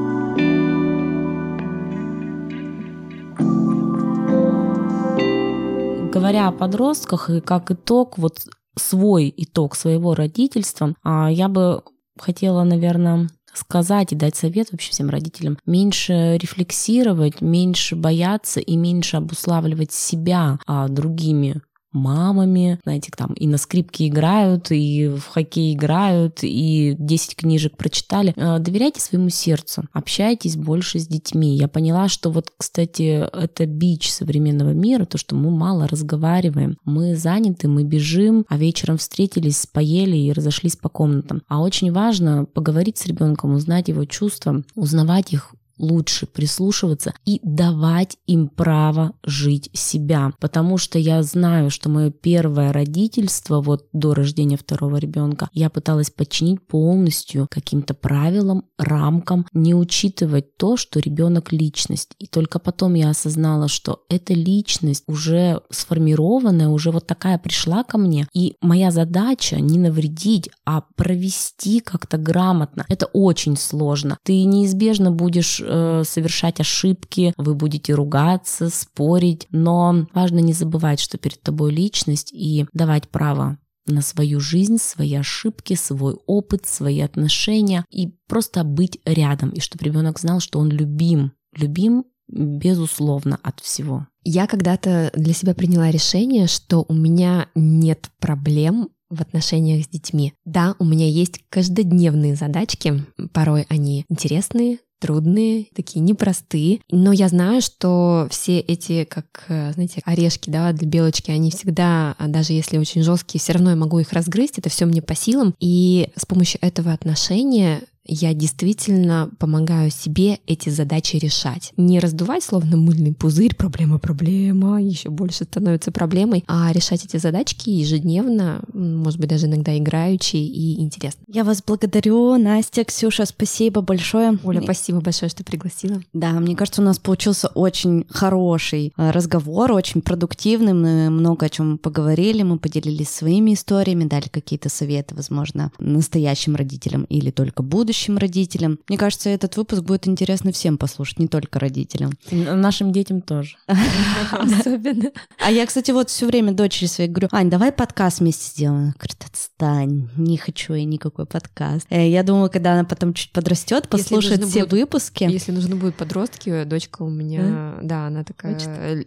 Говоря 6.13 6.47
о 6.47 6.51
подростках 6.51 7.29
и 7.29 7.41
как 7.41 7.71
итог, 7.71 8.17
вот 8.17 8.45
свой 8.77 9.33
итог 9.35 9.75
своего 9.75 10.13
родительства, 10.13 10.93
а, 11.03 11.31
я 11.31 11.47
бы 11.47 11.83
хотела, 12.19 12.63
наверное, 12.63 13.29
сказать 13.53 14.13
и 14.13 14.15
дать 14.15 14.35
совет 14.35 14.71
вообще 14.71 14.91
всем 14.91 15.09
родителям. 15.09 15.57
Меньше 15.65 16.37
рефлексировать, 16.37 17.41
меньше 17.41 17.95
бояться 17.95 18.59
и 18.59 18.75
меньше 18.75 19.17
обуславливать 19.17 19.91
себя 19.91 20.59
а, 20.65 20.87
другими 20.87 21.61
мамами, 21.93 22.79
знаете, 22.83 23.11
там 23.15 23.33
и 23.33 23.47
на 23.47 23.57
скрипке 23.57 24.07
играют, 24.07 24.71
и 24.71 25.07
в 25.07 25.27
хоккей 25.27 25.73
играют, 25.73 26.39
и 26.41 26.95
10 26.97 27.35
книжек 27.35 27.77
прочитали. 27.77 28.33
Э, 28.35 28.59
доверяйте 28.59 29.01
своему 29.01 29.29
сердцу, 29.29 29.83
общайтесь 29.93 30.57
больше 30.57 30.99
с 30.99 31.07
детьми. 31.07 31.55
Я 31.55 31.67
поняла, 31.67 32.07
что 32.07 32.29
вот, 32.31 32.51
кстати, 32.57 33.27
это 33.33 33.65
бич 33.65 34.11
современного 34.11 34.71
мира, 34.71 35.05
то, 35.05 35.17
что 35.17 35.35
мы 35.35 35.51
мало 35.51 35.87
разговариваем, 35.87 36.77
мы 36.85 37.15
заняты, 37.15 37.67
мы 37.67 37.83
бежим, 37.83 38.45
а 38.49 38.57
вечером 38.57 38.97
встретились, 38.97 39.67
поели 39.71 40.17
и 40.17 40.31
разошлись 40.31 40.75
по 40.75 40.89
комнатам. 40.89 41.41
А 41.47 41.61
очень 41.61 41.91
важно 41.91 42.45
поговорить 42.45 42.97
с 42.97 43.05
ребенком, 43.05 43.53
узнать 43.53 43.87
его 43.87 44.05
чувства, 44.05 44.63
узнавать 44.75 45.33
их, 45.33 45.53
лучше 45.77 46.25
прислушиваться 46.25 47.13
и 47.25 47.39
давать 47.43 48.17
им 48.27 48.47
право 48.47 49.13
жить 49.23 49.69
себя. 49.73 50.33
Потому 50.39 50.77
что 50.77 50.99
я 50.99 51.23
знаю, 51.23 51.69
что 51.69 51.89
мое 51.89 52.11
первое 52.11 52.71
родительство, 52.71 53.61
вот 53.61 53.87
до 53.93 54.13
рождения 54.13 54.57
второго 54.57 54.97
ребенка, 54.97 55.49
я 55.53 55.69
пыталась 55.69 56.09
подчинить 56.09 56.65
полностью 56.65 57.47
каким-то 57.49 57.93
правилам, 57.93 58.65
рамкам, 58.77 59.45
не 59.53 59.73
учитывать 59.73 60.57
то, 60.57 60.77
что 60.77 60.99
ребенок 60.99 61.51
личность. 61.51 62.11
И 62.19 62.27
только 62.27 62.59
потом 62.59 62.93
я 62.93 63.09
осознала, 63.09 63.67
что 63.67 64.03
эта 64.09 64.33
личность 64.33 65.03
уже 65.07 65.61
сформированная, 65.69 66.67
уже 66.69 66.91
вот 66.91 67.07
такая 67.07 67.37
пришла 67.37 67.83
ко 67.83 67.97
мне. 67.97 68.27
И 68.33 68.55
моя 68.61 68.91
задача 68.91 69.59
не 69.59 69.79
навредить, 69.79 70.49
а 70.65 70.81
провести 70.95 71.79
как-то 71.79 72.17
грамотно. 72.17 72.85
Это 72.89 73.07
очень 73.07 73.57
сложно. 73.57 74.17
Ты 74.23 74.43
неизбежно 74.43 75.11
будешь 75.11 75.62
э, 75.63 76.03
совершать 76.05 76.59
ошибки, 76.59 77.33
вы 77.37 77.55
будете 77.55 77.93
ругаться, 77.93 78.69
спорить, 78.69 79.47
но 79.51 80.07
важно 80.13 80.39
не 80.39 80.53
забывать, 80.53 80.99
что 80.99 81.17
перед 81.17 81.41
тобой 81.41 81.71
личность 81.71 82.31
и 82.33 82.65
давать 82.73 83.09
право 83.09 83.57
на 83.85 84.01
свою 84.01 84.39
жизнь, 84.39 84.77
свои 84.77 85.13
ошибки, 85.15 85.73
свой 85.73 86.17
опыт, 86.25 86.65
свои 86.65 87.01
отношения 87.01 87.85
и 87.89 88.13
просто 88.27 88.63
быть 88.63 88.99
рядом, 89.05 89.49
и 89.49 89.59
чтобы 89.59 89.85
ребенок 89.85 90.19
знал, 90.19 90.39
что 90.39 90.59
он 90.59 90.69
любим, 90.69 91.33
любим 91.55 92.05
безусловно 92.29 93.39
от 93.43 93.59
всего. 93.59 94.07
Я 94.23 94.47
когда-то 94.47 95.11
для 95.13 95.33
себя 95.33 95.53
приняла 95.53 95.91
решение, 95.91 96.47
что 96.47 96.85
у 96.87 96.93
меня 96.93 97.49
нет 97.55 98.09
проблем 98.19 98.89
в 99.09 99.21
отношениях 99.21 99.85
с 99.85 99.89
детьми. 99.89 100.33
Да, 100.45 100.75
у 100.79 100.85
меня 100.85 101.07
есть 101.07 101.41
каждодневные 101.49 102.35
задачки, 102.35 103.05
порой 103.33 103.65
они 103.69 104.05
интересные, 104.09 104.79
трудные, 105.03 105.67
такие 105.75 105.99
непростые. 105.99 106.79
Но 106.89 107.11
я 107.11 107.27
знаю, 107.27 107.61
что 107.61 108.25
все 108.31 108.59
эти, 108.59 109.03
как, 109.03 109.43
э, 109.49 109.73
знаете, 109.73 110.01
орешки, 110.05 110.49
да, 110.49 110.71
для 110.71 110.87
белочки, 110.87 111.29
они 111.29 111.51
всегда, 111.51 112.15
а 112.17 112.29
даже 112.29 112.53
если 112.53 112.77
очень 112.77 113.03
жесткие, 113.03 113.41
все 113.41 113.51
равно 113.51 113.71
я 113.71 113.75
могу 113.75 113.99
их 113.99 114.13
разгрызть, 114.13 114.59
это 114.59 114.69
все 114.69 114.85
мне 114.85 115.01
по 115.01 115.13
силам. 115.13 115.53
И 115.59 116.07
с 116.15 116.25
помощью 116.25 116.59
этого 116.61 116.93
отношения 116.93 117.81
я 118.05 118.33
действительно 118.33 119.31
помогаю 119.39 119.89
себе 119.89 120.39
эти 120.45 120.69
задачи 120.69 121.15
решать. 121.15 121.71
Не 121.77 121.99
раздувать 121.99 122.43
словно 122.43 122.77
мыльный 122.77 123.13
пузырь, 123.13 123.55
проблема, 123.55 123.97
проблема, 123.97 124.81
еще 124.81 125.09
больше 125.09 125.45
становится 125.45 125.91
проблемой, 125.91 126.43
а 126.47 126.71
решать 126.73 127.05
эти 127.05 127.17
задачки 127.17 127.69
ежедневно, 127.69 128.61
может 128.73 129.19
быть, 129.19 129.29
даже 129.29 129.47
иногда 129.47 129.77
играючи 129.77 130.35
и 130.35 130.81
интересно. 130.81 131.23
Я 131.27 131.43
вас 131.43 131.63
благодарю, 131.65 132.37
Настя, 132.37 132.83
Ксюша, 132.83 133.25
спасибо 133.25 133.81
большое. 133.81 134.37
Оля, 134.43 134.61
спасибо 134.61 134.99
большое, 134.99 135.29
что 135.29 135.43
пригласила. 135.43 136.01
Да, 136.13 136.31
мне 136.31 136.55
кажется, 136.55 136.81
у 136.81 136.85
нас 136.85 136.99
получился 136.99 137.47
очень 137.47 138.05
хороший 138.09 138.93
э, 138.97 139.11
разговор, 139.11 139.71
очень 139.71 140.01
продуктивный, 140.01 140.73
мы 140.73 141.09
много 141.09 141.45
о 141.45 141.49
чем 141.49 141.77
поговорили, 141.77 142.43
мы 142.43 142.59
поделились 142.59 143.09
своими 143.09 143.53
историями, 143.53 144.05
дали 144.05 144.27
какие-то 144.27 144.69
советы, 144.69 145.15
возможно, 145.15 145.71
настоящим 145.79 146.55
родителям 146.55 147.03
или 147.05 147.31
только 147.31 147.63
будущим 147.63 147.92
будущим 147.93 148.17
родителям. 148.17 148.79
Мне 148.89 148.97
кажется, 148.97 149.29
этот 149.29 149.55
выпуск 149.55 149.83
будет 149.83 150.07
интересно 150.07 150.51
всем 150.51 150.79
послушать, 150.79 151.19
не 151.19 151.27
только 151.27 151.59
родителям. 151.59 152.11
Нашим 152.31 152.91
детям 152.91 153.21
тоже. 153.21 153.55
Особенно. 154.31 155.11
А 155.39 155.51
я, 155.51 155.65
кстати, 155.67 155.91
вот 155.91 156.09
все 156.09 156.25
время 156.25 156.53
дочери 156.53 156.87
своей 156.87 157.09
говорю, 157.09 157.27
Ань, 157.31 157.51
давай 157.51 157.71
подкаст 157.71 158.19
вместе 158.19 158.49
сделаем. 158.49 158.95
Говорит, 158.97 159.23
отстань, 159.27 160.09
не 160.17 160.37
хочу 160.37 160.73
я 160.73 160.85
никакой 160.85 161.27
подкаст. 161.27 161.85
Э, 161.91 162.09
я 162.09 162.23
думаю, 162.23 162.49
когда 162.49 162.73
она 162.73 162.83
потом 162.83 163.13
чуть 163.13 163.31
подрастет, 163.31 163.87
послушает 163.89 164.43
все 164.43 164.65
выпуски. 164.65 165.25
Если 165.25 165.51
нужны 165.51 165.75
будут 165.75 165.95
подростки, 165.95 166.63
дочка 166.63 167.03
у 167.03 167.09
меня, 167.09 167.75
да, 167.83 168.07
она 168.07 168.23
такая, 168.23 168.57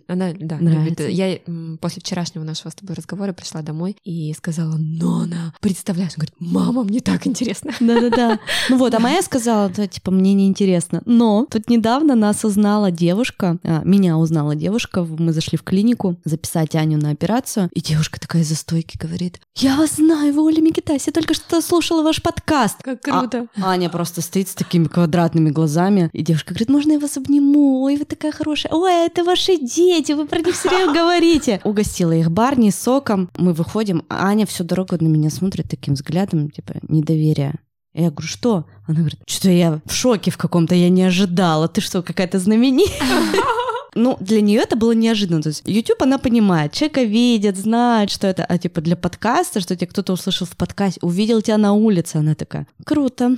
она, 0.07 0.33
да, 0.39 0.59
любит. 0.59 1.01
Я 1.09 1.39
после 1.81 2.01
вчерашнего 2.01 2.45
нашего 2.45 2.71
с 2.71 2.77
тобой 2.77 2.95
разговора 2.95 3.33
пришла 3.33 3.63
домой 3.63 3.97
и 4.05 4.33
сказала, 4.35 4.77
Нона, 4.77 5.55
представляешь, 5.61 6.13
она 6.17 6.27
говорит, 6.27 6.35
мама, 6.39 6.85
мне 6.85 7.01
так 7.01 7.27
интересно. 7.27 7.73
Да-да-да. 7.81 8.39
Ну 8.69 8.76
Вот, 8.77 8.95
а 8.95 8.99
моя 8.99 9.23
сказала, 9.23 9.69
да, 9.69 9.87
типа, 9.87 10.11
мне 10.11 10.35
неинтересно. 10.35 11.03
Но 11.07 11.47
тут 11.51 11.69
недавно 11.69 12.15
нас 12.15 12.45
узнала 12.45 12.91
девушка, 12.91 13.59
а, 13.63 13.83
меня 13.85 14.19
узнала 14.19 14.55
девушка, 14.55 15.05
мы 15.05 15.33
зашли 15.33 15.57
в 15.59 15.63
клинику 15.63 16.17
записать 16.25 16.75
Аню 16.75 16.99
на 16.99 17.11
операцию, 17.11 17.69
и 17.73 17.81
девушка 17.81 18.21
такая 18.21 18.45
за 18.45 18.55
стойки 18.55 18.99
говорит, 18.99 19.41
я 19.57 19.77
вас 19.77 19.97
знаю, 19.97 20.35
вы 20.35 20.43
Оля 20.43 20.61
Микитась, 20.61 21.07
я 21.07 21.13
только 21.13 21.35
что 21.35 21.61
слушала 21.61 22.03
ваш 22.03 22.23
подкаст. 22.23 22.83
Как 22.83 23.01
круто. 23.01 23.47
А, 23.61 23.71
Аня 23.71 23.89
просто 23.89 24.21
стоит 24.21 24.49
с 24.49 24.55
такими 24.55 24.85
квадратными 24.85 25.51
глазами, 25.51 26.11
и 26.13 26.23
девушка 26.23 26.51
говорит, 26.51 26.69
можно 26.69 26.93
я 26.93 26.99
вас 26.99 27.17
обниму? 27.17 27.83
Ой, 27.83 27.97
вы 27.97 28.05
такая 28.05 28.33
хорошая. 28.33 28.73
Ой, 28.73 29.07
это 29.07 29.25
ваши 29.25 29.57
дети, 29.57 30.13
вы 30.13 30.27
про 30.27 30.41
них 30.41 30.55
все 30.55 30.69
время 30.69 30.93
говорите. 30.95 31.61
Угостила 31.65 32.13
их 32.13 32.31
барни 32.31 32.71
соком. 32.71 33.31
Мы 33.37 33.53
выходим, 33.53 34.03
а 34.09 34.27
Аня 34.27 34.47
всю 34.47 34.65
дорогу 34.65 34.97
на 35.01 35.07
меня 35.07 35.31
смотрит 35.31 35.69
таким 35.69 35.95
взглядом, 35.95 36.51
типа, 36.51 36.75
недоверия. 36.89 37.59
Я 37.99 38.11
говорю, 38.11 38.29
что? 38.29 38.67
Она 38.87 38.99
говорит, 38.99 39.19
что 39.27 39.49
я 39.49 39.81
в 39.87 39.93
шоке 39.93 40.31
в 40.31 40.37
каком-то, 40.37 40.75
я 40.75 40.91
не 40.91 41.03
ожидала. 41.03 41.67
Ты 41.67 41.81
что, 41.81 42.03
какая-то 42.03 42.39
знаменитая? 42.39 43.09
Ну, 43.97 44.17
для 44.21 44.41
нее 44.41 44.61
это 44.61 44.77
было 44.77 44.93
неожиданно. 44.93 45.43
То 45.43 45.49
есть 45.49 45.63
YouTube, 45.65 46.03
она 46.03 46.19
понимает, 46.19 46.73
человека 46.73 47.03
видит, 47.03 47.57
знает, 47.57 48.11
что 48.11 48.27
это, 48.27 48.45
а 48.45 48.59
типа 48.59 48.81
для 48.83 48.95
подкаста, 48.95 49.61
что 49.61 49.75
тебя 49.75 49.87
кто-то 49.87 50.13
услышал 50.13 50.47
в 50.47 50.57
подкасте, 50.57 51.01
увидел 51.03 51.41
тебя 51.41 51.57
на 51.57 51.73
улице, 51.73 52.17
она 52.17 52.35
такая, 52.35 52.67
круто. 52.85 53.37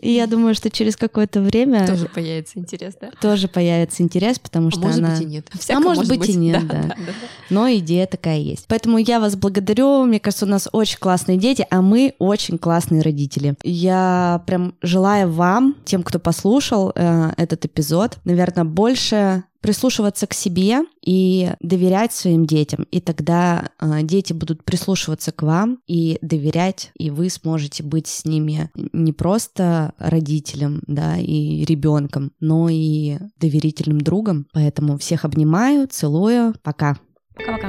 И 0.00 0.12
я 0.12 0.26
думаю, 0.26 0.54
что 0.54 0.70
через 0.70 0.96
какое-то 0.96 1.40
время... 1.40 1.86
Тоже 1.86 2.06
появится 2.06 2.58
интерес, 2.58 2.94
да? 3.00 3.10
Тоже 3.20 3.48
появится 3.48 4.02
интерес, 4.02 4.38
потому 4.38 4.68
А 4.68 4.70
что 4.70 4.80
может 4.80 4.98
она... 4.98 5.10
быть 5.10 5.22
и 5.22 5.24
нет. 5.24 5.46
А 5.52 5.58
Всяко 5.58 5.80
может 5.80 6.08
быть 6.08 6.28
и 6.28 6.34
нет, 6.34 6.66
да. 6.66 6.94
Но 7.50 7.70
идея 7.74 8.06
такая 8.06 8.38
есть. 8.38 8.66
Поэтому 8.68 8.98
я 8.98 9.18
вас 9.18 9.34
благодарю. 9.36 10.04
Мне 10.04 10.20
кажется, 10.20 10.46
у 10.46 10.48
нас 10.48 10.68
очень 10.72 10.98
классные 10.98 11.36
дети, 11.36 11.66
а 11.70 11.82
мы 11.82 12.14
очень 12.18 12.58
классные 12.58 13.02
родители. 13.02 13.56
Я 13.62 14.42
прям 14.46 14.74
желаю 14.82 15.30
вам, 15.30 15.74
тем, 15.84 16.02
кто 16.02 16.18
послушал 16.18 16.92
э, 16.94 17.32
этот 17.36 17.64
эпизод, 17.64 18.18
наверное, 18.24 18.64
больше 18.64 19.44
прислушиваться 19.60 20.26
к 20.26 20.34
себе 20.34 20.80
и 21.04 21.52
доверять 21.60 22.12
своим 22.12 22.46
детям. 22.46 22.86
И 22.90 23.00
тогда 23.00 23.70
э, 23.80 24.02
дети 24.02 24.32
будут 24.32 24.64
прислушиваться 24.64 25.32
к 25.32 25.42
вам 25.42 25.80
и 25.86 26.18
доверять, 26.22 26.90
и 26.96 27.10
вы 27.10 27.30
сможете 27.30 27.82
быть 27.82 28.06
с 28.06 28.24
ними 28.24 28.70
не 28.92 29.12
просто 29.12 29.94
родителем, 29.98 30.82
да, 30.86 31.16
и 31.18 31.64
ребенком, 31.64 32.32
но 32.40 32.68
и 32.70 33.18
доверительным 33.38 34.00
другом. 34.00 34.46
Поэтому 34.52 34.98
всех 34.98 35.24
обнимаю, 35.24 35.88
целую, 35.88 36.54
пока. 36.62 36.98
Пока-пока. 37.34 37.68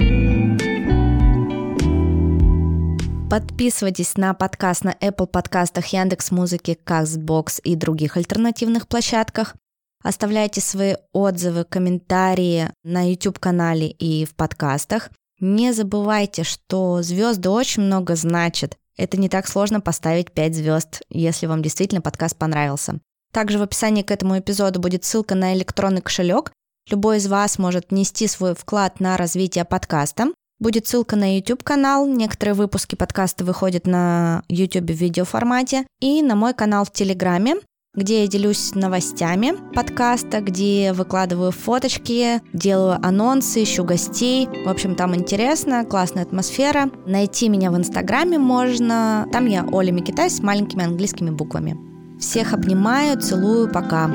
Подписывайтесь 3.29 4.17
на 4.17 4.33
подкаст 4.33 4.83
на 4.83 4.95
Apple 4.99 5.27
подкастах, 5.27 5.85
Яндекс 5.87 6.31
Музыки, 6.31 6.75
Castbox 6.83 7.61
и 7.63 7.75
других 7.75 8.17
альтернативных 8.17 8.87
площадках. 8.87 9.55
Оставляйте 10.03 10.61
свои 10.61 10.95
отзывы, 11.11 11.65
комментарии 11.65 12.69
на 12.83 13.09
YouTube-канале 13.09 13.89
и 13.89 14.25
в 14.25 14.33
подкастах. 14.35 15.09
Не 15.39 15.73
забывайте, 15.73 16.43
что 16.43 17.01
звезды 17.01 17.49
очень 17.49 17.83
много 17.83 18.15
значат. 18.15 18.77
Это 18.97 19.17
не 19.17 19.29
так 19.29 19.47
сложно 19.47 19.81
поставить 19.81 20.31
5 20.31 20.55
звезд, 20.55 21.01
если 21.09 21.47
вам 21.47 21.61
действительно 21.61 22.01
подкаст 22.01 22.37
понравился. 22.37 22.99
Также 23.31 23.59
в 23.59 23.61
описании 23.61 24.03
к 24.03 24.11
этому 24.11 24.39
эпизоду 24.39 24.79
будет 24.79 25.05
ссылка 25.05 25.35
на 25.35 25.53
электронный 25.53 26.01
кошелек. 26.01 26.51
Любой 26.89 27.17
из 27.17 27.27
вас 27.27 27.59
может 27.59 27.91
внести 27.91 28.27
свой 28.27 28.55
вклад 28.55 28.99
на 28.99 29.15
развитие 29.15 29.63
подкаста. 29.63 30.27
Будет 30.59 30.87
ссылка 30.87 31.15
на 31.15 31.37
YouTube-канал. 31.37 32.07
Некоторые 32.07 32.55
выпуски 32.55 32.95
подкаста 32.95 33.45
выходят 33.45 33.87
на 33.87 34.43
YouTube 34.49 34.89
в 34.89 34.93
видеоформате. 34.93 35.85
И 36.01 36.21
на 36.21 36.35
мой 36.35 36.53
канал 36.53 36.83
в 36.83 36.91
Телеграме, 36.91 37.55
где 37.95 38.21
я 38.21 38.27
делюсь 38.27 38.75
новостями 38.75 39.53
подкаста, 39.73 40.41
где 40.41 40.93
выкладываю 40.93 41.51
фоточки, 41.51 42.41
делаю 42.53 42.99
анонсы, 43.01 43.63
ищу 43.63 43.83
гостей. 43.83 44.47
В 44.65 44.69
общем, 44.69 44.95
там 44.95 45.15
интересно, 45.15 45.83
классная 45.85 46.23
атмосфера. 46.23 46.91
Найти 47.07 47.49
меня 47.49 47.71
в 47.71 47.77
Инстаграме 47.77 48.37
можно. 48.37 49.27
Там 49.31 49.47
я 49.47 49.65
Оля 49.71 49.91
Микитай 49.91 50.29
с 50.29 50.41
маленькими 50.41 50.85
английскими 50.85 51.31
буквами. 51.31 51.77
Всех 52.19 52.53
обнимаю, 52.53 53.19
целую, 53.19 53.71
пока. 53.71 54.11